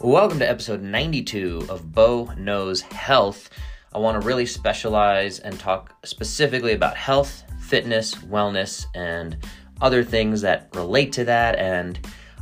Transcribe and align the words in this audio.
Welcome 0.00 0.38
to 0.38 0.48
episode 0.48 0.80
92 0.80 1.66
of 1.68 1.92
Bo 1.92 2.32
Knows 2.38 2.82
Health. 2.82 3.50
I 3.92 3.98
want 3.98 4.20
to 4.20 4.24
really 4.24 4.46
specialize 4.46 5.40
and 5.40 5.58
talk 5.58 5.92
specifically 6.06 6.72
about 6.72 6.96
health, 6.96 7.42
fitness, 7.58 8.14
wellness, 8.14 8.86
and 8.94 9.38
other 9.80 10.04
things 10.04 10.40
that 10.42 10.68
relate 10.72 11.12
to 11.14 11.24
that. 11.24 11.56
And 11.56 11.98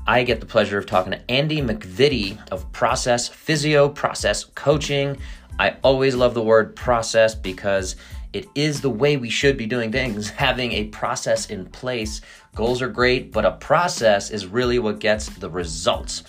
I 0.07 0.23
get 0.23 0.41
the 0.41 0.47
pleasure 0.47 0.77
of 0.77 0.85
talking 0.85 1.13
to 1.13 1.31
Andy 1.31 1.63
McVitie 1.63 2.39
of 2.51 2.71
Process 2.73 3.27
Physio, 3.27 3.89
Process 3.89 4.45
Coaching. 4.45 5.17
I 5.59 5.77
always 5.83 6.15
love 6.15 6.35
the 6.35 6.43
word 6.43 6.77
process 6.77 7.35
because 7.35 7.97
it 8.35 8.49
is 8.55 8.83
the 8.83 8.91
way 8.91 9.17
we 9.17 9.31
should 9.31 9.57
be 9.57 9.65
doing 9.65 9.91
things. 9.91 10.29
Having 10.47 10.73
a 10.73 10.85
process 10.89 11.49
in 11.49 11.65
place, 11.65 12.21
goals 12.55 12.83
are 12.83 12.91
great, 12.91 13.33
but 13.33 13.47
a 13.47 13.53
process 13.53 14.31
is 14.31 14.45
really 14.45 14.79
what 14.79 14.99
gets 14.99 15.31
the 15.31 15.49
results. 15.49 16.23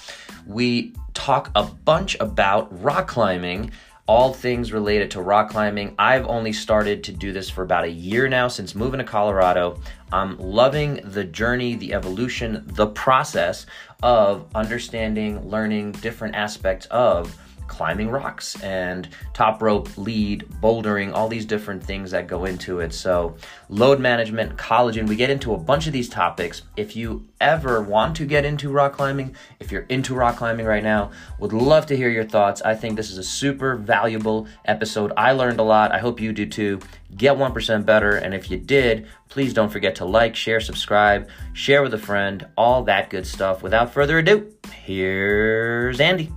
We 0.45 0.93
talk 1.17 1.49
a 1.55 1.63
bunch 1.63 2.15
about 2.19 2.83
rock 2.83 3.07
climbing, 3.07 3.71
all 4.05 4.33
things 4.33 4.71
related 4.71 5.09
to 5.11 5.21
rock 5.21 5.49
climbing. 5.49 5.95
I've 5.97 6.27
only 6.27 6.53
started 6.53 7.03
to 7.05 7.11
do 7.11 7.33
this 7.33 7.49
for 7.49 7.63
about 7.63 7.85
a 7.85 7.89
year 7.89 8.29
now 8.29 8.47
since 8.47 8.75
moving 8.75 8.99
to 8.99 9.03
Colorado. 9.03 9.81
I'm 10.11 10.37
loving 10.37 11.01
the 11.03 11.23
journey, 11.23 11.75
the 11.75 11.93
evolution, 11.93 12.63
the 12.67 12.85
process 12.85 13.65
of 14.03 14.45
understanding, 14.53 15.49
learning 15.49 15.93
different 15.93 16.35
aspects 16.35 16.85
of 16.85 17.35
climbing 17.67 18.09
rocks 18.09 18.61
and 18.61 19.09
top 19.33 19.61
rope, 19.61 19.97
lead, 19.97 20.47
bouldering, 20.61 21.13
all 21.13 21.27
these 21.27 21.45
different 21.45 21.83
things 21.83 22.11
that 22.11 22.27
go 22.27 22.45
into 22.45 22.79
it. 22.79 22.93
So, 22.93 23.35
load 23.69 23.99
management, 23.99 24.57
collagen, 24.57 25.07
we 25.07 25.15
get 25.15 25.29
into 25.29 25.53
a 25.53 25.57
bunch 25.57 25.87
of 25.87 25.93
these 25.93 26.09
topics. 26.09 26.63
If 26.75 26.95
you 26.95 27.27
ever 27.39 27.81
want 27.81 28.15
to 28.17 28.25
get 28.25 28.45
into 28.45 28.71
rock 28.71 28.93
climbing, 28.93 29.35
if 29.59 29.71
you're 29.71 29.85
into 29.89 30.15
rock 30.15 30.37
climbing 30.37 30.65
right 30.65 30.83
now, 30.83 31.11
would 31.39 31.53
love 31.53 31.85
to 31.87 31.97
hear 31.97 32.09
your 32.09 32.23
thoughts. 32.23 32.61
I 32.61 32.75
think 32.75 32.95
this 32.95 33.11
is 33.11 33.17
a 33.17 33.23
super 33.23 33.75
valuable 33.75 34.47
episode. 34.65 35.11
I 35.17 35.31
learned 35.33 35.59
a 35.59 35.63
lot. 35.63 35.91
I 35.91 35.99
hope 35.99 36.19
you 36.19 36.33
do 36.33 36.45
too. 36.45 36.79
Get 37.15 37.37
1% 37.37 37.85
better. 37.85 38.17
And 38.17 38.33
if 38.33 38.51
you 38.51 38.57
did, 38.57 39.07
please 39.29 39.53
don't 39.53 39.71
forget 39.71 39.95
to 39.95 40.05
like, 40.05 40.35
share, 40.35 40.59
subscribe, 40.59 41.29
share 41.53 41.81
with 41.81 41.93
a 41.93 41.97
friend, 41.97 42.47
all 42.57 42.83
that 42.83 43.09
good 43.09 43.25
stuff. 43.25 43.63
Without 43.63 43.93
further 43.93 44.19
ado, 44.19 44.51
here's 44.71 45.99
Andy. 45.99 46.31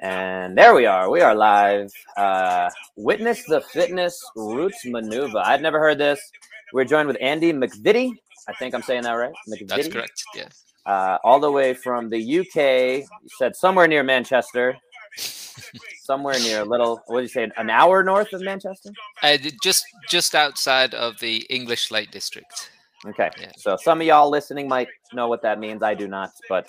And 0.00 0.56
there 0.56 0.74
we 0.74 0.86
are. 0.86 1.10
We 1.10 1.20
are 1.20 1.34
live. 1.34 1.92
Uh, 2.16 2.70
Witness 2.96 3.44
the 3.44 3.60
Fitness 3.60 4.18
Roots 4.34 4.86
Maneuver. 4.86 5.38
I'd 5.44 5.60
never 5.60 5.78
heard 5.78 5.98
this. 5.98 6.18
We're 6.72 6.86
joined 6.86 7.06
with 7.06 7.18
Andy 7.20 7.52
McVitie. 7.52 8.12
I 8.48 8.54
think 8.54 8.74
I'm 8.74 8.80
saying 8.80 9.02
that 9.02 9.12
right. 9.12 9.32
McVitie. 9.46 9.68
That's 9.68 9.88
correct. 9.88 10.24
Yeah. 10.34 10.48
Uh, 10.86 11.18
all 11.22 11.38
the 11.38 11.50
way 11.50 11.74
from 11.74 12.08
the 12.08 12.40
UK. 12.40 12.56
You 12.56 13.28
said 13.38 13.54
somewhere 13.54 13.86
near 13.86 14.02
Manchester. 14.02 14.74
somewhere 15.16 16.38
near 16.40 16.62
a 16.62 16.64
little. 16.64 17.02
What 17.06 17.20
did 17.20 17.24
you 17.24 17.28
say? 17.28 17.50
An 17.58 17.68
hour 17.68 18.02
north 18.02 18.32
of 18.32 18.40
Manchester? 18.40 18.90
Uh, 19.22 19.36
just 19.62 19.84
just 20.08 20.34
outside 20.34 20.94
of 20.94 21.20
the 21.20 21.46
English 21.50 21.90
Lake 21.90 22.10
District. 22.10 22.70
Okay. 23.06 23.28
Yeah. 23.38 23.52
So 23.58 23.76
some 23.76 24.00
of 24.00 24.06
y'all 24.06 24.30
listening 24.30 24.66
might 24.66 24.88
know 25.12 25.28
what 25.28 25.42
that 25.42 25.58
means. 25.58 25.82
I 25.82 25.92
do 25.92 26.08
not, 26.08 26.30
but 26.48 26.68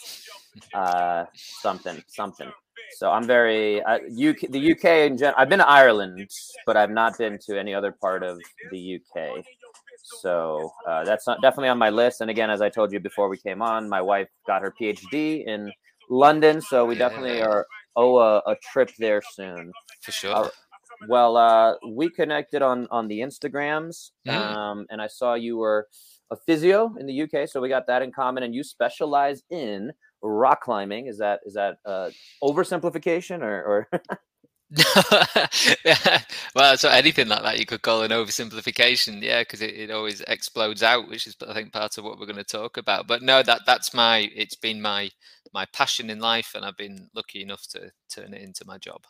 uh, 0.74 1.26
something, 1.34 2.04
something. 2.08 2.52
So 2.98 3.10
I'm 3.12 3.26
very 3.26 3.82
uh, 3.84 3.96
UK, 3.96 4.50
the 4.50 4.72
UK 4.74 4.86
in 5.10 5.18
general. 5.18 5.36
I've 5.38 5.50
been 5.50 5.60
to 5.60 5.70
Ireland, 5.70 6.30
but 6.66 6.78
I've 6.78 6.92
not 6.92 7.18
been 7.18 7.38
to 7.48 7.60
any 7.60 7.74
other 7.74 7.92
part 7.92 8.24
of 8.24 8.40
the 8.72 9.00
UK. 9.00 9.44
So 10.22 10.72
uh, 10.88 11.04
that's 11.04 11.28
not, 11.28 11.42
definitely 11.42 11.70
on 11.70 11.78
my 11.78 11.90
list. 11.90 12.22
And 12.22 12.30
again, 12.30 12.50
as 12.50 12.62
I 12.62 12.70
told 12.70 12.92
you 12.92 13.00
before 13.00 13.30
we 13.30 13.38
came 13.38 13.62
on, 13.62 13.88
my 13.88 14.02
wife 14.02 14.28
got 14.46 14.62
her 14.62 14.74
PhD 14.80 15.46
in 15.46 15.72
London, 16.10 16.62
so 16.62 16.86
we 16.86 16.96
yeah. 16.96 17.10
definitely 17.10 17.42
are 17.42 17.66
owe 17.96 18.18
a, 18.18 18.38
a, 18.40 18.56
trip 18.72 18.92
there 18.98 19.22
soon. 19.34 19.72
For 20.02 20.12
sure. 20.12 20.36
Uh, 20.36 20.50
well, 21.08 21.38
uh, 21.38 21.76
we 21.88 22.10
connected 22.10 22.62
on 22.62 22.88
on 22.92 23.08
the 23.08 23.20
Instagrams, 23.20 24.12
mm. 24.28 24.34
um, 24.34 24.86
and 24.90 25.02
I 25.02 25.08
saw 25.08 25.34
you 25.34 25.58
were 25.58 25.88
a 26.32 26.36
physio 26.46 26.94
in 27.00 27.06
the 27.06 27.22
UK, 27.24 27.50
so 27.50 27.60
we 27.60 27.70
got 27.70 27.88
that 27.88 28.02
in 28.02 28.12
common. 28.12 28.44
And 28.44 28.54
you 28.54 28.64
specialize 28.64 29.44
in 29.50 29.92
rock 30.22 30.62
climbing. 30.62 31.08
Is 31.08 31.18
that 31.20 31.42
is 31.46 31.54
that 31.54 31.78
uh, 31.86 32.10
oversimplification 32.44 33.42
or? 33.42 33.88
or 33.92 34.02
yeah. 35.86 36.22
Well, 36.56 36.78
so 36.78 36.90
anything 36.90 37.28
like 37.28 37.44
that 37.44 37.60
you 37.60 37.66
could 37.66 37.82
call 37.82 38.04
an 38.04 38.12
oversimplification, 38.12 39.22
yeah, 39.22 39.42
because 39.42 39.62
it, 39.62 39.74
it 39.76 39.92
always 39.92 40.22
explodes 40.22 40.84
out, 40.84 41.08
which 41.10 41.28
is 41.28 41.36
I 41.48 41.54
think 41.54 41.74
part 41.74 41.98
of 41.98 42.04
what 42.04 42.20
we're 42.20 42.26
going 42.26 42.36
to 42.38 42.44
talk 42.44 42.78
about. 42.78 43.08
But 43.08 43.22
no, 43.22 43.44
that 43.44 43.62
that's 43.66 43.94
my 43.94 44.30
it's 44.36 44.56
been 44.56 44.82
my 44.82 45.10
my 45.54 45.66
passion 45.74 46.10
in 46.10 46.20
life, 46.20 46.54
and 46.56 46.66
I've 46.66 46.78
been 46.78 47.10
lucky 47.16 47.42
enough 47.42 47.68
to 47.70 47.92
turn 48.14 48.34
it 48.34 48.42
into 48.42 48.64
my 48.66 48.78
job. 48.78 49.02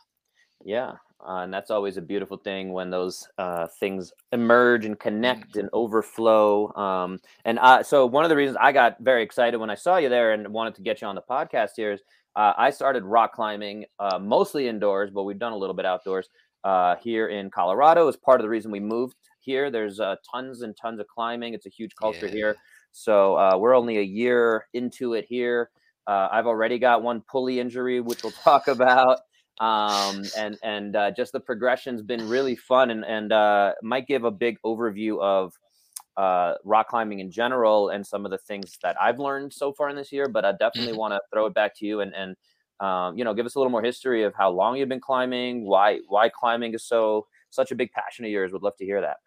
Yeah, 0.66 0.94
uh, 1.28 1.42
and 1.42 1.54
that's 1.54 1.70
always 1.70 1.98
a 1.98 2.02
beautiful 2.02 2.38
thing 2.38 2.74
when 2.74 2.90
those 2.90 3.28
uh, 3.38 3.68
things 3.80 4.12
emerge 4.32 4.86
and 4.86 5.00
connect 5.00 5.56
and 5.56 5.70
overflow. 5.72 6.74
Um, 6.74 7.20
and 7.46 7.60
uh, 7.60 7.84
so, 7.84 8.08
one 8.08 8.24
of 8.24 8.30
the 8.30 8.36
reasons 8.36 8.58
I 8.60 8.72
got 8.72 8.98
very 9.00 9.22
excited 9.22 9.58
when 9.58 9.70
I 9.70 9.76
saw 9.76 9.98
you 9.98 10.10
there 10.10 10.34
and 10.34 10.48
wanted 10.48 10.76
to 10.76 10.82
get 10.82 11.02
you 11.02 11.08
on 11.08 11.16
the 11.16 11.22
podcast 11.22 11.72
here 11.76 11.92
is 11.92 12.02
uh, 12.36 12.54
I 12.58 12.72
started 12.72 13.04
rock 13.04 13.34
climbing 13.34 13.86
uh, 14.00 14.18
mostly 14.20 14.68
indoors, 14.68 15.12
but 15.12 15.24
we've 15.24 15.38
done 15.38 15.54
a 15.54 15.58
little 15.58 15.76
bit 15.76 15.86
outdoors 15.86 16.30
uh, 16.64 16.96
here 16.96 17.28
in 17.28 17.52
Colorado. 17.52 18.08
Is 18.08 18.18
part 18.18 18.40
of 18.40 18.44
the 18.44 18.50
reason 18.50 18.72
we 18.72 18.80
moved 18.80 19.16
here. 19.40 19.70
There's 19.70 20.00
tons 20.32 20.64
and 20.64 20.76
tons 20.76 21.00
of 21.00 21.08
climbing. 21.08 21.54
It's 21.54 21.68
a 21.68 21.70
huge 21.70 21.96
culture 21.96 22.28
yeah. 22.28 22.34
here. 22.34 22.56
So 22.94 23.58
we're 23.60 23.76
only 23.76 24.00
a 24.00 24.04
year 24.04 24.66
into 24.74 25.14
it 25.14 25.26
here. 25.26 25.70
I've 26.08 26.48
already 26.48 26.80
got 26.80 27.04
one 27.04 27.22
pulley 27.22 27.60
injury, 27.60 28.02
which 28.02 28.24
we'll 28.24 28.32
talk 28.44 28.68
about 28.68 29.20
um, 29.60 30.24
and 30.38 30.58
and 30.64 30.96
uh, 30.96 31.12
just 31.12 31.34
the 31.34 31.40
progression's 31.40 32.02
been 32.02 32.28
really 32.28 32.56
fun 32.56 32.90
and 32.90 33.06
and 33.06 33.32
uh, 33.32 33.74
might 33.84 34.08
give 34.08 34.24
a 34.24 34.32
big 34.32 34.58
overview 34.66 35.20
of 35.22 35.54
uh, 36.18 36.56
rock 36.64 36.88
climbing 36.90 37.20
in 37.20 37.32
general 37.32 37.90
and 37.90 38.06
some 38.06 38.26
of 38.26 38.32
the 38.32 38.38
things 38.38 38.78
that 38.84 38.96
I've 39.02 39.20
learned 39.20 39.54
so 39.54 39.72
far 39.74 39.90
in 39.90 39.96
this 39.96 40.12
year. 40.12 40.28
But 40.28 40.46
I 40.46 40.52
definitely 40.52 40.92
mm-hmm. 40.92 41.00
want 41.00 41.14
to 41.14 41.22
throw 41.32 41.46
it 41.46 41.54
back 41.54 41.78
to 41.78 41.86
you 41.86 42.02
and 42.02 42.14
and 42.14 42.36
um, 42.80 43.18
you 43.18 43.24
know 43.24 43.34
give 43.34 43.46
us 43.46 43.56
a 43.56 43.60
little 43.60 43.72
more 43.72 43.84
history 43.84 44.24
of 44.24 44.34
how 44.36 44.50
long 44.50 44.78
you've 44.78 44.90
been 44.90 45.00
climbing, 45.00 45.66
why 45.66 46.00
why 46.08 46.30
climbing 46.30 46.74
is 46.74 46.86
so 46.86 47.28
such 47.50 47.72
a 47.72 47.76
big 47.76 47.92
passion 47.92 48.26
of 48.26 48.32
yours. 48.32 48.52
Would 48.52 48.64
love 48.64 48.78
to 48.78 48.86
hear 48.86 49.02
that. 49.02 49.18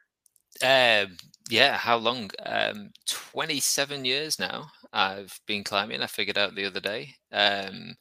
Um, 0.62 1.16
yeah, 1.50 1.76
how 1.76 1.96
long? 1.96 2.30
Um, 2.44 2.90
27 3.06 4.04
years 4.04 4.38
now. 4.38 4.70
I've 4.92 5.38
been 5.46 5.64
climbing. 5.64 6.00
I 6.02 6.06
figured 6.06 6.38
out 6.38 6.54
the 6.54 6.66
other 6.66 6.80
day. 6.80 7.16
Um, 7.32 7.96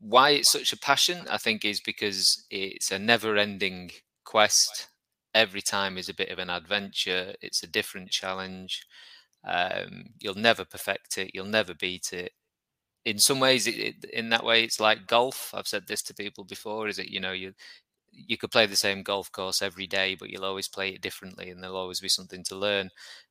why 0.00 0.30
it's 0.30 0.50
such 0.50 0.72
a 0.72 0.78
passion, 0.78 1.26
I 1.30 1.38
think, 1.38 1.64
is 1.64 1.80
because 1.80 2.44
it's 2.50 2.90
a 2.90 2.98
never-ending 2.98 3.92
quest. 4.24 4.88
Every 5.34 5.62
time 5.62 5.98
is 5.98 6.08
a 6.08 6.14
bit 6.14 6.30
of 6.30 6.38
an 6.38 6.50
adventure. 6.50 7.34
It's 7.42 7.62
a 7.62 7.66
different 7.66 8.10
challenge. 8.10 8.86
Um, 9.46 10.06
you'll 10.18 10.34
never 10.34 10.64
perfect 10.64 11.18
it. 11.18 11.30
You'll 11.34 11.46
never 11.46 11.74
beat 11.74 12.12
it. 12.12 12.32
In 13.04 13.18
some 13.18 13.38
ways, 13.38 13.66
it, 13.66 13.78
it, 13.78 14.04
in 14.12 14.30
that 14.30 14.44
way, 14.44 14.64
it's 14.64 14.80
like 14.80 15.06
golf. 15.06 15.52
I've 15.54 15.68
said 15.68 15.86
this 15.86 16.02
to 16.04 16.14
people 16.14 16.44
before. 16.44 16.88
Is 16.88 16.98
it 16.98 17.08
you 17.08 17.20
know 17.20 17.32
you 17.32 17.52
you 18.12 18.36
could 18.36 18.50
play 18.50 18.66
the 18.66 18.76
same 18.76 19.02
golf 19.02 19.30
course 19.30 19.62
every 19.62 19.86
day, 19.86 20.16
but 20.18 20.30
you'll 20.30 20.44
always 20.44 20.68
play 20.68 20.90
it 20.90 21.02
differently, 21.02 21.50
and 21.50 21.62
there'll 21.62 21.76
always 21.76 22.00
be 22.00 22.08
something 22.08 22.42
to 22.44 22.56
learn. 22.56 22.90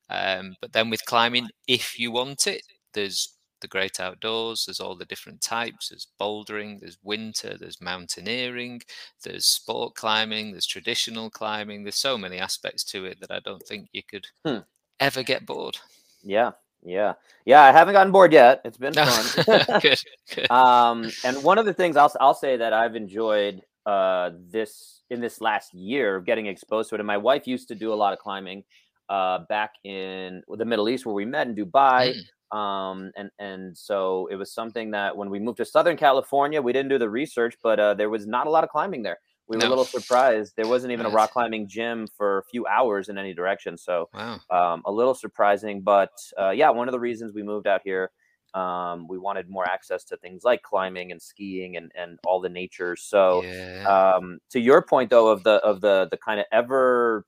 Um, 0.10 0.56
but 0.62 0.74
then 0.74 0.90
with 0.90 1.06
climbing, 1.06 1.50
if 1.68 2.00
you 2.00 2.12
want 2.12 2.48
it, 2.48 2.62
there's 2.94 3.36
the 3.66 3.70
great 3.70 4.00
outdoors. 4.00 4.66
There's 4.66 4.80
all 4.80 4.96
the 4.96 5.06
different 5.06 5.42
types. 5.42 5.90
There's 5.90 6.08
bouldering, 6.22 6.80
there's 6.80 7.00
winter, 7.02 7.58
there's 7.58 7.82
mountaineering, 7.82 8.82
there's 9.24 9.48
sport 9.48 9.96
climbing, 9.96 10.52
there's 10.52 10.68
traditional 10.68 11.32
climbing. 11.32 11.84
There's 11.84 11.96
so 11.96 12.16
many 12.16 12.38
aspects 12.38 12.84
to 12.92 13.06
it 13.06 13.20
that 13.22 13.32
I 13.32 13.40
don't 13.40 13.64
think 13.64 13.90
you 13.92 14.04
could 14.08 14.28
hmm. 14.46 14.60
ever 15.00 15.24
get 15.24 15.48
bored. 15.48 15.78
Yeah, 16.22 16.52
yeah, 16.84 17.14
yeah. 17.46 17.64
I 17.64 17.72
haven't 17.72 17.96
gotten 17.96 18.12
bored 18.12 18.34
yet. 18.34 18.62
It's 18.66 18.78
been 18.78 18.94
fun. 18.94 19.80
good, 19.82 20.00
good. 20.36 20.52
Um, 20.52 21.10
and 21.24 21.44
one 21.44 21.58
of 21.58 21.66
the 21.66 21.74
things 21.74 21.98
I'll 21.98 22.14
I'll 22.20 22.36
say 22.36 22.58
that 22.58 22.72
I've 22.72 22.96
enjoyed 22.96 23.64
uh, 23.88 24.30
this 24.52 25.02
in 25.10 25.22
this 25.22 25.42
last 25.42 25.74
year 25.74 26.16
of 26.16 26.26
getting 26.26 26.46
exposed 26.46 26.90
to 26.90 26.96
it. 26.96 27.02
And 27.02 27.08
my 27.08 27.18
wife 27.18 27.48
used 27.48 27.68
to 27.70 27.76
do 27.76 27.92
a 27.92 27.96
lot 27.96 28.14
of 28.14 28.20
climbing 28.20 28.64
uh, 29.10 29.40
back 29.50 29.74
in 29.84 30.44
the 30.48 30.66
Middle 30.66 30.88
East 30.88 31.06
where 31.06 31.16
we 31.16 31.26
met 31.26 31.48
in 31.48 31.56
Dubai. 31.56 32.14
Mm. 32.14 32.22
Um, 32.52 33.12
and 33.18 33.30
and 33.40 33.78
so 33.78 34.28
it 34.32 34.36
was 34.36 34.54
something 34.54 34.92
that 34.92 35.18
when 35.18 35.30
we 35.30 35.40
moved 35.40 35.58
to 35.58 35.66
Southern 35.66 35.98
California, 35.98 36.62
we 36.62 36.74
didn't 36.74 36.90
do 36.90 37.00
the 37.00 37.10
research, 37.10 37.56
but 37.64 37.80
uh, 37.80 37.94
there 37.96 38.10
was 38.10 38.28
not 38.28 38.48
a 38.48 38.50
lot 38.50 38.64
of 38.64 38.70
climbing 38.70 39.04
there. 39.04 39.18
We 39.48 39.58
were 39.58 39.62
no. 39.62 39.68
a 39.68 39.70
little 39.70 39.86
surprised. 39.86 40.54
There 40.56 40.68
wasn't 40.68 40.94
even 40.94 41.06
a 41.06 41.10
rock 41.10 41.32
climbing 41.32 41.68
gym 41.68 42.08
for 42.18 42.40
a 42.40 42.44
few 42.46 42.66
hours 42.66 43.10
in 43.10 43.18
any 43.18 43.34
direction. 43.34 43.78
So 43.78 44.10
wow. 44.14 44.40
um, 44.50 44.82
a 44.86 44.92
little 44.92 45.14
surprising, 45.14 45.82
but 45.82 46.12
uh, 46.40 46.50
yeah, 46.50 46.70
one 46.72 46.88
of 46.88 46.94
the 46.94 47.00
reasons 47.00 47.34
we 47.34 47.44
moved 47.44 47.68
out 47.68 47.82
here, 47.84 48.10
um, 48.56 49.08
we 49.08 49.20
wanted 49.20 49.48
more 49.48 49.68
access 49.70 50.04
to 50.06 50.18
things 50.18 50.44
like 50.44 50.64
climbing 50.64 51.12
and 51.12 51.22
skiing 51.22 51.78
and, 51.78 51.92
and 51.96 52.18
all 52.26 52.42
the 52.42 52.50
nature. 52.50 52.96
So 52.96 53.44
yeah. 53.44 53.84
um, 53.88 54.40
to 54.50 54.60
your 54.60 54.82
point 54.82 55.12
though, 55.12 55.28
of 55.28 55.44
the, 55.44 55.56
of 55.58 55.80
the, 55.80 56.08
the 56.10 56.18
kind 56.18 56.40
of 56.40 56.48
ever 56.52 57.26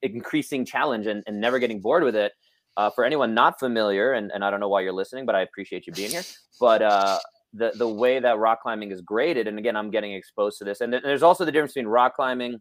increasing 0.00 0.64
challenge 0.64 1.06
and, 1.06 1.22
and 1.26 1.40
never 1.40 1.58
getting 1.58 1.80
bored 1.80 2.04
with 2.04 2.16
it, 2.16 2.32
uh, 2.76 2.90
for 2.90 3.04
anyone 3.04 3.34
not 3.34 3.58
familiar, 3.58 4.12
and, 4.12 4.30
and 4.32 4.44
I 4.44 4.50
don't 4.50 4.60
know 4.60 4.68
why 4.68 4.80
you're 4.80 4.92
listening, 4.92 5.26
but 5.26 5.34
I 5.34 5.42
appreciate 5.42 5.86
you 5.86 5.92
being 5.92 6.10
here. 6.10 6.22
But 6.60 6.82
uh, 6.82 7.18
the 7.52 7.72
the 7.76 7.88
way 7.88 8.18
that 8.20 8.38
rock 8.38 8.62
climbing 8.62 8.90
is 8.90 9.00
graded, 9.00 9.46
and 9.46 9.58
again, 9.58 9.76
I'm 9.76 9.90
getting 9.90 10.12
exposed 10.12 10.58
to 10.58 10.64
this, 10.64 10.80
and 10.80 10.92
th- 10.92 11.02
there's 11.02 11.22
also 11.22 11.44
the 11.44 11.52
difference 11.52 11.72
between 11.72 11.88
rock 11.88 12.16
climbing, 12.16 12.60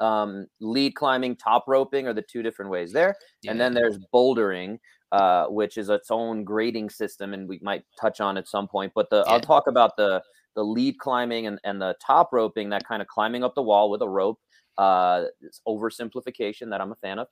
um, 0.00 0.46
lead 0.60 0.94
climbing, 0.94 1.36
top 1.36 1.64
roping 1.66 2.06
are 2.06 2.14
the 2.14 2.22
two 2.22 2.42
different 2.42 2.70
ways 2.70 2.92
there, 2.92 3.16
yeah. 3.42 3.50
and 3.50 3.60
then 3.60 3.74
there's 3.74 3.98
bouldering, 4.12 4.78
uh, 5.12 5.46
which 5.46 5.78
is 5.78 5.88
its 5.88 6.10
own 6.10 6.44
grading 6.44 6.90
system, 6.90 7.32
and 7.32 7.48
we 7.48 7.58
might 7.62 7.84
touch 8.00 8.20
on 8.20 8.36
at 8.36 8.48
some 8.48 8.68
point. 8.68 8.92
But 8.94 9.08
the 9.10 9.24
yeah. 9.26 9.32
I'll 9.32 9.40
talk 9.40 9.66
about 9.66 9.96
the 9.96 10.22
the 10.54 10.64
lead 10.64 10.98
climbing 10.98 11.46
and, 11.46 11.58
and 11.64 11.80
the 11.80 11.94
top 12.04 12.30
roping, 12.32 12.68
that 12.70 12.86
kind 12.86 13.00
of 13.00 13.08
climbing 13.08 13.42
up 13.42 13.54
the 13.54 13.62
wall 13.62 13.90
with 13.90 14.02
a 14.02 14.08
rope. 14.08 14.38
Uh, 14.78 15.24
it's 15.40 15.60
oversimplification 15.66 16.70
that 16.70 16.80
I'm 16.80 16.92
a 16.92 16.96
fan 16.96 17.18
of. 17.18 17.28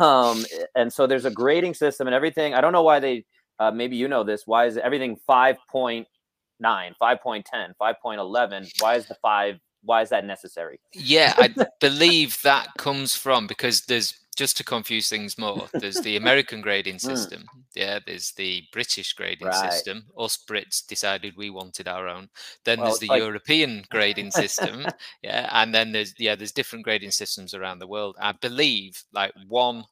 Um, 0.00 0.44
and 0.74 0.92
so 0.92 1.06
there's 1.06 1.24
a 1.24 1.30
grading 1.30 1.74
system 1.74 2.06
and 2.06 2.14
everything. 2.14 2.54
I 2.54 2.60
don't 2.60 2.72
know 2.72 2.82
why 2.82 3.00
they. 3.00 3.24
Uh, 3.58 3.70
maybe 3.70 3.96
you 3.96 4.08
know 4.08 4.24
this. 4.24 4.46
Why 4.46 4.66
is 4.66 4.76
everything 4.76 5.16
5.9, 5.28 6.06
5.10, 6.62 7.44
5.11? 7.80 8.70
Why 8.80 8.96
is 8.96 9.06
the 9.06 9.14
five? 9.22 9.58
Why 9.82 10.02
is 10.02 10.08
that 10.08 10.24
necessary? 10.24 10.80
Yeah, 10.92 11.34
I 11.36 11.54
believe 11.80 12.40
that 12.42 12.68
comes 12.78 13.14
from 13.14 13.46
because 13.46 13.82
there's 13.82 14.14
just 14.34 14.56
to 14.58 14.64
confuse 14.64 15.08
things 15.08 15.38
more, 15.38 15.68
there's 15.74 16.00
the 16.00 16.16
American 16.16 16.60
grading 16.60 16.96
mm. 16.96 17.00
system. 17.00 17.44
Yeah, 17.74 17.98
there's 18.06 18.32
the 18.32 18.64
British 18.72 19.12
grading 19.12 19.48
right. 19.48 19.72
system. 19.72 20.04
Us 20.18 20.38
Brits 20.48 20.86
decided 20.86 21.36
we 21.36 21.50
wanted 21.50 21.88
our 21.88 22.08
own. 22.08 22.28
Then 22.64 22.78
well, 22.78 22.88
there's 22.88 22.98
the 22.98 23.08
like... 23.08 23.20
European 23.20 23.84
grading 23.90 24.30
system. 24.30 24.86
yeah, 25.22 25.48
and 25.52 25.74
then 25.74 25.92
there's 25.92 26.14
yeah, 26.18 26.34
there's 26.34 26.52
different 26.52 26.84
grading 26.84 27.12
systems 27.12 27.54
around 27.54 27.78
the 27.78 27.86
world. 27.86 28.16
I 28.20 28.32
believe 28.32 29.02
like 29.12 29.32
one 29.48 29.84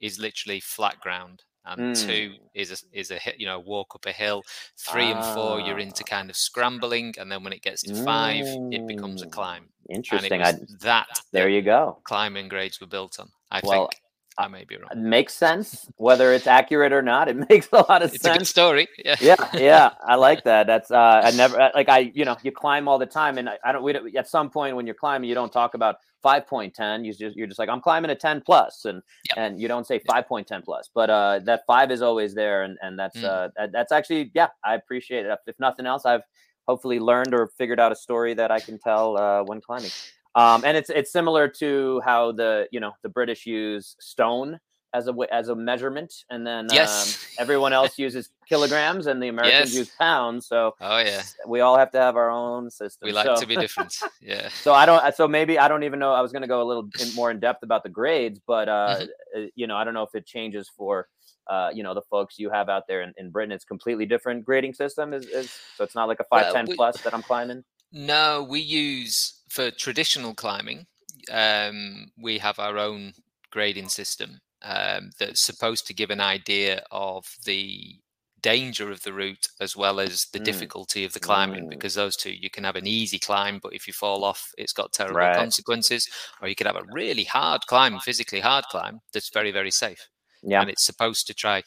is 0.00 0.18
literally 0.18 0.60
flat 0.60 0.98
ground 1.00 1.42
and 1.64 1.94
mm. 1.94 2.06
two 2.06 2.34
is 2.54 2.72
a 2.72 2.98
is 2.98 3.10
a 3.10 3.18
you 3.38 3.46
know 3.46 3.60
walk 3.60 3.94
up 3.94 4.06
a 4.06 4.12
hill 4.12 4.42
three 4.76 5.12
ah. 5.12 5.16
and 5.16 5.34
four 5.34 5.60
you're 5.60 5.78
into 5.78 6.02
ah. 6.04 6.10
kind 6.10 6.30
of 6.30 6.36
scrambling 6.36 7.14
and 7.18 7.30
then 7.30 7.44
when 7.44 7.52
it 7.52 7.62
gets 7.62 7.82
to 7.82 7.94
five 8.04 8.44
mm. 8.44 8.74
it 8.74 8.86
becomes 8.86 9.22
a 9.22 9.26
mm. 9.26 9.30
climb 9.30 9.68
interesting 9.88 10.42
I, 10.42 10.54
that 10.80 11.08
there 11.32 11.48
you 11.48 11.62
go 11.62 11.98
climbing 12.04 12.48
grades 12.48 12.80
were 12.80 12.86
built 12.86 13.20
on 13.20 13.30
i 13.52 13.60
well, 13.62 13.88
think 13.88 14.02
I 14.38 14.48
may 14.48 14.64
be 14.64 14.76
wrong. 14.76 14.88
It 14.90 14.98
makes 14.98 15.34
sense, 15.34 15.86
whether 15.96 16.32
it's 16.32 16.46
accurate 16.46 16.92
or 16.92 17.02
not. 17.02 17.28
It 17.28 17.36
makes 17.50 17.68
a 17.72 17.76
lot 17.76 18.02
of 18.02 18.14
it's 18.14 18.22
sense. 18.22 18.24
It's 18.24 18.36
a 18.36 18.38
good 18.38 18.46
story. 18.46 18.88
Yeah, 19.04 19.16
yeah, 19.20 19.36
yeah. 19.54 19.90
I 20.04 20.14
like 20.14 20.44
that. 20.44 20.66
That's 20.66 20.90
uh, 20.90 21.20
I 21.24 21.30
never 21.32 21.70
like 21.74 21.88
I 21.88 22.10
you 22.14 22.24
know 22.24 22.36
you 22.42 22.50
climb 22.50 22.88
all 22.88 22.98
the 22.98 23.06
time, 23.06 23.38
and 23.38 23.48
I, 23.48 23.58
I 23.64 23.72
don't. 23.72 23.82
We 23.82 23.92
don't, 23.92 24.16
at 24.16 24.28
some 24.28 24.50
point 24.50 24.74
when 24.74 24.86
you're 24.86 24.94
climbing, 24.94 25.28
you 25.28 25.34
don't 25.34 25.52
talk 25.52 25.74
about 25.74 25.96
five 26.22 26.46
point 26.46 26.74
ten. 26.74 27.04
You 27.04 27.12
just 27.12 27.36
you're 27.36 27.46
just 27.46 27.58
like 27.58 27.68
I'm 27.68 27.80
climbing 27.80 28.10
a 28.10 28.14
ten 28.14 28.40
plus, 28.40 28.86
and 28.86 29.02
yep. 29.28 29.36
and 29.36 29.60
you 29.60 29.68
don't 29.68 29.86
say 29.86 30.00
five 30.08 30.26
point 30.26 30.46
ten 30.46 30.62
plus. 30.62 30.88
But 30.94 31.10
uh, 31.10 31.40
that 31.44 31.62
five 31.66 31.90
is 31.90 32.00
always 32.00 32.34
there, 32.34 32.62
and 32.62 32.78
and 32.80 32.98
that's 32.98 33.18
mm. 33.18 33.24
uh 33.24 33.66
that's 33.72 33.92
actually 33.92 34.30
yeah 34.34 34.48
I 34.64 34.74
appreciate 34.74 35.26
it. 35.26 35.38
If 35.46 35.56
nothing 35.58 35.84
else, 35.84 36.06
I've 36.06 36.22
hopefully 36.66 37.00
learned 37.00 37.34
or 37.34 37.50
figured 37.58 37.80
out 37.80 37.92
a 37.92 37.96
story 37.96 38.34
that 38.34 38.50
I 38.50 38.60
can 38.60 38.78
tell 38.78 39.18
uh, 39.18 39.42
when 39.42 39.60
climbing. 39.60 39.90
Um, 40.34 40.64
and 40.64 40.76
it's 40.76 40.90
it's 40.90 41.12
similar 41.12 41.48
to 41.48 42.00
how 42.04 42.32
the 42.32 42.66
you 42.72 42.80
know 42.80 42.92
the 43.02 43.08
British 43.08 43.46
use 43.46 43.96
stone 44.00 44.58
as 44.94 45.08
a 45.08 45.14
as 45.30 45.48
a 45.48 45.54
measurement, 45.54 46.12
and 46.30 46.46
then 46.46 46.66
yes. 46.70 47.14
um, 47.14 47.42
everyone 47.42 47.72
else 47.72 47.98
uses 47.98 48.30
kilograms, 48.48 49.06
and 49.06 49.22
the 49.22 49.28
Americans 49.28 49.70
yes. 49.70 49.74
use 49.74 49.90
pounds. 49.98 50.46
So 50.46 50.74
oh 50.80 50.98
yeah, 50.98 51.22
we 51.46 51.60
all 51.60 51.76
have 51.76 51.90
to 51.92 51.98
have 51.98 52.16
our 52.16 52.30
own 52.30 52.70
system. 52.70 53.06
We 53.06 53.12
like 53.12 53.26
so, 53.26 53.36
to 53.36 53.46
be 53.46 53.56
different. 53.60 53.94
Yeah. 54.20 54.48
so 54.48 54.72
I 54.72 54.86
don't. 54.86 55.14
So 55.14 55.26
maybe 55.26 55.58
I 55.58 55.68
don't 55.68 55.82
even 55.82 55.98
know. 55.98 56.12
I 56.12 56.20
was 56.20 56.32
going 56.32 56.42
to 56.42 56.48
go 56.48 56.62
a 56.62 56.66
little 56.66 56.88
more 57.14 57.30
in 57.30 57.40
depth 57.40 57.62
about 57.62 57.82
the 57.82 57.90
grades, 57.90 58.40
but 58.46 58.68
uh, 58.68 58.96
mm-hmm. 59.00 59.44
you 59.54 59.66
know, 59.66 59.76
I 59.76 59.84
don't 59.84 59.94
know 59.94 60.04
if 60.04 60.14
it 60.14 60.26
changes 60.26 60.70
for. 60.76 61.08
Uh, 61.48 61.70
you 61.74 61.82
know 61.82 61.92
the 61.92 62.02
folks 62.02 62.38
you 62.38 62.50
have 62.50 62.68
out 62.68 62.84
there 62.86 63.02
in, 63.02 63.12
in 63.16 63.28
Britain, 63.28 63.50
it's 63.50 63.64
completely 63.64 64.06
different 64.06 64.44
grading 64.44 64.72
system. 64.72 65.12
Is, 65.12 65.26
is 65.26 65.50
so 65.76 65.82
it's 65.82 65.96
not 65.96 66.06
like 66.06 66.20
a 66.20 66.24
five 66.24 66.52
ten 66.52 66.66
well, 66.66 66.76
plus 66.76 67.00
that 67.00 67.12
I'm 67.12 67.22
climbing. 67.22 67.64
No, 67.90 68.46
we 68.48 68.60
use 68.60 69.41
for 69.52 69.70
traditional 69.70 70.34
climbing, 70.34 70.86
um, 71.30 72.10
we 72.18 72.38
have 72.38 72.58
our 72.58 72.78
own 72.78 73.12
grading 73.50 73.90
system 73.90 74.40
um, 74.62 75.10
that's 75.18 75.44
supposed 75.44 75.86
to 75.86 75.94
give 75.94 76.10
an 76.10 76.22
idea 76.22 76.82
of 76.90 77.26
the 77.44 77.98
danger 78.40 78.90
of 78.90 79.02
the 79.02 79.12
route 79.12 79.46
as 79.60 79.76
well 79.76 80.00
as 80.00 80.26
the 80.32 80.40
mm. 80.40 80.44
difficulty 80.44 81.04
of 81.04 81.12
the 81.12 81.20
climbing 81.20 81.66
mm. 81.66 81.70
because 81.70 81.94
those 81.94 82.16
two 82.16 82.32
you 82.32 82.50
can 82.50 82.64
have 82.64 82.74
an 82.74 82.88
easy 82.88 83.18
climb 83.18 83.60
but 83.62 83.72
if 83.72 83.86
you 83.86 83.92
fall 83.92 84.24
off 84.24 84.50
it's 84.58 84.72
got 84.72 84.90
terrible 84.92 85.20
right. 85.20 85.36
consequences 85.36 86.08
or 86.40 86.48
you 86.48 86.56
could 86.56 86.66
have 86.66 86.74
a 86.74 86.82
really 86.90 87.22
hard 87.22 87.60
climb 87.68 87.96
physically 88.00 88.40
hard 88.40 88.64
climb 88.64 88.98
that's 89.12 89.30
very 89.30 89.52
very 89.52 89.70
safe 89.70 90.08
yeah 90.42 90.60
and 90.60 90.68
it's 90.68 90.84
supposed 90.84 91.24
to 91.24 91.34
try 91.34 91.62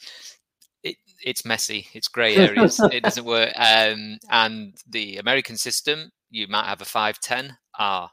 it, 0.82 0.96
it's 1.24 1.46
messy 1.46 1.86
it's 1.94 2.08
gray 2.08 2.36
areas 2.36 2.78
it 2.92 3.02
doesn't 3.02 3.24
work 3.24 3.50
um, 3.56 4.18
and 4.28 4.74
the 4.86 5.16
american 5.16 5.56
system 5.56 6.10
you 6.30 6.46
might 6.48 6.66
have 6.66 6.82
a 6.82 6.84
510 6.84 7.56
R, 7.78 8.10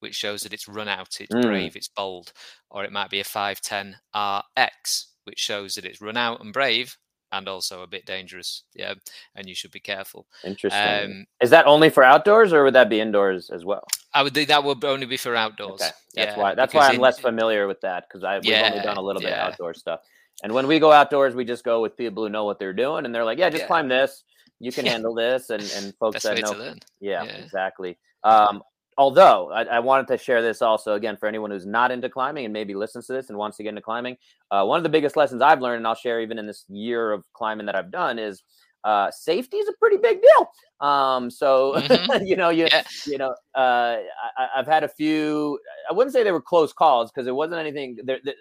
which 0.00 0.14
shows 0.14 0.42
that 0.42 0.52
it's 0.52 0.68
run 0.68 0.88
out, 0.88 1.20
it's 1.20 1.34
mm. 1.34 1.42
brave, 1.42 1.76
it's 1.76 1.88
bold, 1.88 2.32
or 2.70 2.84
it 2.84 2.92
might 2.92 3.10
be 3.10 3.20
a 3.20 3.24
510 3.24 3.96
RX, 4.14 5.08
which 5.24 5.38
shows 5.38 5.74
that 5.74 5.84
it's 5.84 6.00
run 6.00 6.16
out 6.16 6.40
and 6.40 6.52
brave 6.52 6.96
and 7.32 7.48
also 7.48 7.82
a 7.82 7.86
bit 7.86 8.06
dangerous. 8.06 8.62
Yeah, 8.74 8.94
and 9.34 9.48
you 9.48 9.54
should 9.54 9.70
be 9.70 9.80
careful. 9.80 10.26
Interesting. 10.44 11.10
Um, 11.10 11.26
Is 11.40 11.50
that 11.50 11.66
only 11.66 11.90
for 11.90 12.02
outdoors, 12.02 12.52
or 12.52 12.64
would 12.64 12.74
that 12.74 12.88
be 12.88 13.00
indoors 13.00 13.50
as 13.50 13.64
well? 13.64 13.86
I 14.14 14.22
would 14.22 14.34
think 14.34 14.48
that 14.48 14.64
would 14.64 14.84
only 14.84 15.06
be 15.06 15.16
for 15.16 15.34
outdoors. 15.34 15.82
Okay. 15.82 15.90
That's 16.14 16.36
yeah, 16.36 16.38
why. 16.38 16.54
That's 16.54 16.72
why 16.72 16.88
I'm 16.88 16.96
in, 16.96 17.00
less 17.00 17.18
familiar 17.18 17.66
with 17.66 17.80
that 17.82 18.04
because 18.08 18.24
I've 18.24 18.44
yeah, 18.44 18.70
only 18.70 18.82
done 18.82 18.96
a 18.96 19.02
little 19.02 19.20
bit 19.20 19.30
yeah. 19.30 19.46
of 19.46 19.52
outdoor 19.52 19.74
stuff. 19.74 20.00
And 20.42 20.52
when 20.52 20.66
we 20.66 20.78
go 20.78 20.92
outdoors, 20.92 21.34
we 21.34 21.44
just 21.44 21.64
go 21.64 21.80
with 21.80 21.96
people 21.96 22.22
who 22.22 22.28
know 22.28 22.44
what 22.44 22.58
they're 22.58 22.72
doing, 22.72 23.04
and 23.04 23.14
they're 23.14 23.24
like, 23.24 23.38
"Yeah, 23.38 23.50
just 23.50 23.66
climb 23.66 23.88
this. 23.88 24.24
You 24.58 24.72
can 24.72 24.86
handle 24.92 25.14
this." 25.14 25.50
And 25.50 25.62
and 25.76 25.94
folks 25.96 26.24
Best 26.24 26.42
that 26.42 26.58
know, 26.58 26.74
yeah, 27.00 27.24
exactly. 27.24 27.98
Um, 28.22 28.62
although 28.98 29.50
I, 29.50 29.64
I, 29.64 29.78
wanted 29.80 30.06
to 30.08 30.18
share 30.18 30.42
this 30.42 30.62
also 30.62 30.94
again 30.94 31.16
for 31.16 31.26
anyone 31.26 31.50
who's 31.50 31.66
not 31.66 31.90
into 31.90 32.08
climbing 32.08 32.44
and 32.44 32.52
maybe 32.52 32.74
listens 32.74 33.06
to 33.06 33.12
this 33.12 33.28
and 33.28 33.38
wants 33.38 33.56
to 33.58 33.62
get 33.62 33.70
into 33.70 33.82
climbing. 33.82 34.16
Uh, 34.50 34.64
one 34.64 34.78
of 34.78 34.82
the 34.82 34.88
biggest 34.88 35.16
lessons 35.16 35.42
I've 35.42 35.60
learned, 35.60 35.78
and 35.78 35.86
I'll 35.86 35.94
share 35.94 36.20
even 36.20 36.38
in 36.38 36.46
this 36.46 36.64
year 36.68 37.12
of 37.12 37.24
climbing 37.32 37.66
that 37.66 37.76
I've 37.76 37.90
done, 37.90 38.18
is 38.18 38.42
uh, 38.84 39.10
safety 39.10 39.58
is 39.58 39.68
a 39.68 39.72
pretty 39.78 39.96
big 39.96 40.20
deal. 40.22 40.88
Um, 40.88 41.30
so 41.30 41.74
mm-hmm. 41.76 42.24
you 42.24 42.36
know, 42.36 42.50
you 42.50 42.68
yeah. 42.70 42.84
you 43.06 43.18
know, 43.18 43.34
uh, 43.54 43.98
I, 44.38 44.48
have 44.56 44.66
had 44.66 44.84
a 44.84 44.88
few. 44.88 45.58
I 45.90 45.92
wouldn't 45.92 46.12
say 46.12 46.22
they 46.22 46.32
were 46.32 46.40
close 46.40 46.72
calls 46.72 47.10
because 47.10 47.26
it 47.26 47.34
wasn't 47.34 47.60
anything. 47.60 47.98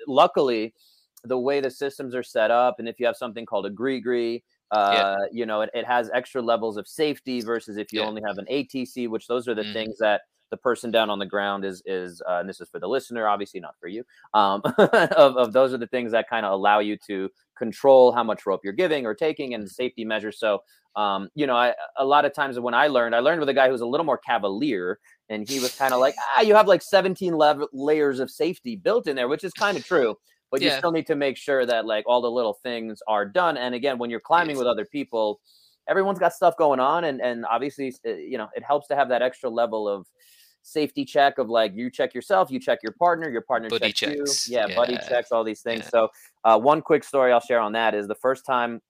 luckily, 0.07 0.73
the 1.23 1.37
way 1.37 1.61
the 1.61 1.71
systems 1.71 2.15
are 2.15 2.23
set 2.23 2.51
up, 2.51 2.79
and 2.79 2.87
if 2.87 2.99
you 2.99 3.05
have 3.05 3.17
something 3.17 3.45
called 3.45 3.65
a 3.65 3.71
GriGri 3.71 4.41
uh, 4.71 4.91
yeah. 4.93 5.25
you 5.31 5.45
know, 5.45 5.61
it, 5.61 5.69
it 5.73 5.85
has 5.85 6.09
extra 6.13 6.41
levels 6.41 6.77
of 6.77 6.87
safety 6.87 7.41
versus 7.41 7.77
if 7.77 7.93
you 7.93 8.01
yeah. 8.01 8.07
only 8.07 8.21
have 8.25 8.37
an 8.37 8.45
ATC, 8.51 9.07
which 9.07 9.27
those 9.27 9.47
are 9.47 9.53
the 9.55 9.61
mm-hmm. 9.61 9.73
things 9.73 9.97
that 9.99 10.21
the 10.55 10.61
person 10.61 10.89
down 10.89 11.09
on 11.09 11.19
the 11.19 11.25
ground 11.25 11.65
is 11.65 11.83
is 11.85 12.21
uh, 12.29 12.39
and 12.39 12.47
this 12.47 12.61
is 12.61 12.69
for 12.69 12.79
the 12.79 12.87
listener 12.87 13.27
obviously 13.27 13.59
not 13.59 13.75
for 13.77 13.87
you 13.87 14.03
um, 14.33 14.61
of, 14.77 15.35
of 15.35 15.51
those 15.51 15.73
are 15.73 15.77
the 15.77 15.87
things 15.87 16.13
that 16.13 16.29
kind 16.29 16.45
of 16.45 16.53
allow 16.53 16.79
you 16.79 16.97
to 17.05 17.29
control 17.57 18.13
how 18.13 18.23
much 18.23 18.45
rope 18.45 18.61
you're 18.63 18.73
giving 18.73 19.05
or 19.05 19.13
taking 19.13 19.53
and 19.53 19.69
safety 19.69 20.05
measures 20.05 20.39
so 20.39 20.59
um, 20.95 21.29
you 21.35 21.45
know 21.45 21.55
I, 21.55 21.73
a 21.97 22.05
lot 22.05 22.23
of 22.23 22.33
times 22.33 22.57
when 22.57 22.73
i 22.73 22.87
learned 22.87 23.13
i 23.13 23.19
learned 23.19 23.41
with 23.41 23.49
a 23.49 23.53
guy 23.53 23.67
who's 23.67 23.81
a 23.81 23.85
little 23.85 24.05
more 24.05 24.17
cavalier 24.17 24.97
and 25.29 25.47
he 25.47 25.59
was 25.59 25.75
kind 25.75 25.93
of 25.93 25.99
like 25.99 26.15
ah 26.37 26.41
you 26.41 26.55
have 26.55 26.67
like 26.67 26.81
17 26.81 27.35
le- 27.35 27.67
layers 27.73 28.21
of 28.21 28.31
safety 28.31 28.77
built 28.77 29.07
in 29.07 29.15
there 29.17 29.27
which 29.27 29.43
is 29.43 29.51
kind 29.51 29.77
of 29.77 29.85
true 29.85 30.15
but 30.51 30.61
yeah. 30.61 30.71
you 30.71 30.77
still 30.77 30.93
need 30.93 31.07
to 31.07 31.15
make 31.15 31.35
sure 31.35 31.65
that 31.65 31.85
like 31.85 32.05
all 32.07 32.21
the 32.21 32.31
little 32.31 32.53
things 32.53 33.01
are 33.09 33.25
done 33.25 33.57
and 33.57 33.75
again 33.75 33.97
when 33.97 34.09
you're 34.09 34.21
climbing 34.21 34.55
yes. 34.55 34.59
with 34.59 34.67
other 34.67 34.85
people 34.85 35.41
everyone's 35.87 36.19
got 36.19 36.33
stuff 36.33 36.55
going 36.57 36.79
on 36.79 37.03
and 37.05 37.21
and 37.21 37.45
obviously 37.45 37.93
uh, 38.05 38.13
you 38.13 38.37
know 38.37 38.47
it 38.55 38.63
helps 38.63 38.87
to 38.87 38.95
have 38.95 39.09
that 39.09 39.21
extra 39.21 39.49
level 39.49 39.87
of 39.87 40.07
safety 40.65 41.05
check 41.05 41.37
of 41.37 41.47
like 41.47 41.73
you 41.75 41.89
check 41.89 42.13
yourself, 42.13 42.49
you 42.49 42.59
check 42.59 42.79
your 42.81 42.93
partner, 42.93 43.29
your 43.29 43.41
partner 43.41 43.69
buddy 43.69 43.91
checks, 43.91 44.17
checks. 44.17 44.49
you. 44.49 44.57
Yeah, 44.57 44.67
yeah, 44.67 44.75
buddy 44.75 44.97
checks, 45.07 45.31
all 45.31 45.43
these 45.43 45.61
things. 45.61 45.83
Yeah. 45.85 45.89
So 45.89 46.09
uh, 46.43 46.59
one 46.59 46.81
quick 46.81 47.03
story 47.03 47.31
I'll 47.31 47.39
share 47.39 47.59
on 47.59 47.73
that 47.73 47.93
is 47.93 48.07
the 48.07 48.15
first 48.15 48.45
time 48.45 48.81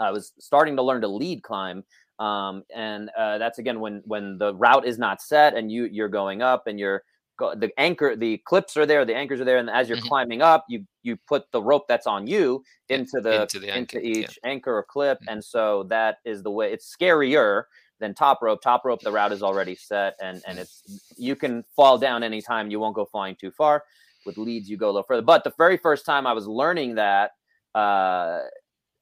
I 0.00 0.10
was 0.10 0.32
starting 0.40 0.76
to 0.76 0.82
learn 0.82 1.00
to 1.02 1.08
lead 1.08 1.42
climb. 1.42 1.84
Um, 2.18 2.64
and 2.74 3.10
uh, 3.16 3.38
that's 3.38 3.58
again 3.58 3.80
when 3.80 4.02
when 4.04 4.38
the 4.38 4.54
route 4.54 4.86
is 4.86 4.98
not 4.98 5.22
set 5.22 5.54
and 5.54 5.70
you 5.70 5.84
you're 5.84 6.08
going 6.08 6.42
up 6.42 6.66
and 6.66 6.78
you're 6.78 7.02
the 7.38 7.70
anchor 7.78 8.14
the 8.14 8.38
clips 8.44 8.76
are 8.76 8.86
there 8.86 9.04
the 9.04 9.14
anchors 9.14 9.40
are 9.40 9.44
there 9.44 9.58
and 9.58 9.68
as 9.68 9.88
you're 9.88 9.98
mm-hmm. 9.98 10.06
climbing 10.06 10.40
up 10.40 10.64
you 10.68 10.86
you 11.02 11.16
put 11.26 11.50
the 11.50 11.60
rope 11.60 11.86
that's 11.88 12.06
on 12.06 12.28
you 12.28 12.62
into 12.88 13.20
the 13.20 13.42
into, 13.42 13.58
the 13.58 13.68
anchor, 13.68 13.98
into 13.98 14.08
each 14.08 14.38
yeah. 14.44 14.50
anchor 14.50 14.76
or 14.76 14.84
clip 14.84 15.18
mm-hmm. 15.18 15.30
and 15.30 15.44
so 15.44 15.82
that 15.82 16.18
is 16.24 16.44
the 16.44 16.50
way 16.50 16.72
it's 16.72 16.94
scarier 16.94 17.64
then 18.00 18.14
top 18.14 18.42
rope, 18.42 18.60
top 18.60 18.84
rope, 18.84 19.00
the 19.00 19.12
route 19.12 19.32
is 19.32 19.42
already 19.42 19.74
set, 19.74 20.16
and 20.22 20.42
and 20.46 20.58
it's 20.58 20.82
you 21.16 21.36
can 21.36 21.64
fall 21.76 21.98
down 21.98 22.22
anytime. 22.22 22.70
You 22.70 22.80
won't 22.80 22.94
go 22.94 23.04
flying 23.04 23.36
too 23.36 23.50
far. 23.50 23.84
With 24.26 24.38
leads, 24.38 24.68
you 24.70 24.76
go 24.76 24.86
a 24.86 24.92
little 24.92 25.02
further. 25.02 25.22
But 25.22 25.44
the 25.44 25.52
very 25.58 25.76
first 25.76 26.06
time 26.06 26.26
I 26.26 26.32
was 26.32 26.46
learning 26.46 26.94
that, 26.94 27.32
uh, 27.74 28.40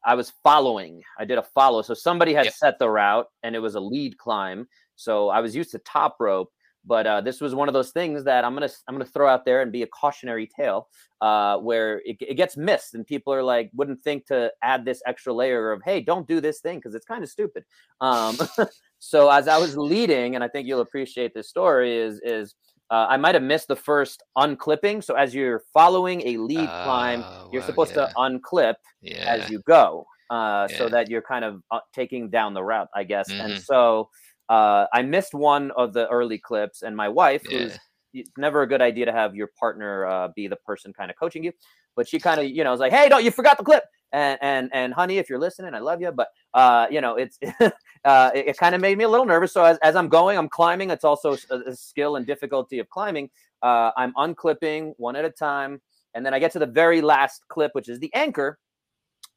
I 0.04 0.14
was 0.14 0.32
following. 0.42 1.02
I 1.18 1.25
did 1.25 1.38
a 1.38 1.42
follow. 1.42 1.82
So 1.82 1.94
somebody 1.94 2.34
had 2.34 2.46
yep. 2.46 2.54
set 2.54 2.78
the 2.78 2.90
route, 2.90 3.28
and 3.42 3.54
it 3.54 3.61
was 3.61 3.76
a 3.76 3.80
lead 3.80 4.18
climb. 4.18 4.66
So 4.96 5.28
I 5.28 5.40
was 5.40 5.54
used 5.54 5.70
to 5.72 5.78
top 5.78 6.16
rope. 6.20 6.52
But 6.85 7.07
uh, 7.07 7.21
this 7.21 7.41
was 7.41 7.55
one 7.55 7.69
of 7.69 7.75
those 7.75 7.91
things 7.91 8.25
that 8.25 8.45
I'm 8.45 8.55
gonna 8.55 8.69
I'm 8.89 8.95
gonna 8.95 9.05
throw 9.05 9.29
out 9.29 9.45
there 9.45 9.62
and 9.62 9.71
be 9.73 9.83
a 9.83 9.87
cautionary 9.87 10.47
tale, 10.47 10.89
uh, 11.21 11.59
where 11.59 12.01
it, 12.05 12.17
it 12.21 12.35
gets 12.35 12.57
missed 12.57 12.95
and 12.95 13.07
people 13.07 13.33
are 13.33 13.43
like 13.43 13.71
wouldn't 13.75 14.03
think 14.03 14.27
to 14.27 14.53
add 14.62 14.85
this 14.85 15.03
extra 15.07 15.33
layer 15.33 15.73
of 15.73 15.83
hey 15.85 16.01
don't 16.01 16.27
do 16.27 16.41
this 16.41 16.61
thing 16.61 16.79
because 16.79 16.95
it's 16.95 17.07
kind 17.07 17.23
of 17.23 17.31
stupid. 17.31 17.65
Um, 18.01 18.39
so 18.99 19.31
as 19.31 19.49
I 19.49 19.57
was 19.59 19.77
leading, 19.77 20.35
and 20.35 20.45
I 20.45 20.49
think 20.49 20.67
you'll 20.67 20.81
appreciate 20.81 21.35
this 21.35 21.49
story 21.49 21.97
is 21.97 22.21
is 22.25 22.55
uh, 22.91 23.07
I 23.09 23.17
might 23.17 23.35
have 23.35 23.43
missed 23.45 23.69
the 23.69 23.77
first 23.77 24.23
unclipping. 24.37 25.03
So 25.03 25.15
as 25.15 25.35
you're 25.35 25.62
following 25.73 26.21
a 26.27 26.37
lead 26.37 26.75
climb, 26.75 27.25
Oh, 27.25 27.49
you're 27.51 27.62
wow, 27.62 27.67
supposed 27.67 27.95
yeah. 27.97 28.07
to 28.07 28.11
unclip 28.19 28.75
Yeah. 29.01 29.25
as 29.35 29.49
you 29.49 29.61
go, 29.67 30.07
uh, 30.31 30.69
so 30.69 30.89
that 30.91 31.09
you're 31.09 31.23
kind 31.23 31.45
of 31.45 31.62
uh, 31.71 31.81
taking 31.95 32.29
down 32.31 32.55
the 32.55 32.62
route, 32.62 32.89
I 32.95 33.05
guess. 33.05 33.35
And 33.39 33.55
Mhm. 33.55 33.65
so 33.65 34.11
uh, 34.49 34.87
I 34.92 35.02
missed 35.02 35.34
one 35.34 35.70
of 35.72 35.92
the 35.92 36.08
early 36.08 36.38
clips, 36.38 36.82
and 36.82 36.96
my 36.96 37.08
wife, 37.08 37.42
who's 37.49 37.78
it's 38.14 38.30
never 38.37 38.62
a 38.62 38.66
good 38.66 38.82
idea 38.82 39.06
to 39.06 39.12
have 39.12 39.34
your 39.34 39.50
partner 39.58 40.06
uh, 40.06 40.28
be 40.34 40.46
the 40.46 40.56
person 40.56 40.92
kind 40.92 41.11
of 41.11 41.16
coaching 41.16 41.42
you, 41.42 41.52
but 41.96 42.08
she 42.08 42.18
kind 42.18 42.40
of 42.40 42.46
you 42.46 42.64
know 42.64 42.70
was 42.70 42.80
like, 42.80 42.92
"Hey, 42.92 43.08
don't 43.08 43.25
you 43.25 43.30
forgot 43.30 43.58
the 43.58 43.64
clip?" 43.64 43.84
And 44.12 44.38
and 44.42 44.70
and 44.72 44.92
honey, 44.92 45.18
if 45.18 45.30
you're 45.30 45.38
listening, 45.38 45.75
I 45.75 45.78
love 45.78 46.00
you, 46.00 46.12
but 46.12 46.28
uh, 46.54 46.87
you 46.90 47.00
know 47.00 47.16
it's 47.16 47.38
uh, 48.04 48.30
it, 48.34 48.49
it 48.49 48.56
kind 48.58 48.75
of 48.75 48.80
made 48.80 48.99
me 48.99 49.04
a 49.04 49.08
little 49.08 49.26
nervous. 49.26 49.52
So 49.52 49.64
as, 49.64 49.78
as 49.78 49.96
I'm 49.96 50.08
going, 50.08 50.37
I'm 50.38 50.49
climbing. 50.49 50.90
It's 50.90 51.04
also 51.04 51.37
a, 51.50 51.56
a 51.66 51.76
skill 51.76 52.16
and 52.16 52.26
difficulty 52.26 52.78
of 52.78 52.88
climbing. 52.90 53.30
Uh, 53.62 53.90
I'm 53.96 54.12
unclipping 54.14 54.92
one 54.99 55.16
at 55.16 55.25
a 55.25 55.30
time, 55.30 55.80
and 56.14 56.26
then 56.26 56.34
I 56.34 56.38
get 56.38 56.52
to 56.52 56.58
the 56.58 56.66
very 56.66 57.00
last 57.00 57.44
clip, 57.49 57.70
which 57.75 57.88
is 57.88 57.99
the 57.99 58.12
anchor, 58.14 58.58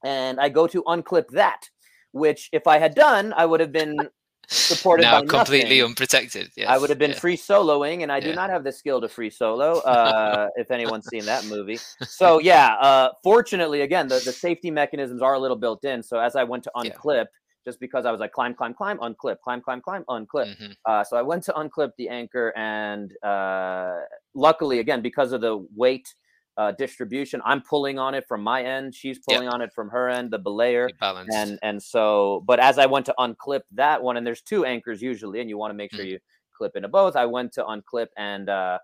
and 0.04 0.40
I 0.40 0.50
go 0.50 0.68
to 0.68 0.84
unclip 0.84 1.30
that. 1.30 1.62
Which, 2.12 2.50
if 2.54 2.66
I 2.66 2.78
had 2.78 2.96
done, 2.96 3.34
I 3.36 3.46
would 3.46 3.60
have 3.60 3.74
been 3.74 3.98
supported 4.48 5.04
now 5.04 5.22
completely 5.22 5.80
nothing. 5.80 5.84
unprotected. 5.84 6.52
Yes. 6.56 6.68
I 6.70 6.78
would 6.78 6.90
have 6.90 7.00
been 7.00 7.12
yeah. 7.12 7.20
free 7.20 7.38
soloing, 7.38 8.04
and 8.04 8.12
I 8.12 8.20
do 8.20 8.34
not 8.34 8.50
have 8.50 8.64
the 8.64 8.72
skill 8.72 9.02
to 9.02 9.10
free 9.10 9.30
solo. 9.30 9.82
Uh, 9.96 10.48
if 10.56 10.72
anyone's 10.72 11.08
seen 11.08 11.26
that 11.26 11.46
movie, 11.46 11.78
so 12.08 12.40
yeah. 12.40 12.76
Uh, 12.76 13.10
fortunately, 13.24 13.82
again, 13.82 14.08
the, 14.08 14.16
the 14.26 14.32
safety 14.32 14.70
mechanisms 14.70 15.22
are 15.22 15.34
a 15.34 15.40
little 15.40 15.58
built 15.58 15.84
in. 15.86 16.04
So 16.04 16.20
as 16.20 16.36
I 16.36 16.44
went 16.44 16.64
to 16.66 16.72
Yeah. 16.76 16.92
unclip, 16.92 17.28
just 17.66 17.80
because 17.80 18.06
I 18.06 18.12
was 18.12 18.20
like 18.20 18.32
climb, 18.32 18.54
climb, 18.54 18.74
climb, 18.74 18.98
unclip, 19.00 19.38
climb, 19.44 19.62
climb, 19.62 19.82
climb, 19.82 20.04
unclip. 20.10 20.56
Mhm. 20.56 20.76
Uh, 20.86 21.04
so 21.04 21.18
I 21.18 21.22
went 21.22 21.44
to 21.46 21.54
unclip 21.54 21.92
the 21.98 22.10
anchor, 22.10 22.54
and 22.56 23.12
uh, 23.24 23.94
luckily, 24.36 24.80
again, 24.80 25.02
because 25.02 25.32
of 25.32 25.42
the 25.42 25.66
weight 25.76 26.14
uh, 26.58 26.72
distribution, 26.74 27.42
I'm 27.46 27.62
pulling 27.62 28.00
on 28.00 28.14
it 28.16 28.26
from 28.28 28.42
my 28.42 28.64
end. 28.64 28.96
She's 28.96 29.20
pulling 29.20 29.48
on 29.50 29.62
it 29.62 29.74
from 29.74 29.90
her 29.90 30.08
end, 30.10 30.32
the 30.32 30.40
belayer 30.40 30.88
You're 30.90 30.98
balanced. 31.00 31.36
and 31.36 31.60
and 31.64 31.82
so 31.84 32.44
but 32.48 32.60
as 32.60 32.78
i 32.80 32.86
went 32.86 33.06
to 33.08 33.14
unclip 33.20 33.62
that 33.74 34.02
one 34.02 34.16
and 34.18 34.26
there's 34.26 34.42
two 34.42 34.64
anchors 34.66 35.02
usually 35.02 35.42
and 35.42 35.50
you 35.50 35.58
want 35.58 35.72
to 35.72 35.76
make 35.76 35.92
sure 35.94 36.06
Mm. 36.06 36.10
you 36.12 36.20
clip 36.58 36.76
into 36.78 36.88
both 36.88 37.16
i 37.18 37.26
went 37.26 37.52
to 37.54 37.64
unclip 37.64 38.08
and 38.18 38.50
uh 38.50 38.78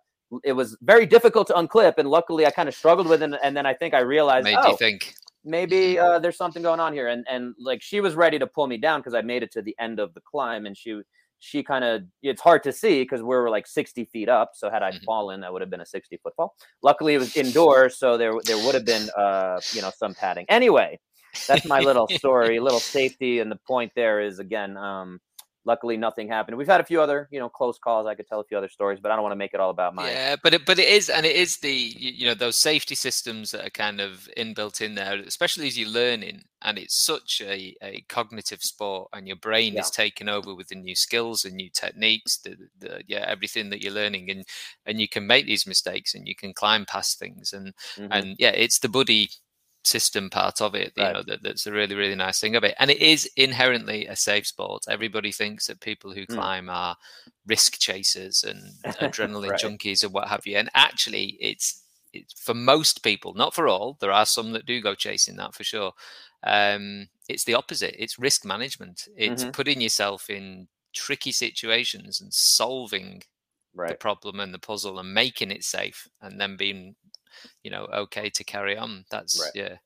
it 0.44 0.52
was 0.54 0.78
very 0.82 1.06
difficult 1.06 1.48
to 1.48 1.54
unclip 1.54 1.94
and 1.98 2.10
luckily 2.10 2.46
i 2.46 2.52
kind 2.52 2.68
of 2.68 2.76
struggled 2.76 3.08
with 3.08 3.24
it 3.24 3.32
and 3.44 3.56
then 3.56 3.66
i 3.66 3.74
think 3.74 3.94
i 3.94 4.00
realized 4.00 4.44
Made 4.44 4.58
oh 4.60 4.72
you 4.72 4.78
think. 4.78 5.14
maybe 5.46 5.98
uh, 5.98 6.20
there's 6.20 6.38
something 6.38 6.62
going 6.64 6.80
on 6.82 6.92
here 6.94 7.08
and 7.08 7.26
and 7.30 7.56
like 7.58 7.82
she 7.82 8.02
was 8.02 8.16
ready 8.16 8.38
to 8.40 8.48
pull 8.48 8.68
me 8.68 8.78
down 8.78 9.00
because 9.00 9.14
i 9.14 9.22
made 9.22 9.44
it 9.44 9.52
to 9.54 9.62
the 9.62 9.76
end 9.80 10.00
of 10.00 10.14
the 10.14 10.22
climb 10.22 10.66
and 10.66 10.76
she 10.78 11.02
she 11.44 11.64
kind 11.64 11.84
of 11.84 12.04
it's 12.22 12.40
hard 12.42 12.62
to 12.64 12.72
see 12.72 13.02
because 13.02 13.22
we 13.22 13.28
were 13.36 13.50
like 13.50 13.66
60 13.66 14.06
feet 14.06 14.30
up 14.30 14.52
so 14.54 14.70
had 14.70 14.84
i 14.84 14.92
Mhm. 14.92 15.04
fallen 15.04 15.42
that 15.42 15.52
would 15.52 15.62
have 15.62 15.72
been 15.72 15.82
a 15.82 15.86
60 15.86 16.18
foot 16.18 16.36
fall. 16.36 16.56
Luckily 16.84 17.16
it 17.16 17.18
was 17.18 17.36
indoors 17.36 17.98
so 17.98 18.16
there 18.16 18.34
there 18.46 18.58
would 18.64 18.76
have 18.76 18.86
been 18.86 19.10
uh 19.18 19.60
you 19.74 19.82
know 19.82 19.92
some 19.96 20.14
padding. 20.14 20.46
Anyway 20.50 21.00
that's 21.48 21.66
my 21.66 21.80
little 21.80 22.08
story. 22.08 22.60
Little 22.60 22.80
safety 22.80 23.40
and 23.40 23.52
the 23.52 23.60
point 23.68 23.92
there 23.96 24.22
is 24.22 24.38
again 24.40 24.78
um 24.78 25.20
luckily 25.66 25.98
nothing 25.98 26.28
happened 26.28 26.58
we've 26.58 26.68
had 26.68 26.82
a 26.82 26.86
few 26.86 27.02
other 27.02 27.28
you 27.32 27.40
know 27.40 27.50
close 27.50 27.78
calls 27.78 28.08
i 28.08 28.16
could 28.16 28.28
tell 28.28 28.40
a 28.40 28.44
few 28.44 28.58
other 28.58 28.70
stories 28.70 29.00
but 29.02 29.12
i 29.12 29.16
don't 29.16 29.24
want 29.24 29.32
to 29.32 29.38
make 29.38 29.54
it 29.54 29.60
all 29.60 29.70
about 29.70 29.94
my 29.94 30.08
Yeah, 30.08 30.36
but 30.42 30.54
it, 30.54 30.66
but 30.66 30.80
it 30.80 30.88
is, 30.88 31.10
and 31.10 31.26
it 31.26 31.36
is 31.36 31.58
the 31.58 31.72
you 31.74 32.26
know 32.26 32.34
those 32.34 32.56
safety 32.58 32.96
systems 32.96 33.52
that 33.52 33.66
are 33.68 33.70
kind 33.70 34.00
of 34.00 34.30
inbuilt 34.38 34.80
in 34.80 34.96
there, 34.96 35.16
especially 35.20 35.68
as 35.68 35.78
you're 35.78 35.90
learning, 35.90 36.44
and 36.62 36.78
it's 36.80 36.96
such 37.06 37.42
a, 37.42 37.76
a 37.84 38.02
cognitive 38.08 38.64
sport, 38.64 39.10
and 39.14 39.28
your 39.28 39.36
brain 39.36 39.74
Yeah. 39.74 39.82
is 39.82 39.92
taken 39.92 40.30
over 40.30 40.56
with 40.56 40.70
the 40.70 40.76
new 40.76 40.96
skills 40.96 41.44
and 41.44 41.56
new 41.56 41.70
techniques, 41.70 42.38
the, 42.38 42.56
the 42.80 43.04
yeah 43.06 43.26
everything 43.28 43.70
that 43.70 43.84
you're 43.84 43.92
learning, 43.94 44.30
and 44.32 44.46
and 44.86 45.00
you 45.02 45.10
can 45.10 45.28
make 45.28 45.46
these 45.46 45.68
mistakes, 45.68 46.16
and 46.16 46.26
you 46.28 46.36
can 46.36 46.54
climb 46.54 46.86
past 46.86 47.20
things, 47.20 47.52
and 47.52 47.74
Mhm. 47.98 48.08
and 48.12 48.36
yeah, 48.40 48.52
it's 48.52 48.80
the 48.80 48.90
buddy 48.90 49.30
system 49.84 50.30
part 50.30 50.62
of 50.62 50.76
it 50.76 50.94
you 50.96 51.04
Right. 51.04 51.14
know 51.14 51.24
that, 51.24 51.42
that's 51.44 51.66
a 51.68 51.72
really 51.72 51.96
really 51.96 52.16
nice 52.16 52.40
thing 52.40 52.56
of 52.56 52.64
it 52.64 52.76
and 52.80 52.92
it 52.92 53.00
is 53.00 53.30
inherently 53.38 54.06
a 54.08 54.16
safe 54.16 54.46
sport 54.48 54.84
everybody 54.90 55.32
thinks 55.32 55.68
that 55.68 55.80
people 55.82 56.14
who 56.14 56.26
Mm. 56.30 56.36
climb 56.36 56.70
are 56.70 56.96
risk 57.48 57.80
chasers 57.80 58.44
and 58.44 58.74
adrenaline 59.02 59.50
Right. 59.50 59.62
junkies 59.62 60.04
and 60.04 60.14
what 60.14 60.28
have 60.28 60.46
you 60.46 60.58
and 60.58 60.70
actually 60.76 61.38
it's 61.40 61.84
it's 62.14 62.34
for 62.40 62.54
most 62.54 63.04
people 63.04 63.34
not 63.34 63.54
for 63.54 63.68
all 63.68 63.98
there 64.02 64.12
are 64.12 64.26
some 64.26 64.52
that 64.52 64.66
do 64.66 64.82
go 64.82 64.94
chasing 64.94 65.36
that 65.38 65.56
for 65.56 65.64
sure 65.64 65.92
um 66.44 67.08
it's 67.30 67.44
the 67.46 67.54
opposite 67.54 67.96
it's 68.02 68.20
risk 68.20 68.46
management 68.46 69.08
it's 69.16 69.44
Mhm. 69.44 69.52
putting 69.54 69.82
yourself 69.82 70.30
in 70.30 70.68
tricky 70.94 71.32
situations 71.32 72.22
and 72.22 72.34
solving 72.34 73.22
the 73.88 73.96
problem 73.96 74.40
and 74.40 74.54
the 74.54 74.60
puzzle 74.60 75.00
and 75.00 75.14
making 75.14 75.52
it 75.52 75.64
safe 75.64 76.08
and 76.22 76.40
then 76.40 76.56
being 76.58 76.96
you 77.64 77.72
know 77.72 77.86
okay 77.94 78.30
to 78.30 78.44
carry 78.44 78.78
on 78.78 79.06
that's 79.10 79.40
Right. 79.42 79.52
yeah 79.56 79.78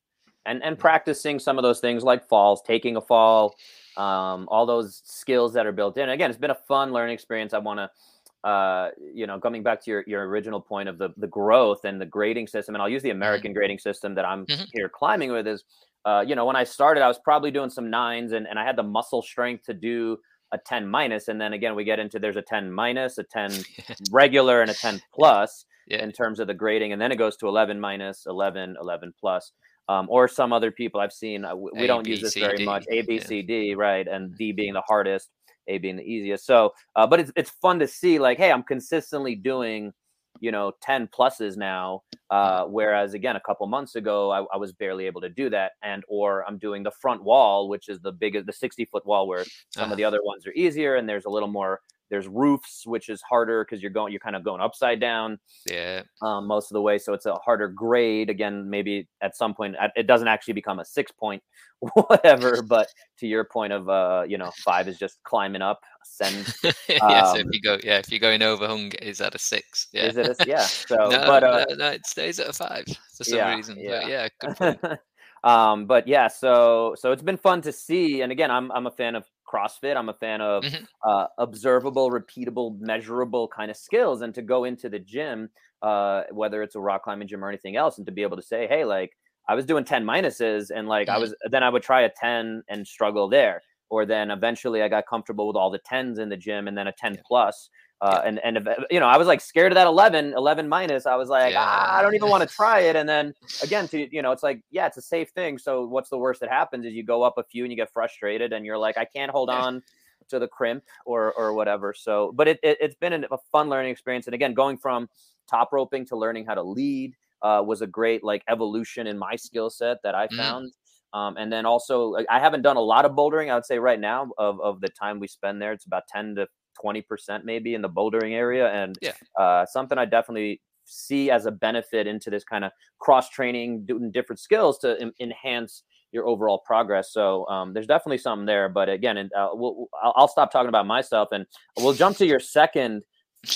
and 0.45 0.63
and 0.63 0.77
practicing 0.77 1.39
some 1.39 1.57
of 1.57 1.63
those 1.63 1.79
things 1.79 2.03
like 2.03 2.27
falls, 2.27 2.61
taking 2.61 2.95
a 2.97 3.01
fall, 3.01 3.55
um, 3.97 4.47
all 4.49 4.65
those 4.65 5.01
skills 5.03 5.53
that 5.53 5.65
are 5.65 5.71
built 5.71 5.97
in. 5.97 6.09
Again, 6.09 6.29
it's 6.29 6.39
been 6.39 6.51
a 6.51 6.55
fun 6.67 6.91
learning 6.93 7.13
experience. 7.15 7.53
I 7.53 7.57
want 7.57 7.79
to, 7.79 8.47
uh, 8.47 8.91
you 9.13 9.25
know, 9.25 9.39
coming 9.39 9.63
back 9.63 9.83
to 9.85 9.91
your 9.91 10.03
your 10.05 10.27
original 10.27 10.61
point 10.61 10.87
of 10.87 10.97
the 10.97 11.09
the 11.17 11.27
growth 11.27 11.83
and 11.83 11.99
the 11.99 12.05
grading 12.05 12.47
system, 12.47 12.75
and 12.75 12.81
I'll 12.81 12.89
use 12.89 13.01
the 13.01 13.09
American 13.09 13.53
grading 13.53 13.79
system 13.79 14.13
that 14.15 14.25
I'm 14.25 14.45
Mhm. 14.45 14.67
here 14.71 14.87
climbing 14.87 15.31
with. 15.31 15.47
Is, 15.47 15.63
uh, 16.05 16.23
you 16.27 16.35
know, 16.35 16.45
when 16.45 16.55
I 16.55 16.63
started, 16.63 17.01
I 17.01 17.07
was 17.07 17.17
probably 17.17 17.49
doing 17.49 17.71
some 17.71 17.89
nines, 17.89 18.31
and 18.31 18.47
and 18.47 18.59
I 18.59 18.63
had 18.65 18.75
the 18.75 18.83
muscle 18.83 19.23
strength 19.23 19.65
to 19.65 19.73
do 19.73 20.17
a 20.51 20.59
10 20.59 20.87
minus 20.87 21.27
and 21.27 21.41
then 21.41 21.53
again 21.53 21.73
we 21.75 21.83
get 21.83 21.97
into 21.99 22.19
there's 22.19 22.35
a 22.35 22.41
10 22.41 22.71
minus 22.71 23.17
a 23.17 23.23
10 23.23 23.51
regular 24.11 24.61
and 24.61 24.69
a 24.69 24.75
10 24.75 25.01
plus 25.11 25.65
Yeah. 25.87 26.03
in 26.03 26.11
terms 26.11 26.39
of 26.39 26.47
the 26.47 26.53
grading 26.53 26.93
and 26.93 27.01
then 27.01 27.11
it 27.11 27.17
goes 27.17 27.37
to 27.37 27.47
11 27.47 27.79
minus 27.79 28.25
11 28.25 28.75
11 28.81 29.13
plus 29.19 29.51
um, 29.87 30.07
or 30.09 30.27
some 30.27 30.51
other 30.51 30.71
people 30.71 30.99
i've 30.99 31.13
seen 31.13 31.45
uh, 31.45 31.55
we 31.55 31.85
don't 31.87 32.07
use 32.07 32.21
this 32.21 32.33
very 32.33 32.57
D, 32.57 32.65
much 32.65 32.85
a 32.89 33.01
b 33.03 33.15
yeah. 33.15 33.23
c 33.25 33.41
d 33.41 33.75
right 33.75 34.07
and 34.07 34.35
d 34.37 34.51
being 34.51 34.73
the 34.73 34.81
hardest 34.87 35.29
a 35.67 35.77
being 35.77 35.95
the 35.97 36.03
easiest 36.03 36.45
so 36.45 36.73
uh, 36.95 37.05
but 37.05 37.19
it's, 37.19 37.31
it's 37.35 37.51
fun 37.61 37.77
to 37.79 37.87
see 37.87 38.17
like 38.19 38.37
hey 38.37 38.51
i'm 38.51 38.63
consistently 38.63 39.35
doing 39.35 39.93
you 40.41 40.51
know 40.51 40.71
10 40.81 41.07
pluses 41.17 41.55
now 41.55 42.01
uh, 42.29 42.65
whereas 42.65 43.13
again 43.13 43.35
a 43.35 43.39
couple 43.41 43.65
months 43.67 43.95
ago 43.95 44.31
I, 44.31 44.39
I 44.53 44.57
was 44.57 44.73
barely 44.73 45.05
able 45.05 45.21
to 45.21 45.29
do 45.29 45.49
that 45.51 45.73
and 45.83 46.03
or 46.09 46.43
i'm 46.47 46.57
doing 46.57 46.81
the 46.83 46.91
front 46.91 47.23
wall 47.23 47.69
which 47.69 47.89
is 47.89 47.99
the 48.01 48.11
biggest 48.11 48.45
the 48.47 48.53
60 48.53 48.85
foot 48.85 49.05
wall 49.05 49.27
where 49.27 49.43
some 49.69 49.83
Uh-huh. 49.83 49.91
of 49.93 49.97
the 49.97 50.03
other 50.03 50.19
ones 50.23 50.45
are 50.47 50.53
easier 50.53 50.95
and 50.95 51.07
there's 51.07 51.25
a 51.25 51.29
little 51.29 51.47
more 51.47 51.79
there's 52.09 52.27
roofs 52.27 52.83
which 52.85 53.09
is 53.09 53.21
harder 53.21 53.63
because 53.63 53.81
you're 53.81 53.91
going 53.91 54.11
you're 54.11 54.19
kind 54.19 54.35
of 54.35 54.43
going 54.43 54.61
upside 54.61 54.99
down 54.99 55.39
yeah 55.69 56.01
um, 56.21 56.45
most 56.47 56.71
of 56.71 56.75
the 56.75 56.81
way 56.81 56.97
so 56.97 57.13
it's 57.13 57.25
a 57.25 57.33
harder 57.35 57.67
grade 57.67 58.29
again 58.29 58.69
maybe 58.69 59.07
at 59.21 59.35
some 59.35 59.53
point 59.53 59.75
it 59.95 60.07
doesn't 60.07 60.27
actually 60.27 60.53
become 60.53 60.79
a 60.79 60.85
six 60.85 61.11
point 61.11 61.41
whatever 61.79 62.61
but 62.61 62.87
to 63.19 63.27
your 63.27 63.43
point 63.43 63.73
of 63.73 63.89
uh 63.89 64.23
you 64.27 64.37
know 64.37 64.51
five 64.63 64.87
is 64.87 64.97
just 64.97 65.19
climbing 65.23 65.61
up 65.61 65.81
ascend 66.03 66.53
yeah 66.87 67.23
so 67.33 67.37
if 67.39 67.45
Um, 67.45 67.49
you 67.51 67.61
go 67.61 67.77
yeah 67.83 67.97
if 67.97 68.09
you're 68.11 68.19
going 68.19 68.41
over 68.41 68.65
hung 68.67 68.91
is 69.01 69.19
at 69.21 69.35
a 69.35 69.39
six 69.39 69.87
yeah 69.91 70.05
is 70.05 70.17
it 70.17 70.27
a, 70.27 70.47
yeah 70.47 70.59
so 70.87 70.95
no, 70.95 71.09
but 71.09 71.43
uh 71.43 71.65
no, 71.69 71.75
no, 71.75 71.87
it 71.91 72.05
stays 72.05 72.39
at 72.39 72.47
a 72.49 72.53
five 72.53 72.85
for 73.17 73.23
some 73.23 73.37
yeah, 73.37 73.55
reason. 73.55 73.77
yeah. 73.79 74.27
But 74.41 74.55
yeah, 74.83 74.95
um 75.43 75.85
but 75.85 76.07
yeah 76.07 76.27
so 76.27 76.95
so 76.97 77.11
it's 77.11 77.21
been 77.21 77.37
fun 77.37 77.61
to 77.61 77.71
see 77.71 78.21
and 78.21 78.31
again 78.31 78.49
i'm 78.49 78.71
i'm 78.71 78.87
a 78.87 78.91
fan 78.91 79.15
of 79.15 79.25
crossfit 79.55 79.95
i'm 79.97 80.09
a 80.09 80.13
fan 80.13 80.41
of 80.41 80.63
Mhm. 80.63 80.85
uh 81.03 81.27
observable 81.37 82.09
repeatable 82.11 82.79
measurable 82.79 83.47
kind 83.47 83.71
of 83.71 83.77
skills 83.77 84.21
and 84.21 84.33
to 84.35 84.41
go 84.41 84.63
into 84.63 84.89
the 84.89 84.99
gym 84.99 85.49
uh 85.81 86.23
whether 86.31 86.63
it's 86.63 86.75
a 86.75 86.79
rock 86.79 87.03
climbing 87.03 87.27
gym 87.27 87.43
or 87.43 87.49
anything 87.49 87.75
else 87.75 87.97
and 87.97 88.05
to 88.05 88.11
be 88.11 88.21
able 88.23 88.37
to 88.37 88.43
say 88.43 88.67
hey 88.67 88.85
like 88.85 89.11
i 89.47 89.55
was 89.55 89.65
doing 89.65 89.83
10 89.83 90.03
minuses 90.05 90.71
and 90.75 90.87
like 90.87 91.09
i 91.09 91.17
Mhm. 91.17 91.19
was 91.19 91.35
then 91.49 91.63
i 91.63 91.69
would 91.69 91.83
try 91.83 92.01
a 92.01 92.09
10 92.09 92.63
and 92.69 92.87
struggle 92.87 93.27
there 93.29 93.61
or 93.89 94.05
then 94.05 94.31
eventually 94.31 94.81
i 94.81 94.87
got 94.87 95.05
comfortable 95.07 95.47
with 95.47 95.55
all 95.55 95.69
the 95.71 95.79
10s 95.79 96.17
in 96.19 96.29
the 96.29 96.37
gym 96.37 96.67
and 96.67 96.77
then 96.77 96.87
a 96.87 96.91
10 96.93 97.17
Yeah. 97.17 97.21
plus 97.25 97.69
uh, 98.01 98.21
and 98.25 98.39
and 98.43 98.67
you 98.91 98.99
know 98.99 99.07
i 99.07 99.17
was 99.17 99.27
like 99.27 99.39
scared 99.41 99.71
of 99.71 99.75
that 99.75 99.87
11 99.87 100.33
11 100.33 100.67
minus. 100.67 101.05
I 101.05 101.15
was 101.15 101.29
like 101.29 101.55
ah, 101.57 101.97
i 101.97 102.01
don't 102.01 102.15
even 102.15 102.29
want 102.29 102.47
to 102.47 102.55
try 102.55 102.81
it. 102.81 102.95
And 102.95 103.07
then 103.07 103.33
again 103.61 103.87
to 103.87 104.13
you 104.13 104.21
know 104.21 104.31
it's 104.31 104.43
like 104.43 104.61
yeah 104.69 104.85
it's 104.85 104.97
a 104.97 105.01
safe 105.01 105.29
thing. 105.29 105.57
So 105.57 105.85
what's 105.85 106.09
the 106.09 106.17
worst 106.17 106.41
that 106.41 106.49
happens 106.49 106.85
is 106.85 106.93
you 106.93 107.03
go 107.03 107.23
up 107.23 107.37
a 107.37 107.43
few 107.43 107.63
and 107.63 107.71
you 107.71 107.77
get 107.77 107.91
frustrated 107.91 108.51
and 108.53 108.65
you're 108.65 108.77
like 108.77 108.97
i 108.97 109.05
can't 109.05 109.31
hold 109.31 109.49
on 109.49 109.81
to 110.27 110.39
the 110.39 110.47
crimp 110.47 110.83
or 111.05 111.33
or 111.33 111.53
whatever. 111.53 111.93
So 111.93 112.31
but 112.35 112.47
it, 112.47 112.59
it 112.63 112.77
it's 112.81 112.95
been 112.95 113.25
a 113.31 113.37
fun 113.51 113.69
learning 113.69 113.91
experience. 113.91 114.27
And 114.27 114.33
again 114.35 114.53
going 114.53 114.77
from 114.77 115.07
top 115.49 115.71
roping 115.71 116.05
to 116.07 116.17
learning 116.17 116.45
how 116.45 116.55
to 116.55 116.63
lead 116.63 117.15
uh, 117.41 117.63
was 117.65 117.81
a 117.81 117.87
great 117.87 118.23
like 118.23 118.43
evolution 118.49 119.07
in 119.07 119.17
my 119.17 119.35
skill 119.35 119.69
set 119.69 119.97
that 120.03 120.15
i 120.15 120.27
Mm. 120.27 120.37
found. 120.37 120.73
Um, 121.13 121.37
and 121.37 121.51
then 121.53 121.65
also 121.65 122.15
i 122.29 122.39
haven't 122.39 122.63
done 122.63 122.75
a 122.75 122.81
lot 122.81 123.05
of 123.05 123.13
bouldering 123.13 123.49
i 123.49 123.55
would 123.55 123.65
say 123.65 123.79
right 123.79 123.99
now 123.99 124.31
of, 124.37 124.59
of 124.59 124.81
the 124.81 124.89
time 124.89 125.19
we 125.19 125.27
spend 125.27 125.61
there. 125.61 125.71
It's 125.71 125.85
about 125.85 126.07
10 126.09 126.35
to 126.35 126.47
20% 126.83 127.43
maybe 127.43 127.73
in 127.75 127.81
the 127.81 127.89
bouldering 127.89 128.33
area. 128.33 128.71
And 128.71 128.97
Yeah. 129.01 129.13
uh, 129.39 129.65
something 129.65 129.97
I 129.97 130.05
definitely 130.05 130.61
see 130.85 131.31
as 131.31 131.45
a 131.45 131.51
benefit 131.51 132.07
into 132.07 132.29
this 132.29 132.43
kind 132.43 132.63
of 132.63 132.71
cross 132.99 133.29
training, 133.29 133.85
doing 133.85 134.11
different 134.11 134.39
skills 134.39 134.77
to 134.79 134.99
en- 135.01 135.13
enhance 135.19 135.83
your 136.11 136.27
overall 136.27 136.59
progress. 136.59 137.11
So 137.11 137.45
um, 137.47 137.73
there's 137.73 137.87
definitely 137.87 138.19
something 138.19 138.45
there. 138.45 138.69
But 138.69 138.89
again, 138.89 139.17
and 139.17 139.31
uh, 139.33 139.49
we'll, 139.53 139.87
I'll, 140.01 140.13
I'll 140.15 140.27
stop 140.27 140.51
talking 140.51 140.69
about 140.69 140.87
myself 140.87 141.29
and 141.31 141.45
we'll 141.75 141.93
jump 141.93 142.17
to 142.17 142.25
your 142.25 142.39
second 142.39 143.03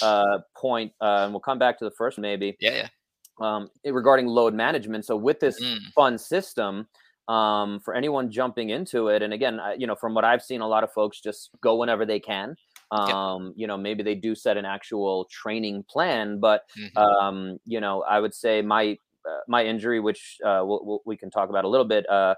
uh, 0.02 0.40
point, 0.56 0.92
uh, 1.02 1.24
and 1.24 1.34
we'll 1.34 1.40
come 1.40 1.60
back 1.60 1.78
to 1.80 1.86
the 1.86 1.92
first 1.92 2.18
maybe 2.20 2.58
Yeah, 2.60 2.76
yeah. 2.76 2.88
um, 3.40 3.70
regarding 3.86 4.28
load 4.28 4.54
management. 4.54 5.06
So 5.06 5.16
with 5.16 5.40
this 5.40 5.60
Mm, 5.60 5.78
fun 5.96 6.18
system, 6.18 6.88
um, 7.28 7.80
for 7.80 7.94
anyone 7.94 8.32
jumping 8.32 8.70
into 8.72 9.10
it, 9.10 9.22
and 9.22 9.34
again, 9.34 9.60
I, 9.60 9.74
you 9.76 9.86
know, 9.88 9.96
from 9.96 10.14
what 10.16 10.26
I've 10.26 10.42
seen, 10.42 10.62
a 10.62 10.68
lot 10.68 10.84
of 10.84 10.92
folks 10.92 11.22
just 11.22 11.52
go 11.62 11.76
whenever 11.76 12.06
they 12.06 12.20
can. 12.20 12.56
Yep. 12.91 13.17
Um, 13.17 13.53
you 13.55 13.67
know, 13.67 13.77
maybe 13.77 14.01
they 14.03 14.15
do 14.15 14.34
set 14.36 14.58
an 14.58 14.65
actual 14.65 15.25
training 15.25 15.84
plan, 15.89 16.39
but 16.39 16.63
mhm. 16.75 17.00
um, 17.00 17.60
you 17.65 17.79
know, 17.79 18.03
I 18.03 18.19
would 18.19 18.34
say 18.34 18.62
my 18.62 18.98
uh, 19.29 19.39
my 19.48 19.63
injury, 19.65 20.00
which 20.00 20.38
uh, 20.46 20.62
we'll, 20.63 20.79
we'll, 20.84 21.01
we 21.05 21.17
can 21.17 21.29
talk 21.29 21.50
about 21.50 21.65
a 21.65 21.67
little 21.67 21.86
bit, 21.86 22.10
uh, 22.10 22.34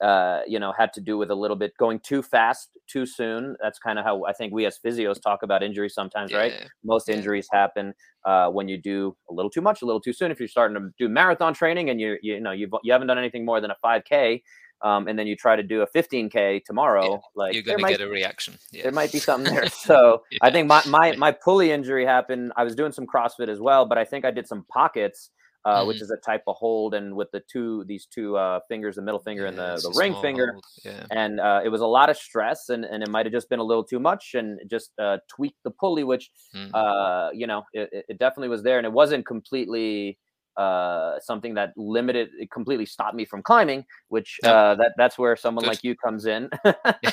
uh, 0.00 0.40
you 0.46 0.58
know, 0.58 0.72
had 0.72 0.92
to 0.94 1.00
do 1.00 1.18
with 1.18 1.30
a 1.30 1.34
little 1.34 1.56
bit 1.56 1.76
going 1.76 1.98
too 2.00 2.22
fast, 2.22 2.70
too 2.86 3.04
soon. 3.04 3.56
That's 3.60 3.78
kind 3.78 3.98
of 3.98 4.04
how 4.04 4.24
I 4.24 4.32
think 4.32 4.52
we 4.52 4.64
as 4.64 4.78
physios 4.78 5.20
talk 5.20 5.42
about 5.42 5.62
injuries 5.62 5.92
sometimes, 5.92 6.32
right? 6.32 6.54
Most 6.84 7.08
Yeah. 7.08 7.14
injuries 7.16 7.48
happen 7.52 7.94
uh, 8.24 8.48
when 8.50 8.68
you 8.68 8.78
do 8.78 9.16
a 9.28 9.34
little 9.34 9.50
too 9.50 9.60
much, 9.60 9.82
a 9.82 9.86
little 9.86 10.00
too 10.00 10.12
soon. 10.12 10.30
If 10.30 10.38
you're 10.38 10.48
starting 10.48 10.76
to 10.80 10.90
do 10.98 11.08
marathon 11.08 11.52
training 11.52 11.90
and 11.90 12.00
you 12.00 12.16
you 12.22 12.40
know 12.40 12.52
you've, 12.52 12.70
you 12.82 12.92
haven't 12.92 13.08
done 13.08 13.18
anything 13.18 13.44
more 13.44 13.60
than 13.60 13.70
a 13.70 13.76
5K, 13.84 14.42
um, 14.82 15.08
and 15.08 15.18
then 15.18 15.26
you 15.26 15.36
try 15.36 15.56
to 15.56 15.62
do 15.62 15.82
a 15.82 15.86
15K 15.86 16.64
tomorrow, 16.64 17.20
like 17.34 17.54
You're 17.54 17.62
to 17.62 17.78
might 17.78 17.90
get 17.98 18.00
a 18.00 18.08
reaction. 18.08 18.54
Yeah. 18.72 18.84
there 18.84 18.92
might 18.92 19.12
be 19.12 19.18
something 19.18 19.52
there. 19.54 19.66
So 19.90 20.22
I 20.42 20.50
think 20.50 20.68
my, 20.68 20.82
my 20.86 21.16
my 21.16 21.32
pulley 21.32 21.70
injury 21.72 22.04
happened. 22.06 22.52
I 22.56 22.64
was 22.64 22.74
doing 22.74 22.92
some 22.92 23.06
CrossFit 23.06 23.48
as 23.48 23.60
well, 23.60 23.86
but 23.86 23.98
I 23.98 24.04
think 24.04 24.24
I 24.24 24.30
did 24.30 24.46
some 24.46 24.64
pockets, 24.72 25.30
uh, 25.64 25.84
which 25.84 25.98
Mhm. 25.98 26.02
is 26.02 26.10
a 26.10 26.16
type 26.16 26.42
of 26.46 26.56
hold, 26.56 26.94
and 26.94 27.14
with 27.14 27.30
the 27.32 27.40
two 27.52 27.84
these 27.84 28.06
two 28.06 28.36
uh, 28.36 28.60
fingers, 28.68 28.96
the 28.96 29.02
middle 29.02 29.20
finger 29.20 29.44
and 29.46 29.58
the, 29.58 29.76
the 29.82 29.92
ring 29.98 30.14
finger, 30.22 30.56
Yeah. 30.84 31.04
and 31.10 31.38
uh, 31.40 31.60
it 31.62 31.68
was 31.68 31.82
a 31.82 31.86
lot 31.98 32.08
of 32.08 32.16
stress, 32.16 32.70
and 32.70 32.84
and 32.84 33.02
it 33.02 33.10
might 33.10 33.26
have 33.26 33.32
just 33.32 33.48
been 33.50 33.58
a 33.60 33.64
little 33.70 33.84
too 33.84 34.00
much, 34.00 34.34
and 34.34 34.58
just 34.70 34.92
uh, 34.98 35.18
tweaked 35.28 35.62
the 35.64 35.70
pulley, 35.70 36.04
which 36.04 36.30
Mm. 36.56 36.70
uh, 36.72 37.28
you 37.34 37.46
know 37.46 37.64
it- 37.74 38.06
it 38.08 38.18
definitely 38.18 38.48
was 38.48 38.62
there, 38.62 38.78
and 38.78 38.86
it 38.86 38.92
wasn't 38.92 39.26
completely. 39.26 40.18
Uh, 40.56 41.18
something 41.20 41.54
that 41.54 41.72
limited, 41.76 42.28
it 42.38 42.50
completely 42.50 42.84
stopped 42.84 43.14
me 43.14 43.24
from 43.24 43.42
climbing, 43.42 43.84
which 44.08 44.38
uh, 44.44 44.74
that 44.74 44.92
that's 44.96 45.16
where 45.16 45.34
someone 45.36 45.64
Good. 45.64 45.70
like 45.70 45.84
you 45.84 45.94
comes 45.96 46.26
in. 46.26 46.50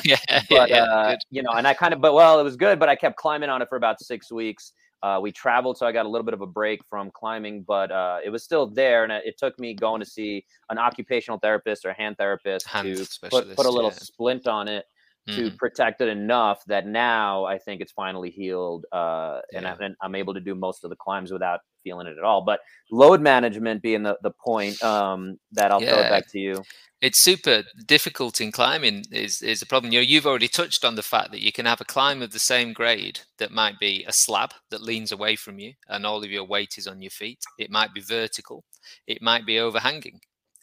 yeah, 0.04 0.18
but 0.50 0.70
yeah, 0.70 0.84
uh, 0.84 1.16
you 1.30 1.44
know, 1.44 1.52
and 1.52 1.68
I 1.68 1.74
kind 1.74 1.94
of, 1.94 2.02
but 2.02 2.14
well, 2.14 2.40
it 2.40 2.44
was 2.44 2.56
good, 2.56 2.80
but 2.80 2.90
I 2.90 2.96
kept 2.96 3.16
climbing 3.16 3.50
on 3.50 3.62
it 3.62 3.70
for 3.70 3.78
about 3.78 4.02
six 4.02 4.32
weeks. 4.32 4.74
Uh, 5.04 5.20
we 5.22 5.32
traveled, 5.32 5.78
so 5.78 5.86
I 5.86 5.92
got 5.92 6.08
a 6.08 6.10
little 6.10 6.26
bit 6.26 6.34
of 6.34 6.42
a 6.42 6.48
break 6.48 6.82
from 6.90 7.12
climbing, 7.14 7.64
but 7.68 7.92
uh, 7.92 8.18
it 8.26 8.32
was 8.32 8.44
still 8.44 8.66
there, 8.68 9.04
and 9.04 9.14
it, 9.14 9.36
took 9.38 9.58
me 9.60 9.76
going 9.76 10.02
to 10.02 10.06
see 10.06 10.44
an 10.70 10.80
occupational 10.80 11.38
therapist 11.38 11.86
or 11.86 11.94
hand 11.94 12.18
therapist 12.18 12.68
Hand 12.68 12.98
to 12.98 13.30
put, 13.30 13.56
put 13.56 13.66
a 13.68 13.70
little 13.70 13.92
splint 13.92 14.48
on 14.48 14.68
it 14.68 14.86
to 15.32 15.52
Mhm. 15.52 15.58
protect 15.58 16.02
it 16.02 16.08
enough 16.10 16.64
that 16.68 16.86
now 16.88 17.46
I 17.46 17.58
think 17.58 17.82
it's 17.82 17.92
finally 17.92 18.32
healed, 18.32 18.86
uh, 18.92 19.42
Yeah. 19.52 19.78
and 19.80 19.96
I'm 20.02 20.16
able 20.16 20.34
to 20.34 20.40
do 20.42 20.56
most 20.56 20.84
of 20.84 20.90
the 20.90 20.96
climbs 20.96 21.32
without 21.32 21.62
feeling 21.84 22.08
it 22.08 22.18
at 22.18 22.24
all. 22.24 22.42
But 22.44 22.62
load 22.92 23.22
management 23.22 23.82
being 23.82 24.04
the 24.04 24.18
the 24.24 24.32
point 24.32 24.82
um, 24.84 25.40
that 25.52 25.72
I'll 25.72 25.82
throw 25.82 26.02
it 26.02 26.08
back 26.10 26.26
to 26.32 26.40
you. 26.40 26.66
it's 27.02 27.22
super 27.22 27.64
difficult 27.86 28.42
in 28.42 28.52
climbing 28.52 29.04
is 29.12 29.42
is 29.42 29.62
a 29.62 29.66
problem 29.68 29.92
you 29.94 30.00
know 30.00 30.04
you've 30.04 30.26
already 30.26 30.48
touched 30.48 30.84
on 30.84 30.96
the 30.96 31.04
fact 31.04 31.32
that 31.32 31.42
you 31.42 31.52
can 31.52 31.66
have 31.66 31.80
a 31.82 31.86
climb 31.86 32.22
of 32.24 32.32
the 32.32 32.40
same 32.40 32.74
grade 32.74 33.20
that 33.38 33.52
might 33.52 33.78
be 33.80 34.04
a 34.08 34.14
slab 34.14 34.52
that 34.72 34.82
leans 34.82 35.12
away 35.12 35.36
from 35.36 35.60
you 35.60 35.74
and 35.90 36.06
all 36.06 36.24
of 36.24 36.32
your 36.32 36.44
weight 36.44 36.74
is 36.78 36.88
on 36.88 37.02
your 37.02 37.12
feet 37.12 37.40
it 37.60 37.70
might 37.70 37.94
be 37.94 38.02
vertical 38.02 38.64
it 39.06 39.22
might 39.22 39.46
be 39.46 39.60
overhanging 39.60 40.20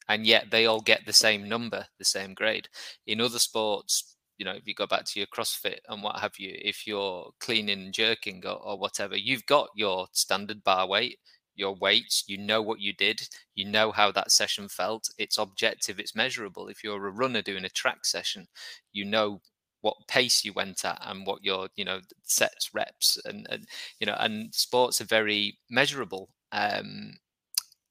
and 0.08 0.26
yet 0.26 0.50
they 0.50 0.66
all 0.66 0.80
get 0.80 1.06
the 1.06 1.12
same 1.12 1.48
number 1.48 1.86
the 1.98 2.04
same 2.04 2.34
grade 2.34 2.68
in 3.06 3.20
other 3.20 3.38
sports 3.38 4.13
you 4.38 4.44
know 4.44 4.52
if 4.52 4.66
you 4.66 4.74
go 4.74 4.86
back 4.86 5.04
to 5.04 5.20
your 5.20 5.26
crossfit 5.28 5.78
and 5.88 6.02
what 6.02 6.18
have 6.18 6.32
you 6.38 6.52
if 6.60 6.86
you're 6.86 7.30
cleaning 7.40 7.80
and 7.84 7.94
jerking 7.94 8.42
or, 8.44 8.56
or 8.56 8.78
whatever 8.78 9.16
you've 9.16 9.46
got 9.46 9.68
your 9.74 10.06
standard 10.12 10.62
bar 10.64 10.86
weight 10.86 11.18
your 11.56 11.74
weights 11.76 12.24
you 12.26 12.36
know 12.36 12.60
what 12.60 12.80
you 12.80 12.92
did 12.92 13.20
you 13.54 13.64
know 13.64 13.92
how 13.92 14.10
that 14.10 14.32
session 14.32 14.68
felt 14.68 15.08
it's 15.18 15.38
objective 15.38 15.98
it's 16.00 16.16
measurable. 16.16 16.68
If 16.68 16.82
you're 16.82 17.06
a 17.06 17.10
runner 17.12 17.42
doing 17.42 17.64
a 17.64 17.68
track 17.68 18.04
session 18.04 18.46
you 18.92 19.04
know 19.04 19.40
what 19.82 19.96
pace 20.08 20.44
you 20.44 20.52
went 20.52 20.84
at 20.84 20.98
and 21.02 21.26
what 21.26 21.44
your 21.44 21.68
you 21.76 21.84
know 21.84 22.00
sets 22.24 22.74
reps 22.74 23.18
and, 23.24 23.46
and 23.50 23.66
you 24.00 24.06
know 24.06 24.16
and 24.18 24.52
sports 24.54 25.00
are 25.00 25.04
very 25.04 25.58
measurable 25.70 26.28
um 26.52 27.12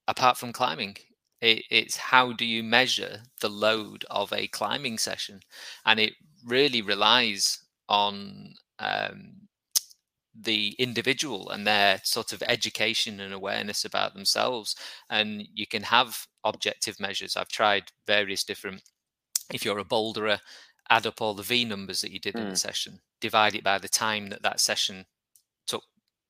apart 0.08 0.38
from 0.38 0.54
climbing. 0.54 0.96
It, 1.42 1.64
it's 1.70 1.98
how 1.98 2.32
do 2.34 2.46
you 2.46 2.64
measure 2.64 3.20
the 3.42 3.50
load 3.50 4.06
of 4.10 4.32
a 4.34 4.48
climbing 4.48 4.98
session? 4.98 5.42
And 5.86 6.00
it 6.00 6.14
really 6.46 6.82
relies 6.82 7.60
on 7.90 8.54
um 8.80 9.48
the 10.36 10.70
individual 10.80 11.50
and 11.52 11.68
their 11.68 12.02
sort 12.04 12.34
of 12.34 12.44
education 12.48 13.20
and 13.20 13.34
awareness 13.34 13.86
about 13.86 14.14
themselves. 14.16 14.76
And 15.10 15.48
you 15.54 15.68
can 15.68 15.84
have 15.84 16.26
objective 16.44 17.00
measures. 17.00 17.38
I've 17.38 17.50
tried 17.50 17.92
various 18.08 18.44
different 18.44 18.84
if 19.54 19.66
you're 19.66 19.80
a 19.80 19.86
boulderer 19.86 20.40
add 20.90 21.08
up 21.08 21.22
all 21.22 21.34
the 21.36 21.44
v 21.44 21.66
numbers 21.66 22.02
that 22.02 22.12
you 22.12 22.20
did 22.20 22.40
in 22.40 22.50
Mm. 22.50 22.52
the 22.52 22.58
session. 22.58 23.02
Divide 23.22 23.56
it 23.56 23.64
by 23.64 23.80
the 23.80 23.90
time 23.90 24.30
that 24.30 24.44
that 24.44 24.60
session 24.60 25.06
took 25.68 25.84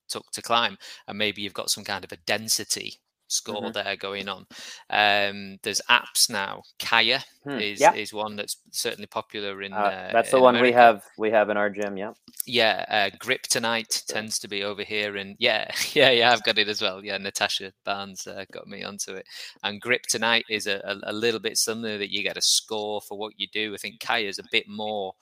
took 0.08 0.30
to 0.32 0.42
climb. 0.42 0.78
And 1.08 1.18
maybe 1.18 1.42
you've 1.42 1.54
got 1.54 1.70
some 1.70 1.84
kind 1.84 2.04
of 2.04 2.12
a 2.12 2.18
density 2.18 3.00
score 3.28 3.62
Mhm. 3.62 3.72
there 3.72 3.96
going 3.96 4.28
on 4.28 4.46
um 4.90 5.58
there's 5.62 5.80
apps 5.90 6.28
now 6.30 6.62
Kaya 6.78 7.20
Hmm, 7.44 7.58
is 7.60 7.80
yeah. 7.80 7.92
is 7.92 8.12
one 8.12 8.36
that's 8.36 8.56
certainly 8.70 9.06
popular 9.06 9.62
in 9.62 9.72
Uh, 9.72 9.90
uh, 9.90 10.12
that's 10.12 10.30
the 10.30 10.38
in 10.38 10.42
one 10.42 10.60
we 10.60 10.72
have 10.72 11.02
we 11.18 11.30
have 11.30 11.50
in 11.50 11.56
our 11.56 11.70
gym. 11.70 11.96
Yeah. 11.96 12.12
yeah, 12.46 12.84
uh, 12.88 13.10
Grip 13.18 13.42
Tonight 13.42 14.02
tends 14.06 14.38
to 14.40 14.48
be 14.48 14.64
over 14.64 14.82
here, 14.82 15.16
and 15.16 15.34
yeah, 15.38 15.70
yeah, 15.94 16.10
yeah, 16.10 16.32
I've 16.32 16.42
got 16.42 16.58
it 16.58 16.68
as 16.68 16.82
well. 16.82 17.04
Yeah, 17.04 17.16
Natasha 17.18 17.72
Barnes 17.84 18.26
uh, 18.26 18.44
got 18.52 18.66
me 18.66 18.82
onto 18.84 19.12
it, 19.14 19.26
and 19.62 19.80
Grip 19.80 20.02
Tonight 20.02 20.44
is 20.50 20.66
a, 20.66 20.80
a, 20.84 21.10
a 21.10 21.12
little 21.12 21.40
bit 21.40 21.56
similar 21.56 21.96
that 21.98 22.12
you 22.12 22.22
get 22.22 22.36
a 22.36 22.42
score 22.42 23.00
for 23.00 23.16
what 23.18 23.34
you 23.38 23.46
do. 23.52 23.72
I 23.74 23.78
think 23.78 24.00
Kaya 24.00 24.28
is 24.28 24.38
a 24.38 24.44
bit 24.52 24.68
more, 24.68 25.14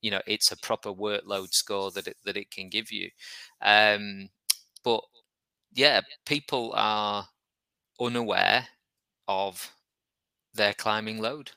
you 0.00 0.10
know, 0.12 0.20
it's 0.26 0.52
a 0.52 0.56
proper 0.58 0.90
workload 0.92 1.52
score 1.52 1.90
that 1.92 2.06
it, 2.06 2.16
that 2.24 2.36
it 2.36 2.50
can 2.50 2.68
give 2.68 2.92
you. 2.92 3.10
Um, 3.62 4.28
but 4.84 5.02
yeah, 5.74 6.00
people 6.24 6.72
are 6.76 7.26
unaware 8.00 8.68
of 9.28 9.72
their 10.54 10.74
climbing 10.74 11.20
load. 11.20 11.52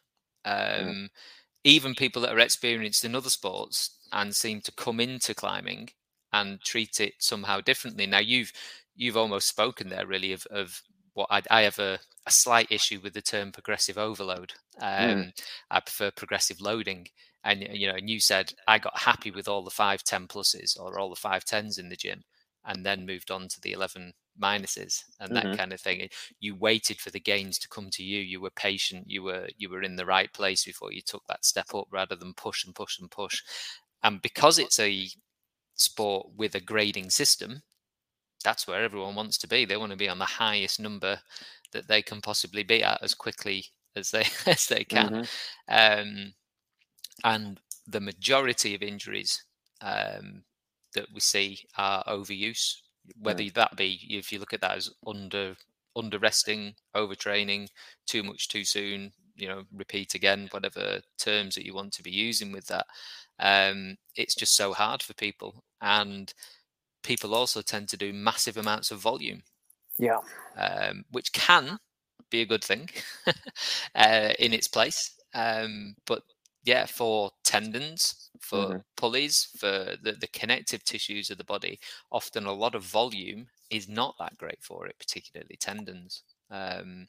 Um, 0.46 1.10
Even 1.64 1.96
people 1.96 2.22
that 2.24 2.34
are 2.34 2.40
experienced 2.40 3.06
in 3.06 3.16
other 3.16 3.30
sports 3.30 3.98
and 4.12 4.36
seem 4.36 4.60
to 4.62 4.72
come 4.74 5.00
into 5.00 5.34
climbing 5.34 5.90
and 6.34 6.60
treat 6.62 7.00
it 7.00 7.14
somehow 7.20 7.62
differently. 7.62 8.06
Now 8.06 8.20
you've 8.20 8.52
you've 8.96 9.16
almost 9.16 9.48
spoken 9.48 9.88
there 9.90 10.06
really 10.06 10.34
of, 10.34 10.46
of 10.52 10.82
what 11.14 11.28
I, 11.32 11.42
I 11.50 11.62
have 11.62 11.80
a, 11.80 12.00
a 12.28 12.32
slight 12.32 12.68
issue 12.70 13.00
with 13.02 13.14
the 13.14 13.22
term 13.22 13.52
progressive 13.52 13.98
overload. 13.98 14.54
Um, 14.82 15.32
I 15.72 15.80
prefer 15.80 16.12
progressive 16.12 16.60
loading. 16.60 17.08
And 17.46 17.66
you 17.72 17.88
know, 17.88 17.96
and 17.96 18.10
you 18.10 18.20
said 18.20 18.54
I 18.68 18.78
got 18.80 19.00
happy 19.00 19.32
with 19.32 19.48
all 19.48 19.64
the 19.64 19.70
five 19.70 20.04
ten 20.04 20.28
pluses 20.28 20.80
or 20.80 21.00
all 21.00 21.10
the 21.10 21.16
five 21.16 21.46
tens 21.46 21.78
in 21.78 21.90
the 21.90 21.96
gym, 21.96 22.24
and 22.66 22.86
then 22.86 23.06
moved 23.06 23.32
on 23.32 23.48
to 23.48 23.62
the 23.62 23.72
eleven 23.72 24.14
minuses 24.42 25.04
and 25.20 25.36
that 25.36 25.52
Mhm. 25.52 25.58
kind 25.58 25.74
of 25.74 25.82
thing. 25.82 26.10
You 26.40 26.56
waited 26.56 27.00
for 27.02 27.10
the 27.12 27.20
gains 27.20 27.60
to 27.60 27.70
come 27.70 27.90
to 27.92 28.04
you. 28.04 28.20
You 28.22 28.42
were 28.42 28.52
patient. 28.52 29.10
You 29.10 29.24
were 29.24 29.50
you 29.58 29.70
were 29.70 29.84
in 29.84 29.96
the 29.96 30.06
right 30.06 30.32
place 30.34 30.66
before 30.66 30.92
you 30.94 31.02
took 31.02 31.24
that 31.28 31.46
step 31.46 31.74
up, 31.76 31.88
rather 31.92 32.16
than 32.16 32.34
push 32.34 32.66
and 32.66 32.76
push 32.76 33.00
and 33.00 33.10
push. 33.12 33.44
And 34.04 34.22
because 34.22 34.60
it's 34.60 34.80
a 34.80 35.10
sport 35.76 36.32
with 36.36 36.56
a 36.56 36.62
grading 36.62 37.12
system, 37.12 37.64
that's 38.44 38.68
where 38.68 38.84
everyone 38.84 39.16
wants 39.16 39.38
to 39.40 39.48
be. 39.48 39.66
They 39.66 39.78
want 39.78 39.92
to 39.92 39.98
be 39.98 40.10
on 40.10 40.20
the 40.20 40.26
highest 40.26 40.80
number 40.80 41.22
that 41.72 41.88
they 41.88 42.02
can 42.02 42.22
possibly 42.22 42.64
be 42.64 42.84
at 42.84 43.02
as 43.04 43.16
quickly 43.16 43.68
as 43.96 44.12
they 44.12 44.26
as 44.48 44.68
they 44.68 44.84
can. 44.86 45.12
Mhm. 45.12 45.28
Um, 45.70 46.34
and 47.24 47.62
the 47.88 48.02
majority 48.02 48.76
of 48.76 48.82
injuries 48.84 49.44
um, 49.82 50.46
that 50.94 51.08
we 51.14 51.20
see 51.20 51.66
are 51.78 52.04
overuse. 52.06 52.83
Whether 53.20 53.50
that 53.52 53.76
be 53.76 54.00
if 54.10 54.32
you 54.32 54.40
look 54.40 54.54
at 54.54 54.62
that 54.62 54.78
as 54.78 54.90
under 55.06 55.56
under 55.96 56.20
resting, 56.20 56.76
overtraining, 56.96 57.68
too 58.08 58.24
much 58.24 58.48
too 58.48 58.64
soon, 58.64 59.12
you 59.36 59.48
know, 59.48 59.64
repeat 59.74 60.16
again, 60.16 60.48
whatever 60.52 61.02
terms 61.18 61.56
that 61.56 61.66
you 61.66 61.74
want 61.74 61.94
to 61.94 62.04
be 62.04 62.12
using 62.12 62.52
with 62.52 62.68
that. 62.68 62.86
Um, 63.40 63.98
it's 64.16 64.36
just 64.36 64.56
so 64.56 64.74
hard 64.74 65.04
for 65.04 65.14
people, 65.14 65.64
and 65.82 66.34
people 67.04 67.36
also 67.36 67.62
tend 67.62 67.90
to 67.90 67.98
do 67.98 68.14
massive 68.14 68.58
amounts 68.58 68.92
of 68.92 69.00
volume 69.00 69.44
Yeah. 69.98 70.20
um, 70.58 71.06
which 71.12 71.32
can 71.34 71.78
be 72.30 72.42
a 72.42 72.46
good 72.46 72.64
thing 72.64 72.90
uh, 73.96 74.34
in 74.40 74.54
its 74.54 74.68
place. 74.68 75.12
Um, 75.34 75.96
but 76.06 76.24
yeah, 76.64 76.86
for 76.86 77.32
tendons, 77.44 78.30
for 78.40 78.58
mm-hmm. 78.58 78.78
pulleys, 78.96 79.50
for 79.58 79.96
the, 80.02 80.16
the 80.20 80.28
connective 80.28 80.84
tissues 80.84 81.30
of 81.30 81.38
the 81.38 81.44
body, 81.44 81.80
often 82.12 82.46
a 82.46 82.54
lot 82.54 82.76
of 82.76 82.84
volume 82.84 83.48
is 83.70 83.90
not 83.90 84.16
that 84.20 84.38
great 84.38 84.62
for 84.62 84.88
it, 84.88 84.96
particularly 85.00 85.58
tendons. 85.60 86.24
Um, 86.50 87.08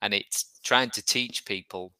and 0.00 0.14
it's 0.14 0.60
trying 0.62 0.90
to 0.90 1.04
teach 1.04 1.44
people 1.44 1.92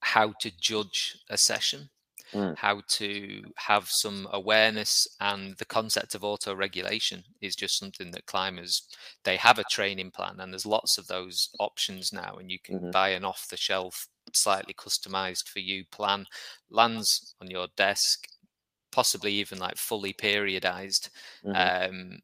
how 0.00 0.34
to 0.40 0.50
judge 0.60 1.18
a 1.30 1.38
session, 1.38 1.88
mm. 2.32 2.56
how 2.56 2.82
to 2.88 3.42
have 3.56 3.88
some 3.88 4.28
awareness, 4.32 5.08
and 5.20 5.56
the 5.56 5.64
concept 5.64 6.14
of 6.14 6.24
auto 6.24 6.54
regulation 6.54 7.24
is 7.40 7.56
just 7.56 7.78
something 7.78 8.10
that 8.10 8.26
climbers 8.26 8.82
they 9.24 9.36
have 9.36 9.58
a 9.58 9.64
training 9.70 10.10
plan, 10.10 10.40
and 10.40 10.52
there's 10.52 10.66
lots 10.66 10.98
of 10.98 11.06
those 11.06 11.48
options 11.58 12.12
now, 12.12 12.36
and 12.38 12.50
you 12.50 12.58
can 12.62 12.76
mm-hmm. 12.76 12.90
buy 12.90 13.10
an 13.10 13.24
off 13.24 13.48
the 13.48 13.56
shelf 13.56 14.08
slightly 14.36 14.74
customized 14.74 15.48
for 15.48 15.60
you 15.60 15.84
plan 15.90 16.26
lands 16.70 17.34
on 17.40 17.50
your 17.50 17.66
desk 17.76 18.26
possibly 18.92 19.32
even 19.32 19.58
like 19.58 19.76
fully 19.76 20.12
periodized 20.12 21.10
mm-hmm. 21.44 21.54
um, 21.54 22.18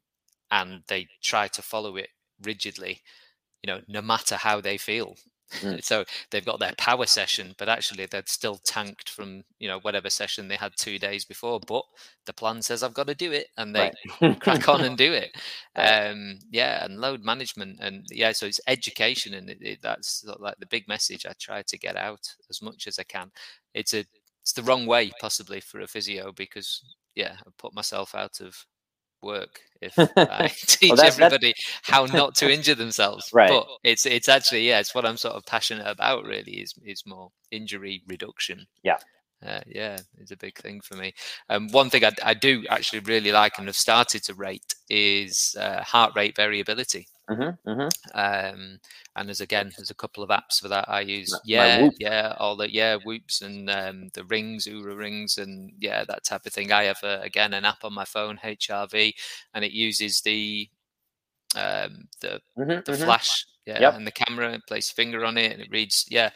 and 0.51 0.81
they 0.87 1.07
try 1.21 1.47
to 1.47 1.61
follow 1.61 1.95
it 1.97 2.09
rigidly 2.41 3.01
you 3.61 3.71
know 3.71 3.81
no 3.87 4.01
matter 4.01 4.35
how 4.35 4.59
they 4.59 4.77
feel 4.77 5.15
Mm. 5.61 5.83
So 5.83 6.03
they've 6.31 6.45
got 6.45 6.59
their 6.59 6.73
power 6.77 7.05
session, 7.05 7.53
but 7.57 7.69
actually 7.69 8.05
they're 8.05 8.23
still 8.25 8.57
tanked 8.63 9.09
from 9.09 9.43
you 9.59 9.67
know 9.67 9.79
whatever 9.79 10.09
session 10.09 10.47
they 10.47 10.55
had 10.55 10.73
two 10.75 10.99
days 10.99 11.25
before. 11.25 11.59
But 11.65 11.83
the 12.25 12.33
plan 12.33 12.61
says 12.61 12.83
I've 12.83 12.93
got 12.93 13.07
to 13.07 13.15
do 13.15 13.31
it, 13.31 13.47
and 13.57 13.75
they 13.75 13.91
right. 14.21 14.39
crack 14.41 14.67
on 14.69 14.81
and 14.81 14.97
do 14.97 15.13
it. 15.13 15.35
Um, 15.75 16.37
yeah, 16.51 16.85
and 16.85 16.99
load 16.99 17.23
management, 17.23 17.79
and 17.81 18.05
yeah, 18.11 18.31
so 18.31 18.45
it's 18.45 18.59
education, 18.67 19.33
and 19.33 19.49
it, 19.49 19.57
it, 19.59 19.79
that's 19.81 20.23
like 20.37 20.55
the 20.59 20.67
big 20.67 20.87
message 20.87 21.25
I 21.25 21.33
try 21.39 21.63
to 21.63 21.77
get 21.79 21.97
out 21.97 22.29
as 22.47 22.61
much 22.61 22.85
as 22.85 22.99
I 22.99 23.03
can. 23.03 23.31
It's 23.73 23.95
a 23.95 24.05
it's 24.43 24.53
the 24.53 24.61
wrong 24.61 24.85
way 24.85 25.09
possibly 25.19 25.61
for 25.61 25.79
a 25.79 25.87
physio 25.87 26.31
because 26.31 26.83
yeah, 27.15 27.37
I 27.39 27.49
put 27.57 27.73
myself 27.73 28.13
out 28.13 28.39
of 28.39 28.65
work 29.23 29.59
if 29.81 29.93
I 30.17 30.47
teach 30.55 30.89
well, 30.89 30.97
that's, 30.97 31.19
everybody 31.19 31.53
that's... 31.55 31.79
how 31.83 32.05
not 32.05 32.35
to 32.35 32.51
injure 32.51 32.75
themselves. 32.75 33.29
Right. 33.33 33.49
But 33.49 33.67
it's 33.83 34.05
it's 34.05 34.29
actually 34.29 34.67
yeah, 34.67 34.79
it's 34.79 34.93
what 34.93 35.05
I'm 35.05 35.17
sort 35.17 35.35
of 35.35 35.45
passionate 35.45 35.87
about. 35.87 36.25
Really, 36.25 36.53
is 36.53 36.73
is 36.85 37.03
more 37.05 37.31
injury 37.51 38.03
reduction. 38.07 38.67
Yeah. 38.83 38.97
Uh, 39.45 39.59
yeah, 39.67 39.99
it's 40.19 40.31
a 40.31 40.37
big 40.37 40.57
thing 40.57 40.79
for 40.81 40.95
me. 40.95 41.13
Um, 41.49 41.67
one 41.69 41.89
thing 41.89 42.05
I, 42.05 42.11
I, 42.23 42.33
do 42.33 42.63
actually 42.69 42.99
really 42.99 43.33
like 43.33 43.57
and 43.57 43.67
have 43.67 43.75
started 43.75 44.23
to 44.23 44.33
rate 44.35 44.73
is 44.89 45.53
uh, 45.59 45.83
heart 45.83 46.13
rate 46.15 46.37
variability. 46.37 47.07
Mm-hmm, 47.29 47.69
mm-hmm. 47.69 48.17
Um, 48.19 48.79
and 49.15 49.27
there's 49.29 49.39
again, 49.39 49.71
there's 49.77 49.89
a 49.89 49.95
couple 49.95 50.23
of 50.23 50.29
apps 50.29 50.59
for 50.61 50.67
that 50.67 50.89
I 50.89 51.01
use. 51.01 51.31
My, 51.31 51.39
yeah, 51.45 51.81
my 51.81 51.91
yeah, 51.99 52.35
all 52.37 52.57
the 52.57 52.71
yeah 52.71 52.97
whoops 52.97 53.41
and 53.41 53.69
um, 53.69 54.09
the 54.13 54.25
rings, 54.25 54.67
Oura 54.67 54.97
rings, 54.97 55.37
and 55.37 55.71
yeah, 55.79 56.03
that 56.05 56.25
type 56.25 56.45
of 56.45 56.51
thing. 56.51 56.71
I 56.71 56.83
have 56.83 57.01
a, 57.03 57.21
again 57.21 57.53
an 57.53 57.63
app 57.65 57.85
on 57.85 57.93
my 57.93 58.03
phone, 58.03 58.39
HRV, 58.43 59.13
and 59.53 59.63
it 59.63 59.71
uses 59.71 60.21
the 60.21 60.69
um, 61.55 62.07
the 62.19 62.41
mm-hmm, 62.57 62.69
the 62.69 62.81
mm-hmm. 62.81 63.03
flash, 63.03 63.45
yeah, 63.65 63.79
yep. 63.79 63.95
and 63.95 64.05
the 64.05 64.11
camera, 64.11 64.51
and 64.51 64.65
place 64.67 64.91
finger 64.91 65.23
on 65.23 65.37
it, 65.37 65.53
and 65.53 65.61
it 65.61 65.71
reads, 65.71 66.05
yeah, 66.09 66.31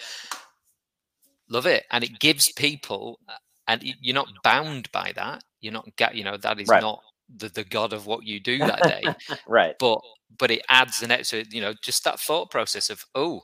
love 1.50 1.66
it, 1.66 1.84
and 1.92 2.04
it 2.04 2.20
gives 2.20 2.52
people, 2.54 3.20
and 3.68 3.84
you're 3.84 4.16
not 4.16 4.30
bound 4.44 4.90
by 4.92 5.12
that. 5.16 5.44
You're 5.60 5.74
not, 5.74 5.88
get, 5.96 6.16
you 6.16 6.24
know, 6.24 6.38
that 6.38 6.60
is 6.60 6.68
right. 6.68 6.82
not 6.82 7.02
the, 7.36 7.50
the 7.50 7.64
god 7.64 7.94
of 7.94 8.06
what 8.06 8.24
you 8.24 8.40
do 8.40 8.58
that 8.60 8.82
day 8.84 9.04
right 9.48 9.76
but 9.80 10.00
but 10.38 10.52
it 10.52 10.62
adds 10.70 11.02
an 11.02 11.12
extra 11.12 11.44
you 11.52 11.62
know 11.62 11.74
just 11.84 12.04
that 12.04 12.20
thought 12.20 12.50
process 12.50 12.90
of 12.90 13.04
oh 13.16 13.42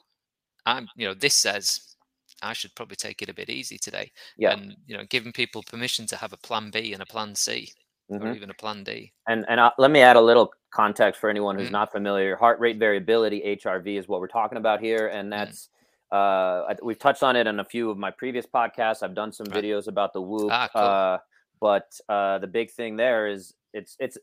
i'm 0.65 0.87
you 0.95 1.07
know 1.07 1.13
this 1.13 1.35
says 1.35 1.95
i 2.41 2.53
should 2.53 2.73
probably 2.75 2.95
take 2.95 3.21
it 3.21 3.29
a 3.29 3.33
bit 3.33 3.49
easy 3.49 3.77
today 3.77 4.11
yeah 4.37 4.53
and 4.53 4.75
you 4.85 4.95
know 4.95 5.03
giving 5.09 5.31
people 5.31 5.63
permission 5.63 6.05
to 6.05 6.15
have 6.15 6.33
a 6.33 6.37
plan 6.37 6.69
b 6.71 6.93
and 6.93 7.01
a 7.01 7.05
plan 7.05 7.35
c 7.35 7.71
mm-hmm. 8.11 8.23
or 8.23 8.33
even 8.33 8.49
a 8.49 8.53
plan 8.53 8.83
d 8.83 9.11
and 9.27 9.45
and 9.47 9.59
uh, 9.59 9.71
let 9.77 9.91
me 9.91 10.01
add 10.01 10.15
a 10.15 10.21
little 10.21 10.51
context 10.71 11.19
for 11.21 11.29
anyone 11.29 11.55
who's 11.55 11.65
mm-hmm. 11.65 11.73
not 11.73 11.91
familiar 11.91 12.35
heart 12.35 12.59
rate 12.59 12.77
variability 12.77 13.41
hrv 13.63 13.87
is 13.87 14.07
what 14.07 14.19
we're 14.19 14.27
talking 14.27 14.57
about 14.57 14.79
here 14.79 15.07
and 15.07 15.31
mm-hmm. 15.31 15.39
that's 15.39 15.69
mm-hmm. 16.11 16.71
uh, 16.71 16.75
we've 16.83 16.99
touched 16.99 17.23
on 17.23 17.35
it 17.35 17.47
in 17.47 17.59
a 17.59 17.65
few 17.65 17.89
of 17.89 17.97
my 17.97 18.11
previous 18.11 18.45
podcasts 18.45 19.03
i've 19.03 19.15
done 19.15 19.31
some 19.31 19.45
right. 19.51 19.63
videos 19.63 19.87
about 19.87 20.13
the 20.13 20.21
whoop 20.21 20.49
ah, 20.51 20.69
cool. 20.73 20.81
uh, 20.81 21.17
but 21.63 21.97
uh, 22.09 22.39
the 22.39 22.47
big 22.47 22.69
thing 22.69 22.97
there 22.97 23.25
is 23.25 23.53
it's 23.73 23.95
it's 23.97 24.17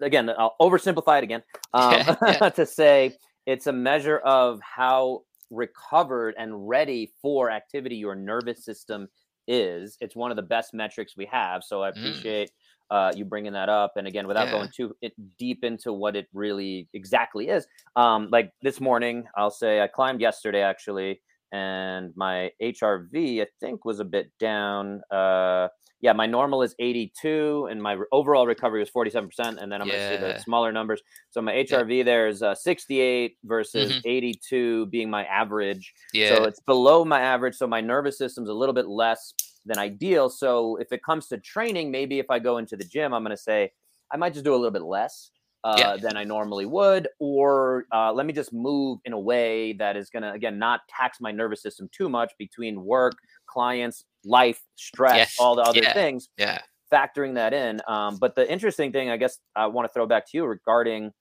again 0.00 0.30
I'll 0.30 0.56
oversimplify 0.58 1.18
it 1.18 1.24
again 1.24 1.42
um, 1.74 1.92
to 2.56 2.64
say 2.64 3.18
it's 3.44 3.66
a 3.66 3.72
measure 3.72 4.16
of 4.20 4.60
how 4.62 5.24
recovered 5.50 6.34
and 6.38 6.66
ready 6.66 7.12
for 7.20 7.50
activity 7.50 7.96
your 7.96 8.14
nervous 8.14 8.64
system 8.64 9.08
is. 9.46 9.98
It's 10.00 10.16
one 10.16 10.30
of 10.30 10.36
the 10.36 10.42
best 10.42 10.72
metrics 10.72 11.18
we 11.18 11.26
have. 11.26 11.62
So 11.62 11.82
I 11.82 11.90
mm. 11.90 11.98
appreciate 11.98 12.50
mm. 12.90 12.96
uh, 12.96 13.12
you 13.14 13.26
bringing 13.26 13.52
that 13.52 13.68
up. 13.68 13.94
And 13.96 14.06
again, 14.06 14.26
without 14.26 14.46
yeah. 14.46 14.52
going 14.52 14.70
too 14.74 14.96
deep 15.38 15.64
into 15.64 15.92
what 15.92 16.16
it 16.16 16.28
really 16.32 16.88
exactly 16.94 17.48
is, 17.48 17.66
um, 17.96 18.28
like 18.30 18.52
this 18.62 18.80
morning, 18.80 19.24
I'll 19.36 19.50
say 19.50 19.82
I 19.82 19.86
climbed 19.86 20.22
yesterday 20.22 20.62
actually, 20.62 21.20
and 21.52 22.12
my 22.16 22.50
HRV 22.62 23.42
I 23.42 23.46
think 23.60 23.84
was 23.84 24.00
a 24.00 24.04
bit 24.04 24.30
down. 24.38 25.02
Uh, 25.10 25.68
yeah, 26.02 26.12
my 26.14 26.26
normal 26.26 26.62
is 26.62 26.74
82 26.78 27.68
and 27.70 27.82
my 27.82 27.98
overall 28.10 28.46
recovery 28.46 28.80
was 28.80 28.90
47%. 28.90 29.62
And 29.62 29.70
then 29.70 29.82
I'm 29.82 29.88
yeah. 29.88 29.94
going 29.94 30.20
to 30.20 30.26
see 30.26 30.32
the 30.32 30.38
smaller 30.40 30.72
numbers. 30.72 31.02
So 31.30 31.42
my 31.42 31.52
HRV 31.52 31.98
yeah. 31.98 32.02
there 32.04 32.28
is 32.28 32.42
uh, 32.42 32.54
68 32.54 33.36
versus 33.44 33.92
mm-hmm. 33.92 34.08
82 34.08 34.86
being 34.86 35.10
my 35.10 35.24
average. 35.24 35.92
Yeah. 36.14 36.36
So 36.36 36.44
it's 36.44 36.60
below 36.60 37.04
my 37.04 37.20
average. 37.20 37.54
So 37.56 37.66
my 37.66 37.82
nervous 37.82 38.16
system's 38.16 38.48
a 38.48 38.54
little 38.54 38.74
bit 38.74 38.88
less 38.88 39.34
than 39.66 39.78
ideal. 39.78 40.30
So 40.30 40.76
if 40.76 40.90
it 40.90 41.02
comes 41.04 41.26
to 41.28 41.38
training, 41.38 41.90
maybe 41.90 42.18
if 42.18 42.30
I 42.30 42.38
go 42.38 42.56
into 42.56 42.76
the 42.76 42.84
gym, 42.84 43.12
I'm 43.12 43.22
going 43.22 43.36
to 43.36 43.42
say 43.42 43.70
I 44.10 44.16
might 44.16 44.32
just 44.32 44.44
do 44.44 44.54
a 44.54 44.56
little 44.56 44.70
bit 44.70 44.82
less. 44.82 45.30
Uh, 45.62 45.76
yeah. 45.76 45.96
than 45.98 46.16
I 46.16 46.24
normally 46.24 46.64
would, 46.64 47.06
or 47.18 47.84
uh, 47.92 48.10
let 48.14 48.24
me 48.24 48.32
just 48.32 48.50
move 48.50 48.98
in 49.04 49.12
a 49.12 49.20
way 49.20 49.74
that 49.74 49.94
is 49.94 50.08
going 50.08 50.22
to, 50.22 50.32
again, 50.32 50.58
not 50.58 50.80
tax 50.88 51.20
my 51.20 51.30
nervous 51.30 51.60
system 51.60 51.86
too 51.92 52.08
much 52.08 52.32
between 52.38 52.82
work, 52.82 53.12
clients, 53.46 54.06
life, 54.24 54.62
stress, 54.76 55.16
yes. 55.16 55.36
all 55.38 55.54
the 55.54 55.62
other 55.62 55.82
yeah. 55.82 55.92
things. 55.92 56.30
Yeah. 56.38 56.60
Factoring 56.90 57.34
that 57.34 57.52
in. 57.52 57.78
Um, 57.86 58.16
but 58.16 58.34
the 58.36 58.50
interesting 58.50 58.90
thing, 58.90 59.10
I 59.10 59.18
guess, 59.18 59.38
I 59.54 59.66
want 59.66 59.86
to 59.86 59.92
throw 59.92 60.06
back 60.06 60.24
to 60.30 60.36
you 60.38 60.46
regarding, 60.46 61.12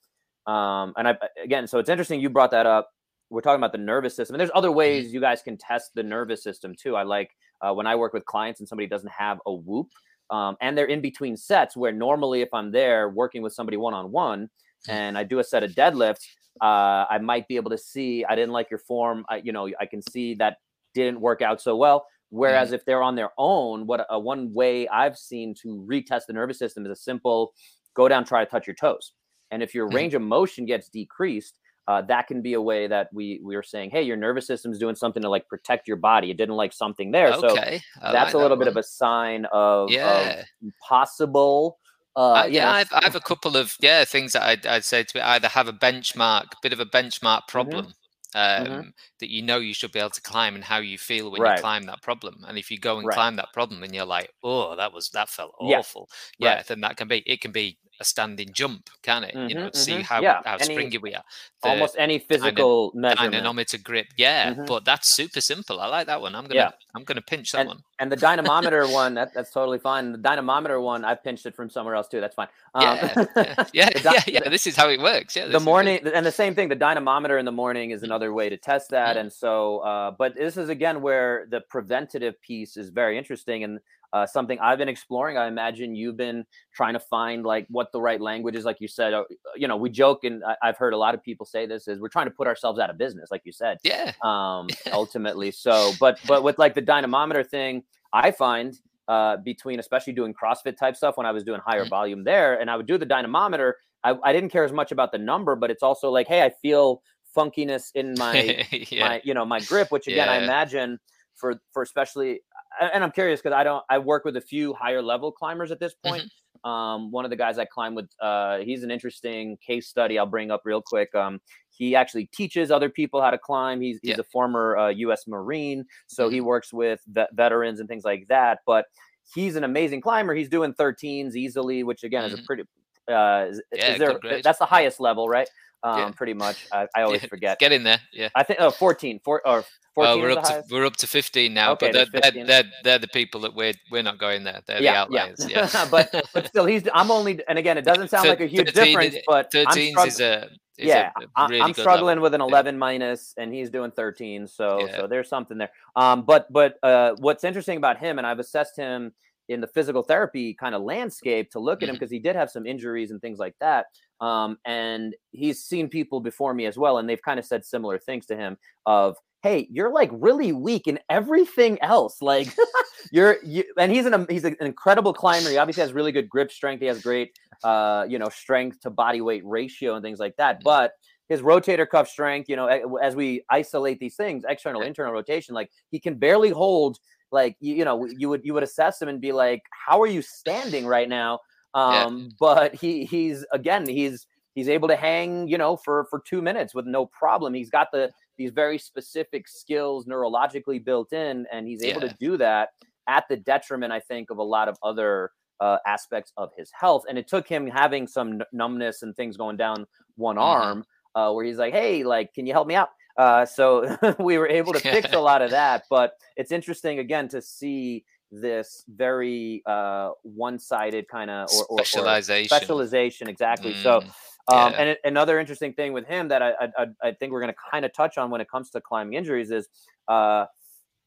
um, 0.48 0.94
and 0.96 1.10
I 1.10 1.18
again, 1.44 1.68
so 1.68 1.78
it's 1.78 1.90
interesting 1.90 2.22
you 2.22 2.30
brought 2.30 2.52
that 2.52 2.66
up. 2.66 2.90
We're 3.30 3.42
talking 3.42 3.60
about 3.60 3.74
the 3.74 3.78
nervous 3.78 4.16
system, 4.16 4.36
and 4.36 4.40
there's 4.40 4.52
other 4.56 4.70
mm-hmm. 4.70 4.78
ways 4.78 5.14
you 5.14 5.20
guys 5.20 5.42
can 5.42 5.58
test 5.58 5.92
the 5.96 6.04
nervous 6.04 6.42
system 6.42 6.74
too. 6.82 6.96
I 6.96 7.04
like 7.04 7.30
uh, 7.62 7.74
when 7.74 7.88
I 7.88 7.96
work 7.96 8.14
with 8.14 8.26
clients 8.26 8.62
and 8.62 8.70
somebody 8.70 8.88
doesn't 8.88 9.12
have 9.12 9.40
a 9.46 9.54
whoop, 9.54 9.90
um, 10.30 10.58
and 10.62 10.78
they're 10.78 10.86
in 10.86 11.02
between 11.02 11.36
sets 11.36 11.76
where 11.76 11.92
normally 11.92 12.42
if 12.42 12.54
I'm 12.54 12.72
there 12.72 13.10
working 13.10 13.42
with 13.42 13.54
somebody 13.54 13.78
one 13.78 13.94
on 13.94 14.12
one 14.12 14.50
and 14.88 15.18
I 15.18 15.24
do 15.24 15.40
a 15.40 15.44
set 15.44 15.64
of 15.64 15.72
deadlifts, 15.72 16.26
uh, 16.62 17.06
I 17.10 17.20
might 17.22 17.48
be 17.48 17.56
able 17.56 17.72
to 17.72 17.78
see 17.78 18.26
I 18.26 18.36
didn't 18.36 18.52
like 18.52 18.70
your 18.70 18.80
form. 18.80 19.26
I, 19.30 19.38
you 19.38 19.52
know, 19.52 19.70
I 19.80 19.86
can 19.86 20.02
see 20.02 20.36
that 20.36 20.58
didn't 20.94 21.22
work 21.22 21.42
out 21.42 21.62
so 21.62 21.76
well. 21.76 22.06
Whereas 22.30 22.68
mm-hmm. 22.68 22.76
if 22.76 22.86
they're 22.86 23.02
on 23.02 23.16
their 23.16 23.32
own, 23.38 23.88
what 23.88 24.06
a 24.10 24.20
one 24.20 24.54
way 24.54 24.88
I've 24.88 25.18
seen 25.18 25.56
to 25.62 25.84
retest 25.90 26.28
the 26.28 26.34
nervous 26.34 26.60
system 26.60 26.86
is 26.86 26.92
a 26.92 26.96
simple 26.96 27.54
go 27.96 28.08
down, 28.08 28.24
try 28.24 28.46
to 28.46 28.50
touch 28.50 28.68
your 28.68 28.76
toes. 28.76 29.14
And 29.52 29.64
if 29.64 29.74
your 29.74 29.88
mm-hmm. 29.88 29.96
range 29.96 30.14
of 30.14 30.22
motion 30.22 30.66
gets 30.66 30.90
decreased, 30.90 31.60
uh, 31.88 32.02
that 32.04 32.28
can 32.28 32.42
be 32.42 32.54
a 32.54 32.62
way 32.62 32.88
that 32.88 33.10
we 33.14 33.40
we 33.44 33.56
are 33.56 33.64
saying, 33.64 33.90
hey, 33.90 34.04
your 34.04 34.18
nervous 34.18 34.46
system's 34.46 34.78
doing 34.78 34.96
something 34.96 35.24
to 35.24 35.30
like 35.30 35.48
protect 35.48 35.88
your 35.88 35.98
body. 35.98 36.32
It 36.32 36.38
didn't 36.38 36.56
like 36.56 36.74
something 36.74 37.12
there, 37.12 37.34
okay. 37.34 37.82
so 37.96 38.12
that's 38.12 38.28
like 38.28 38.34
a 38.34 38.38
little 38.38 38.58
bit 38.58 38.68
of 38.68 38.78
a 38.78 38.84
sign 38.84 39.46
of, 39.52 39.90
yeah. 39.90 40.44
of 40.64 40.72
possible. 40.88 41.80
Uh, 42.16 42.32
uh, 42.32 42.48
yeah, 42.50 42.72
I've, 42.72 42.92
I 42.92 43.04
have 43.04 43.16
a 43.16 43.22
couple 43.22 43.56
of 43.56 43.76
yeah 43.80 44.04
things 44.06 44.34
that 44.34 44.44
I'd, 44.44 44.66
I'd 44.66 44.86
say 44.86 45.04
to 45.04 45.28
either 45.28 45.48
have 45.48 45.68
a 45.68 45.74
benchmark, 45.74 46.46
bit 46.62 46.74
of 46.74 46.80
a 46.80 46.86
benchmark 46.86 47.22
mm-hmm. 47.22 47.52
problem, 47.52 47.86
mm-hmm 47.86 47.92
um, 48.36 48.66
mm-hmm. 48.66 48.90
that 49.20 49.30
you 49.30 49.42
know 49.42 49.58
you 49.58 49.74
should 49.74 49.92
be 49.92 50.00
able 50.00 50.12
to 50.12 50.22
climb 50.22 50.56
and 50.56 50.64
how 50.64 50.78
you 50.78 50.98
feel 50.98 51.32
when 51.32 51.42
right. 51.42 51.58
you 51.58 51.62
climb 51.62 51.84
that 51.86 52.02
problem. 52.02 52.46
And 52.48 52.58
if 52.58 52.70
you 52.70 52.78
go 52.78 52.98
and 52.98 53.08
right. 53.08 53.16
climb 53.16 53.36
that 53.38 53.52
problem 53.54 53.84
and 53.84 53.94
you're 53.94 54.06
like, 54.06 54.32
oh, 54.44 54.76
that 54.76 54.94
was 54.94 55.10
that 55.12 55.30
felt 55.30 55.56
awful, 55.60 56.10
yeah, 56.38 56.50
yeah 56.50 56.56
right. 56.56 56.68
then 56.68 56.82
that 56.82 56.98
can 56.98 57.08
be 57.08 57.24
it 57.26 57.42
can 57.42 57.52
be 57.52 57.78
a 58.00 58.04
standing 58.04 58.52
jump, 58.54 58.90
can 59.02 59.24
it? 59.24 59.36
Mm-hmm, 59.36 59.50
you 59.50 59.56
know, 59.56 59.68
mm-hmm. 59.68 59.78
see 59.78 60.02
how 60.02 60.22
yeah. 60.22 60.42
how 60.46 60.56
any, 60.56 60.74
springy 60.74 60.98
we 60.98 61.14
are. 61.14 61.24
The 61.62 61.70
almost 61.70 61.96
any 61.98 62.20
physical 62.20 62.92
measurement. 62.96 63.34
Dynamometer 63.34 63.78
grip, 63.80 64.08
yeah. 64.18 64.52
Mm-hmm. 64.52 64.66
But 64.66 64.86
that's 64.86 65.16
super 65.16 65.42
simple. 65.42 65.80
I 65.80 65.88
like 65.88 66.08
that 66.08 66.22
one. 66.22 66.36
I'm 66.36 66.44
gonna 66.44 66.56
yeah. 66.56 66.72
I'm 66.96 67.04
gonna 67.04 67.22
pinch 67.22 67.52
that 67.52 67.62
and, 67.62 67.70
one. 67.70 67.84
And 68.00 68.12
the 68.12 68.16
dynamometer 68.16 68.88
one, 68.92 69.14
that, 69.16 69.34
that's 69.34 69.52
totally 69.52 69.80
fine. 69.80 70.12
The 70.12 70.18
dynamometer 70.18 70.80
one, 70.80 71.04
I 71.04 71.16
pinched 71.16 71.46
it 71.46 71.56
from 71.56 71.70
somewhere 71.70 71.96
else 71.96 72.08
too. 72.08 72.22
That's 72.22 72.36
fine. 72.36 72.48
Um, 72.74 72.84
yeah, 72.84 73.26
yeah, 73.36 73.66
yeah, 73.74 73.90
yeah, 74.04 74.22
yeah, 74.28 74.50
This 74.50 74.68
is 74.68 74.76
how 74.76 74.90
it 74.90 75.02
works. 75.02 75.36
Yeah. 75.36 75.48
The 75.48 75.60
morning 75.60 76.00
and 76.14 76.26
the 76.26 76.32
same 76.32 76.56
thing. 76.56 76.70
The 76.70 76.76
dynamometer 76.76 77.38
in 77.38 77.46
the 77.46 77.52
morning 77.52 77.92
is 77.92 78.04
another 78.04 78.34
way 78.34 78.50
to 78.50 78.58
test 78.58 78.92
that. 78.92 79.10
Mm-hmm. 79.10 79.20
And 79.20 79.34
so, 79.34 79.80
uh, 79.80 80.12
but 80.12 80.36
this 80.36 80.58
is 80.58 80.70
again 80.70 81.02
where 81.02 81.48
the 81.50 81.62
preventative 81.62 82.42
piece 82.42 82.78
is 82.78 82.90
very 82.90 83.18
interesting. 83.18 83.64
And 83.64 83.80
uh, 84.14 84.26
something 84.26 84.58
I've 84.60 84.78
been 84.78 84.90
exploring. 84.90 85.38
I 85.38 85.48
imagine 85.48 85.96
you've 85.96 86.18
been 86.18 86.46
trying 86.74 86.94
to 86.94 87.00
find 87.00 87.46
like 87.46 87.68
what 87.70 87.92
the 87.92 88.02
right 88.02 88.20
language 88.20 88.56
is. 88.56 88.66
Like 88.66 88.78
you 88.80 88.88
said, 88.88 89.14
uh, 89.14 89.24
you 89.56 89.68
know, 89.68 89.78
we 89.78 89.90
joke, 89.90 90.24
and 90.24 90.44
I, 90.44 90.68
have 90.68 90.78
heard 90.78 90.94
a 90.94 90.98
lot 90.98 91.14
of 91.14 91.24
people 91.24 91.46
say 91.46 91.66
this 91.66 91.88
is 91.88 92.00
we're 92.00 92.10
trying 92.10 92.26
to 92.26 92.32
put 92.32 92.48
ourselves 92.48 92.80
out 92.80 92.90
of 92.90 92.98
business, 92.98 93.30
like 93.32 93.42
you 93.46 93.52
said. 93.52 93.78
Yeah. 93.84 94.14
Um, 94.24 94.68
ultimately, 94.92 95.52
so 95.52 95.92
but 96.00 96.20
but 96.28 96.44
with 96.44 96.58
like 96.58 96.74
the 96.74 96.82
dynamometer 96.82 97.44
thing, 97.44 97.84
I 98.12 98.32
find 98.32 98.80
uh, 99.08 99.38
between 99.38 99.80
especially 99.80 100.14
doing 100.14 100.34
CrossFit 100.34 100.78
type 100.78 100.96
stuff 100.96 101.18
when 101.18 101.26
I 101.26 101.32
was 101.32 101.44
doing 101.44 101.62
higher 101.66 101.82
mm-hmm. 101.82 101.90
volume 101.90 102.24
there, 102.24 102.60
and 102.60 102.70
I 102.70 102.78
would 102.78 102.88
do 102.88 102.98
the 102.98 103.06
dynamometer. 103.06 103.78
I, 104.04 104.16
I 104.24 104.34
didn't 104.34 104.50
care 104.50 104.64
as 104.64 104.72
much 104.72 104.92
about 104.92 105.12
the 105.12 105.18
number, 105.18 105.56
but 105.56 105.70
it's 105.70 105.84
also 105.84 106.10
like, 106.10 106.28
hey, 106.28 106.44
I 106.44 106.52
feel 106.62 107.02
funkiness 107.36 107.92
in 107.94 108.16
my 108.18 108.66
yeah. 108.72 109.08
my 109.08 109.22
you 109.24 109.34
know 109.34 109.46
my 109.46 109.60
grip, 109.60 109.92
which 109.92 110.08
again 110.08 110.28
yeah. 110.28 110.34
I 110.34 110.44
imagine 110.44 111.00
for 111.40 111.56
for 111.74 111.82
especially 111.82 112.42
and 112.80 113.04
I'm 113.04 113.12
curious 113.12 113.42
because 113.42 113.56
I 113.56 113.64
don't 113.64 113.84
I 113.90 113.98
work 113.98 114.26
with 114.26 114.38
a 114.38 114.42
few 114.42 114.74
higher 114.74 115.02
level 115.02 115.32
climbers 115.32 115.72
at 115.72 115.80
this 115.80 115.94
point. 115.94 116.24
Mm-hmm. 116.24 116.70
Um, 116.70 117.12
one 117.12 117.26
of 117.26 117.32
the 117.32 117.38
guys 117.38 117.58
I 117.58 117.64
climb 117.64 117.96
with, 117.96 118.10
uh, 118.22 118.58
he's 118.58 118.84
an 118.84 118.92
interesting 118.92 119.58
case 119.66 119.88
study. 119.88 120.20
I'll 120.20 120.26
bring 120.26 120.52
up 120.52 120.64
real 120.66 120.82
quick. 120.82 121.14
Um, 121.16 121.40
he 121.70 121.96
actually 121.96 122.26
teaches 122.34 122.70
other 122.70 122.90
people 122.90 123.22
how 123.22 123.32
to 123.32 123.38
climb. 123.38 123.80
He's 123.80 124.00
he's 124.02 124.12
yeah. 124.12 124.20
a 124.20 124.24
former 124.24 124.78
uh, 124.78 124.90
U.S. 124.90 125.26
Marine, 125.28 125.86
so 126.08 126.26
mm-hmm. 126.26 126.34
he 126.34 126.42
works 126.42 126.74
with 126.74 127.00
vet- 127.08 127.34
veterans 127.34 127.80
and 127.80 127.88
things 127.88 128.04
like 128.04 128.28
that. 128.28 128.60
But 128.66 128.86
he's 129.34 129.56
an 129.56 129.64
amazing 129.64 130.02
climber. 130.02 130.36
He's 130.36 130.50
doing 130.50 130.74
13s 130.74 131.36
easily, 131.36 131.84
which 131.84 132.04
again 132.04 132.24
mm-hmm. 132.24 132.28
is 132.28 132.34
a 132.34 132.38
mm-hmm. 132.38 132.46
pretty. 132.46 132.64
Uh, 133.10 133.48
is, 133.50 133.62
yeah, 133.74 133.94
is 133.94 134.00
there, 134.00 134.42
that's 134.44 134.60
the 134.60 134.66
highest 134.66 135.00
level, 135.00 135.28
right? 135.28 135.50
Um, 135.84 136.00
yeah. 136.00 136.12
pretty 136.12 136.34
much. 136.34 136.68
I, 136.72 136.88
I 136.96 137.02
always 137.04 137.22
yeah, 137.22 137.30
forget. 137.30 137.60
Get 137.60 137.72
in 137.72 137.84
there. 137.84 138.00
Yeah. 138.12 138.30
I 138.36 138.44
think 138.44 138.60
oh, 138.60 138.72
14, 138.72 139.20
four, 139.24 139.42
or 139.48 139.64
14 139.96 140.22
we're 140.22 140.32
up 140.32 140.44
to 140.44 140.64
we're 140.70 140.86
up 140.86 140.96
to 140.98 141.08
15 141.08 141.54
now, 141.54 141.72
okay, 141.74 141.92
but 141.92 141.94
they're, 142.12 142.22
they're, 142.22 142.46
they're, 142.46 142.64
they're, 142.84 143.00
the 143.00 143.08
people 143.08 143.42
that 143.42 143.54
we're 143.54 143.74
we're 143.92 144.04
not 144.04 144.18
going 144.18 144.44
there. 144.44 144.62
They're 144.66 144.82
yeah, 144.82 144.92
the 144.92 144.98
outliers. 145.00 145.48
Yeah. 145.50 145.70
yeah. 145.74 145.88
but 145.92 146.12
but 146.34 146.48
still, 146.48 146.66
he's. 146.66 146.88
I'm 146.94 147.12
only, 147.12 147.42
and 147.48 147.58
again, 147.58 147.78
it 147.78 147.86
doesn't 147.86 148.10
sound 148.10 148.28
like 148.28 148.42
a 148.42 148.46
huge 148.46 148.72
13, 148.72 148.98
difference, 148.98 149.24
but 149.28 149.52
13 149.52 149.96
is 150.00 150.20
a. 150.20 150.50
Is 150.78 150.86
yeah, 150.88 151.12
a, 151.18 151.44
a 151.44 151.48
really 151.50 151.62
I'm 151.62 151.74
struggling 151.74 152.22
with 152.22 152.34
an 152.34 152.40
11 152.40 152.78
minus, 152.78 153.34
and 153.38 153.54
he's 153.54 153.70
doing 153.70 153.92
13. 153.92 154.48
So 154.48 154.88
so 154.96 155.08
there's 155.08 155.28
something 155.28 155.58
there. 155.58 155.72
Um, 155.98 156.22
but 156.22 156.52
but 156.54 156.80
uh, 156.84 157.16
what's 157.20 157.44
interesting 157.44 157.76
about 157.76 157.98
him, 157.98 158.18
and 158.18 158.26
I've 158.26 158.40
assessed 158.40 158.78
him 158.78 159.12
in 159.50 159.60
the 159.60 159.68
physical 159.68 160.04
therapy 160.04 160.54
kind 160.54 160.76
of 160.76 160.84
landscape 160.84 161.52
to 161.52 161.60
look 161.60 161.82
at 161.82 161.90
him 161.90 161.96
because 161.96 162.10
mm-hmm. 162.10 162.16
he 162.16 162.20
did 162.20 162.36
have 162.36 162.52
some 162.52 162.66
injuries 162.66 163.12
and 163.12 163.20
things 163.20 163.40
like 163.40 163.56
that. 163.60 163.88
Um, 164.22 164.58
and 164.64 165.16
he's 165.32 165.64
seen 165.64 165.90
people 165.90 166.20
before 166.22 166.54
me 166.54 166.66
as 166.66 166.78
well, 166.78 167.00
and 167.00 167.10
they've 167.10 167.22
kind 167.22 167.40
of 167.40 167.46
said 167.46 167.66
similar 167.66 167.98
things 167.98 168.26
to 168.28 168.38
him 168.38 168.58
of, 168.86 169.18
"Hey, 169.42 169.68
you're 169.72 169.92
like 169.92 170.10
really 170.14 170.52
weak 170.52 170.88
in 170.88 171.00
everything 171.10 171.82
else. 171.82 172.22
Like 172.22 172.48
you're 173.12 173.38
you." 173.44 173.64
And 173.78 173.92
he's 173.92 174.06
an 174.06 174.26
he's 174.30 174.44
an 174.44 174.58
incredible 174.62 175.14
climber. 175.14 175.50
He 175.50 175.58
obviously 175.58 175.82
has 175.82 175.94
really 175.94 176.12
good 176.12 176.30
grip 176.30 176.52
strength. 176.52 176.82
He 176.82 176.88
has 176.88 177.02
great, 177.02 177.32
uh, 177.64 178.06
you 178.08 178.20
know, 178.20 178.30
strength 178.30 178.82
to 178.82 178.90
body 178.90 179.22
weight 179.22 179.46
ratio 179.46 179.96
and 179.96 180.04
things 180.04 180.20
like 180.20 180.36
that. 180.36 180.58
Mm-hmm. 180.58 180.66
But 180.66 180.92
his 181.30 181.42
rotator 181.42 181.88
cuff 181.88 182.10
strength, 182.10 182.50
you 182.50 182.56
know, 182.56 182.68
as 182.68 183.16
we 183.16 183.44
isolate 183.50 184.00
these 184.00 184.16
things, 184.16 184.44
external, 184.48 184.82
internal 184.82 185.14
rotation, 185.14 185.56
like 185.56 185.70
he 185.92 186.00
can 186.00 186.16
barely 186.16 186.50
hold 186.50 187.00
like 187.32 187.56
you, 187.60 187.76
you 187.76 187.86
know 187.86 188.06
you 188.06 188.30
would 188.30 188.42
you 188.44 188.54
would 188.54 188.64
assess 188.64 189.02
him 189.02 189.08
and 189.08 189.22
be 189.22 189.32
like 189.32 189.62
how 189.88 190.02
are 190.02 190.08
you 190.08 190.22
standing 190.22 190.86
right 190.86 191.10
now 191.10 191.40
um 191.74 192.18
yeah. 192.18 192.30
but 192.40 192.76
he 192.76 193.06
he's 193.06 193.46
again 193.52 193.88
he's 193.88 194.26
he's 194.56 194.70
able 194.70 194.88
to 194.88 194.96
hang 194.96 195.48
you 195.48 195.58
know 195.58 195.78
for 195.78 196.06
for 196.10 196.22
two 196.28 196.42
minutes 196.42 196.74
with 196.74 196.86
no 196.86 197.06
problem 197.06 197.54
he's 197.54 197.70
got 197.70 197.88
the 197.92 198.12
these 198.38 198.52
very 198.52 198.78
specific 198.78 199.48
skills 199.48 200.06
neurologically 200.06 200.84
built 200.84 201.14
in 201.14 201.46
and 201.52 201.68
he's 201.68 201.84
able 201.84 202.02
yeah. 202.02 202.08
to 202.08 202.16
do 202.20 202.38
that 202.38 202.70
at 203.08 203.26
the 203.30 203.38
detriment 203.38 203.94
i 203.94 204.00
think 204.00 204.30
of 204.32 204.38
a 204.38 204.44
lot 204.44 204.68
of 204.68 204.78
other 204.84 205.32
uh, 205.62 205.78
aspects 205.86 206.32
of 206.38 206.50
his 206.58 206.72
health 206.74 207.04
and 207.10 207.18
it 207.18 207.28
took 207.28 207.46
him 207.46 207.68
having 207.68 208.08
some 208.08 208.42
numbness 208.54 209.02
and 209.02 209.14
things 209.18 209.36
going 209.36 209.58
down 209.58 209.86
one 210.16 210.38
mm-hmm. 210.38 210.44
arm 210.44 210.86
uh, 211.16 211.30
where 211.32 211.44
he's 211.44 211.58
like 211.58 211.74
hey 211.74 212.04
like 212.04 212.34
can 212.34 212.46
you 212.46 212.54
help 212.54 212.66
me 212.66 212.76
out 212.76 212.90
uh, 213.20 213.46
so 213.46 213.98
we 214.20 214.38
were 214.38 214.48
able 214.48 214.72
to 214.72 214.80
fix 214.80 215.12
a 215.12 215.20
lot 215.30 215.42
of 215.42 215.52
that. 215.52 215.84
But 215.90 216.14
it's 216.38 216.52
interesting 216.52 217.00
again 217.00 217.28
to 217.30 217.42
see 217.42 218.06
this 218.32 218.86
very 218.88 219.62
uh, 219.66 220.12
one-sided 220.24 221.08
kind 221.10 221.30
of 221.30 221.50
or, 221.52 221.66
or, 221.66 221.80
specialization. 221.80 222.46
Or 222.46 222.60
specialization, 222.60 223.28
exactly. 223.28 223.74
Mm, 223.74 223.84
so, 223.84 223.98
um, 223.98 224.72
yeah. 224.72 224.78
and 224.78 224.90
it, 224.92 225.00
another 225.04 225.38
interesting 225.38 225.74
thing 225.74 225.92
with 225.92 226.06
him 226.08 226.30
that 226.30 226.42
I 226.42 226.54
I, 226.78 226.86
I 227.04 227.12
think 227.12 227.34
we're 227.34 227.42
going 227.42 227.54
to 227.54 227.60
kind 227.72 227.84
of 227.84 227.94
touch 227.94 228.18
on 228.18 228.32
when 228.32 228.40
it 228.40 228.50
comes 228.50 228.70
to 228.72 228.82
climbing 228.82 229.16
injuries 229.16 229.52
is 229.52 229.68
uh, 230.08 230.46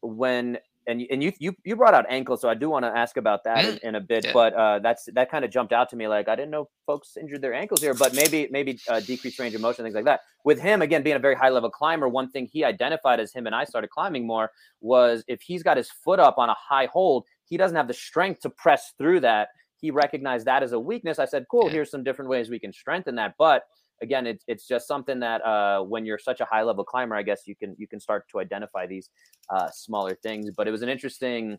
when 0.03 0.59
and 0.87 1.03
and 1.11 1.23
you 1.23 1.33
you 1.39 1.55
you 1.65 1.77
brought 1.77 1.95
out 1.95 2.07
ankle, 2.09 2.37
so 2.37 2.49
I 2.49 2.55
do 2.55 2.69
want 2.69 2.85
to 2.85 2.89
ask 2.89 3.17
about 3.17 3.45
that 3.45 3.65
in, 3.65 3.79
in, 3.83 3.95
a 3.95 4.01
bit. 4.01 4.25
Yeah. 4.25 4.33
But 4.33 4.55
uh, 4.55 4.79
that's 4.81 5.09
that 5.15 5.31
kind 5.31 5.45
of 5.45 5.51
jumped 5.51 5.73
out 5.73 5.89
to 5.91 5.97
me. 5.97 6.09
Like 6.09 6.29
I 6.29 6.35
didn't 6.35 6.51
know 6.51 6.69
folks 6.87 7.17
injured 7.17 7.43
their 7.43 7.55
ankles 7.55 7.81
here, 7.81 7.95
but 7.95 8.15
maybe 8.15 8.49
maybe 8.51 8.79
uh, 8.89 9.01
decreased 9.01 9.39
range 9.39 9.55
of 9.55 9.61
motion, 9.61 9.85
things 9.85 9.95
like 9.95 10.05
that. 10.05 10.21
With 10.45 10.61
him 10.61 10.83
again 10.83 11.03
being 11.03 11.17
a 11.17 11.21
very 11.21 11.35
high 11.35 11.51
level 11.51 11.71
climber, 11.71 12.09
one 12.09 12.31
thing 12.31 12.49
he 12.51 12.65
identified 12.65 13.21
as 13.21 13.33
him 13.33 13.47
and 13.47 13.55
I 13.55 13.65
started 13.65 13.91
climbing 13.91 14.27
more 14.27 14.51
was 14.81 15.25
if 15.29 15.41
he's 15.41 15.63
got 15.63 15.77
his 15.77 15.91
foot 15.91 16.19
up 16.19 16.39
on 16.39 16.49
a 16.49 16.55
high 16.55 16.87
hold, 16.87 17.25
he 17.45 17.57
doesn't 17.57 17.77
have 17.77 17.89
the 17.89 17.95
strength 17.95 18.41
to 18.41 18.51
press 18.51 18.93
through 18.99 19.21
that. 19.21 19.49
He 19.81 19.91
recognized 19.91 20.47
that 20.47 20.63
as 20.63 20.73
a 20.73 20.81
weakness. 20.81 21.19
I 21.19 21.27
said, 21.27 21.47
"Cool, 21.51 21.67
yeah. 21.67 21.73
here's 21.73 21.91
some 21.91 22.05
different 22.05 22.31
ways 22.31 22.51
we 22.51 22.59
can 22.59 22.73
strengthen 22.73 23.15
that." 23.17 23.35
But 23.39 23.65
again, 24.03 24.27
it's 24.27 24.45
it's 24.47 24.67
just 24.67 24.87
something 24.87 25.21
that 25.21 25.41
uh, 25.45 25.83
when 25.83 26.05
you're 26.05 26.19
such 26.19 26.41
a 26.41 26.45
high 26.45 26.63
level 26.63 26.85
climber, 26.85 27.15
I 27.15 27.23
guess 27.23 27.43
you 27.47 27.55
can 27.55 27.75
you 27.79 27.87
can 27.87 28.01
start 28.01 28.29
to 28.31 28.41
identify 28.41 28.87
these 28.87 29.09
uh, 29.49 29.71
smaller 29.73 30.15
things. 30.15 30.51
But 30.55 30.69
it 30.69 30.71
was 30.71 30.83
an 30.83 30.89
interesting 30.89 31.59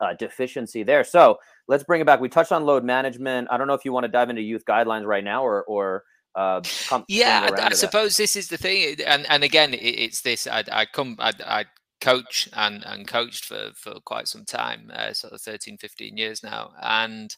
uh, 0.00 0.14
deficiency 0.14 0.82
there. 0.82 1.04
So 1.04 1.38
let's 1.68 1.84
bring 1.84 2.00
it 2.00 2.06
back. 2.06 2.20
We 2.20 2.28
touched 2.28 2.52
on 2.52 2.64
load 2.64 2.84
management. 2.84 3.48
I 3.50 3.56
don't 3.56 3.66
know 3.66 3.74
if 3.74 3.84
you 3.84 3.92
want 3.92 4.04
to 4.04 4.08
dive 4.08 4.30
into 4.30 4.42
youth 4.42 4.64
guidelines 4.64 5.04
right 5.04 5.24
now 5.24 5.44
or 5.44 5.64
or 5.64 6.04
uh, 6.34 6.60
come, 6.86 7.04
yeah, 7.08 7.48
I, 7.58 7.66
I 7.66 7.70
suppose 7.70 8.16
this 8.16 8.36
is 8.36 8.48
the 8.48 8.58
thing, 8.58 8.96
and 9.06 9.26
and 9.28 9.42
again, 9.42 9.72
it, 9.72 9.78
it's 9.78 10.20
this. 10.20 10.46
I, 10.46 10.64
I 10.70 10.84
come, 10.84 11.16
I, 11.18 11.32
I 11.44 11.64
coach 12.02 12.48
and 12.52 12.84
and 12.84 13.08
coached 13.08 13.46
for 13.46 13.70
for 13.74 13.94
quite 14.04 14.28
some 14.28 14.44
time, 14.44 14.90
uh, 14.94 15.14
sort 15.14 15.32
of 15.32 15.40
13, 15.40 15.78
15 15.78 16.16
years 16.16 16.42
now, 16.42 16.72
and 16.82 17.34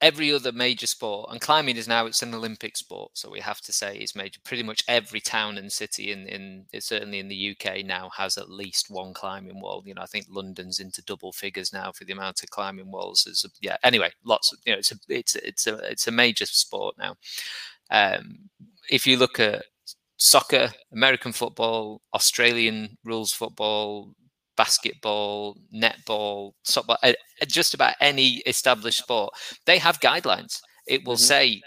every 0.00 0.32
other 0.32 0.52
major 0.52 0.86
sport, 0.86 1.30
and 1.30 1.40
climbing 1.40 1.76
is 1.76 1.88
now 1.88 2.06
it's 2.06 2.22
an 2.22 2.34
Olympic 2.34 2.76
sport, 2.76 3.12
so 3.14 3.30
we 3.30 3.40
have 3.40 3.60
to 3.62 3.72
say 3.72 3.96
it's 3.96 4.16
major. 4.16 4.40
Pretty 4.44 4.62
much 4.62 4.84
every 4.88 5.20
town 5.20 5.58
and 5.58 5.70
city 5.70 6.12
in 6.12 6.26
in 6.26 6.66
it's 6.72 6.86
certainly 6.86 7.18
in 7.18 7.28
the 7.28 7.56
UK 7.56 7.84
now 7.84 8.10
has 8.16 8.36
at 8.38 8.50
least 8.50 8.90
one 8.90 9.14
climbing 9.14 9.60
wall. 9.60 9.82
You 9.86 9.94
know, 9.94 10.02
I 10.02 10.06
think 10.06 10.26
London's 10.28 10.80
into 10.80 11.02
double 11.02 11.32
figures 11.32 11.72
now 11.72 11.92
for 11.92 12.04
the 12.04 12.12
amount 12.12 12.42
of 12.42 12.50
climbing 12.50 12.90
walls. 12.90 13.24
There's 13.24 13.44
a, 13.44 13.48
yeah. 13.60 13.76
Anyway, 13.82 14.10
lots 14.24 14.52
of 14.52 14.58
you 14.64 14.72
know, 14.72 14.78
it's 14.78 14.92
a 14.92 14.96
it's 15.08 15.36
it's 15.36 15.66
a 15.66 15.76
it's 15.90 16.08
a 16.08 16.12
major 16.12 16.46
sport 16.46 16.96
now. 16.98 17.16
Um, 17.90 18.50
if 18.90 19.06
you 19.06 19.16
look 19.16 19.40
at 19.40 19.64
soccer, 20.16 20.70
American 20.92 21.32
football, 21.32 22.02
Australian 22.14 22.98
rules 23.04 23.32
football, 23.32 24.14
basketball, 24.60 25.56
netball, 25.74 26.52
softball, 26.66 26.98
uh, 27.02 27.14
just 27.48 27.72
about 27.72 27.94
any 27.98 28.42
established 28.44 28.98
sport, 28.98 29.32
they 29.64 29.78
have 29.78 30.00
guidelines. 30.00 30.60
It 30.86 31.06
will 31.06 31.14
mm-hmm. 31.14 31.22
say, 31.22 31.62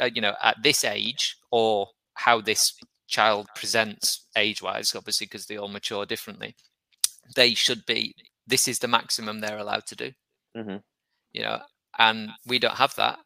uh, 0.00 0.08
you 0.14 0.22
know, 0.22 0.32
at 0.42 0.56
this 0.62 0.82
age 0.82 1.36
or 1.50 1.88
how 2.14 2.40
this 2.40 2.72
child 3.06 3.48
presents 3.54 4.28
age 4.34 4.62
wise, 4.62 4.94
obviously, 4.94 5.26
because 5.26 5.44
they 5.44 5.58
all 5.58 5.68
mature 5.68 6.06
differently. 6.06 6.56
They 7.34 7.52
should 7.52 7.84
be, 7.84 8.14
this 8.46 8.66
is 8.66 8.78
the 8.78 8.88
maximum 8.88 9.40
they're 9.40 9.58
allowed 9.58 9.84
to 9.88 9.96
do. 9.96 10.10
Mm-hmm. 10.56 10.76
You 11.34 11.42
know, 11.42 11.60
and 11.98 12.30
we 12.46 12.58
don't 12.58 12.76
have 12.76 12.94
that. 12.94 13.18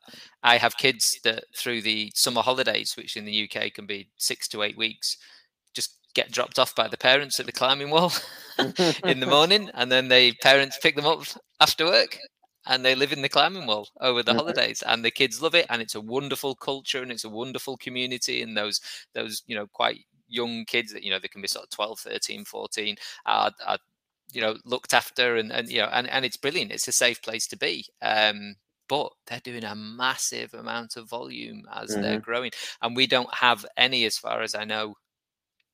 I 0.42 0.56
have 0.56 0.76
kids 0.76 1.16
that 1.22 1.44
through 1.56 1.82
the 1.82 2.10
summer 2.16 2.42
holidays, 2.42 2.96
which 2.96 3.16
in 3.16 3.24
the 3.24 3.48
UK 3.48 3.72
can 3.72 3.86
be 3.86 4.08
six 4.16 4.48
to 4.48 4.64
eight 4.64 4.76
weeks, 4.76 5.16
get 6.14 6.32
dropped 6.32 6.58
off 6.58 6.74
by 6.74 6.88
the 6.88 6.96
parents 6.96 7.38
at 7.40 7.46
the 7.46 7.52
climbing 7.52 7.90
wall 7.90 8.12
in 9.04 9.20
the 9.20 9.26
morning, 9.30 9.70
and 9.74 9.90
then 9.90 10.08
the 10.08 10.32
parents 10.42 10.78
pick 10.82 10.96
them 10.96 11.06
up 11.06 11.22
after 11.60 11.86
work, 11.86 12.18
and 12.66 12.84
they 12.84 12.94
live 12.94 13.12
in 13.12 13.22
the 13.22 13.28
climbing 13.28 13.66
wall 13.66 13.88
over 14.00 14.22
the 14.22 14.32
mm-hmm. 14.32 14.38
holidays, 14.38 14.82
and 14.86 15.04
the 15.04 15.10
kids 15.10 15.40
love 15.40 15.54
it, 15.54 15.66
and 15.70 15.80
it's 15.80 15.94
a 15.94 16.00
wonderful 16.00 16.54
culture, 16.54 17.02
and 17.02 17.10
it's 17.10 17.24
a 17.24 17.28
wonderful 17.28 17.76
community, 17.76 18.42
and 18.42 18.56
those 18.56 18.80
those 19.14 19.42
you 19.46 19.56
know 19.56 19.66
quite 19.72 20.00
young 20.30 20.64
kids 20.64 20.92
that 20.92 21.02
you 21.02 21.10
know 21.10 21.18
they 21.18 21.28
can 21.28 21.42
be 21.42 21.48
sort 21.48 21.64
of 21.64 21.70
12 21.70 21.98
13 21.98 22.44
14 22.44 22.96
are, 23.26 23.50
are 23.66 23.78
you 24.32 24.40
know 24.40 24.56
looked 24.64 24.94
after 24.94 25.36
and 25.36 25.50
and 25.50 25.68
you 25.68 25.80
know 25.80 25.88
and, 25.92 26.08
and 26.08 26.24
it's 26.24 26.36
brilliant 26.36 26.70
it's 26.70 26.88
a 26.88 26.92
safe 26.92 27.20
place 27.20 27.46
to 27.48 27.58
be 27.58 27.84
um 28.02 28.54
but 28.88 29.12
they're 29.26 29.40
doing 29.40 29.64
a 29.64 29.74
massive 29.74 30.54
amount 30.54 30.96
of 30.96 31.08
volume 31.08 31.62
as 31.74 31.90
mm-hmm. 31.90 32.02
they're 32.02 32.20
growing 32.20 32.50
and 32.82 32.96
we 32.96 33.06
don't 33.06 33.32
have 33.34 33.66
any 33.76 34.04
as 34.04 34.16
far 34.16 34.42
as 34.42 34.54
i 34.54 34.64
know 34.64 34.94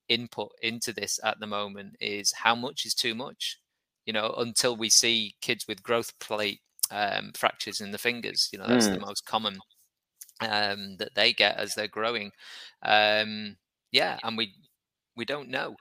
input 0.08 0.52
into 0.62 0.92
this 0.92 1.18
at 1.24 1.38
the 1.40 1.46
moment 1.46 1.96
is 2.00 2.32
how 2.32 2.54
much 2.54 2.86
is 2.86 2.94
too 2.94 3.14
much 3.14 3.58
you 4.04 4.12
know 4.12 4.34
until 4.38 4.76
we 4.76 4.88
see 4.88 5.34
kids 5.40 5.66
with 5.66 5.82
growth 5.82 6.12
plate 6.20 6.60
um, 6.90 7.32
fractures 7.34 7.80
in 7.80 7.90
the 7.90 7.98
fingers 7.98 8.48
you 8.52 8.58
know 8.58 8.66
that's 8.66 8.86
mm. 8.86 8.94
the 8.94 9.00
most 9.00 9.26
common 9.26 9.58
um, 10.40 10.96
that 10.98 11.14
they 11.14 11.32
get 11.32 11.56
as 11.56 11.74
they're 11.74 11.88
growing 11.88 12.30
um, 12.84 13.56
yeah 13.90 14.18
and 14.22 14.36
we 14.36 14.52
we 15.16 15.24
don't 15.24 15.48
know 15.48 15.74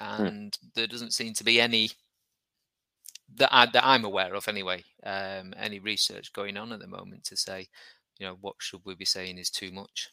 hmm. 0.00 0.24
and 0.24 0.52
mm. 0.52 0.74
there 0.74 0.86
doesn't 0.86 1.12
seem 1.12 1.32
to 1.32 1.44
be 1.44 1.60
any 1.60 1.90
that, 3.36 3.48
I, 3.52 3.66
that 3.66 3.84
I'm 3.84 4.04
aware 4.04 4.34
of 4.34 4.48
anyway. 4.48 4.84
Um, 5.04 5.54
any 5.56 5.78
research 5.78 6.32
going 6.32 6.56
on 6.56 6.72
at 6.72 6.80
the 6.80 6.86
moment 6.86 7.24
to 7.24 7.36
say, 7.36 7.68
you 8.18 8.26
know, 8.26 8.36
what 8.40 8.56
should 8.58 8.80
we 8.84 8.94
be 8.94 9.04
saying 9.04 9.38
is 9.38 9.50
too 9.50 9.72
much? 9.72 10.08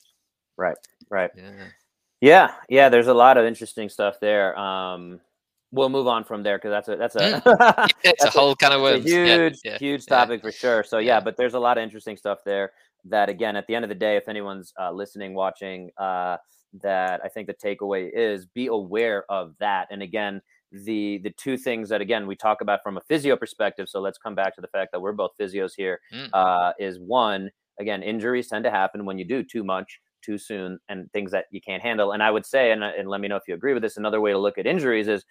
Right, 0.58 0.78
right. 1.10 1.32
Yeah, 1.36 1.68
yeah, 2.22 2.54
yeah. 2.70 2.90
There's 2.90 3.08
a 3.08 3.14
lot 3.14 3.38
of 3.38 3.46
interesting 3.46 3.90
stuff 3.90 4.16
there. 4.22 4.58
Um, 4.58 5.20
we'll 5.72 5.90
move 5.90 6.08
on 6.08 6.24
from 6.24 6.44
there 6.44 6.58
because 6.58 6.72
that's 6.72 6.88
a 6.88 6.96
that's 6.96 7.16
a 7.16 7.42
mm. 7.42 7.90
it's 8.04 8.24
that's 8.24 8.36
a 8.36 8.40
whole 8.40 8.52
a, 8.52 8.56
kind 8.56 8.74
of 8.74 8.82
words. 8.82 9.06
huge 9.06 9.60
yeah, 9.64 9.72
yeah, 9.72 9.78
huge 9.78 10.06
topic 10.06 10.42
for 10.42 10.52
sure. 10.52 10.84
So 10.84 11.00
yeah, 11.00 11.20
but 11.20 11.38
there's 11.38 11.56
a 11.56 11.60
lot 11.60 11.78
of 11.78 11.84
interesting 11.84 12.18
stuff 12.18 12.40
there. 12.46 12.72
That 13.06 13.30
again, 13.30 13.56
at 13.56 13.66
the 13.68 13.76
end 13.76 13.84
of 13.84 13.90
the 13.90 13.96
day, 13.96 14.18
if 14.18 14.28
anyone's 14.28 14.74
uh, 14.80 14.92
listening, 14.92 15.34
watching, 15.34 15.90
uh, 15.98 16.38
that 16.82 17.22
I 17.24 17.28
think 17.28 17.48
the 17.48 17.54
takeaway 17.54 18.10
is 18.14 18.46
be 18.46 18.68
aware 18.68 19.26
of 19.30 19.56
that. 19.60 19.88
And 19.90 20.04
again, 20.04 20.42
the 20.72 21.20
the 21.24 21.32
two 21.32 21.58
things 21.58 21.90
that 21.90 22.02
again 22.02 22.28
we 22.28 22.36
talk 22.36 22.62
about 22.62 22.82
from 22.84 22.98
a 22.98 23.02
physio 23.02 23.36
perspective. 23.36 23.90
So 23.90 24.00
let's 24.00 24.18
come 24.18 24.36
back 24.36 24.56
to 24.56 24.62
the 24.62 24.68
fact 24.68 24.92
that 24.92 25.00
we're 25.00 25.12
both 25.14 25.32
physios 25.40 25.72
here. 25.76 26.00
Mm. 26.14 26.30
Uh, 26.34 26.74
is 26.80 27.00
one 27.00 27.50
again 27.80 28.04
injuries 28.04 28.48
tend 28.48 28.64
to 28.66 28.72
happen 28.72 29.06
when 29.06 29.18
you 29.18 29.26
do 29.26 29.44
too 29.44 29.64
much 29.64 30.00
too 30.22 30.38
soon 30.38 30.80
and 30.90 31.12
things 31.12 31.32
that 31.32 31.46
you 31.52 31.62
can't 31.62 31.82
handle. 31.82 32.12
And 32.12 32.22
I 32.22 32.32
would 32.32 32.46
say, 32.46 32.72
and, 32.72 32.84
and 32.84 33.10
let 33.10 33.22
me 33.22 33.28
know 33.28 33.36
if 33.36 33.44
you 33.48 33.54
agree 33.54 33.74
with 33.74 33.84
this. 33.84 33.98
Another 33.98 34.22
way 34.22 34.32
to 34.32 34.38
look 34.38 34.58
at 34.58 34.66
injuries 34.66 35.08
is 35.08 35.26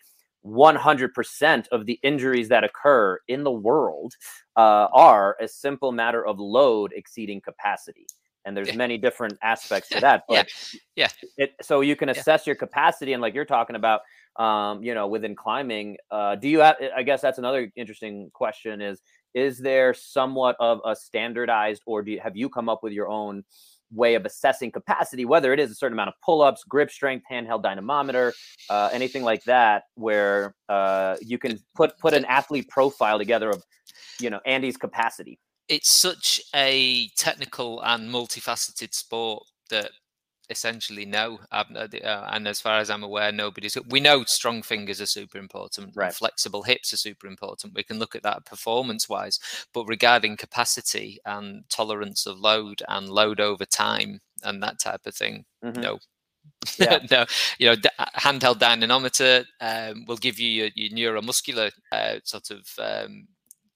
100% 0.44 1.68
of 1.68 1.86
the 1.86 1.98
injuries 2.02 2.48
that 2.48 2.64
occur 2.64 3.18
in 3.28 3.44
the 3.44 3.50
world 3.50 4.14
uh, 4.56 4.88
are 4.92 5.36
a 5.40 5.46
simple 5.46 5.92
matter 5.92 6.24
of 6.24 6.38
load 6.38 6.92
exceeding 6.94 7.40
capacity 7.40 8.06
and 8.44 8.56
there's 8.56 8.68
yeah. 8.68 8.76
many 8.76 8.96
different 8.96 9.38
aspects 9.42 9.88
to 9.90 10.00
that 10.00 10.24
but 10.28 10.48
yeah, 10.72 10.80
yeah. 10.96 11.08
It, 11.36 11.54
so 11.62 11.80
you 11.80 11.96
can 11.96 12.08
assess 12.08 12.46
yeah. 12.46 12.50
your 12.50 12.56
capacity 12.56 13.12
and 13.12 13.22
like 13.22 13.34
you're 13.34 13.44
talking 13.44 13.76
about 13.76 14.00
um, 14.36 14.82
you 14.82 14.94
know 14.94 15.06
within 15.06 15.34
climbing 15.34 15.96
uh, 16.10 16.36
do 16.36 16.48
you 16.48 16.60
have 16.60 16.76
i 16.96 17.02
guess 17.02 17.20
that's 17.20 17.38
another 17.38 17.70
interesting 17.76 18.30
question 18.32 18.80
is 18.80 19.00
is 19.34 19.58
there 19.58 19.94
somewhat 19.94 20.56
of 20.58 20.80
a 20.84 20.96
standardized 20.96 21.82
or 21.86 22.02
do 22.02 22.12
you, 22.12 22.20
have 22.20 22.36
you 22.36 22.48
come 22.48 22.68
up 22.68 22.82
with 22.82 22.92
your 22.92 23.08
own 23.08 23.44
way 23.92 24.14
of 24.14 24.24
assessing 24.24 24.70
capacity 24.70 25.24
whether 25.24 25.52
it 25.52 25.60
is 25.60 25.70
a 25.70 25.74
certain 25.74 25.94
amount 25.94 26.08
of 26.08 26.14
pull-ups 26.24 26.64
grip 26.64 26.90
strength 26.90 27.24
handheld 27.30 27.62
dynamometer 27.62 28.32
uh, 28.68 28.88
anything 28.92 29.22
like 29.22 29.42
that 29.44 29.84
where 29.94 30.54
uh, 30.68 31.16
you 31.20 31.38
can 31.38 31.58
put 31.74 31.98
put 31.98 32.14
an 32.14 32.24
athlete 32.26 32.68
profile 32.68 33.18
together 33.18 33.50
of 33.50 33.62
you 34.20 34.30
know 34.30 34.40
andy's 34.46 34.76
capacity. 34.76 35.38
It's 35.68 35.98
such 35.98 36.40
a 36.54 37.08
technical 37.16 37.80
and 37.82 38.12
multifaceted 38.12 38.92
sport 38.92 39.44
that 39.70 39.92
essentially 40.50 41.06
no. 41.06 41.38
Uh, 41.50 41.86
and 42.30 42.48
as 42.48 42.60
far 42.60 42.78
as 42.80 42.90
i'm 42.90 43.02
aware 43.02 43.32
nobody's 43.32 43.76
we 43.88 44.00
know 44.00 44.24
strong 44.24 44.62
fingers 44.62 45.00
are 45.00 45.06
super 45.06 45.38
important 45.38 45.92
right. 45.94 46.12
flexible 46.12 46.64
hips 46.64 46.92
are 46.92 46.96
super 46.96 47.26
important. 47.26 47.74
We 47.74 47.84
can 47.84 47.98
look 47.98 48.14
at 48.14 48.22
that 48.24 48.44
performance 48.44 49.08
wise 49.08 49.38
but 49.72 49.86
regarding 49.86 50.36
capacity 50.36 51.20
and 51.24 51.64
tolerance 51.68 52.26
of 52.26 52.38
load 52.38 52.82
and 52.88 53.08
load 53.08 53.40
over 53.40 53.64
time 53.64 54.20
and 54.42 54.62
that 54.62 54.80
type 54.80 55.06
of 55.06 55.14
thing 55.14 55.44
mm-hmm. 55.64 55.80
no. 55.80 55.98
Yeah. 56.78 56.98
no, 57.10 57.26
you 57.58 57.68
know, 57.68 57.76
handheld 58.16 58.58
dynamometer 58.58 59.44
um, 59.60 60.04
will 60.06 60.16
give 60.16 60.38
you 60.38 60.48
your, 60.48 60.68
your 60.74 61.14
neuromuscular 61.14 61.70
uh, 61.92 62.16
sort 62.24 62.50
of 62.50 62.66
um, 62.78 63.28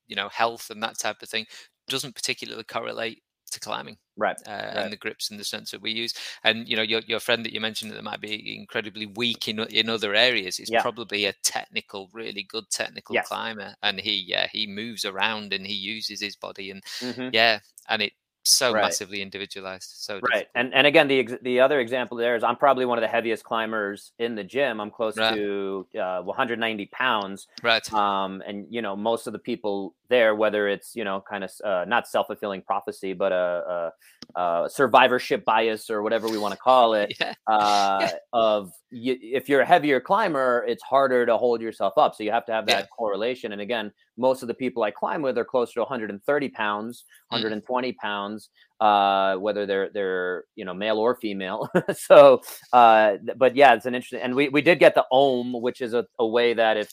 you 0.06 0.16
know 0.16 0.28
health 0.28 0.70
and 0.70 0.82
that 0.82 0.98
type 0.98 1.22
of 1.22 1.28
thing. 1.28 1.46
Doesn't 1.88 2.14
particularly 2.14 2.64
correlate 2.64 3.22
to 3.50 3.60
climbing 3.60 3.96
right, 4.16 4.36
uh, 4.46 4.50
right, 4.50 4.76
and 4.76 4.92
the 4.92 4.96
grips 4.96 5.30
and 5.30 5.38
the 5.38 5.44
sense 5.44 5.70
that 5.70 5.80
we 5.82 5.92
use 5.92 6.14
and 6.42 6.68
you 6.68 6.76
know 6.76 6.82
your, 6.82 7.00
your 7.06 7.20
friend 7.20 7.44
that 7.44 7.52
you 7.52 7.60
mentioned 7.60 7.92
that 7.92 8.02
might 8.02 8.20
be 8.20 8.56
incredibly 8.58 9.06
weak 9.06 9.48
in 9.48 9.60
in 9.60 9.88
other 9.88 10.14
areas 10.14 10.58
is 10.58 10.70
yeah. 10.70 10.82
probably 10.82 11.24
a 11.24 11.34
technical 11.42 12.10
really 12.12 12.42
good 12.42 12.64
technical 12.70 13.14
yes. 13.14 13.28
climber 13.28 13.74
and 13.82 14.00
he 14.00 14.24
yeah 14.26 14.46
he 14.52 14.66
moves 14.66 15.04
around 15.04 15.52
and 15.52 15.66
he 15.66 15.74
uses 15.74 16.20
his 16.20 16.36
body 16.36 16.70
and 16.70 16.82
mm-hmm. 17.00 17.28
yeah 17.32 17.58
and 17.88 18.02
it 18.02 18.12
so 18.44 18.72
right. 18.72 18.82
massively 18.82 19.22
individualized. 19.22 19.94
So 19.96 20.20
right, 20.32 20.46
and 20.54 20.72
and 20.74 20.86
again, 20.86 21.08
the 21.08 21.28
the 21.42 21.60
other 21.60 21.80
example 21.80 22.16
there 22.16 22.36
is 22.36 22.44
I'm 22.44 22.56
probably 22.56 22.84
one 22.84 22.98
of 22.98 23.02
the 23.02 23.08
heaviest 23.08 23.42
climbers 23.44 24.12
in 24.18 24.34
the 24.34 24.44
gym. 24.44 24.80
I'm 24.80 24.90
close 24.90 25.16
right. 25.16 25.34
to 25.34 25.86
uh, 25.98 26.22
190 26.22 26.86
pounds. 26.86 27.48
Right. 27.62 27.92
Um, 27.92 28.42
and 28.46 28.66
you 28.70 28.82
know, 28.82 28.94
most 28.94 29.26
of 29.26 29.32
the 29.32 29.38
people 29.38 29.94
there, 30.08 30.34
whether 30.34 30.68
it's 30.68 30.94
you 30.94 31.04
know, 31.04 31.24
kind 31.28 31.42
of 31.42 31.50
uh, 31.64 31.84
not 31.88 32.06
self 32.06 32.26
fulfilling 32.26 32.62
prophecy, 32.62 33.14
but 33.14 33.32
a, 33.32 33.92
a, 34.36 34.40
a, 34.40 34.70
survivorship 34.70 35.44
bias 35.44 35.88
or 35.88 36.02
whatever 36.02 36.28
we 36.28 36.38
want 36.38 36.52
to 36.52 36.58
call 36.58 36.94
it, 36.94 37.16
yeah. 37.18 37.34
Uh, 37.46 37.98
yeah. 38.00 38.12
of 38.32 38.72
you, 38.90 39.16
if 39.20 39.48
you're 39.48 39.62
a 39.62 39.66
heavier 39.66 40.00
climber, 40.00 40.64
it's 40.68 40.82
harder 40.82 41.24
to 41.24 41.36
hold 41.36 41.60
yourself 41.60 41.94
up. 41.96 42.14
So 42.14 42.22
you 42.22 42.30
have 42.30 42.46
to 42.46 42.52
have 42.52 42.66
that 42.66 42.84
yeah. 42.84 42.86
correlation. 42.96 43.52
And 43.52 43.60
again, 43.60 43.92
most 44.16 44.42
of 44.42 44.48
the 44.48 44.54
people 44.54 44.82
I 44.82 44.90
climb 44.90 45.22
with 45.22 45.36
are 45.38 45.44
close 45.44 45.72
to 45.72 45.80
130 45.80 46.48
pounds, 46.50 47.04
120 47.28 47.92
mm. 47.92 47.96
pounds, 47.96 48.50
uh, 48.80 49.36
whether 49.36 49.66
they're 49.66 49.90
they're 49.90 50.44
you 50.56 50.64
know 50.64 50.74
male 50.74 50.98
or 50.98 51.16
female. 51.16 51.68
so, 51.94 52.40
uh, 52.72 53.16
but 53.36 53.56
yeah, 53.56 53.74
it's 53.74 53.86
an 53.86 53.94
interesting. 53.94 54.20
And 54.20 54.34
we 54.34 54.48
we 54.48 54.62
did 54.62 54.78
get 54.78 54.94
the 54.94 55.06
ohm, 55.10 55.52
which 55.60 55.80
is 55.80 55.94
a, 55.94 56.06
a 56.18 56.26
way 56.26 56.54
that 56.54 56.76
if 56.76 56.90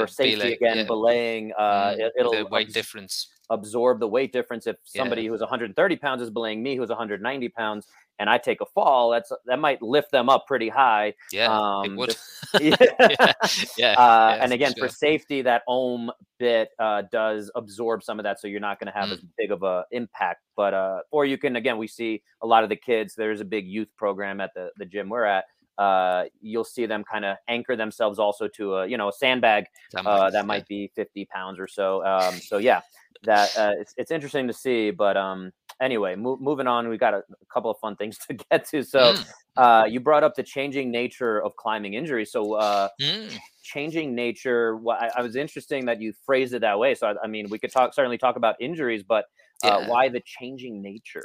for 0.00 0.06
safety 0.06 0.36
belay, 0.36 0.52
again, 0.52 0.76
yeah. 0.78 0.84
belaying, 0.84 1.52
uh, 1.56 1.94
mm, 1.94 1.98
it, 1.98 2.12
will 2.24 2.48
weight 2.50 2.66
abs- 2.66 2.74
difference 2.74 3.28
absorb 3.50 4.00
the 4.00 4.08
weight 4.08 4.32
difference. 4.32 4.66
If 4.66 4.76
somebody 4.84 5.22
yeah. 5.22 5.30
who's 5.30 5.40
130 5.40 5.96
pounds 5.96 6.22
is 6.22 6.30
belaying 6.30 6.62
me, 6.62 6.76
who's 6.76 6.88
190 6.88 7.48
pounds, 7.50 7.86
and 8.18 8.30
I 8.30 8.38
take 8.38 8.60
a 8.60 8.66
fall, 8.66 9.10
that's 9.10 9.32
that 9.46 9.58
might 9.58 9.82
lift 9.82 10.12
them 10.12 10.28
up 10.28 10.46
pretty 10.46 10.68
high. 10.68 11.14
Yeah, 11.32 11.48
um, 11.48 11.84
it 11.84 11.96
would. 11.96 12.10
Just, 12.10 12.46
yeah, 12.60 13.32
yeah. 13.76 13.92
Uh, 13.98 14.38
and 14.40 14.52
again, 14.52 14.72
for, 14.72 14.80
sure. 14.80 14.88
for, 14.88 14.94
safety, 14.94 15.42
that 15.42 15.62
ohm 15.66 16.10
bit 16.38 16.70
uh, 16.78 17.02
does 17.10 17.50
absorb 17.54 18.02
some 18.02 18.18
of 18.18 18.24
that, 18.24 18.40
so 18.40 18.46
you're 18.46 18.60
not 18.60 18.78
going 18.78 18.92
to 18.92 18.98
have 18.98 19.08
mm. 19.08 19.14
as 19.14 19.22
big 19.36 19.50
of 19.50 19.62
a 19.62 19.84
impact. 19.90 20.42
But 20.56 20.74
uh, 20.74 21.00
or 21.10 21.24
you 21.24 21.38
can 21.38 21.56
again, 21.56 21.76
we 21.76 21.88
see 21.88 22.22
a 22.42 22.46
lot 22.46 22.62
of 22.62 22.68
the 22.68 22.76
kids. 22.76 23.14
There's 23.14 23.40
a 23.40 23.44
big 23.44 23.66
youth 23.66 23.88
program 23.96 24.40
at 24.40 24.52
the 24.54 24.70
the 24.76 24.86
gym 24.86 25.08
we're 25.08 25.24
at. 25.24 25.44
Uh, 25.78 26.24
you'll 26.40 26.64
see 26.64 26.86
them 26.86 27.04
kind 27.04 27.24
of 27.24 27.36
anchor 27.48 27.76
themselves 27.76 28.18
also 28.18 28.46
to 28.46 28.76
a 28.76 28.86
you 28.86 28.96
know 28.96 29.08
a 29.08 29.12
sandbag 29.12 29.64
uh, 29.96 30.30
that 30.30 30.46
might 30.46 30.66
be 30.68 30.90
50 30.94 31.24
pounds 31.26 31.58
or 31.58 31.66
so. 31.66 32.04
Um, 32.04 32.34
so 32.38 32.58
yeah, 32.58 32.80
that 33.24 33.56
uh, 33.58 33.72
it's 33.78 33.94
it's 33.96 34.10
interesting 34.10 34.46
to 34.46 34.52
see. 34.52 34.90
But 34.90 35.16
um, 35.16 35.52
anyway, 35.80 36.14
mo- 36.14 36.38
moving 36.40 36.66
on, 36.66 36.88
we 36.88 36.98
got 36.98 37.14
a, 37.14 37.18
a, 37.18 37.46
couple 37.52 37.70
of 37.70 37.78
fun 37.78 37.96
things 37.96 38.18
to 38.28 38.34
get 38.34 38.66
to. 38.68 38.82
So, 38.82 39.14
mm. 39.14 39.26
uh, 39.56 39.86
you 39.86 40.00
brought 40.00 40.24
up 40.24 40.34
the 40.34 40.42
changing 40.42 40.90
nature 40.90 41.42
of 41.42 41.56
climbing 41.56 41.94
injury. 41.94 42.24
So, 42.24 42.54
uh, 42.54 42.88
mm. 43.00 43.36
changing 43.62 44.14
nature. 44.14 44.76
Well, 44.76 44.96
I, 45.00 45.10
I, 45.16 45.22
was 45.22 45.36
interesting 45.36 45.86
that 45.86 46.00
you 46.00 46.12
phrased 46.24 46.54
it 46.54 46.60
that 46.60 46.78
way. 46.78 46.94
So, 46.94 47.08
I, 47.08 47.14
I 47.24 47.26
mean, 47.26 47.48
we 47.50 47.58
could 47.58 47.72
talk 47.72 47.94
certainly 47.94 48.18
talk 48.18 48.36
about 48.36 48.56
injuries, 48.60 49.02
but 49.02 49.26
uh, 49.64 49.84
why 49.86 50.08
the 50.08 50.22
changing 50.24 50.82
nature? 50.82 51.24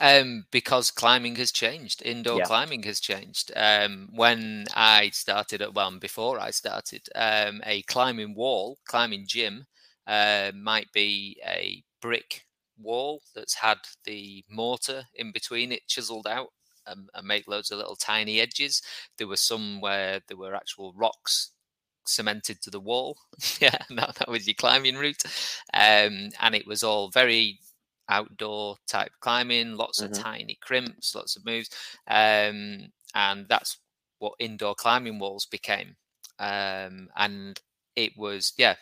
Um, 0.00 0.44
because 0.50 0.90
climbing 0.90 1.36
has 1.36 1.52
changed. 1.52 2.02
Indoor 2.04 2.38
yeah. 2.38 2.44
climbing 2.44 2.82
has 2.84 3.00
changed. 3.00 3.52
Um, 3.54 4.08
when 4.14 4.66
I 4.74 5.10
started 5.10 5.62
at 5.62 5.74
well, 5.74 5.90
before 5.98 6.40
I 6.40 6.50
started, 6.50 7.08
um, 7.14 7.60
a 7.64 7.82
climbing 7.82 8.34
wall, 8.34 8.78
climbing 8.86 9.24
gym, 9.26 9.66
uh, 10.06 10.52
might 10.54 10.90
be 10.92 11.40
a 11.46 11.82
brick 12.00 12.46
wall 12.78 13.20
that's 13.34 13.54
had 13.54 13.78
the 14.04 14.44
mortar 14.48 15.04
in 15.14 15.32
between 15.32 15.72
it 15.72 15.86
chiseled 15.86 16.26
out 16.26 16.48
um, 16.86 17.08
and 17.14 17.26
make 17.26 17.46
loads 17.46 17.70
of 17.70 17.78
little 17.78 17.96
tiny 17.96 18.40
edges. 18.40 18.82
There 19.18 19.28
were 19.28 19.36
some 19.36 19.80
where 19.80 20.20
there 20.28 20.36
were 20.36 20.54
actual 20.54 20.92
rocks 20.96 21.50
cemented 22.06 22.60
to 22.62 22.70
the 22.70 22.80
wall. 22.80 23.18
yeah, 23.60 23.76
that, 23.90 24.16
that 24.16 24.28
was 24.28 24.46
your 24.46 24.54
climbing 24.54 24.96
route. 24.96 25.22
Um, 25.74 26.30
and 26.40 26.54
it 26.54 26.66
was 26.66 26.82
all 26.82 27.10
very 27.10 27.58
outdoor 28.10 28.76
type 28.86 29.12
climbing, 29.20 29.76
lots 29.76 30.02
mm-hmm. 30.02 30.12
of 30.12 30.18
tiny 30.18 30.58
crimps, 30.60 31.14
lots 31.14 31.36
of 31.36 31.46
moves. 31.46 31.70
Um, 32.08 32.88
and 33.14 33.46
that's 33.48 33.78
what 34.18 34.34
indoor 34.38 34.74
climbing 34.74 35.18
walls 35.18 35.46
became. 35.46 35.96
Um, 36.38 37.08
and 37.16 37.58
it 37.96 38.12
was, 38.16 38.52
yeah, 38.58 38.74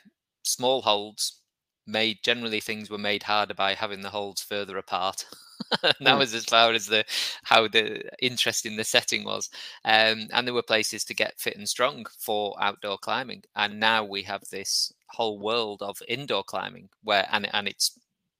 small 0.43 0.83
holds, 0.83 1.41
made 1.87 2.19
generally 2.23 2.61
things 2.61 2.91
were 2.91 2.99
made 2.99 3.23
harder 3.23 3.55
by 3.55 3.75
having 3.75 4.03
the 4.03 4.11
holds 4.11 4.43
further 4.43 4.77
apart. 4.77 5.25
that 5.83 5.99
mm. 6.01 6.19
was 6.19 6.35
as 6.35 6.45
far 6.45 6.73
as 6.73 6.87
the 6.87 7.05
how 7.43 7.67
the 7.67 8.03
interesting 8.25 8.77
the 8.77 8.85
setting 8.85 9.25
was. 9.25 9.49
Um, 9.85 10.29
and 10.33 10.47
there 10.47 10.55
were 10.55 10.62
places 10.62 11.05
to 11.05 11.14
get 11.14 11.41
fit 11.41 11.57
and 11.57 11.69
strong 11.69 12.07
for 12.19 12.55
outdoor 12.61 12.99
climbing. 12.99 13.43
And 13.57 13.81
now 13.81 14.05
we 14.05 14.23
have 14.23 14.43
this 14.51 14.93
whole 15.09 15.38
world 15.38 15.83
of 15.83 16.01
indoor 16.07 16.45
climbing 16.45 16.90
where 17.02 17.27
and 17.33 17.48
and 17.55 17.67
it's 17.67 17.98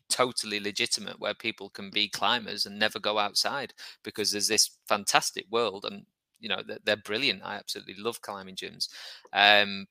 totally 0.09 0.61
legitimate 0.61 1.21
where 1.21 1.35
people 1.35 1.69
can 1.71 1.91
be 1.91 2.09
climbers 2.09 2.67
and 2.67 2.79
never 2.79 2.99
go 2.99 3.19
outside 3.19 3.73
because 4.03 4.33
there's 4.33 4.49
this 4.49 4.71
fantastic 4.87 5.47
world 5.51 5.85
and 5.85 6.07
you 6.41 6.49
know 6.49 6.63
they're, 6.67 6.79
they're 6.85 6.97
brilliant 6.97 7.43
i 7.45 7.57
absolutely 7.57 7.95
love 7.99 8.23
climbing 8.23 8.55
gyms 8.55 8.89
um, 9.33 9.87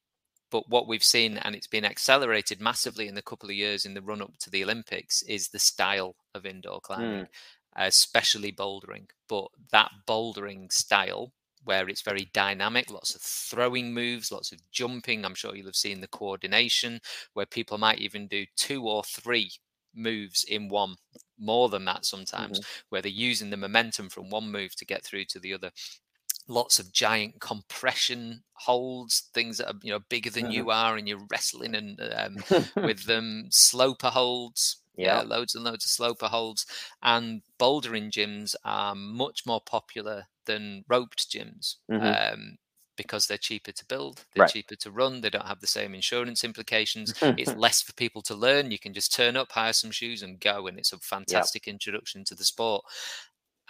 but 0.50 0.70
what 0.70 0.88
we've 0.88 1.04
seen, 1.04 1.38
and 1.38 1.56
it's 1.56 1.68
been 1.68 1.86
accelerated 1.86 2.62
massively 2.62 3.08
in 3.08 3.16
the 3.16 3.22
couple 3.22 3.50
of 3.50 3.56
years 3.56 3.86
in 3.86 3.94
the 3.94 4.02
run 4.02 4.22
up 4.22 4.38
to 4.40 4.50
the 4.50 4.64
Olympics, 4.64 5.22
is 5.24 5.50
the 5.50 5.60
style 5.60 6.16
of 6.34 6.46
indoor 6.46 6.80
climbing, 6.80 7.26
mm. 7.26 7.28
especially 7.76 8.52
bouldering. 8.52 9.10
But 9.28 9.48
that 9.72 9.92
bouldering 10.08 10.72
style 10.72 11.34
where 11.66 11.90
it's 11.90 12.02
very 12.02 12.30
dynamic, 12.34 12.90
lots 12.90 13.14
of 13.14 13.22
throwing 13.22 13.94
moves, 13.94 14.32
lots 14.32 14.54
of 14.54 14.60
jumping. 14.72 15.26
I'm 15.26 15.36
sure 15.36 15.54
you'll 15.54 15.66
have 15.66 15.76
seen 15.76 16.00
the 16.00 16.08
coordination 16.08 17.02
where 17.34 17.46
people 17.46 17.78
might 17.78 18.00
even 18.00 18.28
do 18.28 18.46
two 18.56 18.88
or 18.88 19.04
three 19.04 19.52
moves 19.98 20.44
in 20.44 20.70
one, 20.70 20.96
more 21.38 21.70
than 21.70 21.86
that 21.86 22.06
sometimes, 22.06 22.60
mm-hmm. 22.60 22.86
where 22.90 23.02
they're 23.02 23.12
using 23.12 23.50
the 23.50 23.58
momentum 23.58 24.10
from 24.10 24.30
one 24.30 24.52
move 24.52 24.76
to 24.76 24.86
get 24.86 25.04
through 25.04 25.26
to 25.26 25.40
the 25.40 25.54
other. 25.54 25.72
Lots 26.48 26.80
of 26.80 26.94
giant 26.94 27.42
compression 27.42 28.44
holds, 28.54 29.30
things 29.34 29.58
that 29.58 29.68
are 29.68 29.80
you 29.82 29.92
know 29.92 30.00
bigger 30.08 30.30
than 30.30 30.46
mm-hmm. 30.46 30.54
you 30.54 30.70
are, 30.72 30.96
and 30.96 31.08
you're 31.08 31.28
wrestling 31.30 31.76
and 31.76 32.00
um, 32.16 32.38
with 32.76 33.06
them. 33.06 33.48
Sloper 33.50 34.10
holds, 34.10 34.78
yeah, 34.96 35.22
loads 35.22 35.56
and 35.56 35.64
loads 35.66 35.86
of 35.86 35.92
sloper 35.92 36.28
holds, 36.28 36.66
and 37.04 37.42
bouldering 37.60 38.12
gyms 38.12 38.56
are 38.64 38.96
much 38.96 39.46
more 39.46 39.62
popular 39.62 40.28
than 40.46 40.86
roped 40.88 41.30
gyms. 41.30 41.76
Mm-hmm. 41.92 42.34
Um, 42.34 42.58
because 42.98 43.28
they're 43.28 43.38
cheaper 43.38 43.72
to 43.72 43.86
build, 43.86 44.26
they're 44.34 44.42
right. 44.42 44.52
cheaper 44.52 44.76
to 44.76 44.92
run, 44.92 45.22
they 45.22 45.30
don't 45.30 45.48
have 45.48 45.62
the 45.62 45.68
same 45.68 45.96
insurance 45.96 46.44
implications. 46.44 47.14
it's 47.22 47.56
less 47.56 47.82
for 47.82 47.94
people 47.94 48.22
to 48.24 48.36
learn. 48.36 48.72
You 48.72 48.80
can 48.80 48.94
just 48.94 49.14
turn 49.14 49.38
up, 49.38 49.52
hire 49.52 49.74
some 49.74 49.92
shoes, 49.92 50.22
and 50.24 50.40
go, 50.40 50.68
and 50.68 50.78
it's 50.78 50.92
a 50.92 50.98
fantastic 50.98 51.68
yep. 51.68 51.74
introduction 51.74 52.24
to 52.26 52.36
the 52.36 52.44
sport. 52.44 52.84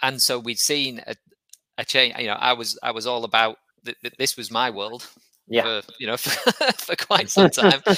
And 0.02 0.20
so 0.20 0.38
we've 0.38 0.58
seen 0.58 1.02
a, 1.06 1.14
a 1.76 1.84
change. 1.84 2.14
You 2.18 2.28
know, 2.28 2.34
I 2.34 2.54
was 2.54 2.78
I 2.82 2.90
was 2.90 3.06
all 3.06 3.24
about 3.24 3.56
th- 3.84 3.98
th- 4.00 4.14
this 4.18 4.36
was 4.36 4.50
my 4.50 4.70
world 4.70 5.08
yeah. 5.48 5.80
for 5.80 5.92
you 5.98 6.06
know 6.06 6.16
for, 6.16 6.72
for 6.72 6.96
quite 6.96 7.30
some 7.30 7.50
time. 7.50 7.80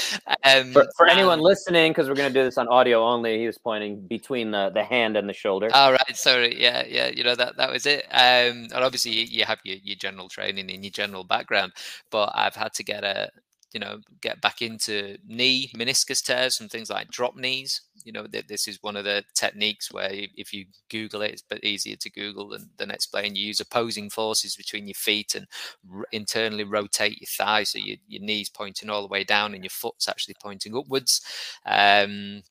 Um, 0.43 0.73
for, 0.73 0.87
for 0.97 1.07
anyone 1.07 1.41
listening, 1.41 1.91
because 1.93 2.09
we're 2.09 2.15
going 2.15 2.33
to 2.33 2.39
do 2.39 2.45
this 2.45 2.57
on 2.57 2.67
audio 2.69 3.05
only, 3.05 3.39
he 3.39 3.47
was 3.47 3.59
pointing 3.59 4.01
between 4.07 4.51
the, 4.51 4.71
the 4.71 4.83
hand 4.83 5.17
and 5.19 5.29
the 5.29 5.35
shoulder. 5.35 5.69
All 5.75 5.93
right, 5.93 6.17
sorry, 6.17 6.59
yeah, 6.59 6.85
yeah, 6.89 7.09
you 7.09 7.25
know 7.25 7.35
that 7.35 7.59
that 7.59 7.71
was 7.71 7.85
it. 7.85 8.07
Um, 8.11 8.69
and 8.73 8.73
obviously 8.73 9.13
you, 9.13 9.25
you 9.27 9.45
have 9.45 9.61
your, 9.65 9.77
your 9.83 9.97
general 9.97 10.29
training 10.29 10.71
and 10.71 10.83
your 10.83 10.91
general 10.91 11.25
background, 11.25 11.73
but 12.11 12.33
I've 12.35 12.55
had 12.55 12.73
to 12.75 12.85
get 12.85 13.05
a 13.05 13.31
you 13.73 13.81
know 13.81 13.99
get 14.21 14.41
back 14.41 14.63
into 14.63 15.17
knee 15.27 15.71
meniscus 15.77 16.23
tears 16.23 16.61
and 16.61 16.71
things 16.71 16.91
like 16.91 17.09
drop 17.09 17.37
knees 17.37 17.83
you 18.05 18.13
know 18.13 18.27
this 18.27 18.67
is 18.67 18.83
one 18.83 18.97
of 18.97 19.05
the 19.05 19.23
techniques 19.35 19.93
where 19.93 20.11
if 20.13 20.53
you 20.53 20.65
google 20.89 21.23
it 21.23 21.33
it's 21.33 21.43
a 21.43 21.55
bit 21.55 21.65
easier 21.65 21.97
to 21.97 22.11
google 22.11 22.51
than, 22.51 22.69
than 22.77 22.91
explain. 22.91 23.35
You 23.35 23.47
use 23.47 23.61
opposing 23.61 24.11
forces 24.11 24.57
between 24.57 24.87
your 24.87 24.95
feet 24.95 25.35
and 25.35 25.47
r- 25.93 26.07
internally 26.13 26.65
rotate 26.65 27.21
your 27.21 27.29
thighs 27.29 27.71
so 27.71 27.79
your, 27.79 27.97
your 28.07 28.23
knees 28.23 28.49
pointing 28.49 28.91
all 28.91 29.03
the 29.03 29.09
way 29.09 29.25
down 29.25 29.55
and 29.55 29.65
your 29.65 29.71
foot's 29.71 30.09
actually 30.09 30.37
pointing 30.41 30.77
upwards. 30.77 31.21
Um, 31.65 32.43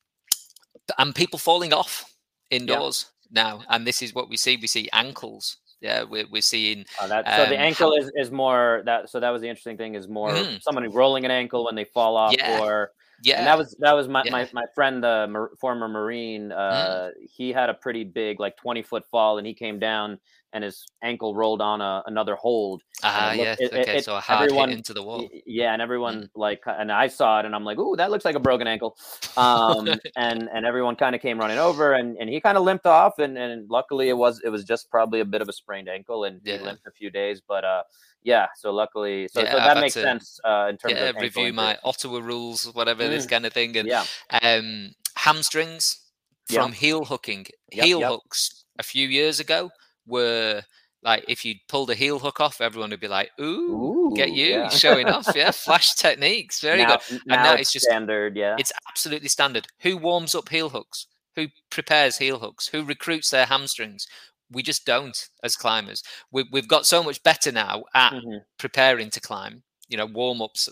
and 0.98 1.14
people 1.14 1.38
falling 1.38 1.72
off 1.72 2.12
indoors 2.50 3.06
yeah. 3.30 3.42
now. 3.42 3.62
And 3.68 3.86
this 3.86 4.02
is 4.02 4.14
what 4.14 4.28
we 4.28 4.36
see. 4.36 4.56
We 4.56 4.66
see 4.66 4.88
ankles 4.92 5.58
yeah, 5.80 6.02
we're, 6.02 6.26
we're 6.30 6.42
seeing. 6.42 6.84
Oh, 7.00 7.08
that, 7.08 7.26
so 7.36 7.44
um, 7.44 7.48
the 7.48 7.58
ankle 7.58 7.90
how, 7.90 8.02
is, 8.02 8.12
is 8.14 8.30
more 8.30 8.82
that. 8.84 9.10
So 9.10 9.20
that 9.20 9.30
was 9.30 9.42
the 9.42 9.48
interesting 9.48 9.76
thing 9.76 9.94
is 9.94 10.08
more 10.08 10.30
mm. 10.30 10.62
somebody 10.62 10.88
rolling 10.88 11.24
an 11.24 11.30
ankle 11.30 11.64
when 11.64 11.74
they 11.74 11.84
fall 11.84 12.16
off, 12.16 12.34
yeah. 12.36 12.60
or 12.60 12.92
yeah, 13.22 13.38
and 13.38 13.46
that 13.46 13.58
was 13.58 13.76
that 13.80 13.92
was 13.92 14.08
my 14.08 14.22
yeah. 14.24 14.32
my, 14.32 14.48
my 14.52 14.64
friend, 14.74 15.02
the 15.02 15.30
uh, 15.34 15.56
former 15.58 15.88
Marine. 15.88 16.50
Mm. 16.50 16.52
Uh, 16.52 16.82
mm. 16.82 17.10
He 17.30 17.52
had 17.52 17.70
a 17.70 17.74
pretty 17.74 18.04
big, 18.04 18.40
like 18.40 18.56
twenty 18.56 18.82
foot 18.82 19.04
fall, 19.10 19.38
and 19.38 19.46
he 19.46 19.54
came 19.54 19.78
down 19.78 20.18
and 20.52 20.64
his 20.64 20.84
ankle 21.02 21.34
rolled 21.34 21.60
on 21.60 21.80
a, 21.80 22.02
another 22.06 22.34
hold. 22.34 22.82
Ah, 23.02 23.30
uh, 23.30 23.32
yeah. 23.32 23.56
It, 23.58 23.72
okay, 23.72 23.98
it, 23.98 24.04
so 24.04 24.16
a 24.16 24.20
hard 24.20 24.44
everyone, 24.44 24.70
hit 24.70 24.78
into 24.78 24.94
the 24.94 25.02
wall. 25.02 25.28
Yeah, 25.46 25.72
and 25.72 25.80
everyone 25.80 26.22
mm. 26.22 26.28
like, 26.34 26.62
and 26.66 26.90
I 26.90 27.06
saw 27.06 27.40
it, 27.40 27.46
and 27.46 27.54
I'm 27.54 27.64
like, 27.64 27.78
"Ooh, 27.78 27.96
that 27.96 28.10
looks 28.10 28.24
like 28.24 28.34
a 28.34 28.40
broken 28.40 28.66
ankle." 28.66 28.96
Um, 29.36 29.88
and 30.16 30.48
and 30.52 30.66
everyone 30.66 30.96
kind 30.96 31.14
of 31.14 31.22
came 31.22 31.38
running 31.38 31.58
over, 31.58 31.94
and, 31.94 32.16
and 32.18 32.28
he 32.28 32.40
kind 32.40 32.58
of 32.58 32.64
limped 32.64 32.86
off, 32.86 33.18
and 33.18 33.38
and 33.38 33.70
luckily 33.70 34.08
it 34.08 34.16
was 34.16 34.40
it 34.44 34.48
was 34.48 34.64
just 34.64 34.90
probably 34.90 35.20
a 35.20 35.24
bit 35.24 35.42
of 35.42 35.48
a 35.48 35.52
sprained 35.52 35.88
ankle, 35.88 36.24
and 36.24 36.40
yeah. 36.44 36.58
he 36.58 36.64
limped 36.64 36.86
a 36.86 36.90
few 36.90 37.10
days, 37.10 37.40
but 37.46 37.64
uh, 37.64 37.82
yeah. 38.22 38.46
So 38.56 38.72
luckily, 38.72 39.28
so, 39.28 39.40
yeah, 39.40 39.52
so 39.52 39.56
that 39.56 39.80
makes 39.80 39.94
to, 39.94 40.02
sense 40.02 40.40
uh, 40.44 40.66
in 40.68 40.76
terms 40.76 40.94
yeah, 40.94 41.10
of 41.10 41.16
review 41.16 41.52
my 41.52 41.78
Ottawa 41.84 42.18
rules, 42.18 42.64
whatever 42.74 43.04
mm. 43.04 43.10
this 43.10 43.26
kind 43.26 43.46
of 43.46 43.52
thing, 43.52 43.76
and 43.76 43.88
yeah, 43.88 44.04
um, 44.42 44.90
hamstrings 45.16 46.00
from 46.48 46.72
heel 46.72 47.04
hooking, 47.04 47.46
yep, 47.70 47.84
heel 47.84 48.00
yep. 48.00 48.10
hooks 48.10 48.64
a 48.78 48.82
few 48.82 49.06
years 49.06 49.38
ago 49.38 49.70
were 50.06 50.62
like 51.02 51.24
if 51.28 51.44
you 51.44 51.54
pulled 51.68 51.90
a 51.90 51.94
heel 51.94 52.18
hook 52.18 52.40
off, 52.40 52.60
everyone 52.60 52.90
would 52.90 53.00
be 53.00 53.08
like, 53.08 53.30
"Ooh, 53.40 53.44
Ooh 54.10 54.12
get 54.14 54.32
you 54.32 54.46
yeah. 54.46 54.68
showing 54.68 55.06
off." 55.08 55.28
Yeah, 55.34 55.50
flash 55.52 55.94
techniques, 55.94 56.60
very 56.60 56.82
now, 56.82 56.98
good. 57.08 57.20
Now 57.26 57.34
and 57.34 57.42
now 57.44 57.52
it's, 57.52 57.62
it's 57.62 57.72
just 57.72 57.86
standard. 57.86 58.36
Yeah, 58.36 58.56
it's 58.58 58.72
absolutely 58.88 59.28
standard. 59.28 59.66
Who 59.80 59.96
warms 59.96 60.34
up 60.34 60.48
heel 60.48 60.68
hooks? 60.68 61.06
Who 61.36 61.46
prepares 61.70 62.18
heel 62.18 62.38
hooks? 62.38 62.68
Who 62.68 62.84
recruits 62.84 63.30
their 63.30 63.46
hamstrings? 63.46 64.06
We 64.50 64.62
just 64.62 64.84
don't 64.84 65.28
as 65.44 65.56
climbers. 65.56 66.02
We, 66.32 66.44
have 66.54 66.68
got 66.68 66.84
so 66.84 67.04
much 67.04 67.22
better 67.22 67.52
now 67.52 67.84
at 67.94 68.12
mm-hmm. 68.12 68.38
preparing 68.58 69.10
to 69.10 69.20
climb. 69.20 69.62
You 69.88 69.96
know, 69.96 70.06
warm 70.06 70.42
ups. 70.42 70.68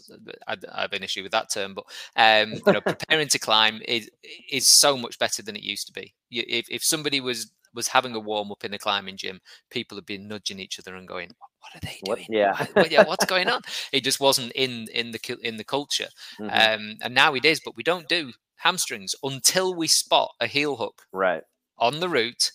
I, 0.47 0.57
I, 0.73 0.83
have 0.83 0.93
an 0.93 1.03
issue 1.03 1.23
with 1.23 1.33
that 1.33 1.51
term, 1.53 1.75
but 1.75 1.85
um, 2.17 2.55
you 2.67 2.73
know, 2.73 2.81
preparing 2.87 3.29
to 3.29 3.39
climb 3.39 3.81
is 3.87 4.11
is 4.51 4.79
so 4.79 4.97
much 4.97 5.19
better 5.19 5.43
than 5.43 5.57
it 5.57 5.63
used 5.63 5.87
to 5.89 5.93
be. 5.93 6.15
If 6.31 6.67
if 6.71 6.85
somebody 6.85 7.21
was 7.21 7.51
was 7.79 7.89
having 7.89 8.15
a 8.17 8.21
warm 8.21 8.51
up 8.51 8.65
in 8.65 8.73
the 8.73 8.79
climbing 8.79 9.17
gym, 9.17 9.41
people 9.71 9.97
have 9.97 10.05
been 10.05 10.27
nudging 10.27 10.59
each 10.59 10.79
other 10.81 10.97
and 10.97 11.07
going, 11.07 11.31
"What 11.61 11.77
are 11.77 11.87
they 11.87 12.01
doing? 12.05 12.19
What, 12.19 12.21
yeah, 12.29 12.67
what, 12.73 12.91
yeah, 12.91 13.05
what's 13.05 13.25
going 13.25 13.49
on?" 13.49 13.63
It 13.93 14.05
just 14.05 14.21
wasn't 14.21 14.53
in 14.53 14.89
in 14.93 15.13
the 15.13 15.39
in 15.43 15.57
the 15.57 15.65
culture, 15.65 16.09
mm-hmm. 16.39 16.51
um, 16.51 16.97
and 17.01 17.15
now 17.15 17.35
it 17.35 17.45
is. 17.45 17.61
But 17.65 17.77
we 17.77 17.85
don't 17.85 18.09
do 18.09 18.33
hamstrings 18.57 19.15
until 19.23 19.75
we 19.75 19.87
spot 19.87 20.33
a 20.41 20.49
heel 20.49 20.77
hook 20.77 21.07
right 21.13 21.45
on 21.79 22.01
the 22.01 22.09
route, 22.09 22.51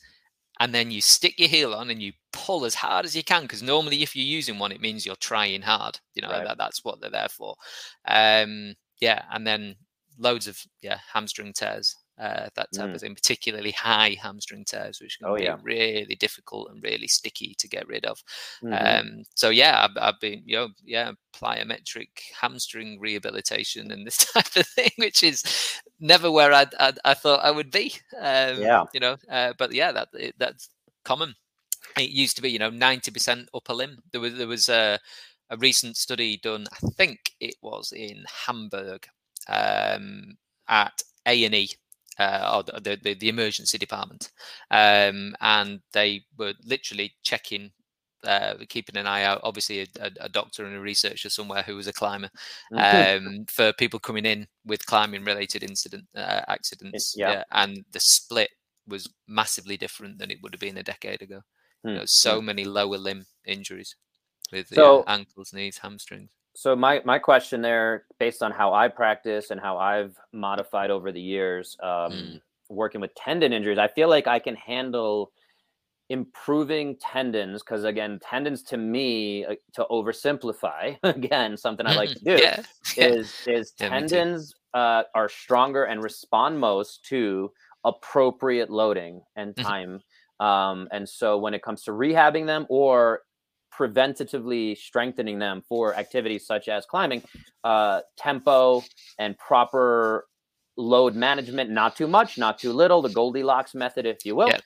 and 0.60 0.76
then 0.76 0.92
you 0.92 1.02
stick 1.02 1.40
your 1.40 1.50
heel 1.50 1.74
on 1.74 1.90
and 1.90 2.04
you 2.04 2.12
pull 2.34 2.66
as 2.66 2.76
hard 2.76 3.06
as 3.06 3.16
you 3.16 3.24
can 3.24 3.44
because 3.44 3.64
normally 3.64 4.04
if 4.04 4.16
you're 4.16 4.26
using 4.26 4.60
one, 4.60 4.74
it 4.74 4.82
means 4.82 5.06
you're 5.06 5.16
trying 5.16 5.62
hard. 5.62 6.00
You 6.16 6.24
know 6.24 6.30
right. 6.30 6.46
that, 6.46 6.58
that's 6.58 6.84
what 6.84 7.00
they're 7.00 7.10
there 7.10 7.30
for. 7.30 7.56
Um, 8.06 8.76
yeah, 9.00 9.24
and 9.32 9.48
then 9.48 9.76
loads 10.20 10.48
of 10.48 10.60
yeah 10.82 11.00
hamstring 11.12 11.54
tears 11.54 11.96
uh, 12.20 12.48
that 12.56 12.72
type 12.72 12.90
mm. 12.90 12.96
of 12.96 13.02
thing, 13.02 13.16
particularly 13.16 13.72
high 13.72 14.16
hamstring 14.22 14.64
tears, 14.66 15.00
which 15.02 15.18
can 15.18 15.28
oh, 15.28 15.36
be 15.36 15.44
yeah. 15.44 15.58
really 15.64 16.16
difficult 16.16 16.70
and 16.70 16.84
really 16.84 17.08
sticky 17.08 17.56
to 17.58 17.68
get 17.68 17.88
rid 17.88 18.06
of. 18.06 18.22
Mm-hmm. 18.64 19.08
Um, 19.10 19.24
so 19.36 19.50
yeah, 19.50 19.86
I've, 19.86 19.98
I've, 20.00 20.20
been, 20.20 20.44
you 20.46 20.56
know, 20.56 20.70
yeah, 20.86 21.12
plyometric 21.36 22.10
hamstring 22.40 23.00
rehabilitation 23.00 23.92
and 23.92 24.06
this 24.06 24.18
type 24.34 24.56
of 24.56 24.68
thing, 24.68 24.92
which 24.98 25.24
is 25.24 25.44
never 26.00 26.32
where 26.32 26.54
I'd, 26.54 26.74
I'd 26.80 27.00
i 27.04 27.14
thought 27.14 27.44
I 27.44 27.52
would 27.52 27.72
be. 27.72 27.94
Um, 28.20 28.62
yeah, 28.62 28.84
you 28.94 29.00
know, 29.00 29.18
uh, 29.30 29.54
but 29.58 29.74
yeah, 29.74 29.92
that 29.92 30.10
it, 30.14 30.36
that's 30.38 30.70
common. 31.04 31.36
It 31.98 32.10
used 32.10 32.36
to 32.38 32.42
be, 32.42 32.52
you 32.52 32.60
know, 32.60 32.70
ninety 32.70 33.12
percent 33.12 33.50
upper 33.54 33.74
limb. 33.74 34.00
There 34.12 34.22
was 34.22 34.36
there 34.36 34.48
was 34.48 34.70
a, 34.70 35.00
a 35.50 35.58
recent 35.58 35.98
study 35.98 36.38
done, 36.38 36.68
I 36.72 36.88
think 36.92 37.20
it 37.40 37.56
was 37.62 37.92
in 37.92 38.24
Hamburg, 38.46 39.08
um, 39.48 40.38
at 40.68 41.02
A 41.28 41.46
and 41.46 41.56
E 41.56 41.70
uh, 42.20 42.52
or 42.56 42.82
the, 42.82 42.98
the, 43.02 43.14
the 43.16 43.30
emergency 43.30 43.78
department, 43.78 44.32
um, 44.72 45.36
and 45.42 45.82
they 45.94 46.24
were 46.38 46.54
literally 46.64 47.14
checking, 47.24 47.72
uh, 48.26 48.56
keeping 48.70 48.98
an 48.98 49.08
eye 49.08 49.24
out. 49.24 49.42
Obviously, 49.44 49.82
a, 49.82 50.12
a, 50.20 50.30
doctor 50.30 50.66
and 50.66 50.76
a 50.76 50.80
researcher 50.80 51.30
somewhere 51.30 51.64
who 51.64 51.76
was 51.76 51.88
a 51.88 51.94
climber 51.94 52.30
mm-hmm. 52.72 53.28
um, 53.40 53.46
for 53.50 53.74
people 53.74 54.00
coming 54.00 54.26
in 54.26 54.48
with 54.66 54.86
climbing 54.86 55.24
related 55.24 55.64
incident 55.64 56.06
uh, 56.16 56.42
accidents. 56.48 57.14
Yeah. 57.18 57.32
yeah. 57.32 57.44
and 57.52 57.84
the 57.92 58.00
split 58.00 58.50
was 58.88 59.10
massively 59.28 59.78
different 59.78 60.20
than 60.20 60.30
it 60.30 60.40
would 60.42 60.54
have 60.54 60.62
been 60.62 60.78
a 60.78 60.84
decade 60.84 61.22
ago. 61.22 61.38
Mm-hmm. 61.86 61.90
You 61.90 61.96
know, 61.96 62.06
so 62.06 62.42
many 62.42 62.64
lower 62.64 62.98
limb 62.98 63.26
injuries 63.46 63.96
with 64.52 64.68
so, 64.68 65.04
ankles, 65.08 65.52
knees, 65.54 65.80
hamstrings 65.80 66.32
so 66.56 66.76
my 66.76 67.02
my 67.04 67.20
question 67.20 67.62
there, 67.62 68.06
based 68.20 68.44
on 68.44 68.52
how 68.52 68.74
I 68.74 68.88
practice 68.88 69.50
and 69.50 69.60
how 69.60 69.78
I've 69.78 70.16
modified 70.32 70.92
over 70.92 71.12
the 71.12 71.22
years, 71.22 71.76
um, 71.82 72.12
mm. 72.12 72.42
working 72.70 73.02
with 73.02 73.14
tendon 73.16 73.54
injuries, 73.54 73.80
I 73.80 73.88
feel 73.88 74.08
like 74.08 74.28
I 74.28 74.40
can 74.40 74.56
handle 74.56 75.32
improving 76.10 76.96
tendons 76.98 77.64
because 77.64 77.86
again 77.86 78.20
tendons 78.22 78.62
to 78.62 78.78
me 78.78 79.46
uh, 79.46 79.56
to 79.74 79.86
oversimplify 79.90 80.96
again 81.04 81.56
something 81.56 81.88
i 81.88 81.96
like 81.96 82.10
to 82.10 82.20
do 82.26 82.36
yeah. 82.36 82.62
is 82.98 83.34
is 83.48 83.72
tendons 83.72 84.54
uh, 84.74 85.04
are 85.16 85.30
stronger 85.30 85.86
and 85.86 86.04
respond 86.04 86.60
most 86.60 87.06
to 87.06 87.50
appropriate 87.86 88.70
loading 88.70 89.22
and 89.38 89.56
mm-hmm. 89.56 89.66
time 89.66 90.02
um, 90.40 90.90
and 90.92 91.08
so 91.08 91.38
when 91.38 91.54
it 91.54 91.64
comes 91.64 91.84
to 91.84 91.92
rehabbing 91.92 92.46
them 92.46 92.66
or 92.70 93.22
preventatively 93.78 94.78
strengthening 94.78 95.40
them 95.40 95.62
for 95.68 95.96
activities 95.96 96.46
such 96.46 96.68
as 96.68 96.86
climbing, 96.86 97.24
uh, 97.64 98.02
tempo 98.18 98.84
and 99.20 99.38
proper 99.38 100.28
load 100.78 101.16
management, 101.16 101.70
not 101.70 101.96
too 101.96 102.08
much, 102.08 102.38
not 102.38 102.58
too 102.60 102.74
little, 102.74 103.02
the 103.02 103.10
Goldilocks 103.10 103.76
method, 103.76 104.06
if 104.06 104.26
you 104.26 104.36
will, 104.36 104.50
yeah. 104.50 104.60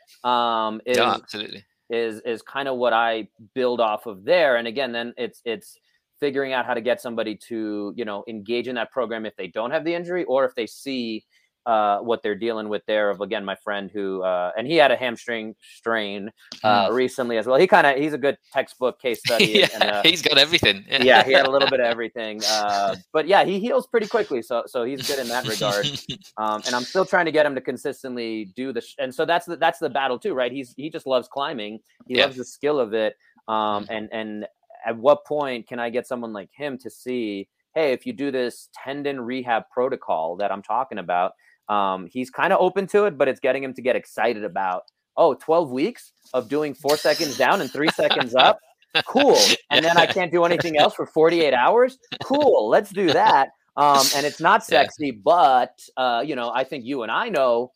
um, 0.68 0.82
is, 0.86 0.98
yeah, 0.98 1.14
absolutely. 1.14 1.66
is, 1.90 2.22
is 2.22 2.42
kind 2.42 2.68
of 2.68 2.78
what 2.78 2.94
I 2.94 3.28
build 3.54 3.82
off 3.82 4.06
of 4.06 4.24
there. 4.24 4.58
And 4.58 4.68
again, 4.68 4.92
then 4.92 5.14
it's, 5.18 5.42
it's 5.46 5.78
figuring 6.20 6.54
out 6.54 6.66
how 6.66 6.74
to 6.74 6.82
get 6.82 7.02
somebody 7.02 7.36
to, 7.36 7.94
you 7.96 8.06
know, 8.06 8.24
engage 8.28 8.68
in 8.68 8.76
that 8.76 8.92
program 8.92 9.26
if 9.26 9.36
they 9.36 9.48
don't 9.48 9.72
have 9.72 9.84
the 9.84 9.94
injury 9.94 10.24
or 10.26 10.46
if 10.46 10.56
they 10.56 10.66
see 10.66 11.26
uh, 11.68 12.00
what 12.00 12.24
they're 12.24 12.36
dealing 12.36 12.70
with 12.70 12.82
there. 12.88 13.10
Of 13.10 13.20
again, 13.20 13.44
my 13.44 13.56
friend 13.56 13.92
who 13.92 14.24
uh, 14.24 14.52
and 14.58 14.66
he 14.66 14.78
had 14.78 14.90
a 14.90 14.96
hamstring 14.96 15.54
strain 15.76 16.32
uh, 16.64 16.88
mm. 16.88 16.94
recently 16.94 17.38
as 17.38 17.46
well. 17.46 17.60
He 17.60 17.68
kind 17.68 17.86
of 17.86 17.98
he's 17.98 18.14
a 18.14 18.18
good 18.18 18.38
textbook 18.54 19.00
case 19.02 19.20
study. 19.26 19.46
yeah, 19.46 19.68
and, 19.74 19.84
uh, 19.84 20.02
he's 20.04 20.22
got 20.22 20.38
everything. 20.38 20.86
yeah, 20.90 21.24
he 21.24 21.34
had 21.34 21.46
a 21.46 21.52
little 21.52 21.70
bit 21.70 21.82
of 21.82 21.86
everything. 21.86 22.42
Uh, 22.48 22.96
but 23.12 23.28
yeah, 23.28 23.44
he 23.44 23.60
heals 23.60 23.86
pretty 23.86 24.08
quickly, 24.08 24.42
so 24.42 24.64
so 24.66 24.86
he's 24.86 25.06
good 25.06 25.20
in 25.20 25.28
that 25.28 25.48
regard. 25.48 25.86
Um, 26.38 26.62
and 26.66 26.76
I'm 26.76 26.84
still 26.84 27.06
trying 27.06 27.26
to 27.26 27.32
get 27.32 27.46
him 27.46 27.56
to 27.56 27.62
consistently 27.62 28.52
do 28.56 28.72
the. 28.72 28.82
Sh- 28.82 28.96
and 29.00 29.14
so 29.14 29.26
that's 29.26 29.46
the 29.46 29.56
that's 29.56 29.80
the 29.80 29.90
battle 29.90 30.20
too, 30.20 30.34
right? 30.34 30.52
He's 30.52 30.74
he 30.78 30.90
just 30.90 31.08
loves 31.08 31.28
climbing. 31.28 31.80
He 32.06 32.16
yeah. 32.16 32.24
loves 32.24 32.38
the 32.38 32.46
skill 32.46 32.80
of 32.80 32.94
it. 32.94 33.16
Um, 33.48 33.86
mm. 33.86 33.88
and 33.90 34.10
and 34.12 34.48
at 34.86 34.96
what 34.98 35.26
point 35.26 35.68
can 35.68 35.80
I 35.80 35.90
get 35.90 36.08
someone 36.08 36.34
like 36.34 36.50
him 36.54 36.78
to 36.80 36.90
see? 36.90 37.50
Hey, 37.74 37.92
if 37.92 38.06
you 38.06 38.14
do 38.14 38.32
this 38.32 38.70
tendon 38.84 39.20
rehab 39.20 39.64
protocol 39.72 40.36
that 40.38 40.52
I'm 40.52 40.62
talking 40.62 40.98
about, 40.98 41.34
um, 41.70 42.08
he's 42.08 42.30
kind 42.30 42.54
of 42.54 42.60
open 42.60 42.88
to 42.88 43.06
it, 43.06 43.18
but 43.18 43.28
it's 43.28 43.40
getting 43.40 43.64
him 43.64 43.74
to 43.74 43.82
get 43.82 43.96
excited 43.96 44.44
about, 44.44 44.84
oh, 45.16 45.34
12 45.34 45.72
weeks 45.72 46.12
of 46.34 46.48
doing 46.50 46.74
four 46.74 46.98
seconds 46.98 47.38
down 47.38 47.62
and 47.62 47.72
three 47.72 47.90
seconds 47.90 48.36
up. 48.36 48.60
Cool. 49.06 49.38
And 49.70 49.84
then 49.84 49.98
I 49.98 50.06
can't 50.06 50.32
do 50.32 50.46
anything 50.46 50.78
else 50.78 50.96
for 50.96 51.06
48 51.06 51.54
hours. 51.54 52.00
Cool. 52.24 52.70
Let's 52.70 52.90
do 52.90 53.12
that. 53.12 53.50
Um, 53.76 54.04
and 54.16 54.26
it's 54.26 54.40
not 54.40 54.64
sexy, 54.64 55.08
yeah. 55.08 55.12
but, 55.24 55.78
uh, 55.98 56.24
you 56.26 56.36
know, 56.36 56.52
I 56.56 56.64
think 56.64 56.86
you 56.86 57.04
and 57.04 57.12
I 57.12 57.30
know 57.30 57.72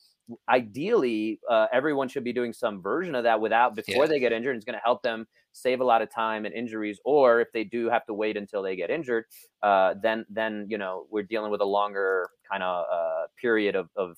ideally 0.49 1.39
uh, 1.49 1.67
everyone 1.71 2.07
should 2.07 2.23
be 2.23 2.33
doing 2.33 2.53
some 2.53 2.81
version 2.81 3.15
of 3.15 3.23
that 3.23 3.39
without 3.39 3.75
before 3.75 4.05
yeah. 4.05 4.09
they 4.09 4.19
get 4.19 4.31
injured. 4.31 4.55
It's 4.55 4.65
going 4.65 4.77
to 4.77 4.83
help 4.83 5.01
them 5.03 5.27
save 5.53 5.81
a 5.81 5.83
lot 5.83 6.01
of 6.01 6.09
time 6.13 6.45
and 6.45 6.53
injuries. 6.53 6.99
Or 7.05 7.41
if 7.41 7.51
they 7.53 7.63
do 7.63 7.89
have 7.89 8.05
to 8.05 8.13
wait 8.13 8.37
until 8.37 8.61
they 8.61 8.75
get 8.75 8.89
injured, 8.89 9.25
uh, 9.61 9.95
then 10.01 10.25
then 10.29 10.67
you 10.69 10.77
know 10.77 11.05
we're 11.09 11.23
dealing 11.23 11.51
with 11.51 11.61
a 11.61 11.65
longer 11.65 12.29
kind 12.51 12.63
of 12.63 12.85
uh, 12.91 13.27
period 13.39 13.75
of, 13.75 13.89
of 13.95 14.17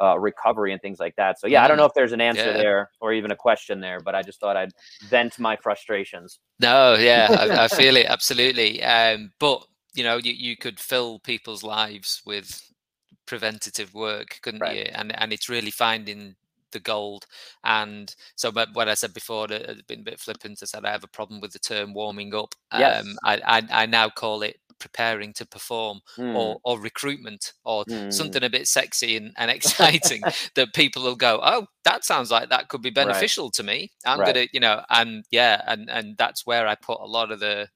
uh, 0.00 0.18
recovery 0.18 0.72
and 0.72 0.80
things 0.80 1.00
like 1.00 1.16
that. 1.16 1.40
So 1.40 1.46
yeah, 1.46 1.64
I 1.64 1.68
don't 1.68 1.76
know 1.76 1.84
mm-hmm. 1.84 1.90
if 1.90 1.94
there's 1.94 2.12
an 2.12 2.20
answer 2.20 2.46
yeah. 2.46 2.56
there 2.56 2.90
or 3.00 3.12
even 3.12 3.30
a 3.30 3.36
question 3.36 3.80
there, 3.80 4.00
but 4.00 4.14
I 4.14 4.22
just 4.22 4.40
thought 4.40 4.56
I'd 4.56 4.72
vent 5.08 5.38
my 5.38 5.56
frustrations. 5.56 6.38
No, 6.60 6.94
yeah, 6.94 7.28
I, 7.30 7.64
I 7.64 7.68
feel 7.80 7.96
it 7.96 8.06
absolutely. 8.06 8.82
Um, 8.82 9.32
but 9.38 9.64
you 9.94 10.04
know, 10.04 10.16
you, 10.16 10.32
you 10.32 10.56
could 10.56 10.78
fill 10.78 11.18
people's 11.18 11.62
lives 11.62 12.22
with 12.24 12.62
preventative 13.26 13.94
work, 13.94 14.38
couldn't 14.42 14.60
right. 14.60 14.76
you? 14.76 14.84
And 14.94 15.18
and 15.20 15.32
it's 15.32 15.48
really 15.48 15.70
finding 15.70 16.34
the 16.72 16.80
gold. 16.80 17.26
And 17.64 18.14
so, 18.36 18.50
but 18.50 18.68
what 18.72 18.88
I 18.88 18.94
said 18.94 19.14
before, 19.14 19.46
I've 19.52 19.86
been 19.86 20.00
a 20.00 20.04
bit 20.04 20.20
flippant. 20.20 20.60
I 20.62 20.66
said 20.66 20.84
I 20.84 20.90
have 20.90 21.04
a 21.04 21.08
problem 21.08 21.40
with 21.40 21.52
the 21.52 21.58
term 21.58 21.94
warming 21.94 22.34
up. 22.34 22.54
Yes. 22.76 23.04
Um, 23.04 23.16
I, 23.24 23.40
I, 23.46 23.82
I 23.82 23.86
now 23.86 24.08
call 24.08 24.42
it 24.42 24.56
preparing 24.82 25.32
to 25.32 25.46
perform 25.46 26.00
mm. 26.18 26.34
or, 26.34 26.58
or 26.64 26.80
recruitment 26.80 27.52
or 27.64 27.84
mm. 27.84 28.12
something 28.12 28.42
a 28.42 28.50
bit 28.50 28.66
sexy 28.66 29.16
and, 29.16 29.32
and 29.38 29.50
exciting 29.50 30.22
that 30.56 30.74
people 30.74 31.02
will 31.02 31.16
go, 31.16 31.40
oh, 31.42 31.66
that 31.84 32.04
sounds 32.04 32.30
like 32.30 32.50
that 32.50 32.68
could 32.68 32.82
be 32.82 32.90
beneficial 32.90 33.46
right. 33.46 33.52
to 33.54 33.62
me. 33.62 33.92
I'm 34.04 34.18
right. 34.18 34.34
gonna, 34.34 34.46
you 34.52 34.60
know, 34.60 34.82
and 34.90 35.24
yeah, 35.30 35.62
and 35.66 35.88
and 35.88 36.16
that's 36.18 36.44
where 36.44 36.66
I 36.66 36.74
put 36.74 37.00
a 37.00 37.06
lot 37.06 37.30
of 37.30 37.40
the 37.40 37.68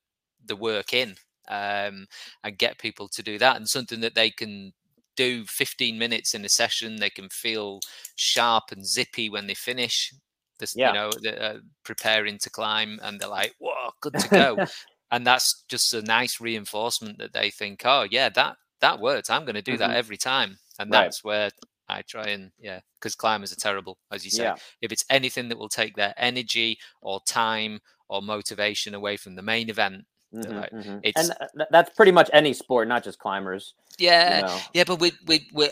the 0.45 0.57
work 0.57 0.93
in 0.93 1.17
um, 1.49 2.07
and 2.43 2.59
get 2.59 2.79
people 2.79 3.09
to 3.09 3.23
do 3.23 3.39
that 3.39 3.57
and 3.57 3.69
something 3.69 4.01
that 4.01 4.15
they 4.15 4.31
can 4.31 4.73
do 5.17 5.45
15 5.47 5.99
minutes 5.99 6.35
in 6.35 6.45
a 6.45 6.49
session. 6.49 6.97
They 6.97 7.11
can 7.11 7.29
feel 7.29 7.81
sharp 8.17 8.65
and 8.71 8.87
zippy 8.87 9.29
when 9.29 9.47
they 9.47 9.55
finish. 9.55 10.13
This, 10.59 10.75
yeah. 10.77 10.89
you 10.89 10.95
know, 10.95 11.31
uh, 11.31 11.59
preparing 11.85 12.39
to 12.39 12.51
climb, 12.51 12.99
and 13.03 13.21
they're 13.21 13.29
like, 13.29 13.53
"Whoa, 13.59 13.91
good 14.01 14.15
to 14.15 14.29
go!" 14.29 14.67
and 15.11 15.27
that's 15.27 15.65
just 15.69 15.93
a 15.93 16.01
nice 16.01 16.41
reinforcement 16.41 17.19
that 17.19 17.35
they 17.35 17.51
think, 17.51 17.83
"Oh, 17.85 18.07
yeah, 18.11 18.31
that 18.31 18.57
that 18.81 19.01
works. 19.01 19.29
I'm 19.29 19.45
going 19.45 19.57
to 19.57 19.63
do 19.63 19.73
mm-hmm. 19.73 19.81
that 19.81 19.97
every 19.97 20.17
time." 20.17 20.57
And 20.79 20.91
that's 20.93 21.23
where 21.23 21.51
I 21.89 22.03
try 22.03 22.29
and 22.29 22.51
yeah, 22.59 22.81
because 22.95 23.15
climbers 23.15 23.53
are 23.53 23.57
terrible, 23.57 23.99
as 24.11 24.25
you 24.25 24.31
say. 24.31 24.45
Yeah. 24.45 24.57
If 24.81 24.93
it's 24.93 25.05
anything 25.11 25.49
that 25.49 25.59
will 25.59 25.69
take 25.69 25.97
their 25.97 26.15
energy 26.17 26.79
or 27.01 27.21
time 27.27 27.81
or 28.09 28.23
motivation 28.23 28.95
away 28.95 29.17
from 29.17 29.35
the 29.35 29.43
main 29.43 29.69
event, 29.69 30.05
Mm-hmm, 30.45 30.77
mm-hmm. 30.77 30.99
and 31.17 31.31
uh, 31.41 31.65
that's 31.71 31.95
pretty 31.95 32.13
much 32.13 32.31
any 32.33 32.53
sport, 32.53 32.89
not 32.89 33.05
just 33.05 33.19
climbers. 33.19 33.75
Yeah, 33.99 34.37
you 34.37 34.43
know. 34.43 34.59
yeah, 34.75 34.85
but 34.87 35.01
we 35.01 35.13
we 35.27 35.49
we 35.53 35.71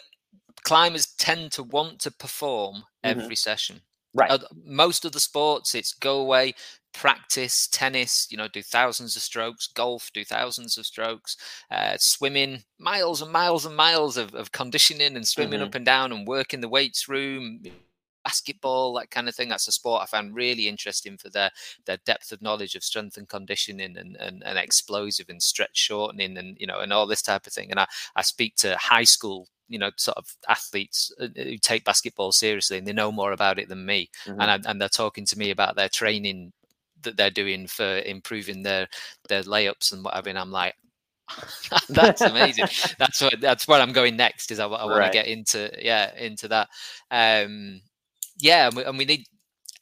climbers 0.62 1.06
tend 1.18 1.52
to 1.52 1.62
want 1.62 2.00
to 2.00 2.10
perform 2.10 2.76
mm-hmm. 3.04 3.20
every 3.20 3.36
session. 3.36 3.80
Right. 4.16 4.40
Most 4.64 5.04
of 5.04 5.10
the 5.10 5.18
sports, 5.18 5.74
it's 5.74 5.92
go 5.92 6.20
away, 6.20 6.54
practice, 6.92 7.66
tennis, 7.66 8.28
you 8.30 8.36
know, 8.36 8.46
do 8.46 8.62
thousands 8.62 9.16
of 9.16 9.22
strokes, 9.22 9.66
golf, 9.66 10.10
do 10.14 10.24
thousands 10.24 10.78
of 10.78 10.86
strokes, 10.86 11.36
uh, 11.70 11.96
swimming, 11.98 12.62
miles 12.78 13.20
and 13.20 13.32
miles 13.32 13.66
and 13.66 13.76
miles 13.76 14.16
of, 14.16 14.32
of 14.34 14.52
conditioning 14.52 15.16
and 15.16 15.26
swimming 15.26 15.58
mm-hmm. 15.58 15.66
up 15.66 15.74
and 15.74 15.84
down 15.84 16.12
and 16.12 16.28
work 16.28 16.54
in 16.54 16.60
the 16.60 16.68
weights 16.68 17.08
room, 17.08 17.60
basketball, 18.24 18.94
that 18.94 19.10
kind 19.10 19.28
of 19.28 19.34
thing. 19.34 19.48
That's 19.48 19.68
a 19.68 19.72
sport 19.72 20.02
I 20.02 20.06
found 20.06 20.34
really 20.34 20.68
interesting 20.68 21.16
for 21.16 21.30
their 21.30 21.50
their 21.84 21.98
depth 22.04 22.32
of 22.32 22.42
knowledge 22.42 22.74
of 22.74 22.82
strength 22.82 23.16
and 23.16 23.28
conditioning 23.28 23.96
and, 23.96 24.16
and, 24.16 24.42
and 24.44 24.58
explosive 24.58 25.28
and 25.28 25.42
stretch 25.42 25.76
shortening 25.76 26.36
and 26.36 26.56
you 26.58 26.66
know 26.66 26.80
and 26.80 26.92
all 26.92 27.06
this 27.06 27.22
type 27.22 27.46
of 27.46 27.52
thing. 27.52 27.70
And 27.70 27.80
I, 27.80 27.86
I 28.16 28.22
speak 28.22 28.56
to 28.56 28.76
high 28.76 29.04
school 29.04 29.48
you 29.68 29.78
know 29.78 29.90
sort 29.96 30.16
of 30.18 30.36
athletes 30.48 31.12
uh, 31.20 31.28
who 31.36 31.56
take 31.58 31.84
basketball 31.84 32.32
seriously 32.32 32.78
and 32.78 32.86
they 32.86 32.92
know 32.92 33.10
more 33.10 33.32
about 33.32 33.58
it 33.58 33.68
than 33.68 33.86
me 33.86 34.10
mm-hmm. 34.26 34.40
and 34.40 34.50
I, 34.50 34.70
and 34.70 34.80
they're 34.80 34.88
talking 34.88 35.24
to 35.26 35.38
me 35.38 35.50
about 35.50 35.74
their 35.74 35.88
training 35.88 36.52
that 37.02 37.16
they're 37.16 37.30
doing 37.30 37.66
for 37.66 37.98
improving 38.00 38.62
their 38.62 38.88
their 39.28 39.42
layups 39.42 39.92
and 39.92 40.04
whatever 40.04 40.28
and 40.28 40.38
I'm 40.38 40.50
like 40.50 40.74
that's 41.88 42.20
amazing 42.20 42.66
that's 42.98 43.22
what 43.22 43.40
that's 43.40 43.66
where 43.66 43.80
I'm 43.80 43.92
going 43.92 44.16
next 44.16 44.50
is 44.50 44.60
I, 44.60 44.66
I 44.66 44.84
want 44.84 44.98
right. 44.98 45.12
to 45.12 45.18
get 45.18 45.26
into 45.26 45.70
yeah 45.80 46.14
into 46.16 46.48
that 46.48 46.68
um 47.10 47.80
yeah, 48.38 48.68
and 48.68 48.76
we, 48.76 48.84
and 48.84 48.98
we, 48.98 49.04
need 49.04 49.26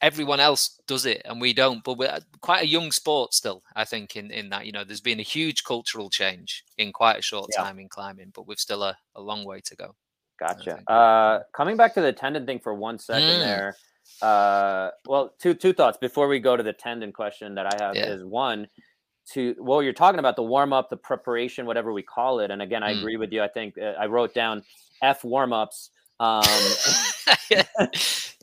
everyone 0.01 0.39
else 0.39 0.79
does 0.87 1.05
it 1.05 1.21
and 1.25 1.39
we 1.39 1.53
don't. 1.53 1.83
But 1.83 1.97
we're 1.97 2.19
quite 2.41 2.63
a 2.63 2.67
young 2.67 2.91
sport 2.91 3.33
still, 3.33 3.63
I 3.75 3.85
think. 3.85 4.15
In 4.15 4.31
in 4.31 4.49
that, 4.49 4.65
you 4.65 4.71
know, 4.71 4.83
there's 4.83 5.01
been 5.01 5.19
a 5.19 5.23
huge 5.23 5.63
cultural 5.63 6.09
change 6.09 6.63
in 6.77 6.91
quite 6.91 7.19
a 7.19 7.21
short 7.21 7.49
yeah. 7.53 7.63
time 7.63 7.79
in 7.79 7.89
climbing, 7.89 8.31
but 8.33 8.47
we've 8.47 8.59
still 8.59 8.83
a, 8.83 8.97
a 9.15 9.21
long 9.21 9.45
way 9.45 9.61
to 9.61 9.75
go. 9.75 9.95
Gotcha. 10.39 10.83
Uh, 10.91 11.43
coming 11.55 11.77
back 11.77 11.93
to 11.93 12.01
the 12.01 12.11
tendon 12.11 12.45
thing 12.45 12.59
for 12.59 12.73
one 12.73 12.99
second 12.99 13.29
mm. 13.29 13.39
there. 13.39 13.75
Uh, 14.21 14.89
well, 15.05 15.33
two 15.39 15.53
two 15.53 15.73
thoughts 15.73 15.97
before 15.97 16.27
we 16.27 16.39
go 16.39 16.57
to 16.57 16.63
the 16.63 16.73
tendon 16.73 17.11
question 17.11 17.55
that 17.55 17.73
I 17.73 17.83
have 17.83 17.95
yeah. 17.95 18.07
is 18.07 18.23
one 18.23 18.67
to 19.31 19.55
well 19.57 19.81
you're 19.81 19.93
talking 19.93 20.19
about 20.19 20.35
the 20.35 20.43
warm 20.43 20.73
up 20.73 20.89
the 20.89 20.97
preparation 20.97 21.65
whatever 21.65 21.93
we 21.93 22.01
call 22.01 22.39
it 22.39 22.51
and 22.51 22.61
again 22.61 22.83
i 22.83 22.93
mm. 22.93 22.99
agree 22.99 23.15
with 23.17 23.31
you 23.31 23.41
i 23.41 23.47
think 23.47 23.77
uh, 23.77 23.93
i 23.99 24.05
wrote 24.05 24.33
down 24.33 24.61
f 25.01 25.23
warm 25.23 25.53
ups 25.53 25.91
um, 26.19 26.43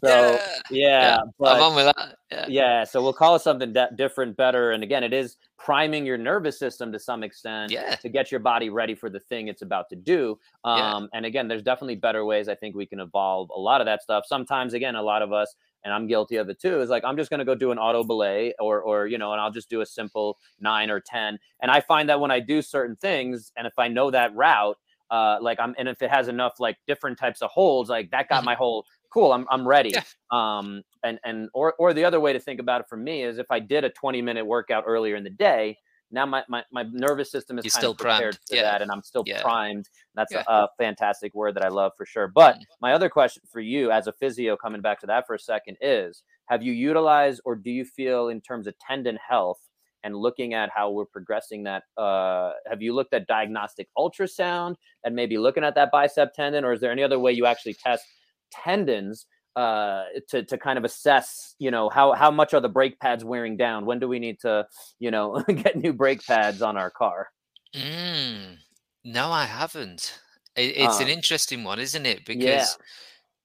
so 0.04 0.32
yeah, 0.32 0.38
yeah, 0.70 1.00
yeah 1.00 1.18
but, 1.38 1.56
I'm 1.56 1.62
on 1.62 1.74
with 1.74 1.94
that. 1.96 2.16
Yeah. 2.30 2.46
yeah, 2.48 2.84
so 2.84 3.02
we'll 3.02 3.12
call 3.12 3.34
it 3.34 3.42
something 3.42 3.72
de- 3.72 3.90
different, 3.96 4.36
better, 4.36 4.70
and 4.70 4.82
again, 4.82 5.02
it 5.02 5.12
is 5.12 5.36
priming 5.58 6.06
your 6.06 6.16
nervous 6.16 6.58
system 6.58 6.90
to 6.92 6.98
some 6.98 7.22
extent 7.22 7.70
yeah. 7.70 7.94
to 7.96 8.08
get 8.08 8.30
your 8.30 8.40
body 8.40 8.70
ready 8.70 8.94
for 8.94 9.10
the 9.10 9.20
thing 9.20 9.48
it's 9.48 9.62
about 9.62 9.88
to 9.90 9.96
do. 9.96 10.38
Um, 10.64 10.78
yeah. 10.78 11.18
And 11.18 11.26
again, 11.26 11.48
there's 11.48 11.62
definitely 11.62 11.96
better 11.96 12.24
ways. 12.24 12.48
I 12.48 12.54
think 12.54 12.74
we 12.74 12.86
can 12.86 13.00
evolve 13.00 13.50
a 13.54 13.58
lot 13.58 13.80
of 13.80 13.86
that 13.86 14.02
stuff. 14.02 14.24
Sometimes, 14.26 14.74
again, 14.74 14.94
a 14.94 15.02
lot 15.02 15.22
of 15.22 15.32
us, 15.32 15.54
and 15.84 15.92
I'm 15.92 16.06
guilty 16.06 16.36
of 16.36 16.48
it 16.48 16.60
too, 16.60 16.80
is 16.80 16.88
like 16.88 17.04
I'm 17.04 17.16
just 17.16 17.30
going 17.30 17.40
to 17.40 17.44
go 17.44 17.54
do 17.54 17.72
an 17.72 17.78
auto 17.78 18.04
belay 18.04 18.54
or, 18.58 18.80
or 18.80 19.06
you 19.06 19.18
know, 19.18 19.32
and 19.32 19.40
I'll 19.40 19.50
just 19.50 19.68
do 19.68 19.80
a 19.80 19.86
simple 19.86 20.38
nine 20.60 20.90
or 20.90 21.00
ten. 21.00 21.38
And 21.60 21.70
I 21.70 21.80
find 21.80 22.08
that 22.08 22.20
when 22.20 22.30
I 22.30 22.40
do 22.40 22.62
certain 22.62 22.96
things, 22.96 23.52
and 23.56 23.66
if 23.66 23.78
I 23.78 23.88
know 23.88 24.10
that 24.10 24.34
route 24.34 24.78
uh, 25.10 25.38
like 25.40 25.58
I'm, 25.60 25.74
and 25.78 25.88
if 25.88 26.02
it 26.02 26.10
has 26.10 26.28
enough 26.28 26.60
like 26.60 26.76
different 26.86 27.18
types 27.18 27.42
of 27.42 27.50
holds, 27.50 27.90
like 27.90 28.10
that 28.10 28.28
got 28.28 28.38
mm-hmm. 28.38 28.46
my 28.46 28.54
whole 28.54 28.84
cool. 29.10 29.32
I'm 29.32 29.46
I'm 29.50 29.66
ready. 29.66 29.90
Yeah. 29.90 30.02
Um, 30.30 30.82
and 31.02 31.18
and 31.24 31.48
or 31.54 31.74
or 31.78 31.92
the 31.92 32.04
other 32.04 32.20
way 32.20 32.32
to 32.32 32.40
think 32.40 32.60
about 32.60 32.80
it 32.80 32.86
for 32.88 32.96
me 32.96 33.24
is 33.24 33.38
if 33.38 33.50
I 33.50 33.58
did 33.58 33.84
a 33.84 33.90
20 33.90 34.22
minute 34.22 34.46
workout 34.46 34.84
earlier 34.86 35.16
in 35.16 35.24
the 35.24 35.30
day, 35.30 35.76
now 36.10 36.26
my 36.26 36.42
my, 36.48 36.64
my 36.72 36.84
nervous 36.92 37.30
system 37.30 37.58
is 37.58 37.64
You're 37.64 37.70
kind 37.70 37.80
still 37.80 37.90
of 37.92 37.98
prepared 37.98 38.20
primed. 38.20 38.38
for 38.48 38.56
yeah. 38.56 38.62
that, 38.62 38.82
and 38.82 38.90
I'm 38.90 39.02
still 39.02 39.24
yeah. 39.26 39.42
primed. 39.42 39.88
That's 40.14 40.32
a, 40.32 40.44
a, 40.46 40.68
fantastic 40.78 41.34
word 41.34 41.54
that 41.56 41.64
I 41.64 41.68
love 41.68 41.92
for 41.96 42.06
sure. 42.06 42.28
But 42.28 42.54
mm-hmm. 42.54 42.62
my 42.80 42.92
other 42.92 43.08
question 43.08 43.42
for 43.50 43.60
you, 43.60 43.90
as 43.90 44.06
a 44.06 44.12
physio, 44.12 44.56
coming 44.56 44.80
back 44.80 45.00
to 45.00 45.06
that 45.06 45.26
for 45.26 45.34
a 45.34 45.38
second, 45.38 45.76
is: 45.80 46.22
Have 46.46 46.62
you 46.62 46.72
utilized, 46.72 47.40
or 47.44 47.54
do 47.56 47.70
you 47.70 47.84
feel, 47.84 48.28
in 48.28 48.40
terms 48.40 48.66
of 48.66 48.74
tendon 48.78 49.18
health? 49.26 49.60
And 50.02 50.16
looking 50.16 50.54
at 50.54 50.70
how 50.74 50.90
we're 50.90 51.04
progressing 51.04 51.64
that 51.64 51.82
uh, 51.96 52.52
have 52.68 52.82
you 52.82 52.94
looked 52.94 53.14
at 53.14 53.26
diagnostic 53.26 53.88
ultrasound 53.96 54.74
and 55.04 55.14
maybe 55.14 55.38
looking 55.38 55.64
at 55.64 55.74
that 55.74 55.90
bicep 55.90 56.32
tendon 56.34 56.64
or 56.64 56.72
is 56.72 56.80
there 56.80 56.92
any 56.92 57.02
other 57.02 57.18
way 57.18 57.32
you 57.32 57.46
actually 57.46 57.74
test 57.74 58.04
tendons 58.50 59.26
uh, 59.56 60.04
to 60.28 60.44
to 60.44 60.56
kind 60.56 60.78
of 60.78 60.84
assess, 60.84 61.54
you 61.58 61.70
know, 61.70 61.88
how 61.88 62.12
how 62.12 62.30
much 62.30 62.54
are 62.54 62.60
the 62.60 62.68
brake 62.68 62.98
pads 63.00 63.24
wearing 63.24 63.56
down? 63.56 63.84
When 63.84 63.98
do 63.98 64.08
we 64.08 64.18
need 64.18 64.38
to, 64.40 64.66
you 64.98 65.10
know, 65.10 65.42
get 65.48 65.76
new 65.76 65.92
brake 65.92 66.24
pads 66.24 66.62
on 66.62 66.76
our 66.76 66.90
car? 66.90 67.28
Mm, 67.74 68.56
no, 69.04 69.30
I 69.30 69.44
haven't. 69.44 70.18
It, 70.56 70.76
it's 70.76 71.00
uh, 71.00 71.04
an 71.04 71.08
interesting 71.08 71.64
one, 71.64 71.78
isn't 71.78 72.06
it? 72.06 72.24
Because 72.24 72.44
yeah. 72.44 72.64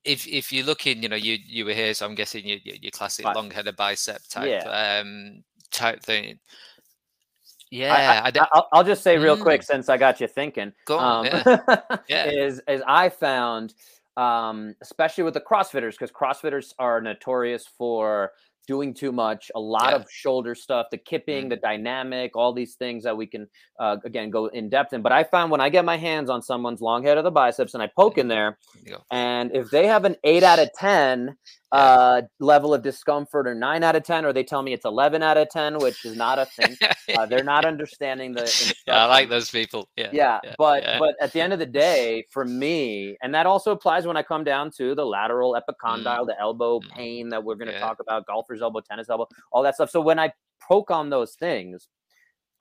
if 0.03 0.27
if 0.27 0.51
you're 0.51 0.65
looking, 0.65 1.01
you 1.01 1.09
know, 1.09 1.15
you 1.15 1.37
you 1.45 1.65
were 1.65 1.73
here, 1.73 1.93
so 1.93 2.05
I'm 2.05 2.15
guessing 2.15 2.45
you 2.45 2.59
your 2.63 2.91
classic 2.91 3.25
long 3.25 3.49
headed 3.49 3.75
bicep 3.75 4.21
type 4.29 4.49
yeah. 4.49 4.99
um, 5.01 5.43
type 5.71 6.01
thing. 6.01 6.39
Yeah, 7.71 8.29
I, 8.53 8.63
will 8.77 8.83
just 8.83 9.03
say 9.03 9.17
real 9.17 9.35
mm. 9.35 9.41
quick 9.41 9.63
since 9.63 9.89
I 9.89 9.97
got 9.97 10.21
you 10.21 10.27
thinking. 10.27 10.71
Go 10.85 10.97
on. 10.97 11.27
Um, 11.27 11.41
yeah. 11.45 11.77
yeah. 12.07 12.25
Is 12.25 12.61
is 12.67 12.81
I 12.87 13.09
found 13.09 13.73
um, 14.17 14.75
especially 14.81 15.23
with 15.23 15.33
the 15.33 15.41
CrossFitters, 15.41 15.91
because 15.91 16.11
CrossFitters 16.11 16.73
are 16.79 17.01
notorious 17.01 17.65
for 17.77 18.31
doing 18.67 18.93
too 18.93 19.11
much, 19.11 19.51
a 19.53 19.59
lot 19.59 19.91
yeah. 19.91 19.95
of 19.95 20.09
shoulder 20.09 20.55
stuff, 20.55 20.87
the 20.89 20.97
kipping, 20.97 21.45
mm. 21.45 21.49
the 21.49 21.55
dynamic, 21.57 22.35
all 22.35 22.51
these 22.51 22.75
things 22.75 23.03
that 23.03 23.15
we 23.15 23.27
can 23.27 23.47
uh, 23.79 23.97
again 24.05 24.29
go 24.29 24.47
in 24.47 24.69
depth 24.69 24.93
in. 24.93 25.01
But 25.01 25.11
I 25.11 25.23
found 25.23 25.51
when 25.51 25.61
I 25.61 25.69
get 25.69 25.85
my 25.85 25.97
hands 25.97 26.29
on 26.29 26.41
someone's 26.41 26.81
long 26.81 27.03
head 27.03 27.17
of 27.17 27.23
the 27.23 27.31
biceps 27.31 27.73
and 27.73 27.83
I 27.83 27.89
poke 27.95 28.17
in 28.17 28.27
there, 28.27 28.57
and 29.11 29.55
if 29.55 29.69
they 29.69 29.85
have 29.85 30.05
an 30.05 30.15
eight 30.23 30.43
out 30.43 30.59
of 30.59 30.69
ten 30.79 31.37
uh, 31.75 32.21
level 32.39 32.73
of 32.73 32.81
discomfort, 32.81 33.47
or 33.47 33.55
nine 33.55 33.83
out 33.83 33.95
of 33.95 34.03
ten, 34.03 34.25
or 34.25 34.33
they 34.33 34.43
tell 34.43 34.61
me 34.61 34.73
it's 34.73 34.85
eleven 34.85 35.21
out 35.21 35.37
of 35.37 35.49
ten, 35.49 35.77
which 35.79 36.05
is 36.05 36.15
not 36.15 36.39
a 36.39 36.45
thing. 36.45 36.77
uh, 37.17 37.25
they're 37.25 37.43
not 37.43 37.65
understanding 37.73 38.33
the. 38.33 38.75
Yeah, 38.87 39.03
I 39.03 39.07
like 39.07 39.29
those 39.29 39.49
people. 39.49 39.89
Yeah, 39.95 40.09
yeah, 40.11 40.39
yeah 40.43 40.53
but 40.57 40.83
yeah. 40.83 40.99
but 40.99 41.15
at 41.21 41.33
the 41.33 41.41
end 41.41 41.53
of 41.53 41.59
the 41.59 41.65
day, 41.65 42.25
for 42.31 42.45
me, 42.45 43.17
and 43.21 43.33
that 43.33 43.45
also 43.45 43.71
applies 43.71 44.05
when 44.05 44.17
I 44.17 44.23
come 44.23 44.43
down 44.43 44.71
to 44.77 44.95
the 44.95 45.05
lateral 45.05 45.55
epicondyle, 45.55 46.21
mm. 46.21 46.27
the 46.27 46.39
elbow 46.39 46.79
mm. 46.79 46.89
pain 46.89 47.29
that 47.29 47.43
we're 47.43 47.55
going 47.55 47.71
to 47.71 47.79
talk 47.79 47.99
about, 47.99 48.25
golfer's 48.25 48.61
elbow, 48.61 48.81
tennis 48.81 49.09
elbow, 49.09 49.27
all 49.51 49.63
that 49.63 49.75
stuff. 49.75 49.89
So 49.89 50.01
when 50.01 50.19
I 50.19 50.31
poke 50.67 50.91
on 50.91 51.09
those 51.09 51.35
things, 51.35 51.87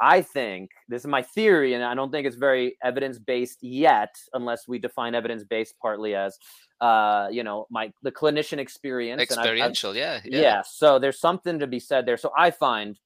I 0.05 0.20
think 0.20 0.72
this 0.86 1.00
is 1.00 1.07
my 1.07 1.22
theory, 1.22 1.72
and 1.72 1.82
I 1.82 1.94
don't 1.94 2.11
think 2.11 2.26
it's 2.26 2.36
very 2.36 2.76
evidence 2.84 3.18
based 3.18 3.62
yet, 3.62 4.14
unless 4.34 4.68
we 4.68 4.78
define 4.78 5.14
evidence 5.14 5.44
based 5.44 5.76
partly 5.80 6.14
as, 6.14 6.38
uh, 6.82 7.28
you 7.30 7.42
know, 7.42 7.66
my 7.70 7.90
the 8.02 8.12
clinician 8.12 8.59
experience, 8.59 9.22
experiential, 9.22 9.92
I've, 9.92 9.96
I've, 9.96 10.00
yeah, 10.00 10.20
yeah, 10.26 10.40
yeah. 10.42 10.62
So 10.62 10.98
there's 10.98 11.18
something 11.18 11.59
to 11.59 11.66
be 11.66 11.80
said 11.80 12.05
there. 12.05 12.18
So 12.18 12.30
I 12.36 12.50
find 12.50 12.98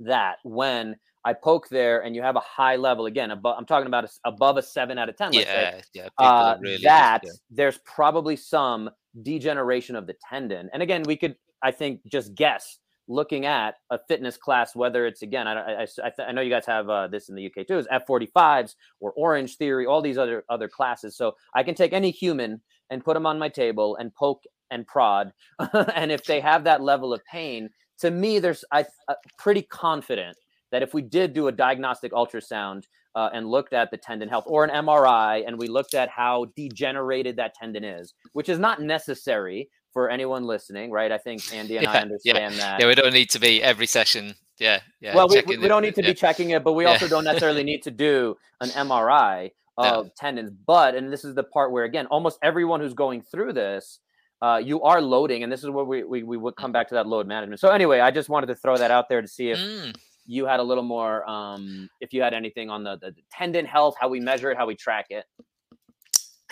that 0.00 0.36
when 0.44 0.96
I 1.24 1.32
poke 1.32 1.70
there 1.70 2.00
and 2.04 2.14
you 2.14 2.20
have 2.20 2.36
a 2.36 2.40
high 2.40 2.76
level 2.76 3.06
again, 3.06 3.30
above, 3.30 3.56
I'm 3.56 3.64
talking 3.64 3.86
about 3.86 4.04
a, 4.04 4.10
above 4.26 4.58
a 4.58 4.62
seven 4.62 4.98
out 4.98 5.08
of 5.08 5.16
ten. 5.16 5.32
yeah, 5.32 5.44
say, 5.44 5.82
yeah, 5.94 6.08
uh, 6.18 6.58
really 6.60 6.82
that 6.82 7.22
yeah. 7.24 7.30
there's 7.50 7.78
probably 7.86 8.36
some 8.36 8.90
degeneration 9.22 9.96
of 9.96 10.06
the 10.06 10.14
tendon, 10.28 10.68
and 10.74 10.82
again, 10.82 11.04
we 11.04 11.16
could 11.16 11.36
I 11.62 11.70
think 11.70 12.02
just 12.06 12.34
guess 12.34 12.80
looking 13.08 13.46
at 13.46 13.76
a 13.90 13.98
fitness 14.06 14.36
class, 14.36 14.76
whether 14.76 15.06
it's 15.06 15.22
again, 15.22 15.48
I, 15.48 15.82
I, 15.82 15.86
I, 16.04 16.12
I 16.28 16.32
know 16.32 16.42
you 16.42 16.50
guys 16.50 16.66
have 16.66 16.88
uh, 16.88 17.08
this 17.08 17.28
in 17.28 17.34
the 17.34 17.46
UK 17.46 17.66
too, 17.66 17.78
is 17.78 17.86
F45s 17.88 18.74
or 19.00 19.12
Orange 19.12 19.56
Theory, 19.56 19.86
all 19.86 20.02
these 20.02 20.18
other 20.18 20.44
other 20.48 20.68
classes. 20.68 21.16
So 21.16 21.34
I 21.54 21.62
can 21.62 21.74
take 21.74 21.92
any 21.92 22.10
human 22.10 22.60
and 22.90 23.04
put 23.04 23.14
them 23.14 23.26
on 23.26 23.38
my 23.38 23.48
table 23.48 23.96
and 23.96 24.14
poke 24.14 24.44
and 24.70 24.86
prod, 24.86 25.32
and 25.94 26.12
if 26.12 26.24
they 26.24 26.40
have 26.40 26.64
that 26.64 26.82
level 26.82 27.14
of 27.14 27.24
pain, 27.24 27.70
to 28.00 28.10
me, 28.10 28.38
there's 28.38 28.64
I 28.70 28.84
uh, 29.08 29.14
pretty 29.38 29.62
confident 29.62 30.36
that 30.70 30.82
if 30.82 30.92
we 30.94 31.02
did 31.02 31.32
do 31.32 31.48
a 31.48 31.52
diagnostic 31.52 32.12
ultrasound 32.12 32.84
uh, 33.14 33.30
and 33.32 33.48
looked 33.48 33.72
at 33.72 33.90
the 33.90 33.96
tendon 33.96 34.28
health 34.28 34.44
or 34.46 34.64
an 34.64 34.70
MRI 34.70 35.42
and 35.46 35.58
we 35.58 35.66
looked 35.66 35.94
at 35.94 36.08
how 36.08 36.46
degenerated 36.56 37.36
that 37.36 37.54
tendon 37.54 37.84
is, 37.84 38.14
which 38.32 38.48
is 38.48 38.58
not 38.58 38.82
necessary 38.82 39.68
for 39.92 40.10
anyone 40.10 40.44
listening, 40.44 40.90
right? 40.90 41.10
I 41.10 41.18
think 41.18 41.52
Andy 41.52 41.76
and 41.76 41.82
yeah, 41.84 41.92
I 41.92 42.00
understand 42.02 42.54
yeah. 42.54 42.60
that. 42.60 42.80
Yeah, 42.80 42.86
we 42.86 42.94
don't 42.94 43.12
need 43.12 43.30
to 43.30 43.38
be 43.38 43.62
every 43.62 43.86
session. 43.86 44.34
Yeah, 44.58 44.80
yeah. 45.00 45.14
Well, 45.14 45.28
we, 45.28 45.56
we, 45.56 45.68
don't 45.68 45.82
need 45.82 45.94
to 45.94 46.02
yeah. 46.02 46.10
be 46.10 46.14
checking 46.14 46.50
it, 46.50 46.64
but 46.64 46.72
we 46.72 46.84
also 46.84 47.06
don't 47.08 47.24
necessarily 47.24 47.62
need 47.62 47.82
to 47.84 47.90
do 47.90 48.36
an 48.60 48.70
MRI 48.70 49.50
of 49.78 50.06
no. 50.06 50.12
tendons. 50.16 50.50
But, 50.50 50.94
and 50.94 51.12
this 51.12 51.24
is 51.24 51.34
the 51.34 51.44
part 51.44 51.70
where, 51.70 51.84
again, 51.84 52.06
almost 52.06 52.38
everyone 52.42 52.80
who's 52.80 52.94
going 52.94 53.22
through 53.22 53.52
this, 53.52 54.00
uh, 54.42 54.60
you 54.62 54.82
are 54.82 55.00
loading, 55.00 55.42
and 55.42 55.52
this 55.52 55.62
is 55.62 55.70
where 55.70 55.84
we, 55.84 56.04
we, 56.04 56.22
we 56.22 56.36
would 56.36 56.56
come 56.56 56.72
back 56.72 56.88
to 56.88 56.94
that 56.94 57.06
load 57.06 57.26
management. 57.26 57.60
So, 57.60 57.70
anyway, 57.70 58.00
I 58.00 58.10
just 58.10 58.28
wanted 58.28 58.48
to 58.48 58.54
throw 58.54 58.76
that 58.76 58.90
out 58.90 59.08
there 59.08 59.22
to 59.22 59.28
see 59.28 59.50
if. 59.50 59.58
Mm. 59.58 59.94
You 60.30 60.44
had 60.44 60.60
a 60.60 60.62
little 60.62 60.84
more, 60.84 61.26
um, 61.26 61.88
if 62.02 62.12
you 62.12 62.20
had 62.20 62.34
anything 62.34 62.68
on 62.68 62.84
the, 62.84 62.98
the 62.98 63.14
tendon 63.32 63.64
health, 63.64 63.94
how 63.98 64.10
we 64.10 64.20
measure 64.20 64.50
it, 64.50 64.58
how 64.58 64.66
we 64.66 64.74
track 64.74 65.06
it. 65.08 65.24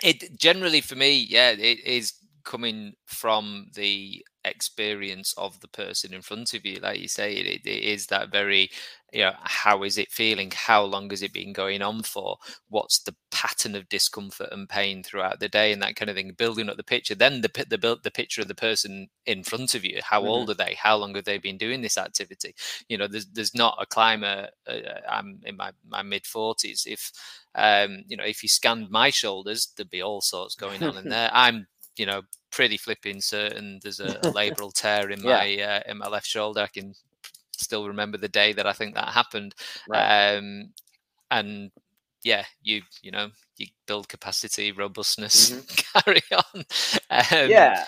It 0.03 0.39
generally, 0.39 0.81
for 0.81 0.95
me, 0.95 1.27
yeah, 1.29 1.51
it 1.51 1.85
is 1.85 2.15
coming 2.47 2.95
from 3.05 3.67
the 3.75 4.25
experience 4.45 5.35
of 5.37 5.61
the 5.61 5.69
person 5.69 6.15
in 6.15 6.23
front 6.23 6.55
of 6.55 6.65
you 6.65 6.79
like 6.81 7.01
you 7.01 7.09
say 7.09 7.35
it, 7.35 7.67
it 7.67 7.69
is 7.69 8.07
that 8.07 8.31
very 8.31 8.71
you 9.13 9.23
know 9.23 9.33
how 9.45 9.83
is 9.83 9.99
it 9.99 10.11
feeling? 10.13 10.53
How 10.55 10.83
long 10.83 11.09
has 11.11 11.23
it 11.23 11.33
been 11.33 11.53
going 11.53 11.81
on 11.81 12.03
for? 12.03 12.37
What's 12.69 12.99
the 12.99 13.15
pattern 13.31 13.75
of 13.75 13.89
discomfort 13.89 14.49
and 14.51 14.69
pain 14.69 15.03
throughout 15.03 15.41
the 15.41 15.49
day? 15.49 15.73
And 15.73 15.81
that 15.83 15.97
kind 15.97 16.11
of 16.11 16.17
thing 16.17 16.33
building 16.37 16.69
up 16.69 16.77
the 16.77 16.83
picture. 16.83 17.15
Then 17.15 17.41
the 17.41 17.67
the 17.69 17.79
build 17.79 18.03
the 18.03 18.11
picture 18.11 18.43
of 18.43 18.49
the 18.49 18.55
person 18.55 19.09
in 19.25 19.43
front 19.43 19.75
of 19.75 19.85
you. 19.85 20.01
How 20.03 20.21
mm-hmm. 20.21 20.29
old 20.29 20.51
are 20.51 20.55
they? 20.55 20.75
How 20.75 20.97
long 20.97 21.15
have 21.15 21.25
they 21.25 21.39
been 21.39 21.57
doing 21.57 21.83
this 21.83 21.97
activity? 21.97 22.55
You 22.89 22.99
know 22.99 23.07
there's 23.07 23.27
there's 23.27 23.55
not 23.55 23.79
a 23.81 23.87
climber 23.87 24.49
uh, 24.67 24.73
i'm 25.09 25.41
in 25.45 25.57
my 25.57 25.71
my 25.89 26.03
mid 26.03 26.25
40s 26.25 26.87
if 26.87 27.13
um 27.55 28.05
you 28.09 28.17
know 28.17 28.25
if 28.25 28.43
you 28.43 28.49
scanned 28.49 28.91
my 28.91 29.11
shoulders 29.11 29.69
there'd 29.77 29.91
be 29.91 30.03
all 30.03 30.21
sorts 30.21 30.55
going 30.55 30.83
on 30.83 30.99
in 30.99 31.09
there. 31.09 31.31
I'm 31.33 31.67
you 31.97 32.07
know 32.07 32.23
pretty 32.51 32.77
flipping 32.77 33.21
certain 33.21 33.79
there's 33.83 34.01
a, 34.01 34.07
a 34.07 34.33
labral 34.33 34.73
tear 34.73 35.11
in 35.11 35.23
my 35.23 35.45
yeah. 35.45 35.83
uh, 35.87 35.91
in 35.91 35.99
my 35.99 36.09
left 36.09 36.27
shoulder. 36.27 36.63
I 36.63 36.69
can 36.69 36.95
still 37.53 37.87
remember 37.89 38.19
the 38.19 38.29
day 38.29 38.53
that 38.53 38.67
I 38.67 38.73
think 38.73 38.95
that 38.95 39.09
happened. 39.09 39.55
Right. 39.89 40.37
Um, 40.37 40.73
and 41.31 41.71
yeah, 42.23 42.45
you 42.63 42.83
you 43.03 43.11
know 43.11 43.29
you 43.57 43.67
build 43.87 44.09
capacity, 44.09 44.73
robustness, 44.73 45.51
mm-hmm. 45.51 46.01
carry 46.01 46.23
on. 46.33 46.65
Um, 47.11 47.51
yeah, 47.51 47.85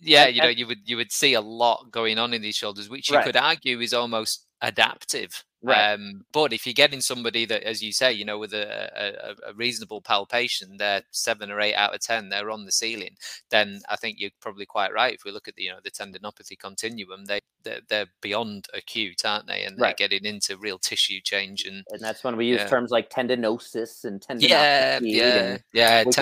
yeah, 0.00 0.26
you 0.26 0.42
know 0.42 0.48
you 0.48 0.66
would 0.66 0.80
you 0.84 0.96
would 0.96 1.12
see 1.12 1.34
a 1.34 1.40
lot 1.40 1.90
going 1.90 2.18
on 2.18 2.32
in 2.34 2.42
these 2.42 2.56
shoulders, 2.56 2.88
which 2.88 3.10
you 3.10 3.16
right. 3.16 3.24
could 3.24 3.36
argue 3.36 3.80
is 3.80 3.94
almost 3.94 4.46
adaptive 4.62 5.44
Right. 5.64 5.94
Um, 5.94 6.26
but 6.32 6.52
if 6.52 6.66
you're 6.66 6.74
getting 6.74 7.00
somebody 7.00 7.46
that, 7.46 7.62
as 7.62 7.82
you 7.82 7.90
say, 7.90 8.12
you 8.12 8.26
know, 8.26 8.38
with 8.38 8.52
a, 8.52 8.90
a, 8.94 9.50
a, 9.50 9.54
reasonable 9.54 10.02
palpation, 10.02 10.76
they're 10.76 11.02
seven 11.10 11.50
or 11.50 11.58
eight 11.58 11.74
out 11.74 11.94
of 11.94 12.00
ten, 12.02 12.28
they're 12.28 12.50
on 12.50 12.66
the 12.66 12.72
ceiling. 12.72 13.16
Then 13.48 13.80
I 13.88 13.96
think 13.96 14.20
you're 14.20 14.30
probably 14.40 14.66
quite 14.66 14.92
right. 14.92 15.14
If 15.14 15.24
we 15.24 15.30
look 15.30 15.48
at 15.48 15.54
the, 15.54 15.62
you 15.62 15.70
know, 15.70 15.78
the 15.82 15.90
tendinopathy 15.90 16.58
continuum, 16.58 17.24
they 17.24 17.40
they're, 17.62 17.80
they're 17.88 18.06
beyond 18.20 18.66
acute, 18.74 19.24
aren't 19.24 19.46
they? 19.46 19.64
And 19.64 19.78
they're 19.78 19.84
right. 19.84 19.96
getting 19.96 20.26
into 20.26 20.58
real 20.58 20.78
tissue 20.78 21.20
change, 21.22 21.64
and 21.64 21.82
and 21.90 22.00
that's 22.00 22.22
when 22.22 22.36
we 22.36 22.44
use 22.44 22.60
yeah. 22.60 22.66
terms 22.66 22.90
like 22.90 23.08
tendinosis 23.08 24.04
and 24.04 24.20
tendinopathy. 24.20 24.48
Yeah, 24.50 24.98
yeah, 25.02 25.58
yeah. 25.72 26.04
We 26.04 26.12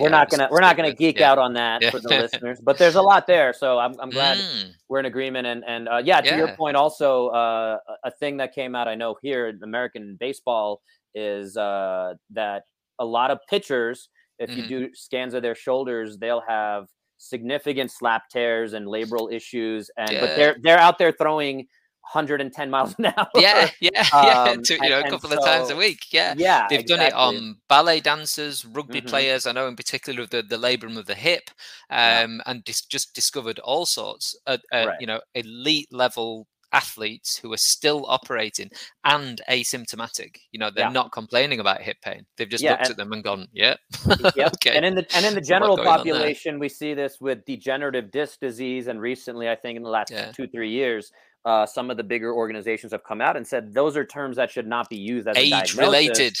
we're, 0.00 0.08
not 0.08 0.30
gonna 0.30 0.48
we're 0.50 0.60
not 0.60 0.76
gonna 0.76 0.92
geek 0.92 1.20
yeah. 1.20 1.30
out 1.30 1.38
on 1.38 1.54
that 1.54 1.84
for 1.92 2.00
the 2.00 2.08
listeners, 2.08 2.60
but 2.60 2.76
there's 2.76 2.96
a 2.96 3.02
lot 3.02 3.28
there. 3.28 3.52
So 3.52 3.78
I'm 3.78 3.94
I'm 4.00 4.10
glad 4.10 4.38
mm. 4.38 4.72
we're 4.88 4.98
in 4.98 5.06
agreement. 5.06 5.46
And 5.46 5.64
and 5.64 5.88
uh, 5.88 6.02
yeah, 6.04 6.20
to 6.20 6.36
your 6.36 6.48
point, 6.56 6.76
also 6.76 7.28
uh, 7.28 7.78
a 8.02 8.10
thing 8.10 8.38
that 8.38 8.52
came 8.52 8.74
out 8.74 8.79
out 8.80 8.88
I 8.88 8.94
know 8.94 9.16
here 9.22 9.48
in 9.48 9.60
American 9.62 10.16
baseball 10.18 10.80
is 11.14 11.56
uh, 11.56 12.14
that 12.30 12.62
a 12.98 13.04
lot 13.04 13.30
of 13.30 13.38
pitchers, 13.48 14.08
if 14.38 14.50
mm-hmm. 14.50 14.60
you 14.60 14.66
do 14.66 14.88
scans 14.94 15.34
of 15.34 15.42
their 15.42 15.54
shoulders, 15.54 16.18
they'll 16.18 16.44
have 16.46 16.86
significant 17.18 17.90
slap 17.90 18.28
tears 18.30 18.72
and 18.72 18.86
labral 18.86 19.32
issues, 19.32 19.90
and 19.96 20.10
yeah. 20.10 20.20
but 20.20 20.36
they're 20.36 20.56
they're 20.62 20.78
out 20.78 20.98
there 20.98 21.12
throwing 21.12 21.66
110 22.12 22.70
miles 22.70 22.94
an 22.98 23.06
hour. 23.16 23.28
Yeah, 23.34 23.70
yeah, 23.80 23.90
yeah. 24.12 24.42
Um, 24.42 24.62
to, 24.62 24.74
you 24.74 24.88
know, 24.88 25.00
a 25.00 25.08
couple 25.08 25.30
so, 25.30 25.38
of 25.38 25.44
times 25.44 25.70
a 25.70 25.76
week. 25.76 26.06
Yeah, 26.10 26.34
yeah. 26.36 26.66
They've 26.68 26.80
exactly. 26.80 27.10
done 27.10 27.12
it 27.12 27.14
on 27.14 27.56
ballet 27.68 28.00
dancers, 28.00 28.64
rugby 28.64 28.98
mm-hmm. 28.98 29.08
players. 29.08 29.46
I 29.46 29.52
know 29.52 29.68
in 29.68 29.76
particular 29.76 30.26
the 30.26 30.42
the 30.42 30.56
labrum 30.56 30.96
of 30.96 31.06
the 31.06 31.14
hip, 31.14 31.50
um, 31.90 31.98
yeah. 31.98 32.38
and 32.46 32.64
dis- 32.64 32.86
just 32.86 33.14
discovered 33.14 33.58
all 33.60 33.86
sorts. 33.86 34.36
Uh, 34.46 34.58
right. 34.72 34.96
You 35.00 35.06
know, 35.06 35.20
elite 35.34 35.88
level 35.92 36.46
athletes 36.72 37.36
who 37.36 37.52
are 37.52 37.58
still 37.58 38.04
operating 38.08 38.70
and 39.04 39.40
asymptomatic. 39.48 40.36
You 40.52 40.60
know, 40.60 40.70
they're 40.70 40.86
yeah. 40.86 40.92
not 40.92 41.12
complaining 41.12 41.60
about 41.60 41.80
hip 41.80 41.98
pain. 42.02 42.24
They've 42.36 42.48
just 42.48 42.62
yeah, 42.62 42.72
looked 42.72 42.82
and, 42.82 42.90
at 42.90 42.96
them 42.96 43.12
and 43.12 43.24
gone, 43.24 43.48
"Yeah, 43.52 43.74
yep. 44.36 44.54
okay." 44.54 44.76
And 44.76 44.84
in 44.84 44.94
the 44.94 45.06
and 45.14 45.24
in 45.26 45.34
the 45.34 45.40
general 45.40 45.76
population, 45.76 46.58
we 46.58 46.68
see 46.68 46.94
this 46.94 47.20
with 47.20 47.44
degenerative 47.44 48.10
disc 48.10 48.40
disease, 48.40 48.86
and 48.86 49.00
recently, 49.00 49.48
I 49.48 49.56
think 49.56 49.76
in 49.76 49.82
the 49.82 49.90
last 49.90 50.10
yeah. 50.10 50.32
two 50.32 50.46
three 50.46 50.70
years. 50.70 51.12
Uh, 51.46 51.64
some 51.64 51.90
of 51.90 51.96
the 51.96 52.04
bigger 52.04 52.34
organizations 52.34 52.92
have 52.92 53.02
come 53.02 53.22
out 53.22 53.34
and 53.34 53.46
said 53.46 53.72
those 53.72 53.96
are 53.96 54.04
terms 54.04 54.36
that 54.36 54.50
should 54.50 54.66
not 54.66 54.90
be 54.90 54.98
used 54.98 55.26
as 55.26 55.34
age 55.38 55.74
related, 55.74 56.36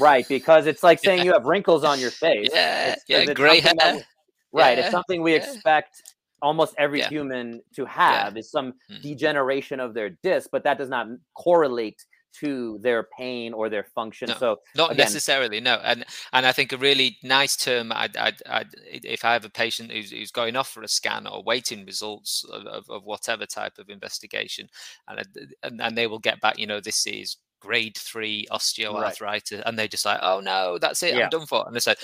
right? 0.00 0.26
Because 0.26 0.66
it's 0.66 0.82
like 0.82 0.98
saying 0.98 1.22
you 1.24 1.32
have 1.32 1.44
wrinkles 1.44 1.84
on 1.84 2.00
your 2.00 2.10
face. 2.10 2.50
Yeah, 2.52 2.94
it's, 2.94 3.04
yeah, 3.06 3.32
gray 3.34 3.60
hair. 3.60 3.72
That, 3.78 4.04
right, 4.52 4.76
it's 4.76 4.90
something 4.90 5.22
we 5.22 5.34
expect 5.34 6.02
almost 6.42 6.74
every 6.76 6.98
yeah. 6.98 7.08
human 7.08 7.62
to 7.76 7.84
have 7.86 8.34
yeah. 8.34 8.40
is 8.40 8.50
some 8.50 8.74
mm. 8.90 9.00
degeneration 9.00 9.80
of 9.80 9.94
their 9.94 10.10
disc, 10.22 10.50
but 10.52 10.64
that 10.64 10.78
does 10.78 10.88
not 10.88 11.06
correlate 11.34 12.04
to 12.40 12.78
their 12.80 13.06
pain 13.18 13.52
or 13.52 13.68
their 13.68 13.84
function. 13.94 14.26
No, 14.28 14.36
so 14.38 14.56
not 14.74 14.92
again, 14.92 15.04
necessarily, 15.04 15.60
no. 15.60 15.74
And 15.84 16.04
and 16.32 16.46
I 16.46 16.52
think 16.52 16.72
a 16.72 16.78
really 16.78 17.18
nice 17.22 17.56
term, 17.56 17.92
I'd, 17.92 18.16
I'd, 18.16 18.36
I'd, 18.48 18.68
if 18.90 19.22
I 19.24 19.34
have 19.34 19.44
a 19.44 19.50
patient 19.50 19.92
who's, 19.92 20.10
who's 20.10 20.30
going 20.30 20.56
off 20.56 20.70
for 20.70 20.82
a 20.82 20.88
scan 20.88 21.26
or 21.26 21.42
waiting 21.42 21.84
results 21.84 22.42
of, 22.50 22.66
of, 22.66 22.84
of 22.88 23.04
whatever 23.04 23.44
type 23.44 23.76
of 23.78 23.90
investigation, 23.90 24.66
and, 25.08 25.26
and 25.62 25.80
and 25.82 25.96
they 25.96 26.06
will 26.06 26.18
get 26.18 26.40
back, 26.40 26.58
you 26.58 26.66
know, 26.66 26.80
this 26.80 27.06
is 27.06 27.36
grade 27.60 27.98
three 27.98 28.46
osteoarthritis, 28.50 29.20
right. 29.20 29.62
and 29.66 29.78
they 29.78 29.86
just 29.86 30.06
like, 30.06 30.20
oh 30.22 30.40
no, 30.40 30.78
that's 30.78 31.02
it, 31.02 31.14
yeah. 31.14 31.24
I'm 31.24 31.30
done 31.30 31.46
for. 31.46 31.66
And 31.66 31.76
they 31.76 31.80
said, 31.80 31.98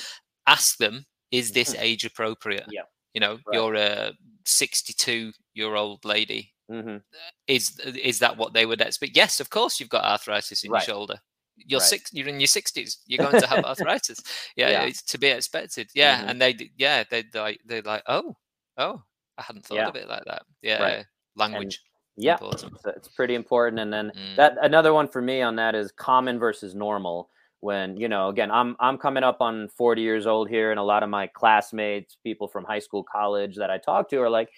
ask 0.47 0.77
them, 0.77 1.07
is 1.31 1.53
this 1.53 1.73
mm-hmm. 1.73 1.85
age 1.85 2.05
appropriate? 2.05 2.67
Yeah. 2.71 2.83
You 3.15 3.21
know, 3.21 3.33
right. 3.47 3.53
you're 3.53 3.75
a 3.75 4.13
62 4.45 5.33
year 5.55 5.75
old 5.75 6.05
lady. 6.05 6.53
Mm-hmm. 6.71 6.99
Is 7.47 7.79
is 7.81 8.19
that 8.19 8.37
what 8.37 8.53
they 8.53 8.67
would 8.67 8.81
expect? 8.81 9.17
Yes, 9.17 9.41
of 9.41 9.49
course, 9.49 9.81
you've 9.81 9.89
got 9.89 10.05
arthritis 10.05 10.65
in 10.65 10.71
right. 10.71 10.87
your 10.87 10.95
shoulder. 10.95 11.17
You're 11.57 11.81
right. 11.81 11.89
six. 11.89 12.13
You're 12.13 12.29
in 12.29 12.41
your 12.41 12.47
sixties. 12.47 12.99
You're 13.07 13.27
going 13.27 13.41
to 13.41 13.47
have 13.47 13.65
arthritis. 13.65 14.21
Yeah, 14.55 14.69
yeah, 14.69 14.83
it's 14.83 15.03
to 15.03 15.19
be 15.19 15.29
expected. 15.29 15.91
Yeah, 15.95 16.21
mm-hmm. 16.21 16.29
and 16.29 16.43
they 16.43 16.71
yeah 16.77 17.05
they 17.11 17.25
like 17.35 17.61
they're 17.65 17.83
like 17.83 18.03
oh 18.07 18.37
oh 18.77 19.03
I 19.39 19.43
hadn't 19.43 19.65
thought 19.65 19.77
yeah. 19.77 19.89
of 19.89 19.97
it 19.97 20.09
like 20.09 20.25
that. 20.27 20.43
Yeah, 20.63 21.03
language. 21.37 21.81
And, 22.17 22.25
yeah, 22.25 22.33
important. 22.35 22.73
it's 22.97 23.09
pretty 23.09 23.35
important. 23.35 23.81
And 23.81 23.93
then 23.93 24.13
mm. 24.15 24.37
that 24.37 24.57
another 24.61 24.93
one 24.93 25.09
for 25.09 25.23
me 25.23 25.41
on 25.41 25.57
that 25.57 25.75
is 25.75 25.93
common 25.93 26.39
versus 26.39 26.75
normal 26.75 27.31
when 27.61 27.97
you 27.97 28.09
know 28.09 28.29
again 28.29 28.51
i'm 28.53 28.77
i'm 28.79 28.97
coming 28.97 29.25
up 29.25 29.39
on 29.41 29.69
40 29.77 30.01
years 30.01 30.27
old 30.27 30.49
here 30.49 30.71
and 30.71 30.79
a 30.79 30.83
lot 30.83 31.03
of 31.03 31.11
my 31.11 31.27
classmates 31.27 32.17
people 32.23 32.47
from 32.47 32.65
high 32.65 32.79
school 32.79 33.03
college 33.03 33.57
that 33.57 33.69
i 33.69 33.79
talk 33.79 34.09
to 34.11 34.19
are 34.19 34.31
like 34.31 34.51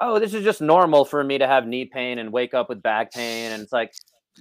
oh, 0.00 0.18
this 0.18 0.34
is 0.34 0.44
just 0.44 0.60
normal 0.60 1.04
for 1.04 1.22
me 1.24 1.38
to 1.38 1.46
have 1.46 1.66
knee 1.66 1.84
pain 1.84 2.18
and 2.18 2.32
wake 2.32 2.54
up 2.54 2.68
with 2.68 2.82
back 2.82 3.12
pain. 3.12 3.52
And 3.52 3.62
it's 3.62 3.72
like, 3.72 3.94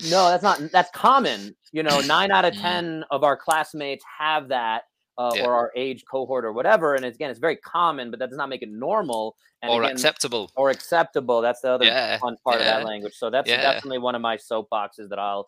no, 0.09 0.29
that's 0.29 0.43
not, 0.43 0.59
that's 0.71 0.91
common. 0.91 1.55
You 1.71 1.83
know, 1.83 2.01
nine 2.01 2.31
out 2.31 2.45
of 2.45 2.53
mm. 2.55 2.61
10 2.61 3.05
of 3.11 3.23
our 3.23 3.37
classmates 3.37 4.03
have 4.19 4.49
that. 4.49 4.83
Uh, 5.17 5.31
yeah. 5.33 5.45
or 5.45 5.53
our 5.53 5.71
age 5.77 6.03
cohort 6.11 6.43
or 6.43 6.51
whatever. 6.51 6.93
And 6.93 7.05
it's, 7.05 7.15
again, 7.15 7.29
it's 7.29 7.39
very 7.39 7.55
common, 7.55 8.11
but 8.11 8.19
that 8.19 8.29
does 8.29 8.37
not 8.37 8.49
make 8.49 8.61
it 8.61 8.69
normal 8.69 9.37
and 9.61 9.71
or 9.71 9.81
again, 9.81 9.93
acceptable. 9.93 10.51
Or 10.57 10.71
acceptable. 10.71 11.39
That's 11.39 11.61
the 11.61 11.69
other 11.69 11.85
yeah. 11.85 12.17
fun 12.17 12.35
part 12.43 12.59
yeah. 12.59 12.79
of 12.79 12.81
that 12.81 12.85
language. 12.85 13.13
So 13.15 13.29
that's 13.29 13.47
definitely 13.47 13.99
one 13.99 14.13
of 14.13 14.21
my 14.21 14.35
soapboxes 14.35 15.07
that 15.07 15.17
I'll 15.17 15.47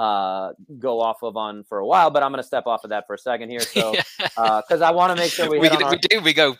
uh, 0.00 0.52
go 0.78 1.00
off 1.00 1.22
of 1.22 1.36
on 1.36 1.62
for 1.64 1.78
a 1.78 1.86
while. 1.86 2.10
But 2.10 2.22
I'm 2.22 2.32
going 2.32 2.42
to 2.42 2.46
step 2.46 2.66
off 2.66 2.84
of 2.84 2.90
that 2.90 3.06
for 3.06 3.14
a 3.14 3.18
second 3.18 3.50
here. 3.50 3.60
So 3.70 3.92
because 3.92 4.80
uh, 4.82 4.86
I 4.86 4.90
want 4.90 5.16
to 5.16 5.22
make 5.22 5.30
sure 5.30 5.48
we 5.48 5.58
we, 5.58 5.68
our... 5.68 5.90
we 5.90 5.96
do 5.96 6.20
we 6.20 6.32
go 6.32 6.56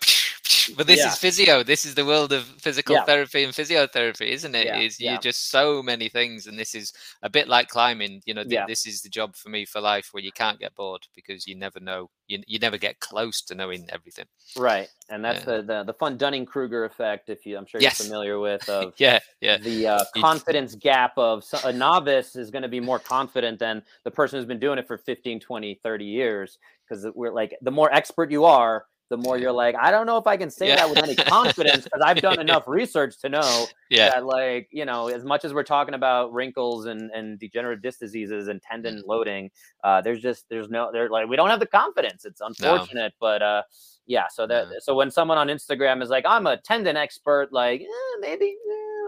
but 0.76 0.86
this 0.86 0.98
yeah. 0.98 1.08
is 1.08 1.18
physio. 1.18 1.62
This 1.62 1.84
is 1.84 1.94
the 1.94 2.04
world 2.04 2.32
of 2.32 2.44
physical 2.44 2.96
yeah. 2.96 3.04
therapy 3.04 3.44
and 3.44 3.52
physiotherapy, 3.52 4.28
isn't 4.28 4.54
it? 4.54 4.66
Yeah. 4.66 4.78
Is 4.78 5.00
you 5.00 5.18
just 5.18 5.50
so 5.50 5.82
many 5.82 6.08
things, 6.08 6.46
and 6.46 6.58
this 6.58 6.74
is 6.74 6.92
a 7.22 7.30
bit 7.30 7.48
like 7.48 7.68
climbing. 7.68 8.22
You 8.26 8.34
know, 8.34 8.44
th- 8.44 8.66
this 8.66 8.86
is 8.86 9.02
the 9.02 9.08
job 9.08 9.36
for 9.36 9.48
me 9.48 9.64
for 9.64 9.80
life, 9.80 10.08
where 10.12 10.22
you 10.22 10.32
can't 10.32 10.58
get 10.58 10.74
bored 10.74 11.06
because 11.14 11.46
you 11.46 11.54
never 11.54 11.80
know. 11.80 12.10
You, 12.28 12.42
you 12.46 12.58
never 12.58 12.78
get 12.78 13.00
close 13.00 13.42
to 13.42 13.54
knowing 13.54 13.86
everything. 13.90 14.26
Right, 14.56 14.88
and 15.08 15.24
that's 15.24 15.44
the, 15.44 15.62
the, 15.62 15.84
the 15.84 15.94
fun 15.94 16.16
Dunning 16.16 16.46
Kruger 16.46 16.84
effect. 16.84 17.28
If 17.28 17.44
you, 17.46 17.56
I'm 17.56 17.66
sure 17.66 17.80
you're 17.80 17.90
familiar 17.90 18.38
with. 18.38 18.60
Of 18.70 18.94
yeah, 18.98 19.18
yeah. 19.40 19.58
The 19.58 19.86
uh, 19.86 20.04
confidence 20.16 20.74
gap 20.76 21.12
of 21.16 21.44
a 21.64 21.72
novice 21.72 22.36
is 22.36 22.50
going 22.50 22.62
to 22.62 22.68
be 22.68 22.78
more 22.78 22.98
confident 23.00 23.58
than 23.58 23.82
the 24.04 24.10
person 24.10 24.38
who's 24.38 24.46
been 24.46 24.60
doing 24.60 24.78
it 24.78 24.86
for 24.86 24.96
15, 24.96 25.40
20, 25.40 25.80
30 25.82 26.04
years 26.04 26.58
because 26.90 27.06
we're 27.14 27.32
like 27.32 27.56
the 27.62 27.70
more 27.70 27.92
expert 27.92 28.30
you 28.30 28.44
are 28.44 28.84
the 29.10 29.18
more 29.18 29.36
you're 29.36 29.52
like, 29.64 29.74
I 29.76 29.90
don't 29.90 30.06
know 30.06 30.16
if 30.16 30.26
I 30.26 30.36
can 30.36 30.50
say 30.50 30.68
yeah. 30.68 30.76
that 30.76 30.88
with 30.88 30.98
any 30.98 31.14
confidence 31.14 31.84
because 31.84 32.00
I've 32.02 32.20
done 32.20 32.40
enough 32.46 32.66
research 32.66 33.18
to 33.20 33.28
know 33.28 33.66
yeah. 33.90 34.10
that, 34.10 34.24
like, 34.24 34.68
you 34.70 34.86
know, 34.86 35.08
as 35.08 35.24
much 35.24 35.44
as 35.44 35.52
we're 35.52 35.62
talking 35.62 35.94
about 35.94 36.32
wrinkles 36.32 36.86
and, 36.86 37.10
and 37.10 37.38
degenerative 37.38 37.82
disc 37.82 37.98
diseases 38.00 38.48
and 38.48 38.62
tendon 38.62 38.96
mm-hmm. 38.96 39.10
loading, 39.10 39.50
uh, 39.84 40.00
there's 40.00 40.22
just 40.22 40.48
there's 40.48 40.70
no 40.70 40.90
there's 40.92 41.10
like 41.10 41.28
we 41.28 41.36
don't 41.36 41.50
have 41.50 41.60
the 41.60 41.66
confidence. 41.66 42.24
It's 42.24 42.40
unfortunate, 42.40 43.12
no. 43.12 43.16
but 43.20 43.42
uh, 43.42 43.62
yeah. 44.06 44.28
So 44.28 44.46
that 44.46 44.68
yeah. 44.70 44.78
so 44.80 44.94
when 44.94 45.10
someone 45.10 45.36
on 45.36 45.48
Instagram 45.48 46.02
is 46.02 46.08
like, 46.08 46.24
I'm 46.26 46.46
a 46.46 46.56
tendon 46.56 46.96
expert, 46.96 47.52
like 47.52 47.82
eh, 47.82 48.16
maybe. 48.20 48.56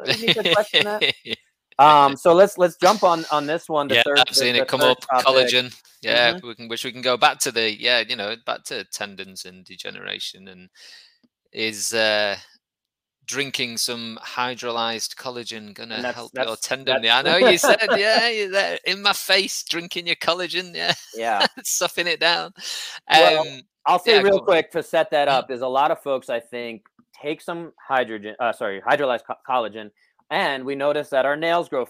Eh, 0.07 0.16
you 0.16 0.34
to 0.34 0.53
question 0.53 0.84
that. 0.84 1.03
Um, 1.79 2.16
so 2.16 2.33
let's 2.35 2.59
let's 2.59 2.77
jump 2.77 3.03
on 3.03 3.25
on 3.31 3.47
this 3.47 3.68
one. 3.68 3.89
yeah, 3.89 4.03
third, 4.05 4.18
I've 4.18 4.35
seen 4.35 4.55
the, 4.55 4.62
it 4.62 4.68
come 4.68 4.81
up. 4.81 5.01
Topic. 5.01 5.27
Collagen. 5.27 5.81
Yeah, 6.03 6.35
mm-hmm. 6.35 6.47
we 6.47 6.55
can 6.55 6.68
which 6.68 6.85
we 6.85 6.93
can 6.93 7.03
go 7.03 7.16
back 7.16 7.39
to 7.41 7.53
the 7.53 7.70
yeah, 7.73 8.03
you 8.07 8.16
know, 8.16 8.35
back 8.47 8.64
to 8.64 8.85
tendons 8.85 9.45
and 9.45 9.64
degeneration 9.64 10.49
and 10.49 10.68
is 11.53 11.93
uh 11.93 12.37
drinking 13.25 13.77
some 13.77 14.18
hydrolyzed 14.23 15.14
collagen 15.14 15.75
gonna 15.75 16.12
help 16.12 16.33
your 16.35 16.57
tendon? 16.57 17.03
Yeah, 17.03 17.18
I 17.18 17.23
know 17.23 17.37
you 17.49 17.59
said, 17.59 17.79
yeah, 17.97 18.29
you're 18.29 18.51
there 18.51 18.79
in 18.85 19.03
my 19.03 19.12
face 19.12 19.62
drinking 19.68 20.07
your 20.07 20.16
collagen, 20.16 20.75
yeah, 20.75 20.95
yeah, 21.14 21.47
stuffing 21.64 22.07
it 22.07 22.20
down. 22.20 22.53
Um, 23.09 23.20
well, 23.20 23.61
I'll 23.87 23.99
say 23.99 24.16
yeah, 24.16 24.23
real 24.23 24.41
quick 24.41 24.70
to 24.73 24.83
set 24.83 25.11
that 25.11 25.29
mm. 25.29 25.33
up 25.33 25.49
There's 25.49 25.61
a 25.61 25.68
lot 25.68 25.91
of 25.91 26.01
folks 26.03 26.29
I 26.29 26.41
think 26.41 26.83
take 27.20 27.41
some 27.41 27.73
hydrogen, 27.81 28.35
uh, 28.39 28.53
sorry, 28.53 28.81
hydrolyzed 28.81 29.25
co- 29.27 29.35
collagen 29.49 29.91
and 30.33 30.64
we 30.64 30.74
noticed 30.74 31.11
that 31.11 31.26
our 31.26 31.37
nails 31.37 31.68
grow 31.68 31.87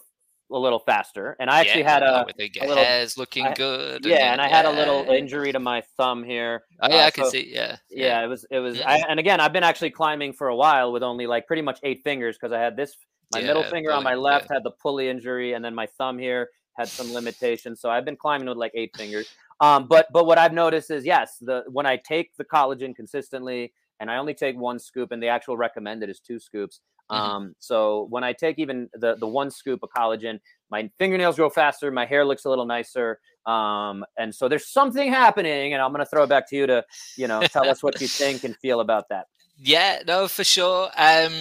a 0.51 0.59
little 0.59 0.81
faster. 0.81 1.37
And 1.41 1.49
I 1.49 1.61
actually 1.61 1.83
yeah, 1.83 1.93
had 1.93 2.03
a, 2.03 2.27
a 2.27 2.67
little, 2.67 2.85
hairs 2.85 3.17
looking 3.17 3.47
I, 3.47 3.55
good. 3.55 4.05
Yeah, 4.05 4.17
and, 4.17 4.33
and 4.33 4.41
I 4.43 4.49
yeah. 4.49 4.57
had 4.57 4.67
a 4.67 4.73
little 4.73 5.15
injury 5.15 5.53
to 5.53 5.61
my 5.61 5.83
thumb 5.97 6.25
here. 6.25 6.65
Oh 6.81 6.89
yeah, 6.91 7.05
uh, 7.05 7.07
I 7.07 7.11
can 7.11 7.31
see. 7.31 7.51
Yeah, 7.51 7.77
yeah, 7.89 8.07
yeah, 8.07 8.25
it 8.25 8.27
was 8.27 8.45
it 8.51 8.59
was. 8.59 8.81
I, 8.81 9.03
and 9.09 9.19
again, 9.19 9.41
I've 9.41 9.53
been 9.53 9.63
actually 9.63 9.91
climbing 9.91 10.33
for 10.33 10.49
a 10.49 10.57
while 10.57 10.93
with 10.93 11.03
only 11.03 11.27
like 11.27 11.47
pretty 11.47 11.63
much 11.63 11.79
eight 11.85 12.03
fingers 12.03 12.37
because 12.37 12.53
I 12.53 12.61
had 12.61 12.77
this. 12.77 12.97
My 13.33 13.41
middle 13.41 13.63
finger 13.63 13.93
on 13.93 14.03
my 14.03 14.15
left 14.15 14.53
had 14.53 14.63
the 14.63 14.73
pulley 14.73 15.09
injury, 15.09 15.55
and 15.55 15.65
then 15.65 15.75
my 15.75 15.87
thumb 15.87 16.19
here 16.19 16.51
had 16.75 16.89
some 16.89 17.15
limitations. 17.15 17.81
So 17.81 17.89
I've 17.89 18.05
been 18.05 18.17
climbing 18.17 18.47
with 18.47 18.59
like 18.59 18.73
eight 18.75 18.95
fingers. 18.95 19.27
Um, 19.61 19.87
but 19.89 20.09
but 20.13 20.27
what 20.27 20.37
I've 20.37 20.53
noticed 20.53 20.91
is 20.91 21.07
yes, 21.07 21.39
the 21.41 21.63
when 21.69 21.87
I 21.87 21.97
take 21.97 22.37
the 22.37 22.45
collagen 22.45 22.95
consistently, 22.95 23.73
and 24.01 24.11
I 24.11 24.19
only 24.19 24.35
take 24.35 24.57
one 24.57 24.79
scoop, 24.79 25.13
and 25.13 25.23
the 25.23 25.29
actual 25.29 25.57
recommended 25.57 26.11
is 26.11 26.21
two 26.21 26.39
scoops. 26.39 26.81
Mm-hmm. 27.11 27.31
Um, 27.31 27.55
so 27.59 28.07
when 28.11 28.25
I 28.25 28.33
take 28.33 28.59
even 28.59 28.89
the 28.95 29.17
the 29.17 29.27
one 29.27 29.51
scoop 29.51 29.81
of 29.83 29.91
collagen, 29.97 30.41
my 30.71 30.91
fingernails 30.99 31.37
grow 31.37 31.51
faster, 31.51 31.91
my 31.91 32.07
hair 32.07 32.25
looks 32.25 32.45
a 32.45 32.49
little 32.49 32.67
nicer, 32.67 33.19
um, 33.47 34.05
and 34.17 34.35
so 34.35 34.49
there's 34.49 34.69
something 34.69 35.11
happening. 35.11 35.73
And 35.73 35.83
I'm 35.83 35.93
going 35.93 36.05
to 36.05 36.07
throw 36.07 36.25
it 36.25 36.29
back 36.29 36.49
to 36.51 36.57
you 36.57 36.67
to 36.67 36.85
you 37.17 37.29
know 37.29 37.43
tell 37.43 37.69
us 37.69 37.83
what 37.83 38.01
you 38.01 38.09
think 38.09 38.45
and 38.45 38.57
feel 38.57 38.81
about 38.81 39.09
that. 39.11 39.27
Yeah, 39.59 40.03
no, 40.07 40.29
for 40.29 40.45
sure. 40.45 40.91
Um, 40.97 41.33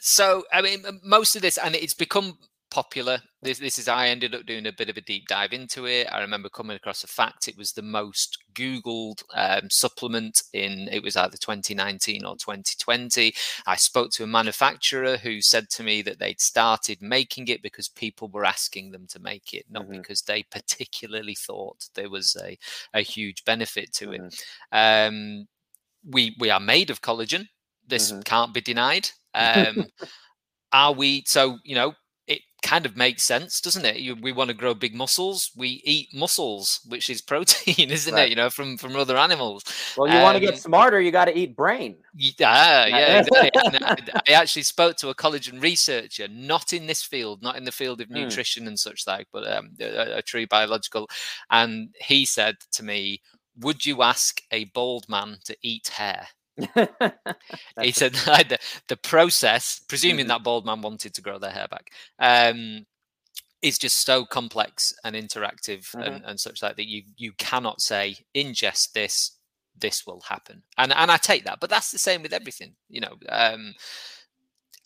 so 0.00 0.44
I 0.52 0.62
mean, 0.62 0.84
most 1.04 1.36
of 1.36 1.42
this, 1.42 1.58
and 1.58 1.74
it's 1.74 1.94
become 1.94 2.38
popular. 2.70 3.20
This, 3.42 3.58
this 3.58 3.78
is 3.78 3.88
I 3.88 4.08
ended 4.08 4.34
up 4.34 4.46
doing 4.46 4.66
a 4.66 4.72
bit 4.72 4.88
of 4.88 4.96
a 4.96 5.02
deep 5.02 5.26
dive 5.28 5.52
into 5.52 5.86
it. 5.86 6.06
I 6.10 6.20
remember 6.20 6.48
coming 6.48 6.76
across 6.76 7.04
a 7.04 7.08
fact 7.08 7.48
it 7.48 7.56
was 7.56 7.72
the 7.72 7.82
most 7.82 8.38
googled 8.54 9.22
um, 9.34 9.68
supplement 9.70 10.42
in 10.52 10.88
it 10.90 11.02
was 11.02 11.16
either 11.16 11.36
2019 11.36 12.24
or 12.24 12.36
2020. 12.36 13.34
I 13.66 13.76
spoke 13.76 14.10
to 14.12 14.24
a 14.24 14.28
manufacturer 14.28 15.16
who 15.16 15.40
said 15.40 15.68
to 15.70 15.82
me 15.82 16.02
that 16.02 16.18
they'd 16.18 16.40
started 16.40 17.02
making 17.02 17.48
it 17.48 17.62
because 17.62 17.88
people 17.88 18.28
were 18.28 18.44
asking 18.44 18.90
them 18.90 19.06
to 19.08 19.18
make 19.18 19.52
it, 19.52 19.66
not 19.70 19.84
mm-hmm. 19.84 19.98
because 19.98 20.22
they 20.22 20.42
particularly 20.50 21.34
thought 21.34 21.88
there 21.94 22.10
was 22.10 22.36
a, 22.42 22.56
a 22.94 23.02
huge 23.02 23.44
benefit 23.44 23.92
to 23.94 24.08
mm-hmm. 24.08 24.26
it. 24.26 24.44
Um, 24.72 25.48
we 26.08 26.36
we 26.38 26.50
are 26.50 26.60
made 26.60 26.90
of 26.90 27.02
collagen. 27.02 27.48
This 27.86 28.12
mm-hmm. 28.12 28.20
can't 28.22 28.54
be 28.54 28.60
denied. 28.60 29.10
Um, 29.32 29.86
are 30.72 30.92
we 30.92 31.22
so 31.24 31.58
you 31.62 31.76
know 31.76 31.94
kind 32.62 32.86
of 32.86 32.96
makes 32.96 33.24
sense, 33.24 33.60
doesn't 33.60 33.84
it? 33.84 33.96
You, 33.96 34.16
we 34.16 34.32
want 34.32 34.48
to 34.48 34.54
grow 34.54 34.74
big 34.74 34.94
muscles. 34.94 35.50
We 35.56 35.82
eat 35.84 36.08
muscles, 36.14 36.80
which 36.86 37.10
is 37.10 37.20
protein, 37.30 37.90
isn't 37.90 38.14
right. 38.14 38.26
it? 38.26 38.30
You 38.30 38.36
know, 38.36 38.50
from 38.50 38.76
from 38.76 38.96
other 38.96 39.16
animals. 39.16 39.64
Well, 39.96 40.08
you 40.08 40.16
um, 40.16 40.22
want 40.22 40.36
to 40.36 40.40
get 40.40 40.58
smarter, 40.58 41.00
you 41.00 41.10
got 41.10 41.26
to 41.26 41.36
eat 41.36 41.56
brain. 41.56 41.96
Yeah, 42.14 42.86
yeah. 42.86 43.24
Exactly. 43.30 44.12
I, 44.28 44.32
actually 44.32 44.62
spoke 44.62 44.96
to 44.98 45.08
a 45.08 45.14
collagen 45.14 45.62
researcher, 45.62 46.28
not 46.28 46.72
in 46.72 46.86
this 46.86 47.02
field, 47.02 47.42
not 47.42 47.56
in 47.56 47.64
the 47.64 47.72
field 47.72 48.00
of 48.00 48.08
hmm. 48.08 48.14
nutrition 48.14 48.64
mm. 48.64 48.68
and 48.68 48.78
such 48.78 49.06
like, 49.06 49.26
but 49.32 49.50
um, 49.50 49.70
a, 49.80 50.18
a 50.18 50.22
true 50.22 50.46
biological, 50.46 51.08
and 51.50 51.94
he 52.00 52.24
said 52.24 52.56
to 52.72 52.84
me, 52.84 53.20
"Would 53.58 53.84
you 53.84 54.02
ask 54.02 54.40
a 54.50 54.64
bald 54.66 55.08
man 55.08 55.38
to 55.44 55.56
eat 55.62 55.88
hair?" 55.88 56.28
he 57.80 57.92
said 57.92 58.12
the, 58.14 58.58
the 58.88 58.96
process, 58.96 59.80
presuming 59.88 60.24
mm-hmm. 60.24 60.28
that 60.28 60.42
bald 60.42 60.66
man 60.66 60.82
wanted 60.82 61.14
to 61.14 61.22
grow 61.22 61.38
their 61.38 61.50
hair 61.50 61.68
back, 61.70 61.90
um, 62.18 62.86
is 63.62 63.78
just 63.78 64.04
so 64.04 64.24
complex 64.24 64.92
and 65.04 65.14
interactive 65.14 65.90
mm-hmm. 65.90 66.00
and, 66.02 66.24
and 66.24 66.40
such 66.40 66.62
like 66.62 66.76
that 66.76 66.88
you 66.88 67.02
you 67.16 67.32
cannot 67.38 67.80
say 67.80 68.16
ingest 68.34 68.92
this, 68.92 69.36
this 69.78 70.06
will 70.06 70.20
happen. 70.20 70.62
And 70.78 70.92
and 70.92 71.10
I 71.10 71.16
take 71.16 71.44
that, 71.44 71.60
but 71.60 71.70
that's 71.70 71.90
the 71.90 71.98
same 71.98 72.22
with 72.22 72.32
everything, 72.32 72.74
you 72.88 73.00
know. 73.00 73.16
Um, 73.28 73.74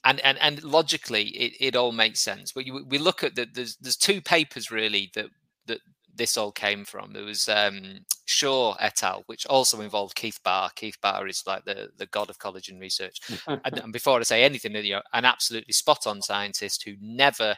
and 0.05 0.20
and 0.20 0.39
and 0.41 0.62
logically, 0.62 1.29
it, 1.29 1.55
it 1.61 1.77
all 1.77 1.93
makes 1.93 2.20
sense. 2.20 2.53
But 2.53 2.66
you, 2.66 2.85
we 2.87 2.99
look 2.99 3.25
at 3.25 3.35
the 3.35 3.47
there's 3.53 3.77
there's 3.77 3.97
two 3.97 4.20
papers 4.20 4.70
really 4.70 5.11
that 5.14 5.27
that 5.66 5.81
this 6.16 6.36
all 6.36 6.52
came 6.52 6.84
from. 6.84 7.12
There 7.12 7.24
was 7.24 7.48
um, 7.48 8.00
Shaw 8.26 8.76
et 8.80 9.02
al., 9.02 9.22
which 9.26 9.46
also 9.46 9.80
involved 9.80 10.14
Keith 10.14 10.38
Baar. 10.42 10.70
Keith 10.74 11.00
Baar 11.00 11.26
is 11.26 11.42
like 11.46 11.64
the, 11.64 11.90
the 11.96 12.06
god 12.06 12.30
of 12.30 12.38
collagen 12.38 12.80
research. 12.80 13.20
and, 13.46 13.78
and, 13.78 13.92
before 13.92 14.18
I 14.18 14.22
say 14.22 14.44
anything, 14.44 14.74
you 14.76 14.94
know, 14.94 15.02
an 15.12 15.24
absolutely 15.24 15.72
spot 15.72 16.06
on 16.06 16.22
scientist 16.22 16.84
who 16.84 16.94
never 17.00 17.56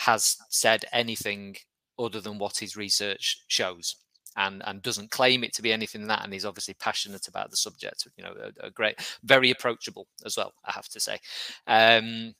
has 0.00 0.36
said 0.48 0.84
anything 0.92 1.56
other 1.98 2.20
than 2.20 2.38
what 2.38 2.58
his 2.58 2.76
research 2.76 3.44
shows. 3.48 3.96
And, 4.36 4.62
and 4.66 4.82
doesn't 4.82 5.10
claim 5.10 5.42
it 5.42 5.52
to 5.54 5.62
be 5.62 5.72
anything 5.72 6.06
that, 6.06 6.22
and 6.22 6.32
he's 6.32 6.44
obviously 6.44 6.74
passionate 6.74 7.26
about 7.26 7.50
the 7.50 7.56
subject. 7.56 8.06
You 8.16 8.22
know, 8.22 8.34
a, 8.40 8.66
a 8.68 8.70
great, 8.70 8.94
very 9.24 9.50
approachable 9.50 10.06
as 10.24 10.36
well. 10.36 10.52
I 10.64 10.70
have 10.70 10.88
to 10.90 11.00
say. 11.00 11.18
Um, 11.66 12.34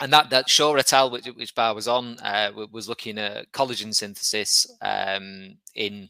and 0.00 0.12
that 0.12 0.30
that 0.30 0.48
Shaw 0.48 0.74
et 0.74 1.10
which, 1.10 1.26
which 1.26 1.54
Baar 1.54 1.74
was 1.74 1.88
on, 1.88 2.18
uh, 2.20 2.52
was 2.70 2.88
looking 2.88 3.18
at 3.18 3.50
collagen 3.52 3.94
synthesis 3.94 4.66
um, 4.80 5.56
in 5.74 6.08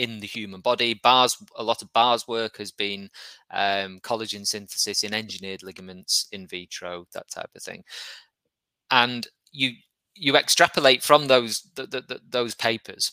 in 0.00 0.18
the 0.18 0.26
human 0.26 0.62
body. 0.62 0.94
Baar's, 0.94 1.36
a 1.56 1.62
lot 1.62 1.82
of 1.82 1.92
Baar's 1.92 2.26
work 2.26 2.56
has 2.56 2.70
been 2.70 3.10
um, 3.50 4.00
collagen 4.00 4.46
synthesis 4.46 5.04
in 5.04 5.12
engineered 5.12 5.62
ligaments 5.62 6.26
in 6.32 6.46
vitro, 6.46 7.04
that 7.12 7.28
type 7.28 7.50
of 7.54 7.62
thing. 7.62 7.84
And 8.90 9.26
you 9.52 9.72
you 10.14 10.36
extrapolate 10.36 11.02
from 11.02 11.26
those 11.26 11.68
the, 11.74 11.86
the, 11.86 12.00
the, 12.00 12.20
those 12.28 12.54
papers, 12.54 13.12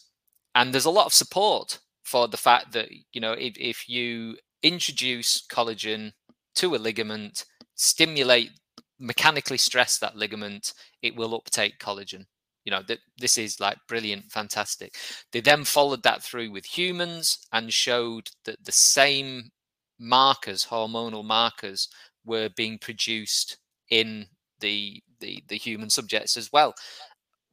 and 0.56 0.74
there's 0.74 0.86
a 0.86 0.90
lot 0.92 1.08
of 1.08 1.14
support 1.14 1.80
for 2.04 2.28
the 2.28 2.38
fact 2.38 2.72
that 2.72 2.90
you 3.12 3.20
know 3.20 3.34
if, 3.34 3.58
if 3.58 3.90
you 3.90 4.38
introduce 4.64 5.46
collagen 5.48 6.14
to 6.56 6.74
a 6.74 6.78
ligament, 6.78 7.46
stimulate 7.76 8.52
mechanically 9.00 9.58
stress 9.58 9.98
that 10.00 10.16
ligament, 10.16 10.74
it 11.02 11.16
will 11.16 11.36
uptake 11.36 11.80
collagen. 11.80 12.26
You 12.66 12.72
know 12.72 12.84
that 12.88 13.00
this 13.18 13.38
is 13.38 13.60
like 13.60 13.78
brilliant, 13.88 14.32
fantastic. 14.32 14.96
They 15.32 15.40
then 15.40 15.64
followed 15.64 16.04
that 16.04 16.22
through 16.22 16.52
with 16.52 16.66
humans 16.66 17.48
and 17.54 17.72
showed 17.72 18.30
that 18.44 18.64
the 18.66 18.74
same 18.74 19.52
markers, 20.00 20.66
hormonal 20.66 21.24
markers, 21.24 21.88
were 22.26 22.50
being 22.56 22.78
produced 22.78 23.58
in 23.90 24.28
the 24.60 25.02
the, 25.20 25.44
the 25.48 25.56
human 25.56 25.90
subjects 25.90 26.36
as 26.38 26.52
well, 26.52 26.74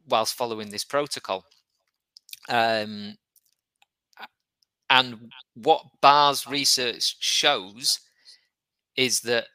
whilst 0.09 0.35
following 0.35 0.71
this 0.71 0.85
protocol. 0.85 1.45
Um, 2.49 3.15
and 4.91 5.31
what 5.55 5.83
Baar's 6.03 6.47
research 6.47 7.17
shows 7.21 8.01
is 8.97 9.21
that 9.21 9.47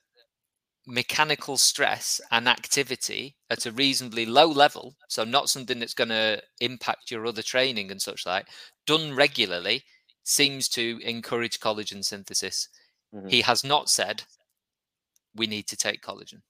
mechanical 0.90 1.56
stress 1.56 2.20
and 2.32 2.50
activity 2.50 3.36
at 3.50 3.66
a 3.66 3.72
reasonably 3.72 4.26
low 4.26 4.48
level, 4.48 4.96
so 5.08 5.24
not 5.24 5.50
something 5.50 5.80
that's 5.80 5.94
going 5.94 6.10
to 6.10 6.42
impact 6.60 7.12
your 7.12 7.26
other 7.28 7.44
training 7.44 7.92
and 7.92 8.02
such 8.02 8.26
like, 8.26 8.48
done 8.88 9.16
regularly 9.16 9.84
seems 10.24 10.68
to 10.70 11.00
encourage 11.04 11.60
collagen 11.60 12.04
synthesis. 12.04 12.68
Mm-hmm. 13.14 13.28
He 13.28 13.42
has 13.42 13.64
not 13.64 13.90
said 13.90 14.24
we 15.36 15.46
need 15.48 15.68
to 15.68 15.78
take 15.78 16.02
collagen. 16.02 16.42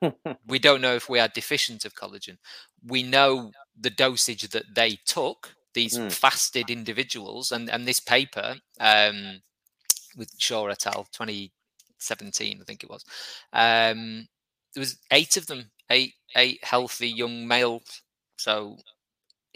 we 0.48 0.58
don't 0.58 0.80
know 0.80 0.96
if 0.96 1.08
we 1.08 1.20
are 1.20 1.28
deficient 1.28 1.84
of 1.84 1.94
collagen. 1.94 2.38
We 2.84 3.04
know 3.04 3.52
the 3.80 3.90
dosage 3.90 4.48
that 4.48 4.74
they 4.74 4.98
took, 5.06 5.54
these 5.74 5.96
mm. 5.96 6.10
fasted 6.10 6.70
individuals, 6.70 7.52
and, 7.52 7.70
and 7.70 7.86
this 7.86 8.00
paper 8.00 8.56
um, 8.80 9.42
with 10.16 10.30
Shaw 10.38 10.66
et 10.66 10.86
al. 10.86 11.06
2017, 12.00 12.58
I 12.60 12.64
think 12.64 12.82
it 12.82 12.90
was. 12.90 13.04
Um, 13.52 14.26
there 14.74 14.80
was 14.80 14.98
eight 15.10 15.36
of 15.36 15.46
them, 15.46 15.70
eight 15.90 16.14
eight 16.36 16.62
healthy 16.62 17.08
young 17.08 17.46
males. 17.46 18.02
So 18.36 18.76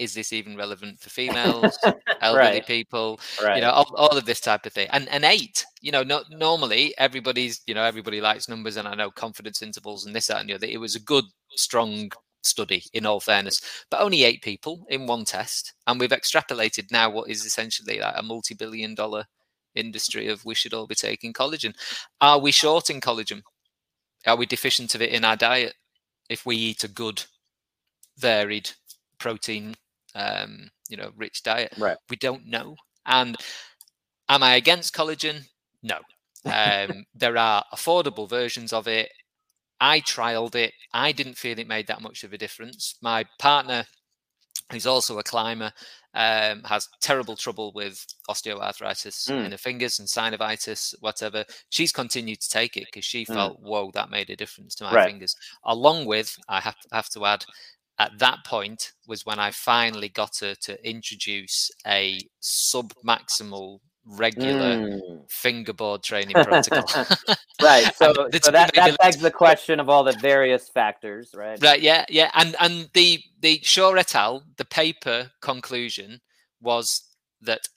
is 0.00 0.14
this 0.14 0.32
even 0.32 0.56
relevant 0.56 0.98
for 0.98 1.10
females, 1.10 1.78
elderly 2.22 2.48
right. 2.48 2.66
people, 2.66 3.20
right. 3.42 3.56
you 3.56 3.60
know, 3.60 3.70
all, 3.70 3.94
all, 3.96 4.16
of 4.16 4.24
this 4.24 4.40
type 4.40 4.64
of 4.64 4.72
thing. 4.72 4.88
And 4.92 5.08
and 5.10 5.24
eight, 5.24 5.64
you 5.82 5.92
know, 5.92 6.02
not 6.02 6.24
normally 6.30 6.94
everybody's, 6.96 7.60
you 7.66 7.74
know, 7.74 7.84
everybody 7.84 8.20
likes 8.20 8.48
numbers, 8.48 8.76
and 8.76 8.88
I 8.88 8.94
know 8.94 9.10
confidence 9.10 9.62
intervals 9.62 10.06
and 10.06 10.16
this 10.16 10.28
that 10.28 10.40
and 10.40 10.48
the 10.48 10.54
other. 10.54 10.66
It 10.66 10.80
was 10.80 10.96
a 10.96 11.00
good, 11.00 11.24
strong 11.50 12.10
study, 12.42 12.82
in 12.94 13.04
all 13.04 13.20
fairness, 13.20 13.60
but 13.90 14.00
only 14.00 14.24
eight 14.24 14.40
people 14.40 14.86
in 14.88 15.06
one 15.06 15.26
test, 15.26 15.74
and 15.86 16.00
we've 16.00 16.10
extrapolated 16.10 16.90
now 16.90 17.10
what 17.10 17.28
is 17.28 17.44
essentially 17.44 18.00
like 18.00 18.14
a 18.16 18.22
multi-billion-dollar 18.22 19.26
industry 19.74 20.28
of 20.28 20.44
we 20.44 20.54
should 20.54 20.74
all 20.74 20.86
be 20.86 20.94
taking 20.94 21.32
collagen. 21.32 21.74
Are 22.20 22.38
we 22.38 22.52
short 22.52 22.90
in 22.90 23.00
collagen? 23.00 23.42
Are 24.26 24.36
we 24.36 24.46
deficient 24.46 24.94
of 24.94 25.02
it 25.02 25.10
in 25.10 25.24
our 25.24 25.36
diet? 25.36 25.74
If 26.28 26.46
we 26.46 26.56
eat 26.56 26.84
a 26.84 26.88
good, 26.88 27.24
varied 28.18 28.70
protein 29.18 29.74
um, 30.14 30.70
you 30.88 30.96
know, 30.96 31.10
rich 31.16 31.42
diet. 31.42 31.74
Right. 31.78 31.96
We 32.08 32.16
don't 32.16 32.46
know. 32.46 32.76
And 33.06 33.36
am 34.28 34.42
I 34.42 34.56
against 34.56 34.94
collagen? 34.94 35.46
No. 35.82 35.98
Um, 36.44 37.04
there 37.14 37.36
are 37.36 37.64
affordable 37.72 38.28
versions 38.28 38.72
of 38.72 38.88
it. 38.88 39.10
I 39.80 40.00
trialed 40.00 40.56
it. 40.56 40.74
I 40.92 41.12
didn't 41.12 41.38
feel 41.38 41.58
it 41.58 41.68
made 41.68 41.86
that 41.86 42.02
much 42.02 42.22
of 42.22 42.32
a 42.32 42.38
difference. 42.38 42.96
My 43.00 43.24
partner, 43.38 43.86
who's 44.70 44.86
also 44.86 45.18
a 45.18 45.22
climber, 45.22 45.72
um, 46.14 46.62
has 46.64 46.88
terrible 47.00 47.36
trouble 47.36 47.72
with 47.74 48.04
osteoarthritis 48.28 49.30
mm. 49.30 49.44
in 49.44 49.52
her 49.52 49.58
fingers 49.58 49.98
and 49.98 50.08
synovitis, 50.08 50.94
whatever. 51.00 51.44
She's 51.68 51.92
continued 51.92 52.40
to 52.40 52.48
take 52.48 52.76
it 52.76 52.86
because 52.86 53.04
she 53.04 53.24
mm. 53.24 53.34
felt, 53.34 53.60
whoa, 53.60 53.90
that 53.94 54.10
made 54.10 54.30
a 54.30 54.36
difference 54.36 54.74
to 54.76 54.84
my 54.84 54.94
right. 54.94 55.10
fingers. 55.10 55.36
Along 55.64 56.06
with, 56.06 56.36
I 56.48 56.60
have, 56.60 56.76
have 56.92 57.08
to 57.10 57.26
add, 57.26 57.44
at 57.98 58.18
that 58.18 58.38
point 58.44 58.92
was 59.06 59.26
when 59.26 59.38
I 59.38 59.50
finally 59.50 60.08
got 60.08 60.38
her 60.40 60.54
to 60.62 60.88
introduce 60.88 61.70
a 61.86 62.18
sub-maximal 62.40 63.80
regular 64.06 64.76
mm. 64.76 65.30
fingerboard 65.30 66.02
training 66.02 66.34
protocol. 66.34 66.84
right. 67.62 67.94
So, 67.94 68.12
so 68.42 68.50
that, 68.50 68.72
that 68.74 68.96
begs 68.98 69.18
the 69.18 69.30
question 69.30 69.80
of 69.80 69.88
all 69.88 70.04
the 70.04 70.16
various 70.20 70.68
factors, 70.68 71.34
right? 71.34 71.62
Right. 71.62 71.80
Yeah. 71.80 72.04
Yeah. 72.08 72.30
And 72.34 72.56
and 72.60 72.88
the 72.94 73.20
the 73.40 73.60
Shaw 73.62 73.92
et 73.94 74.14
al. 74.14 74.44
the 74.56 74.64
paper 74.64 75.30
conclusion 75.40 76.20
was 76.60 77.02
that 77.42 77.68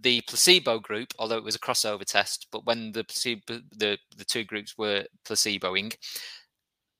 the 0.00 0.20
placebo 0.22 0.78
group, 0.78 1.12
although 1.18 1.36
it 1.36 1.44
was 1.44 1.54
a 1.54 1.60
crossover 1.60 2.04
test, 2.04 2.48
but 2.50 2.66
when 2.66 2.92
the 2.92 3.04
placebo, 3.04 3.60
the 3.70 3.98
the 4.16 4.24
two 4.24 4.44
groups 4.44 4.76
were 4.76 5.04
placeboing, 5.24 5.94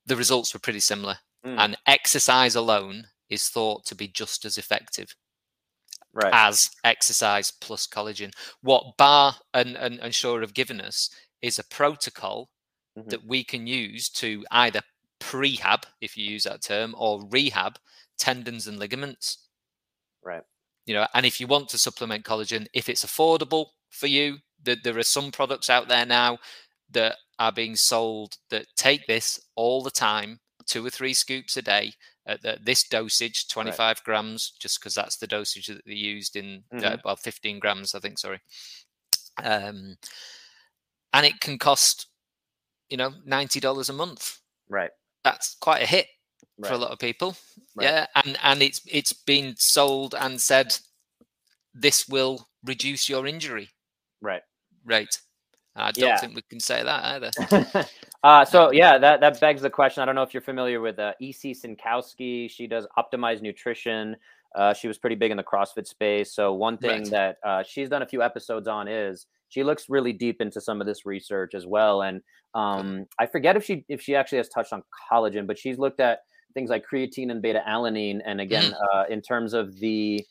the 0.07 0.16
results 0.16 0.55
were 0.55 0.61
pretty 0.61 0.80
similar. 0.80 1.16
Mm. 1.45 1.59
And 1.59 1.76
exercise 1.87 2.55
alone 2.55 3.07
is 3.28 3.49
thought 3.49 3.85
to 3.87 3.95
be 3.95 4.09
just 4.09 4.45
as 4.45 4.59
effective 4.59 5.14
right. 6.13 6.33
as 6.33 6.71
exercise 6.85 7.51
plus 7.51 7.87
collagen. 7.87 8.33
What 8.63 8.97
Baar 8.97 9.37
and, 9.55 9.77
and, 9.77 9.99
and 10.01 10.15
Shaw 10.15 10.41
have 10.41 10.55
given 10.55 10.81
us 10.81 11.09
is 11.41 11.59
a 11.59 11.65
protocol 11.65 12.51
mm-hmm. 12.99 13.09
that 13.11 13.27
we 13.27 13.45
can 13.45 13.67
use 13.67 14.09
to 14.11 14.45
either 14.51 14.81
prehab, 15.21 15.85
if 16.01 16.17
you 16.17 16.25
use 16.25 16.45
that 16.45 16.63
term, 16.63 16.95
or 16.99 17.25
rehab 17.31 17.79
tendons 18.19 18.67
and 18.67 18.79
ligaments. 18.79 19.49
Right. 20.23 20.43
You 20.87 20.95
know, 20.95 21.07
and 21.15 21.25
if 21.25 21.41
you 21.41 21.47
want 21.47 21.69
to 21.71 21.79
supplement 21.79 22.25
collagen, 22.25 22.67
if 22.75 22.89
it's 22.89 23.05
affordable 23.05 23.67
for 23.91 24.07
you, 24.07 24.39
that 24.65 24.85
there 24.85 24.99
are 24.99 25.05
some 25.05 25.31
products 25.31 25.71
out 25.71 25.89
there 25.89 26.07
now 26.07 26.39
that 26.91 27.17
are 27.39 27.53
being 27.53 27.77
sold 27.77 28.37
that 28.51 28.67
take 28.77 29.07
this 29.07 29.41
all 29.57 29.83
the 29.83 29.91
time 29.91 30.41
two 30.67 30.85
or 30.85 30.91
three 30.91 31.15
scoops 31.15 31.57
a 31.57 31.63
day 31.63 31.93
at 32.27 32.43
the, 32.43 32.59
this 32.62 32.85
dosage, 32.89 33.49
25 33.49 33.79
right. 33.79 34.05
grams, 34.05 34.53
just 34.61 34.81
because 34.81 34.95
that's 34.95 35.16
the 35.16 35.27
dosage 35.27 35.66
that 35.66 35.83
they 35.87 35.95
used 35.95 36.37
in, 36.37 36.62
uh, 36.73 36.77
mm-hmm. 36.77 36.87
uh, 36.87 36.97
well, 37.05 37.16
15 37.16 37.59
grams, 37.59 37.95
I 37.95 38.01
think, 38.01 38.18
sorry. 38.18 38.41
Um, 39.43 39.97
and 41.12 41.27
it 41.27 41.41
can 41.41 41.59
cost, 41.59 42.07
you 42.91 42.97
know, 42.97 43.12
$90 43.27 43.89
a 43.89 43.93
month. 43.93 44.39
Right. 44.68 44.91
That's 45.25 45.57
quite 45.61 45.83
a 45.83 45.87
hit 45.87 46.07
right. 46.59 46.68
for 46.68 46.75
a 46.75 46.79
lot 46.79 46.91
of 46.91 46.99
people. 46.99 47.37
Right. 47.75 47.87
Yeah. 47.87 48.07
And, 48.14 48.39
and 48.43 48.62
it's, 48.62 48.81
it's 48.87 49.12
been 49.12 49.55
sold 49.57 50.14
and 50.18 50.41
said, 50.41 50.77
this 51.75 52.09
will 52.09 52.49
reduce 52.64 53.09
your 53.09 53.27
injury. 53.27 53.70
Right. 54.20 54.43
Right. 54.85 55.14
I 55.75 55.91
don't 55.91 56.09
yeah. 56.09 56.18
think 56.18 56.35
we 56.35 56.43
can 56.43 56.61
say 56.61 56.83
that 56.83 57.05
either. 57.05 57.87
uh, 58.23 58.45
so 58.45 58.70
yeah, 58.73 58.99
that 58.99 59.20
that 59.20 59.41
begs 59.41 59.62
the 59.62 59.70
question. 59.70 60.03
I 60.03 60.07
don't 60.07 60.14
know 60.14 60.23
if 60.23 60.33
you're 60.33 60.43
familiar 60.43 60.81
with 60.81 60.99
uh, 60.99 61.12
EC 61.20 61.57
Synkowski. 61.57 62.51
She 62.51 62.66
does 62.66 62.87
optimized 62.97 63.43
nutrition. 63.43 64.16
Uh, 64.55 64.75
she 64.75 64.87
was 64.87 64.99
pretty 64.99 65.16
big 65.16 65.31
in 65.31 65.37
the 65.37 65.43
CrossFit 65.43 65.87
space. 65.87 66.35
So 66.35 66.53
one 66.53 66.77
thing 66.77 67.03
right. 67.03 67.11
that 67.11 67.37
uh, 67.45 67.62
she's 67.66 67.89
done 67.89 68.03
a 68.03 68.07
few 68.07 68.23
episodes 68.23 68.68
on 68.68 68.87
is 68.87 69.27
she 69.49 69.64
looks 69.64 69.89
really 69.89 70.12
deep 70.12 70.41
into 70.41 70.61
some 70.61 70.81
of 70.81 70.87
this 70.87 71.07
research 71.07 71.55
as 71.55 71.66
well. 71.66 72.03
And 72.03 72.20
um, 72.55 73.07
I 73.18 73.27
forget 73.27 73.57
if 73.57 73.64
she 73.64 73.85
if 73.89 74.01
she 74.01 74.14
actually 74.14 74.39
has 74.39 74.49
touched 74.49 74.73
on 74.73 74.83
collagen, 75.11 75.47
but 75.47 75.59
she's 75.59 75.79
looked 75.79 76.01
at 76.01 76.20
things 76.55 76.70
like 76.70 76.85
creatine 76.91 77.31
and 77.31 77.43
beta 77.43 77.62
alanine. 77.66 78.20
And 78.25 78.41
again, 78.41 78.73
mm. 78.73 78.95
uh, 78.95 79.05
in 79.11 79.20
terms 79.20 79.53
of 79.53 79.79
the 79.81 80.25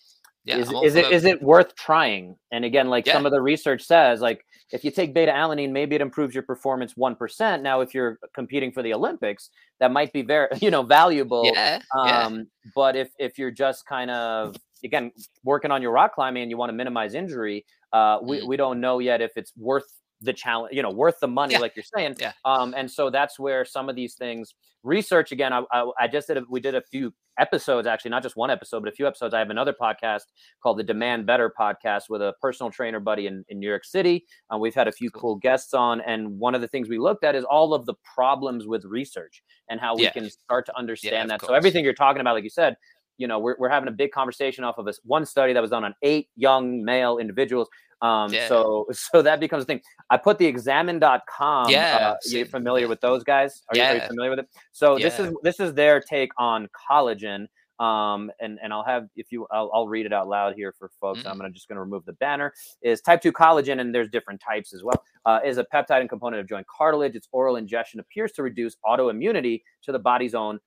yeah, 0.43 0.57
is, 0.57 0.71
is 0.83 0.95
it 0.95 1.11
is 1.11 1.25
it 1.25 1.41
worth 1.41 1.75
trying? 1.75 2.35
And 2.51 2.65
again, 2.65 2.89
like 2.89 3.05
yeah. 3.05 3.13
some 3.13 3.25
of 3.25 3.31
the 3.31 3.41
research 3.41 3.83
says, 3.83 4.21
like 4.21 4.45
if 4.71 4.83
you 4.83 4.91
take 4.91 5.13
beta 5.13 5.31
alanine, 5.31 5.71
maybe 5.71 5.95
it 5.95 6.01
improves 6.01 6.33
your 6.33 6.43
performance 6.43 6.93
1%. 6.93 7.61
Now, 7.61 7.81
if 7.81 7.93
you're 7.93 8.19
competing 8.33 8.71
for 8.71 8.81
the 8.81 8.93
Olympics, 8.93 9.49
that 9.79 9.91
might 9.91 10.13
be 10.13 10.21
very, 10.21 10.47
you 10.61 10.71
know, 10.71 10.83
valuable. 10.83 11.43
Yeah, 11.45 11.81
um, 11.97 12.35
yeah. 12.35 12.43
But 12.75 12.95
if, 12.95 13.09
if 13.19 13.37
you're 13.37 13.51
just 13.51 13.85
kind 13.85 14.11
of, 14.11 14.55
again, 14.83 15.11
working 15.43 15.71
on 15.71 15.81
your 15.81 15.91
rock 15.91 16.15
climbing 16.15 16.43
and 16.43 16.49
you 16.49 16.57
want 16.57 16.69
to 16.69 16.75
minimize 16.75 17.13
injury, 17.13 17.65
uh, 17.93 18.19
we, 18.21 18.39
mm. 18.39 18.47
we 18.47 18.57
don't 18.57 18.79
know 18.79 18.99
yet 18.99 19.21
if 19.21 19.31
it's 19.35 19.51
worth 19.57 19.91
the 20.21 20.33
challenge, 20.33 20.73
you 20.73 20.81
know, 20.81 20.91
worth 20.91 21.19
the 21.19 21.27
money, 21.27 21.53
yeah. 21.53 21.59
like 21.59 21.75
you're 21.75 21.83
saying. 21.95 22.15
Yeah. 22.19 22.33
Um, 22.45 22.73
and 22.77 22.89
so 22.89 23.09
that's 23.09 23.39
where 23.39 23.65
some 23.65 23.89
of 23.89 23.95
these 23.95 24.15
things, 24.15 24.53
research 24.83 25.31
again, 25.31 25.53
I, 25.53 25.63
I, 25.71 25.91
I 25.99 26.07
just 26.07 26.27
did, 26.27 26.37
a, 26.37 26.43
we 26.49 26.59
did 26.59 26.75
a 26.75 26.81
few 26.81 27.13
episodes, 27.39 27.87
actually, 27.87 28.11
not 28.11 28.23
just 28.23 28.35
one 28.35 28.49
episode, 28.49 28.81
but 28.81 28.89
a 28.89 28.95
few 28.95 29.07
episodes. 29.07 29.33
I 29.33 29.39
have 29.39 29.49
another 29.49 29.73
podcast 29.73 30.23
called 30.61 30.77
the 30.77 30.83
Demand 30.83 31.25
Better 31.25 31.51
podcast 31.57 32.03
with 32.09 32.21
a 32.21 32.33
personal 32.41 32.71
trainer 32.71 32.99
buddy 32.99 33.27
in, 33.27 33.43
in 33.49 33.59
New 33.59 33.67
York 33.67 33.85
City. 33.85 34.25
Uh, 34.53 34.57
we've 34.57 34.75
had 34.75 34.87
a 34.87 34.91
few 34.91 35.09
cool 35.11 35.35
guests 35.35 35.73
on. 35.73 36.01
And 36.01 36.39
one 36.39 36.55
of 36.55 36.61
the 36.61 36.67
things 36.67 36.89
we 36.89 36.99
looked 36.99 37.23
at 37.23 37.35
is 37.35 37.43
all 37.43 37.73
of 37.73 37.85
the 37.85 37.95
problems 38.15 38.67
with 38.67 38.85
research 38.85 39.43
and 39.69 39.79
how 39.79 39.95
we 39.95 40.03
yeah. 40.03 40.11
can 40.11 40.29
start 40.29 40.65
to 40.67 40.77
understand 40.77 41.29
that. 41.29 41.41
So 41.41 41.53
everything 41.53 41.83
you're 41.83 41.93
talking 41.93 42.21
about, 42.21 42.33
like 42.33 42.43
you 42.43 42.49
said, 42.49 42.75
you 43.17 43.27
know, 43.27 43.39
we're, 43.39 43.55
we're 43.59 43.69
having 43.69 43.87
a 43.87 43.91
big 43.91 44.11
conversation 44.11 44.63
off 44.63 44.77
of 44.79 44.85
this 44.85 44.99
one 45.03 45.25
study 45.25 45.53
that 45.53 45.61
was 45.61 45.69
done 45.69 45.83
on 45.83 45.93
eight 46.01 46.29
young 46.35 46.83
male 46.83 47.19
individuals. 47.19 47.69
Um, 48.01 48.33
yeah. 48.33 48.47
so, 48.47 48.87
so 48.91 49.21
that 49.21 49.39
becomes 49.39 49.63
a 49.63 49.65
thing. 49.65 49.81
I 50.09 50.17
put 50.17 50.37
the 50.37 50.45
examine.com. 50.45 51.69
Yeah. 51.69 52.13
Uh, 52.13 52.15
you 52.25 52.45
familiar 52.45 52.87
with 52.87 53.01
those 53.01 53.23
guys? 53.23 53.63
Are, 53.69 53.77
yeah. 53.77 53.91
you, 53.91 53.99
are 53.99 54.01
you 54.01 54.07
familiar 54.07 54.29
with 54.31 54.39
it? 54.39 54.49
So 54.71 54.97
yeah. 54.97 55.09
this 55.09 55.19
is, 55.19 55.33
this 55.43 55.59
is 55.59 55.73
their 55.73 56.01
take 56.01 56.31
on 56.37 56.67
collagen. 56.89 57.47
Um, 57.79 58.29
and 58.39 58.59
and 58.61 58.71
I'll 58.71 58.83
have 58.83 59.07
if 59.15 59.31
you 59.31 59.47
I'll, 59.49 59.71
I'll 59.73 59.87
read 59.87 60.05
it 60.05 60.13
out 60.13 60.27
loud 60.27 60.53
here 60.53 60.71
for 60.77 60.91
folks. 61.01 61.21
Mm-hmm. 61.21 61.29
I'm 61.29 61.37
gonna 61.39 61.49
just 61.49 61.67
gonna 61.67 61.81
remove 61.81 62.05
the 62.05 62.13
banner. 62.13 62.53
Is 62.83 63.01
type 63.01 63.23
two 63.23 63.31
collagen, 63.31 63.81
and 63.81 63.93
there's 63.93 64.07
different 64.07 64.39
types 64.39 64.71
as 64.71 64.83
well. 64.83 65.03
Uh, 65.25 65.39
is 65.43 65.57
a 65.57 65.65
peptide 65.73 66.01
and 66.01 66.07
component 66.07 66.41
of 66.41 66.47
joint 66.47 66.67
cartilage. 66.67 67.15
Its 67.15 67.27
oral 67.31 67.55
ingestion 67.55 67.99
appears 67.99 68.33
to 68.33 68.43
reduce 68.43 68.77
autoimmunity 68.85 69.63
to 69.81 69.91
the 69.91 69.97
body's 69.97 70.35
own 70.35 70.59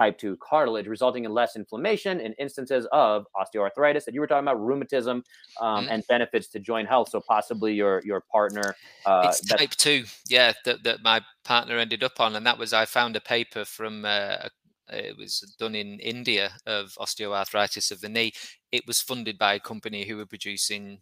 type 0.00 0.16
2 0.18 0.36
cartilage, 0.38 0.86
resulting 0.86 1.24
in 1.24 1.32
less 1.32 1.56
inflammation 1.56 2.20
in 2.20 2.32
instances 2.34 2.86
of 2.90 3.26
osteoarthritis 3.36 4.04
that 4.04 4.14
you 4.14 4.20
were 4.20 4.26
talking 4.26 4.44
about, 4.44 4.64
rheumatism, 4.64 5.22
um, 5.60 5.86
mm. 5.86 5.88
and 5.90 6.06
benefits 6.08 6.48
to 6.48 6.58
joint 6.58 6.88
health. 6.88 7.10
So 7.10 7.20
possibly 7.20 7.74
your 7.74 8.00
your 8.04 8.22
partner. 8.32 8.74
Uh, 9.04 9.26
it's 9.26 9.40
type 9.46 9.70
2, 9.70 10.04
yeah, 10.28 10.52
that, 10.64 10.82
that 10.84 11.02
my 11.02 11.20
partner 11.44 11.76
ended 11.76 12.02
up 12.02 12.18
on. 12.18 12.36
And 12.36 12.46
that 12.46 12.58
was, 12.58 12.72
I 12.72 12.86
found 12.86 13.16
a 13.16 13.20
paper 13.20 13.64
from 13.64 14.04
uh, 14.04 14.48
it 14.88 15.16
was 15.16 15.54
done 15.58 15.74
in 15.74 16.00
India 16.00 16.52
of 16.66 16.96
osteoarthritis 16.98 17.90
of 17.90 18.00
the 18.00 18.08
knee. 18.08 18.32
It 18.72 18.86
was 18.86 19.00
funded 19.00 19.38
by 19.38 19.54
a 19.54 19.60
company 19.60 20.04
who 20.06 20.16
were 20.16 20.26
producing 20.26 21.00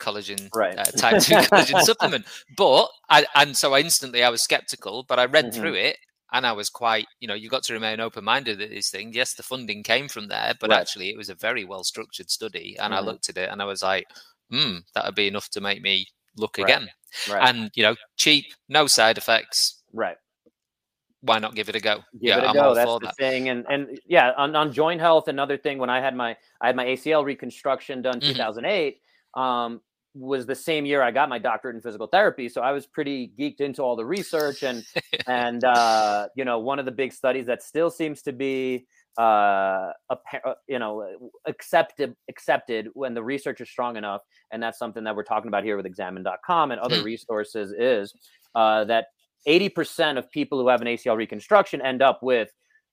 collagen 0.00 0.48
right. 0.54 0.78
uh, 0.78 0.84
type 0.84 1.20
2 1.20 1.34
collagen 1.34 1.80
supplement 1.90 2.24
but 2.56 2.88
I, 3.10 3.26
and 3.34 3.56
so 3.56 3.76
instantly 3.76 4.22
i 4.22 4.28
was 4.28 4.44
skeptical 4.44 5.02
but 5.02 5.18
i 5.18 5.24
read 5.24 5.46
mm-hmm. 5.46 5.60
through 5.60 5.74
it 5.74 5.96
and 6.32 6.46
I 6.46 6.52
was 6.52 6.68
quite, 6.68 7.06
you 7.20 7.28
know, 7.28 7.34
you 7.34 7.48
got 7.48 7.62
to 7.64 7.72
remain 7.72 8.00
open 8.00 8.24
minded 8.24 8.60
at 8.60 8.70
these 8.70 8.90
things. 8.90 9.16
Yes, 9.16 9.34
the 9.34 9.42
funding 9.42 9.82
came 9.82 10.08
from 10.08 10.28
there, 10.28 10.54
but 10.60 10.70
right. 10.70 10.80
actually 10.80 11.10
it 11.10 11.16
was 11.16 11.30
a 11.30 11.34
very 11.34 11.64
well 11.64 11.84
structured 11.84 12.30
study. 12.30 12.76
And 12.78 12.92
mm-hmm. 12.92 13.02
I 13.02 13.06
looked 13.06 13.28
at 13.28 13.38
it 13.38 13.50
and 13.50 13.62
I 13.62 13.64
was 13.64 13.82
like, 13.82 14.06
hmm, 14.50 14.76
that 14.94 15.06
would 15.06 15.14
be 15.14 15.28
enough 15.28 15.48
to 15.50 15.60
make 15.60 15.80
me 15.80 16.06
look 16.36 16.58
right. 16.58 16.64
again. 16.64 16.88
Right. 17.30 17.48
And, 17.48 17.70
you 17.74 17.82
know, 17.82 17.96
cheap, 18.16 18.46
no 18.68 18.86
side 18.86 19.16
effects. 19.16 19.82
Right. 19.94 20.16
Why 21.22 21.38
not 21.38 21.54
give 21.54 21.68
it 21.68 21.76
a 21.76 21.80
go? 21.80 21.96
Give 21.96 22.02
yeah, 22.20 22.38
it 22.38 22.44
a 22.44 22.48
I'm 22.48 22.54
go. 22.54 22.74
That's 22.74 22.90
the 22.90 22.98
that. 23.00 23.16
thing. 23.16 23.48
And 23.48 23.66
and 23.68 23.98
yeah, 24.06 24.32
on, 24.36 24.54
on 24.54 24.72
joint 24.72 25.00
health, 25.00 25.26
another 25.26 25.56
thing 25.56 25.78
when 25.78 25.90
I 25.90 26.00
had 26.00 26.14
my 26.14 26.36
I 26.60 26.68
had 26.68 26.76
my 26.76 26.84
ACL 26.84 27.24
reconstruction 27.24 28.02
done 28.02 28.20
mm-hmm. 28.20 28.32
2008. 28.34 29.00
Um, 29.34 29.80
was 30.18 30.46
the 30.46 30.54
same 30.54 30.84
year 30.84 31.02
I 31.02 31.10
got 31.10 31.28
my 31.28 31.38
doctorate 31.38 31.76
in 31.76 31.82
physical 31.82 32.06
therapy. 32.06 32.48
So 32.48 32.60
I 32.60 32.72
was 32.72 32.86
pretty 32.86 33.32
geeked 33.38 33.60
into 33.60 33.82
all 33.82 33.96
the 33.96 34.04
research 34.04 34.62
and 34.62 34.84
and 35.26 35.64
uh, 35.64 36.28
you 36.34 36.44
know 36.44 36.58
one 36.58 36.78
of 36.78 36.84
the 36.84 36.92
big 36.92 37.12
studies 37.12 37.46
that 37.46 37.62
still 37.62 37.90
seems 37.90 38.22
to 38.22 38.32
be 38.32 38.86
uh, 39.18 39.92
a, 40.10 40.16
uh, 40.44 40.54
you 40.68 40.78
know 40.78 41.30
accepted 41.46 42.14
accepted 42.28 42.88
when 42.94 43.14
the 43.14 43.22
research 43.22 43.60
is 43.60 43.68
strong 43.68 43.96
enough, 43.96 44.22
and 44.52 44.62
that's 44.62 44.78
something 44.78 45.04
that 45.04 45.14
we're 45.14 45.24
talking 45.24 45.48
about 45.48 45.64
here 45.64 45.76
with 45.76 45.86
Examine.com 45.86 46.70
and 46.70 46.80
other 46.80 46.98
hmm. 46.98 47.04
resources 47.04 47.72
is 47.78 48.12
uh, 48.54 48.84
that 48.84 49.06
80% 49.46 50.18
of 50.18 50.30
people 50.30 50.60
who 50.60 50.68
have 50.68 50.80
an 50.80 50.88
ACL 50.88 51.16
reconstruction 51.16 51.80
end 51.80 52.02
up 52.02 52.22
with 52.22 52.50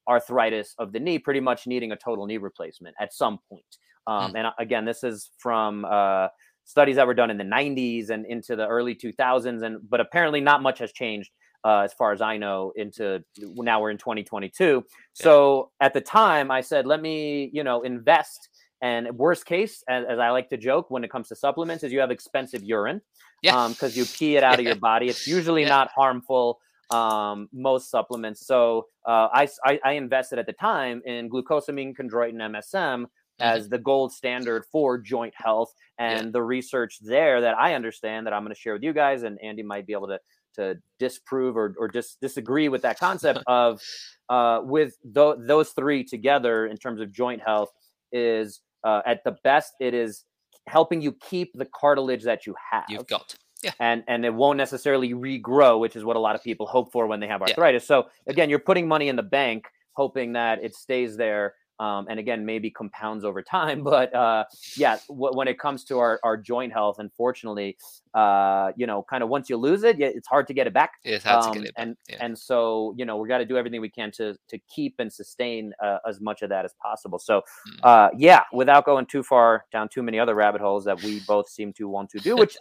arthritis 0.07 0.75
of 0.77 0.93
the 0.93 0.99
knee, 0.99 1.17
pretty 1.17 1.39
much 1.39 1.65
needing 1.65 1.91
a 1.91 1.95
total 1.95 2.25
knee 2.25 2.37
replacement 2.37 2.95
at 2.99 3.13
some 3.13 3.39
point. 3.49 3.65
Um, 4.07 4.33
mm. 4.33 4.37
And 4.37 4.47
uh, 4.47 4.51
again, 4.59 4.85
this 4.85 5.03
is 5.03 5.31
from 5.37 5.85
uh, 5.85 6.27
studies 6.65 6.97
that 6.97 7.07
were 7.07 7.13
done 7.13 7.29
in 7.29 7.37
the 7.37 7.43
90s 7.43 8.09
and 8.09 8.25
into 8.25 8.55
the 8.55 8.67
early 8.67 8.95
2000s 8.95 9.63
and 9.63 9.77
but 9.89 10.01
apparently 10.01 10.41
not 10.41 10.61
much 10.61 10.79
has 10.79 10.91
changed 10.91 11.31
uh, 11.63 11.79
as 11.79 11.93
far 11.93 12.11
as 12.11 12.21
I 12.21 12.37
know 12.37 12.73
into 12.75 13.23
now 13.37 13.81
we're 13.81 13.91
in 13.91 13.97
2022 13.97 14.65
yeah. 14.65 14.81
so 15.13 15.71
at 15.79 15.93
the 15.93 16.01
time 16.01 16.51
I 16.51 16.61
said 16.61 16.85
let 16.85 17.01
me 17.01 17.49
you 17.53 17.63
know 17.63 17.81
invest 17.83 18.49
and 18.81 19.17
worst 19.17 19.45
case 19.45 19.83
as, 19.87 20.05
as, 20.07 20.19
I 20.19 20.29
like 20.31 20.49
to 20.49 20.57
joke 20.57 20.91
when 20.91 21.03
it 21.03 21.09
comes 21.09 21.29
to 21.29 21.35
supplements 21.35 21.83
is 21.83 21.93
you 21.93 21.99
have 21.99 22.11
expensive 22.11 22.63
urine 22.63 23.01
yeah 23.41 23.67
because 23.69 23.95
um, 23.95 23.99
you 23.99 24.05
pee 24.05 24.35
it 24.35 24.43
out 24.43 24.53
yeah. 24.53 24.59
of 24.59 24.65
your 24.65 24.75
body 24.75 25.07
it's 25.07 25.27
usually 25.27 25.61
yeah. 25.63 25.69
not 25.69 25.91
harmful 25.95 26.59
um, 26.91 27.49
most 27.51 27.89
supplements 27.89 28.45
so 28.45 28.85
uh, 29.05 29.29
I, 29.31 29.47
I, 29.63 29.79
I 29.83 29.91
invested 29.93 30.39
at 30.39 30.47
the 30.47 30.53
time 30.53 31.01
in 31.05 31.29
glucosamine 31.29 31.95
chondroitin 31.95 32.37
MSM. 32.37 33.05
As 33.39 33.69
the 33.69 33.77
gold 33.77 34.13
standard 34.13 34.63
for 34.71 34.97
joint 34.97 35.33
health 35.35 35.73
and 35.97 36.25
yeah. 36.25 36.31
the 36.31 36.41
research 36.41 36.99
there 37.01 37.41
that 37.41 37.57
I 37.57 37.73
understand 37.73 38.25
that 38.25 38.33
I'm 38.33 38.43
going 38.43 38.53
to 38.53 38.59
share 38.59 38.73
with 38.73 38.83
you 38.83 38.93
guys 38.93 39.23
and 39.23 39.39
Andy 39.41 39.63
might 39.63 39.85
be 39.85 39.93
able 39.93 40.07
to 40.07 40.19
to 40.55 40.77
disprove 40.99 41.57
or, 41.57 41.75
or 41.77 41.89
just 41.89 42.19
disagree 42.21 42.69
with 42.69 42.81
that 42.81 42.97
concept 42.97 43.39
of 43.47 43.81
uh, 44.29 44.61
with 44.63 44.95
th- 45.13 45.35
those 45.39 45.69
three 45.71 46.03
together 46.03 46.65
in 46.67 46.77
terms 46.77 47.01
of 47.01 47.11
joint 47.11 47.41
health 47.45 47.71
is 48.11 48.61
uh, 48.83 49.01
at 49.05 49.23
the 49.23 49.35
best 49.43 49.73
it 49.79 49.93
is 49.93 50.23
helping 50.67 51.01
you 51.01 51.11
keep 51.11 51.51
the 51.55 51.65
cartilage 51.65 52.23
that 52.23 52.45
you 52.45 52.55
have 52.71 52.85
you've 52.87 53.05
got 53.07 53.35
yeah. 53.63 53.71
and 53.79 54.03
and 54.07 54.25
it 54.25 54.33
won't 54.33 54.57
necessarily 54.57 55.13
regrow 55.13 55.79
which 55.79 55.95
is 55.95 56.03
what 56.03 56.15
a 56.15 56.19
lot 56.19 56.35
of 56.35 56.43
people 56.43 56.65
hope 56.65 56.91
for 56.91 57.05
when 57.05 57.19
they 57.19 57.27
have 57.27 57.41
arthritis 57.41 57.83
yeah. 57.83 57.87
so 57.87 58.05
again 58.27 58.49
you're 58.49 58.59
putting 58.59 58.87
money 58.87 59.09
in 59.09 59.15
the 59.15 59.23
bank 59.23 59.65
hoping 59.93 60.33
that 60.33 60.63
it 60.63 60.75
stays 60.75 61.17
there 61.17 61.53
um, 61.79 62.07
and 62.09 62.19
again 62.19 62.45
maybe 62.45 62.69
compounds 62.69 63.23
over 63.23 63.41
time 63.41 63.83
but 63.95 64.13
uh, 64.13 64.43
yeah 64.77 64.97
w- 65.07 65.35
when 65.35 65.47
it 65.47 65.59
comes 65.59 65.83
to 65.85 65.99
our, 65.99 66.19
our 66.23 66.37
joint 66.37 66.71
health 66.71 66.97
unfortunately 66.99 67.77
uh, 68.15 68.71
you 68.75 68.87
know 68.87 69.03
kind 69.09 69.23
of 69.23 69.29
once 69.29 69.49
you 69.49 69.57
lose 69.57 69.83
it 69.83 69.99
it's 69.99 70.27
hard 70.27 70.47
to 70.47 70.53
get 70.53 70.67
it 70.67 70.73
back 70.73 70.93
it's 71.03 71.23
hard 71.23 71.43
um, 71.43 71.53
to 71.53 71.59
get 71.59 71.69
it 71.69 71.75
back. 71.75 71.85
and 71.85 71.97
yeah. 72.09 72.17
and 72.19 72.37
so 72.37 72.93
you 72.97 73.05
know 73.05 73.17
we 73.17 73.27
got 73.27 73.39
to 73.39 73.45
do 73.45 73.57
everything 73.57 73.81
we 73.81 73.89
can 73.89 74.11
to 74.11 74.35
to 74.47 74.57
keep 74.73 74.95
and 74.99 75.11
sustain 75.11 75.73
uh, 75.83 75.97
as 76.07 76.19
much 76.21 76.41
of 76.41 76.49
that 76.49 76.65
as 76.65 76.73
possible 76.81 77.19
so 77.19 77.41
mm. 77.69 77.79
uh, 77.83 78.09
yeah 78.17 78.43
without 78.53 78.85
going 78.85 79.05
too 79.05 79.23
far 79.23 79.65
down 79.71 79.87
too 79.89 80.03
many 80.03 80.19
other 80.19 80.35
rabbit 80.35 80.61
holes 80.61 80.85
that 80.85 81.01
we 81.03 81.19
both 81.27 81.49
seem 81.49 81.73
to 81.73 81.87
want 81.87 82.09
to 82.09 82.19
do 82.19 82.35
which 82.35 82.57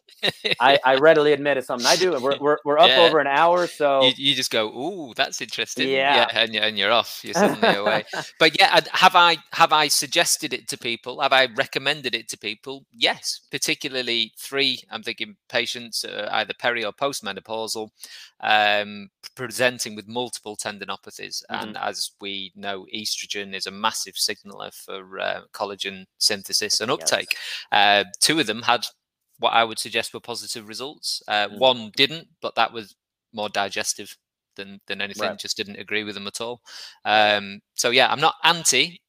I, 0.60 0.78
I, 0.84 0.96
readily 0.96 1.32
admit 1.32 1.56
is 1.56 1.66
something 1.66 1.86
I 1.86 1.96
do 1.96 2.12
we're, 2.20 2.38
we're, 2.38 2.58
we're 2.64 2.78
up 2.78 2.88
yeah. 2.88 3.00
over 3.00 3.18
an 3.18 3.26
hour 3.26 3.66
so 3.66 4.04
you, 4.04 4.12
you, 4.16 4.34
just 4.34 4.50
go 4.50 4.68
ooh 4.68 5.14
that's 5.14 5.40
interesting 5.40 5.88
yeah, 5.88 6.26
yeah 6.32 6.40
and, 6.40 6.54
you're, 6.54 6.62
and 6.62 6.78
you're 6.78 6.92
off 6.92 7.20
you're 7.22 7.34
suddenly 7.34 7.76
away 7.76 8.04
but 8.38 8.58
yeah 8.58 8.80
have 8.92 9.14
I 9.14 9.36
have 9.52 9.72
I 9.72 9.88
suggested 9.88 10.52
it 10.52 10.68
to 10.68 10.78
people? 10.78 11.20
Have 11.20 11.32
I 11.32 11.46
recommended 11.46 12.14
it 12.14 12.28
to 12.28 12.38
people? 12.38 12.84
Yes, 12.92 13.40
particularly 13.50 14.32
three. 14.38 14.82
I'm 14.90 15.02
thinking 15.02 15.36
patients 15.48 16.04
uh, 16.04 16.28
either 16.32 16.54
peri 16.58 16.84
or 16.84 16.92
postmenopausal, 16.92 17.88
um, 18.40 19.08
presenting 19.34 19.94
with 19.94 20.08
multiple 20.08 20.56
tendinopathies, 20.56 21.42
mm-hmm. 21.44 21.54
and 21.54 21.76
as 21.76 22.12
we 22.20 22.52
know, 22.54 22.86
estrogen 22.94 23.54
is 23.54 23.66
a 23.66 23.70
massive 23.70 24.16
signaler 24.16 24.70
for 24.72 25.18
uh, 25.18 25.40
collagen 25.52 26.04
synthesis 26.18 26.80
and 26.80 26.90
uptake. 26.90 27.36
Yes. 27.72 28.06
Uh, 28.06 28.10
two 28.20 28.40
of 28.40 28.46
them 28.46 28.62
had 28.62 28.86
what 29.38 29.52
I 29.52 29.64
would 29.64 29.78
suggest 29.78 30.14
were 30.14 30.20
positive 30.20 30.68
results. 30.68 31.22
Mm-hmm. 31.28 31.58
One 31.58 31.90
didn't, 31.96 32.28
but 32.40 32.54
that 32.54 32.72
was 32.72 32.94
more 33.32 33.48
digestive 33.48 34.16
than 34.56 34.80
than 34.86 35.00
anything. 35.00 35.28
Right. 35.28 35.38
Just 35.38 35.56
didn't 35.56 35.78
agree 35.78 36.04
with 36.04 36.14
them 36.14 36.26
at 36.26 36.40
all. 36.40 36.60
Um, 37.04 37.60
so 37.74 37.90
yeah, 37.90 38.10
I'm 38.10 38.20
not 38.20 38.34
anti. 38.44 39.00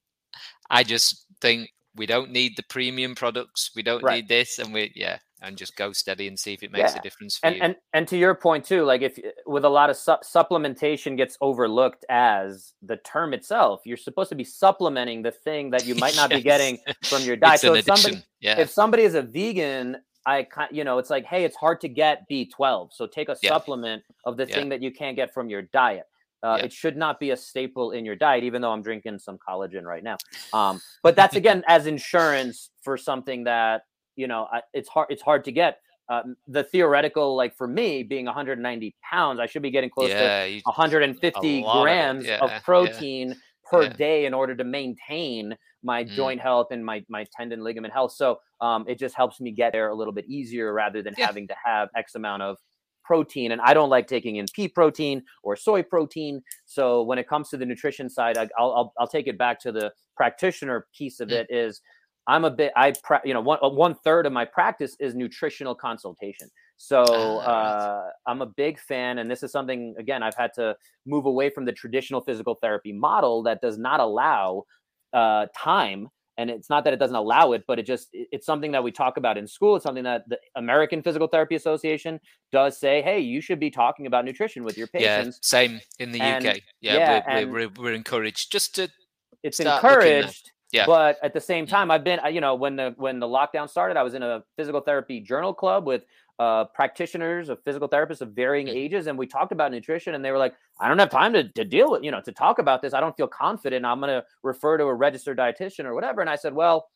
I 0.69 0.83
just 0.83 1.25
think 1.41 1.69
we 1.95 2.05
don't 2.05 2.31
need 2.31 2.57
the 2.57 2.63
premium 2.63 3.15
products. 3.15 3.71
We 3.75 3.83
don't 3.83 4.03
right. 4.03 4.15
need 4.15 4.27
this, 4.27 4.59
and 4.59 4.73
we 4.73 4.91
yeah, 4.95 5.19
and 5.45 5.57
just 5.57 5.75
go 5.75 5.91
steady 5.91 6.27
and 6.27 6.39
see 6.39 6.53
if 6.53 6.63
it 6.63 6.71
makes 6.71 6.93
yeah. 6.93 6.99
a 6.99 7.01
difference 7.01 7.39
and, 7.43 7.55
you. 7.55 7.61
And 7.61 7.75
and 7.93 8.07
to 8.07 8.17
your 8.17 8.35
point 8.35 8.65
too, 8.65 8.83
like 8.83 9.01
if 9.01 9.19
with 9.45 9.65
a 9.65 9.69
lot 9.69 9.89
of 9.89 9.97
su- 9.97 10.17
supplementation 10.23 11.15
gets 11.15 11.37
overlooked 11.41 12.05
as 12.09 12.73
the 12.81 12.97
term 12.97 13.33
itself, 13.33 13.81
you're 13.85 13.97
supposed 13.97 14.29
to 14.29 14.35
be 14.35 14.43
supplementing 14.43 15.21
the 15.21 15.31
thing 15.31 15.69
that 15.71 15.85
you 15.85 15.95
might 15.95 16.15
not 16.15 16.29
yes. 16.31 16.39
be 16.39 16.43
getting 16.43 16.79
from 17.03 17.23
your 17.23 17.35
diet. 17.35 17.59
so 17.59 17.73
if 17.75 17.85
somebody, 17.85 18.23
yeah. 18.41 18.59
if 18.59 18.69
somebody 18.69 19.03
is 19.03 19.15
a 19.15 19.21
vegan, 19.21 19.97
I 20.25 20.47
you 20.71 20.83
know 20.83 20.97
it's 20.97 21.09
like 21.09 21.25
hey, 21.25 21.43
it's 21.43 21.55
hard 21.55 21.81
to 21.81 21.87
get 21.87 22.27
B12, 22.29 22.93
so 22.93 23.07
take 23.07 23.29
a 23.29 23.37
yeah. 23.41 23.49
supplement 23.49 24.03
of 24.25 24.37
the 24.37 24.45
thing 24.45 24.69
that 24.69 24.81
you 24.81 24.91
can't 24.91 25.15
get 25.15 25.33
from 25.33 25.49
your 25.49 25.61
diet. 25.61 26.05
Uh, 26.43 26.57
yeah. 26.59 26.65
It 26.65 26.73
should 26.73 26.95
not 26.95 27.19
be 27.19 27.31
a 27.31 27.37
staple 27.37 27.91
in 27.91 28.05
your 28.05 28.15
diet, 28.15 28.43
even 28.43 28.61
though 28.61 28.71
I'm 28.71 28.83
drinking 28.83 29.17
some 29.17 29.37
collagen 29.37 29.83
right 29.83 30.03
now. 30.03 30.17
Um, 30.53 30.79
but 31.01 31.15
that's 31.15 31.35
again 31.35 31.63
as 31.67 31.87
insurance 31.87 32.69
for 32.83 32.97
something 32.97 33.45
that 33.45 33.83
you 34.15 34.27
know 34.27 34.47
it's 34.73 34.89
hard. 34.89 35.07
It's 35.09 35.21
hard 35.21 35.43
to 35.45 35.51
get. 35.51 35.79
Uh, 36.07 36.21
the 36.47 36.63
theoretical, 36.63 37.35
like 37.35 37.55
for 37.55 37.67
me, 37.67 38.03
being 38.03 38.25
190 38.25 38.95
pounds, 39.09 39.39
I 39.39 39.47
should 39.47 39.63
be 39.63 39.71
getting 39.71 39.89
close 39.89 40.09
yeah, 40.09 40.45
to 40.45 40.61
150 40.65 41.61
grams 41.63 42.21
of, 42.21 42.27
yeah, 42.27 42.37
of 42.37 42.51
protein 42.63 43.35
per 43.67 43.89
day 43.89 44.27
in 44.27 44.33
order 44.33 44.55
to 44.55 44.63
maintain 44.63 45.57
my 45.81 46.03
mm. 46.03 46.09
joint 46.09 46.39
health 46.39 46.67
and 46.71 46.85
my 46.85 47.03
my 47.09 47.25
tendon 47.35 47.63
ligament 47.63 47.91
health. 47.91 48.11
So 48.11 48.39
um, 48.61 48.85
it 48.87 48.99
just 48.99 49.15
helps 49.15 49.41
me 49.41 49.51
get 49.51 49.71
there 49.71 49.89
a 49.89 49.95
little 49.95 50.13
bit 50.13 50.25
easier 50.27 50.71
rather 50.73 51.01
than 51.01 51.15
having 51.15 51.47
to 51.47 51.55
have 51.63 51.89
X 51.95 52.13
amount 52.13 52.43
of 52.43 52.57
protein 53.05 53.51
and 53.51 53.61
i 53.61 53.73
don't 53.73 53.89
like 53.89 54.07
taking 54.07 54.37
in 54.37 54.45
pea 54.53 54.67
protein 54.67 55.21
or 55.43 55.55
soy 55.55 55.83
protein 55.83 56.41
so 56.65 57.03
when 57.03 57.19
it 57.19 57.29
comes 57.29 57.49
to 57.49 57.55
the 57.55 57.65
nutrition 57.65 58.09
side 58.09 58.35
I, 58.37 58.47
will 58.59 58.75
I'll, 58.75 58.93
I'll 58.99 59.07
take 59.07 59.27
it 59.27 59.37
back 59.37 59.59
to 59.61 59.71
the 59.71 59.93
practitioner 60.17 60.87
piece 60.97 61.19
of 61.19 61.29
mm. 61.29 61.33
it 61.33 61.47
is 61.49 61.81
i'm 62.27 62.45
a 62.45 62.51
bit 62.51 62.71
i 62.75 62.93
you 63.23 63.33
know 63.33 63.41
one, 63.41 63.59
uh, 63.61 63.69
one 63.69 63.95
third 63.95 64.25
of 64.25 64.33
my 64.33 64.45
practice 64.45 64.95
is 64.99 65.15
nutritional 65.15 65.75
consultation. 65.75 66.49
So 66.77 67.05
ah, 67.07 67.45
uh, 67.45 68.09
i'm 68.27 68.41
a 68.41 68.45
big 68.45 68.79
fan 68.79 69.19
and 69.19 69.29
this 69.29 69.43
is 69.43 69.51
something 69.51 69.95
again 69.97 70.23
i've 70.23 70.35
had 70.35 70.51
to 70.55 70.75
move 71.05 71.25
away 71.25 71.49
from 71.49 71.65
the 71.65 71.71
traditional 71.71 72.21
physical 72.21 72.55
therapy 72.55 72.91
model 72.91 73.43
that 73.43 73.61
does 73.61 73.77
not 73.77 73.99
allow 73.99 74.63
uh, 75.13 75.45
time 75.55 76.09
and 76.37 76.49
it's 76.49 76.69
not 76.69 76.83
that 76.83 76.91
it 76.91 76.97
doesn't 76.97 77.15
allow 77.15 77.53
it 77.53 77.63
but 77.65 77.79
it 77.79 77.83
just 77.83 78.09
it's 78.11 78.45
something 78.45 78.73
that 78.73 78.83
we 78.83 78.91
talk 78.91 79.15
about 79.15 79.37
in 79.37 79.47
school. 79.47 79.77
It's 79.77 79.83
something 79.83 80.03
that 80.03 80.27
the 80.27 80.37
american 80.57 81.01
physical 81.01 81.27
therapy 81.27 81.55
association 81.55 82.19
does 82.51 82.77
say 82.77 83.01
hey 83.01 83.21
you 83.21 83.39
should 83.39 83.59
be 83.59 83.71
talking 83.71 84.05
about 84.05 84.25
nutrition 84.25 84.63
with 84.63 84.77
your 84.77 84.87
patients. 84.87 85.39
yeah 85.41 85.59
same 85.59 85.79
in 85.99 86.11
the 86.11 86.19
and, 86.19 86.45
uk 86.45 86.57
yeah, 86.81 87.21
yeah 87.25 87.45
we're, 87.45 87.51
we're, 87.51 87.69
we're, 87.77 87.93
encouraged. 87.93 88.51
Just 88.51 88.75
to 88.75 88.89
it's 89.43 89.61
encouraged 89.61 90.51
yeah. 90.75 90.85
But 90.85 91.17
at 91.23 91.33
the 91.33 91.41
same 91.41 91.65
time, 91.65 91.89
I've 91.89 92.03
been, 92.03 92.19
you 92.31 92.41
know, 92.41 92.55
when 92.55 92.75
the 92.75 92.93
when 92.97 93.19
the 93.19 93.27
lockdown 93.27 93.69
started, 93.69 93.97
I 93.97 94.03
was 94.03 94.13
in 94.13 94.23
a 94.23 94.43
physical 94.57 94.81
therapy 94.81 95.19
journal 95.21 95.53
club 95.53 95.85
with 95.85 96.03
uh, 96.37 96.65
practitioners 96.65 97.47
of 97.47 97.63
physical 97.63 97.87
therapists 97.87 98.21
of 98.21 98.33
varying 98.33 98.67
mm-hmm. 98.67 98.77
ages, 98.77 99.07
and 99.07 99.17
we 99.17 99.25
talked 99.25 99.53
about 99.53 99.71
nutrition, 99.71 100.15
and 100.15 100.25
they 100.25 100.31
were 100.31 100.37
like, 100.37 100.53
"I 100.79 100.89
don't 100.89 100.99
have 100.99 101.09
time 101.09 101.31
to, 101.33 101.47
to 101.47 101.63
deal 101.63 101.91
with, 101.91 102.03
you 102.03 102.11
know, 102.11 102.21
to 102.21 102.31
talk 102.31 102.59
about 102.59 102.81
this. 102.81 102.93
I 102.93 102.99
don't 102.99 103.15
feel 103.15 103.27
confident. 103.27 103.85
I'm 103.85 103.99
going 103.99 104.09
to 104.09 104.23
refer 104.43 104.77
to 104.77 104.83
a 104.83 104.93
registered 104.93 105.37
dietitian 105.37 105.85
or 105.85 105.95
whatever." 105.95 106.19
And 106.21 106.29
I 106.29 106.35
said, 106.35 106.53
"Well, 106.53 106.87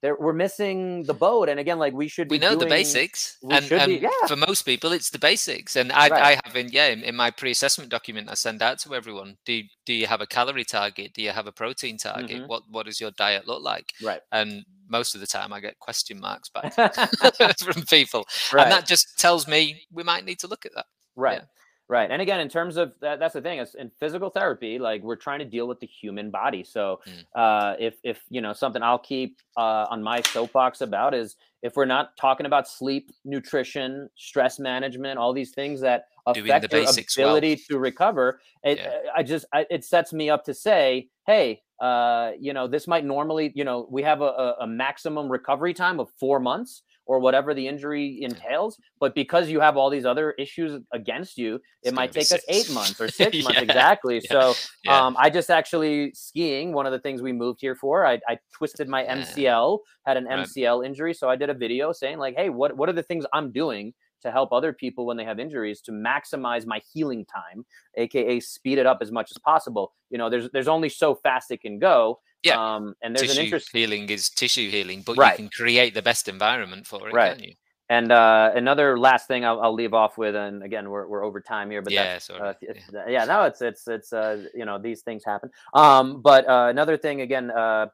there, 0.00 0.16
we're 0.18 0.32
missing 0.32 1.02
the 1.04 1.14
boat. 1.14 1.48
And 1.48 1.58
again, 1.58 1.78
like 1.78 1.92
we 1.92 2.08
should 2.08 2.28
be. 2.28 2.34
we 2.34 2.38
know 2.38 2.50
doing, 2.50 2.60
the 2.60 2.66
basics, 2.66 3.36
and, 3.50 3.70
and 3.72 3.88
be, 3.88 3.96
yeah. 3.96 4.26
for 4.26 4.36
most 4.36 4.62
people, 4.62 4.92
it's 4.92 5.10
the 5.10 5.18
basics. 5.18 5.76
And 5.76 5.90
I, 5.92 6.08
right. 6.08 6.22
I 6.22 6.40
have 6.44 6.56
in 6.56 6.68
yeah 6.68 6.86
in, 6.86 7.02
in, 7.02 7.16
my 7.16 7.30
pre-assessment 7.30 7.90
document 7.90 8.30
I 8.30 8.34
send 8.34 8.62
out 8.62 8.78
to 8.80 8.94
everyone. 8.94 9.36
Do 9.44 9.54
you, 9.54 9.64
do 9.86 9.92
you 9.92 10.06
have 10.06 10.20
a 10.20 10.26
calorie 10.26 10.64
target? 10.64 11.12
Do 11.14 11.22
you 11.22 11.30
have 11.30 11.46
a 11.46 11.52
protein 11.52 11.98
target? 11.98 12.30
Mm-hmm. 12.30 12.46
What 12.46 12.62
what 12.70 12.86
does 12.86 13.00
your 13.00 13.10
diet 13.12 13.48
look 13.48 13.62
like? 13.62 13.92
Right. 14.02 14.20
And 14.30 14.64
most 14.88 15.14
of 15.14 15.20
the 15.20 15.26
time, 15.26 15.52
I 15.52 15.60
get 15.60 15.78
question 15.78 16.20
marks 16.20 16.48
back 16.48 16.74
from 17.58 17.82
people, 17.82 18.26
right. 18.52 18.64
and 18.64 18.72
that 18.72 18.86
just 18.86 19.18
tells 19.18 19.48
me 19.48 19.82
we 19.92 20.02
might 20.02 20.24
need 20.24 20.38
to 20.40 20.46
look 20.46 20.64
at 20.64 20.74
that. 20.74 20.86
Right. 21.16 21.38
Yeah. 21.38 21.44
Right. 21.90 22.10
And 22.10 22.20
again, 22.20 22.38
in 22.40 22.50
terms 22.50 22.76
of 22.76 22.92
that, 23.00 23.18
that's 23.18 23.32
the 23.32 23.40
thing 23.40 23.60
is 23.60 23.74
in 23.74 23.90
physical 23.98 24.28
therapy, 24.28 24.78
like 24.78 25.02
we're 25.02 25.16
trying 25.16 25.38
to 25.38 25.46
deal 25.46 25.66
with 25.66 25.80
the 25.80 25.86
human 25.86 26.30
body. 26.30 26.62
So 26.62 27.00
mm. 27.06 27.24
uh, 27.34 27.76
if, 27.78 27.94
if, 28.02 28.20
you 28.28 28.42
know, 28.42 28.52
something 28.52 28.82
I'll 28.82 28.98
keep 28.98 29.38
uh, 29.56 29.86
on 29.88 30.02
my 30.02 30.20
soapbox 30.20 30.82
about 30.82 31.14
is 31.14 31.36
if 31.62 31.76
we're 31.76 31.86
not 31.86 32.14
talking 32.18 32.44
about 32.44 32.68
sleep, 32.68 33.10
nutrition, 33.24 34.10
stress 34.16 34.58
management, 34.58 35.18
all 35.18 35.32
these 35.32 35.52
things 35.52 35.80
that 35.80 36.08
affect 36.26 36.70
your 36.70 36.82
ability 36.82 37.54
well. 37.54 37.64
to 37.70 37.78
recover, 37.78 38.40
it, 38.62 38.76
yeah. 38.76 38.98
I 39.16 39.22
just, 39.22 39.46
I, 39.54 39.64
it 39.70 39.82
sets 39.82 40.12
me 40.12 40.28
up 40.28 40.44
to 40.44 40.52
say, 40.52 41.08
Hey, 41.26 41.62
uh, 41.80 42.32
you 42.38 42.52
know, 42.52 42.66
this 42.66 42.86
might 42.86 43.06
normally, 43.06 43.50
you 43.54 43.64
know, 43.64 43.86
we 43.90 44.02
have 44.02 44.20
a, 44.20 44.56
a 44.60 44.66
maximum 44.66 45.30
recovery 45.30 45.72
time 45.72 46.00
of 46.00 46.10
four 46.18 46.38
months 46.38 46.82
or 47.08 47.18
whatever 47.18 47.54
the 47.54 47.66
injury 47.66 48.18
entails. 48.22 48.78
But 49.00 49.14
because 49.14 49.48
you 49.48 49.60
have 49.60 49.76
all 49.76 49.90
these 49.90 50.04
other 50.04 50.32
issues 50.32 50.80
against 50.92 51.38
you, 51.38 51.58
it 51.82 51.94
might 51.94 52.12
take 52.12 52.30
us 52.30 52.40
eight 52.48 52.70
months 52.70 53.00
or 53.00 53.08
six 53.22 53.42
months 53.42 53.60
exactly. 53.60 54.20
Yeah. 54.24 54.30
So 54.30 54.54
yeah. 54.84 55.06
Um, 55.06 55.16
I 55.18 55.30
just 55.30 55.50
actually 55.50 56.12
skiing. 56.14 56.72
One 56.72 56.86
of 56.86 56.92
the 56.92 57.00
things 57.00 57.22
we 57.22 57.32
moved 57.32 57.60
here 57.60 57.74
for, 57.74 58.06
I, 58.06 58.20
I 58.28 58.38
twisted 58.54 58.88
my 58.88 59.04
MCL, 59.04 59.78
had 60.06 60.16
an 60.18 60.26
MCL 60.26 60.86
injury. 60.86 61.14
So 61.14 61.28
I 61.28 61.34
did 61.34 61.50
a 61.50 61.54
video 61.54 61.92
saying 61.92 62.18
like, 62.18 62.36
hey, 62.36 62.50
what 62.50 62.76
what 62.76 62.88
are 62.88 62.94
the 62.94 63.02
things 63.02 63.24
I'm 63.32 63.50
doing? 63.50 63.94
to 64.20 64.32
help 64.32 64.52
other 64.52 64.72
people 64.72 65.06
when 65.06 65.16
they 65.16 65.24
have 65.24 65.38
injuries 65.38 65.80
to 65.80 65.92
maximize 65.92 66.66
my 66.66 66.80
healing 66.92 67.24
time 67.24 67.64
aka 67.96 68.40
speed 68.40 68.76
it 68.76 68.84
up 68.84 68.98
as 69.00 69.12
much 69.12 69.30
as 69.30 69.38
possible 69.38 69.92
you 70.10 70.18
know 70.18 70.28
there's 70.28 70.50
there's 70.52 70.66
only 70.66 70.88
so 70.88 71.14
fast 71.14 71.52
it 71.52 71.60
can 71.60 71.78
go 71.78 72.18
yeah. 72.42 72.74
Um, 72.76 72.94
and 73.02 73.16
there's 73.16 73.28
tissue 73.28 73.40
an 73.40 73.44
interest 73.46 73.70
healing 73.72 74.08
is 74.10 74.30
tissue 74.30 74.70
healing, 74.70 75.02
but 75.04 75.16
right. 75.16 75.32
you 75.32 75.36
can 75.36 75.50
create 75.50 75.94
the 75.94 76.02
best 76.02 76.28
environment 76.28 76.86
for 76.86 77.08
it, 77.08 77.14
right. 77.14 77.56
And 77.90 78.12
uh, 78.12 78.52
another 78.54 78.98
last 78.98 79.28
thing 79.28 79.46
I'll, 79.46 79.62
I'll, 79.62 79.72
leave 79.72 79.94
off 79.94 80.18
with, 80.18 80.36
and 80.36 80.62
again 80.62 80.90
we're, 80.90 81.06
we're 81.06 81.24
over 81.24 81.40
time 81.40 81.70
here, 81.70 81.80
but 81.80 81.90
yeah, 81.90 82.18
uh, 82.38 82.52
yeah. 82.60 82.74
yeah, 83.08 83.24
no, 83.24 83.44
it's 83.44 83.62
it's 83.62 83.88
it's 83.88 84.12
uh, 84.12 84.44
you 84.54 84.66
know 84.66 84.78
these 84.78 85.00
things 85.00 85.24
happen. 85.24 85.50
Um, 85.72 86.20
but 86.20 86.46
uh, 86.46 86.66
another 86.68 86.98
thing 86.98 87.22
again, 87.22 87.50
uh, 87.50 87.86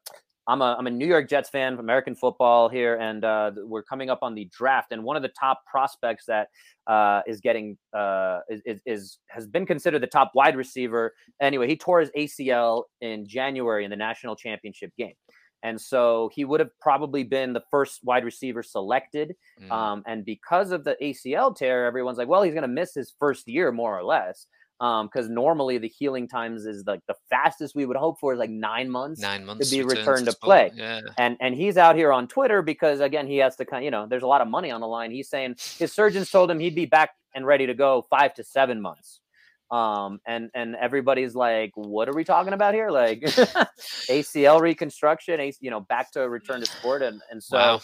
I'm 0.47 0.61
a 0.61 0.77
I'm 0.79 0.87
a 0.87 0.91
New 0.91 1.07
York 1.07 1.29
Jets 1.29 1.49
fan 1.49 1.73
of 1.73 1.79
American 1.79 2.15
football 2.15 2.69
here, 2.69 2.97
and 2.97 3.25
uh, 3.25 3.53
we're 3.57 3.83
coming 3.83 4.11
up 4.11 4.19
on 4.23 4.35
the 4.35 4.49
draft. 4.57 4.93
And 4.93 5.03
one 5.03 5.17
of 5.17 5.23
the 5.23 5.31
top 5.39 5.63
prospects 5.71 6.25
that 6.27 6.49
uh, 6.87 7.23
is 7.27 7.41
getting 7.41 7.79
uh, 7.97 8.41
is, 8.49 8.81
is 8.85 9.19
has 9.29 9.47
been 9.47 9.65
considered 9.65 10.01
the 10.01 10.07
top 10.07 10.33
wide 10.35 10.57
receiver. 10.57 11.15
Anyway, 11.41 11.67
he 11.67 11.77
tore 11.77 12.01
his 12.01 12.11
ACL 12.11 12.85
in 13.01 13.27
January 13.27 13.85
in 13.85 13.91
the 13.91 13.97
national 13.97 14.37
championship 14.37 14.93
game. 14.99 15.15
And 15.63 15.81
so 15.81 16.31
he 16.35 16.45
would 16.45 16.61
have 16.61 16.69
probably 16.79 17.25
been 17.25 17.55
the 17.55 17.63
first 17.71 18.01
wide 18.05 18.23
receiver 18.23 18.63
selected. 18.63 19.35
Mm. 19.63 19.71
Um, 19.73 20.03
and 20.07 20.23
because 20.23 20.73
of 20.73 20.85
the 20.85 20.95
ACL 21.01 21.57
tear, 21.57 21.87
everyone's 21.87 22.19
like, 22.19 22.29
well, 22.29 22.43
he's 22.43 22.53
going 22.53 22.63
to 22.63 22.69
miss 22.69 22.93
his 22.95 23.15
first 23.19 23.49
year 23.49 23.73
more 23.73 23.99
or 23.99 24.05
less 24.05 24.47
because 24.85 25.27
um, 25.27 25.35
normally 25.35 25.79
the 25.79 25.89
healing 25.89 26.29
times 26.29 26.67
is 26.67 26.85
like 26.87 27.01
the 27.09 27.15
fastest 27.31 27.75
we 27.75 27.87
would 27.87 27.97
hope 27.97 28.21
for 28.21 28.35
is 28.35 28.39
like 28.39 28.51
nine 28.51 28.91
months, 28.91 29.19
nine 29.19 29.47
months 29.47 29.71
to 29.71 29.77
be 29.77 29.83
returned 29.83 30.27
to, 30.27 30.33
to 30.33 30.39
play. 30.39 30.73
Yeah. 30.75 31.01
And 31.17 31.39
and 31.41 31.55
he's 31.55 31.79
out 31.79 31.97
here 31.97 32.13
on 32.13 32.29
Twitter 32.29 32.61
because 32.61 33.01
again 33.01 33.27
he 33.27 33.39
has 33.39 33.57
to 33.57 33.65
kind, 33.65 33.83
you 33.83 33.91
know, 33.91 34.07
there's 34.07 34.25
a 34.25 34.27
lot 34.27 34.43
of 34.43 34.49
money 34.49 34.71
on 34.71 34.83
the 34.83 34.87
line. 34.87 35.11
He's 35.11 35.31
saying 35.31 35.57
his 35.79 35.93
surgeons 35.93 36.31
told 36.31 36.51
him 36.51 36.59
he'd 36.59 36.75
be 36.75 36.85
back 36.85 37.11
and 37.35 37.47
ready 37.47 37.67
to 37.67 37.73
go 37.73 38.05
five 38.11 38.35
to 38.35 38.45
seven 38.45 38.83
months. 38.83 39.21
Um, 39.71 40.21
and 40.27 40.51
and 40.55 40.77
everybody's 40.77 41.35
like, 41.35 41.73
what 41.77 42.07
are 42.09 42.15
we 42.15 42.25
talking 42.25 42.53
about 42.53 42.75
here? 42.75 42.91
Like 42.91 43.21
ACL 44.11 44.61
reconstruction, 44.61 45.41
you 45.61 45.71
know, 45.71 45.81
back 45.81 46.13
to 46.13 46.29
return 46.29 46.61
to 46.61 46.67
sport, 46.67 47.03
and 47.03 47.23
and 47.31 47.43
so. 47.43 47.57
Wow. 47.57 47.81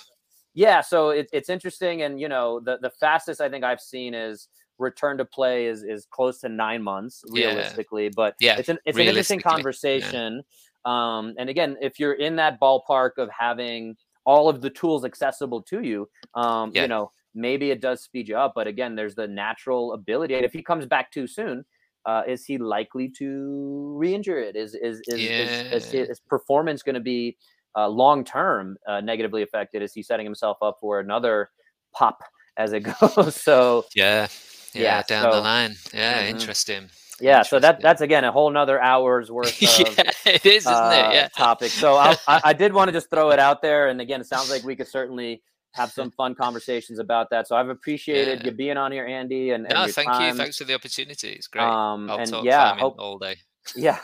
Yeah, 0.53 0.81
so 0.81 1.11
it, 1.11 1.29
it's 1.33 1.49
interesting, 1.49 2.03
and 2.03 2.21
you 2.21 2.29
know, 2.29 2.59
the 2.59 2.77
the 2.83 2.91
fastest 2.91 3.41
I 3.41 3.49
think 3.49 3.65
I've 3.65 3.81
seen 3.81 4.15
is 4.15 4.49
return 4.81 5.19
to 5.19 5.25
play 5.25 5.67
is 5.67 5.83
is 5.83 6.07
close 6.11 6.41
to 6.41 6.49
nine 6.49 6.83
months 6.83 7.23
realistically. 7.29 8.05
Yeah. 8.05 8.11
But 8.17 8.35
yeah, 8.41 8.57
it's 8.59 8.69
an 8.69 8.79
it's 8.85 8.99
an 8.99 9.07
interesting 9.07 9.41
conversation. 9.41 10.43
Yeah. 10.87 11.19
Um, 11.19 11.35
and 11.39 11.51
again, 11.51 11.77
if 11.81 11.99
you're 12.01 12.15
in 12.15 12.37
that 12.37 12.59
ballpark 12.61 13.19
of 13.19 13.29
having 13.37 13.97
all 14.25 14.49
of 14.49 14.61
the 14.61 14.71
tools 14.71 15.05
accessible 15.05 15.63
to 15.63 15.83
you, 15.83 16.09
um, 16.35 16.73
yeah. 16.75 16.83
you 16.83 16.89
know, 16.89 17.11
maybe 17.35 17.71
it 17.71 17.81
does 17.81 18.03
speed 18.03 18.29
you 18.29 18.37
up. 18.37 18.53
But 18.55 18.67
again, 18.67 18.95
there's 18.95 19.15
the 19.15 19.29
natural 19.29 19.93
ability. 19.93 20.35
And 20.35 20.45
if 20.45 20.53
he 20.53 20.63
comes 20.63 20.87
back 20.87 21.11
too 21.11 21.27
soon, 21.27 21.65
uh, 22.07 22.23
is 22.27 22.45
he 22.45 22.59
likely 22.59 23.09
to 23.19 23.95
re-injure 23.97 24.39
it? 24.39 24.57
Is 24.57 24.75
is 24.75 25.01
is, 25.07 25.21
is, 25.21 25.93
is 25.95 26.09
his 26.09 26.21
performance 26.21 26.83
going 26.83 26.95
to 26.95 27.01
be 27.01 27.37
uh, 27.77 27.89
long 27.89 28.25
term 28.25 28.77
uh, 28.89 29.01
negatively 29.01 29.43
affected? 29.43 29.83
Is 29.83 29.93
he 29.93 30.03
setting 30.03 30.25
himself 30.25 30.59
up 30.63 30.79
for 30.81 31.01
another 31.01 31.51
pop 31.95 32.23
as 32.57 32.73
it 32.73 32.81
goes? 33.01 33.37
so 33.37 33.85
yeah, 33.95 34.29
yeah, 34.75 34.83
yeah 34.83 35.03
down 35.03 35.25
so, 35.25 35.37
the 35.37 35.41
line. 35.41 35.77
Yeah, 35.93 36.19
mm-hmm. 36.23 36.37
interesting. 36.37 36.91
Yeah, 37.21 37.39
interesting. 37.39 37.57
so 37.57 37.61
that 37.61 37.81
that's 37.81 38.01
again 38.01 38.25
a 38.25 38.33
whole 38.33 38.51
nother 38.51 38.81
hour's 38.81 39.31
worth. 39.33 39.49
Of, 39.49 39.63
yeah, 39.63 40.11
it 40.27 40.47
is, 40.47 40.63
isn't 40.63 40.73
uh, 40.73 41.11
it? 41.11 41.15
Yeah, 41.15 41.29
topic. 41.29 41.71
So 41.71 41.95
I, 41.97 42.17
I 42.27 42.53
did 42.53 42.73
want 42.73 42.89
to 42.89 42.93
just 42.93 43.11
throw 43.11 43.31
it 43.31 43.39
out 43.39 43.63
there, 43.63 43.89
and 43.89 44.01
again, 44.01 44.21
it 44.21 44.27
sounds 44.27 44.51
like 44.51 44.65
we 44.65 44.77
could 44.77 44.89
certainly 44.89 45.43
have 45.73 45.91
some 45.93 46.11
fun 46.11 46.35
conversations 46.35 46.99
about 46.99 47.31
that. 47.31 47.47
So 47.49 47.57
I've 47.57 47.69
appreciated 47.69 48.41
yeah. 48.41 48.47
you 48.47 48.53
being 48.53 48.77
on 48.77 48.93
here, 48.93 49.07
Andy. 49.07 49.51
And, 49.51 49.67
and 49.67 49.75
no, 49.75 49.87
thank 49.89 50.09
time. 50.09 50.31
you. 50.31 50.35
Thanks 50.35 50.59
for 50.59 50.65
the 50.65 50.75
opportunity. 50.75 51.31
It's 51.31 51.47
great. 51.47 51.65
Um, 51.65 52.11
I'll 52.11 52.19
and 52.19 52.45
yeah, 52.45 52.77
hope, 52.77 52.97
all 52.99 53.19
day. 53.19 53.37
yeah. 53.77 53.99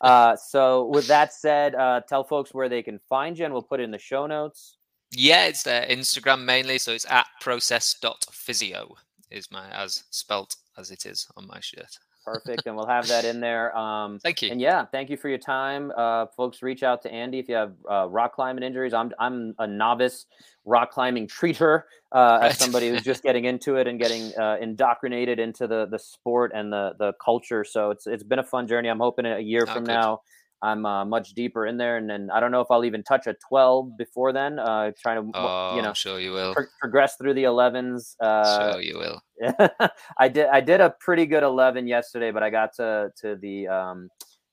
uh, 0.00 0.36
so 0.36 0.86
with 0.86 1.06
that 1.08 1.32
said, 1.32 1.74
uh, 1.74 2.00
tell 2.08 2.24
folks 2.24 2.54
where 2.54 2.68
they 2.68 2.82
can 2.82 2.98
find 3.08 3.38
you, 3.38 3.44
and 3.44 3.52
we'll 3.52 3.62
put 3.62 3.80
it 3.80 3.84
in 3.84 3.90
the 3.90 3.98
show 3.98 4.26
notes. 4.26 4.78
Yeah, 5.12 5.46
it's 5.46 5.64
their 5.64 5.86
Instagram 5.86 6.44
mainly. 6.44 6.78
So 6.78 6.92
it's 6.92 7.06
at 7.10 7.26
process.physio 7.40 8.94
is 9.30 9.50
my 9.50 9.68
as 9.70 10.04
spelt 10.10 10.56
as 10.78 10.90
it 10.90 11.06
is 11.06 11.28
on 11.36 11.46
my 11.46 11.60
shirt. 11.60 11.98
Perfect, 12.24 12.66
and 12.66 12.76
we'll 12.76 12.86
have 12.86 13.08
that 13.08 13.24
in 13.24 13.40
there. 13.40 13.76
Um, 13.76 14.18
thank 14.18 14.42
you. 14.42 14.50
And 14.50 14.60
yeah, 14.60 14.84
thank 14.84 15.08
you 15.08 15.16
for 15.16 15.30
your 15.30 15.38
time, 15.38 15.90
uh, 15.96 16.26
folks. 16.36 16.62
Reach 16.62 16.82
out 16.82 17.00
to 17.02 17.10
Andy 17.10 17.38
if 17.38 17.48
you 17.48 17.54
have 17.54 17.72
uh, 17.90 18.08
rock 18.08 18.34
climbing 18.34 18.62
injuries. 18.62 18.92
I'm 18.92 19.10
I'm 19.18 19.54
a 19.58 19.66
novice 19.66 20.26
rock 20.66 20.90
climbing 20.90 21.28
treater, 21.28 21.84
uh, 22.12 22.38
right. 22.40 22.50
as 22.50 22.58
somebody 22.58 22.90
who's 22.90 23.02
just 23.02 23.22
getting 23.22 23.46
into 23.46 23.76
it 23.76 23.86
and 23.86 23.98
getting 23.98 24.32
uh, 24.40 24.58
indoctrinated 24.60 25.38
into 25.38 25.66
the 25.66 25.86
the 25.86 25.98
sport 25.98 26.52
and 26.54 26.70
the 26.70 26.92
the 26.98 27.14
culture. 27.24 27.64
So 27.64 27.90
it's 27.90 28.06
it's 28.06 28.22
been 28.22 28.38
a 28.38 28.44
fun 28.44 28.68
journey. 28.68 28.90
I'm 28.90 29.00
hoping 29.00 29.24
a 29.24 29.40
year 29.40 29.64
oh, 29.66 29.72
from 29.72 29.84
good. 29.84 29.92
now 29.92 30.20
I'm 30.62 30.84
uh, 30.84 31.04
much 31.04 31.30
deeper 31.34 31.66
in 31.66 31.78
there, 31.78 31.96
and 31.96 32.08
then 32.08 32.28
I 32.32 32.40
don't 32.40 32.50
know 32.50 32.60
if 32.60 32.66
I'll 32.70 32.84
even 32.84 33.02
touch 33.02 33.26
a 33.26 33.34
12 33.48 33.96
before 33.96 34.32
then. 34.32 34.58
Uh, 34.58 34.92
trying 35.00 35.32
to, 35.32 35.38
oh, 35.38 35.76
you 35.76 35.82
know, 35.82 35.94
sure 35.94 36.20
you 36.20 36.32
will 36.32 36.52
pro- 36.54 36.66
progress 36.80 37.16
through 37.16 37.34
the 37.34 37.44
11s. 37.44 38.14
Uh, 38.20 38.72
sure 38.72 38.82
you 38.82 38.98
will. 38.98 39.22
I 40.18 40.28
did. 40.28 40.46
I 40.48 40.60
did 40.60 40.80
a 40.80 40.94
pretty 41.00 41.24
good 41.24 41.42
11 41.42 41.86
yesterday, 41.86 42.30
but 42.30 42.42
I 42.42 42.50
got 42.50 42.74
to 42.76 43.10
to 43.22 43.36
the 43.36 43.68
um 43.68 44.08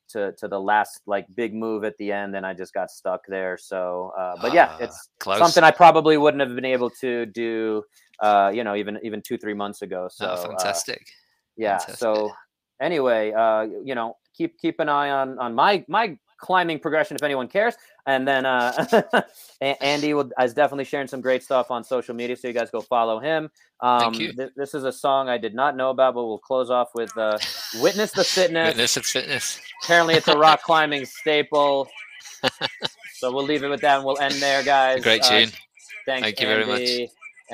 to 0.10 0.32
to 0.34 0.48
the 0.48 0.60
last 0.60 1.02
like 1.06 1.26
big 1.36 1.54
move 1.54 1.84
at 1.84 1.98
the 1.98 2.12
end, 2.12 2.36
and 2.36 2.46
I 2.46 2.54
just 2.54 2.74
got 2.74 2.90
stuck 2.90 3.22
there. 3.28 3.58
So, 3.58 4.14
uh, 4.18 4.36
but 4.42 4.54
yeah, 4.54 4.70
ah, 4.72 4.78
it's 4.80 5.10
close. 5.20 5.40
something 5.40 5.64
I 5.64 5.72
probably 5.72 6.18
wouldn't 6.18 6.42
have 6.42 6.56
been 6.56 6.66
able 6.66 6.90
to 7.02 7.26
do. 7.26 7.84
Uh, 8.22 8.52
you 8.54 8.64
know, 8.64 8.76
even 8.76 8.98
even 9.04 9.22
two 9.22 9.38
three 9.38 9.54
months 9.54 9.82
ago. 9.82 10.08
So 10.10 10.36
oh, 10.38 10.48
fantastic. 10.48 11.06
yeah. 11.58 11.78
Fantastic. 11.80 11.98
So 12.00 12.32
anyway, 12.82 13.34
uh, 13.34 13.68
you 13.84 13.96
know, 13.96 14.16
keep 14.38 14.58
keep 14.60 14.80
an 14.80 14.90
eye 14.90 15.10
on 15.10 15.40
on 15.40 15.56
my 15.56 15.84
my 15.88 16.18
climbing 16.38 16.80
progression 16.80 17.16
if 17.16 17.24
anyone 17.24 17.48
cares. 17.48 17.76
And 18.06 18.26
then 18.28 18.46
uh, 18.46 19.24
Andy 19.62 20.14
will, 20.14 20.32
is 20.42 20.54
definitely 20.54 20.86
sharing 20.86 21.08
some 21.08 21.20
great 21.20 21.44
stuff 21.44 21.72
on 21.72 21.84
social 21.84 22.16
media, 22.16 22.38
so 22.38 22.48
you 22.48 22.54
guys 22.54 22.70
go 22.70 22.80
follow 22.80 23.20
him. 23.20 23.50
Um, 23.82 24.00
Thank 24.00 24.20
you. 24.20 24.34
Th- 24.34 24.52
this 24.56 24.74
is 24.74 24.86
a 24.86 24.92
song 24.92 25.28
I 25.28 25.38
did 25.38 25.54
not 25.54 25.76
know 25.76 25.90
about, 25.90 26.14
but 26.14 26.26
we'll 26.26 26.38
close 26.38 26.70
off 26.70 26.96
with 26.96 27.16
uh, 27.18 27.38
"Witness 27.82 28.12
the 28.12 28.24
Fitness." 28.24 28.70
Witness 28.70 28.96
the 28.96 29.02
Fitness. 29.02 29.60
Apparently, 29.84 30.16
it's 30.16 30.28
a 30.30 30.38
rock 30.38 30.62
climbing 30.62 31.06
staple. 31.06 31.90
so 33.16 33.34
we'll 33.34 33.44
leave 33.44 33.64
it 33.64 33.70
with 33.70 33.82
that, 33.82 33.98
and 33.98 34.06
we'll 34.06 34.20
end 34.20 34.36
there, 34.36 34.64
guys. 34.64 35.04
Great 35.04 35.24
uh, 35.24 35.30
tune. 35.30 35.50
Uh, 35.50 35.52
thanks, 36.06 36.24
Thank 36.28 36.40
you 36.40 36.48
Andy. 36.48 36.66
very 36.66 37.06
much. 37.06 37.12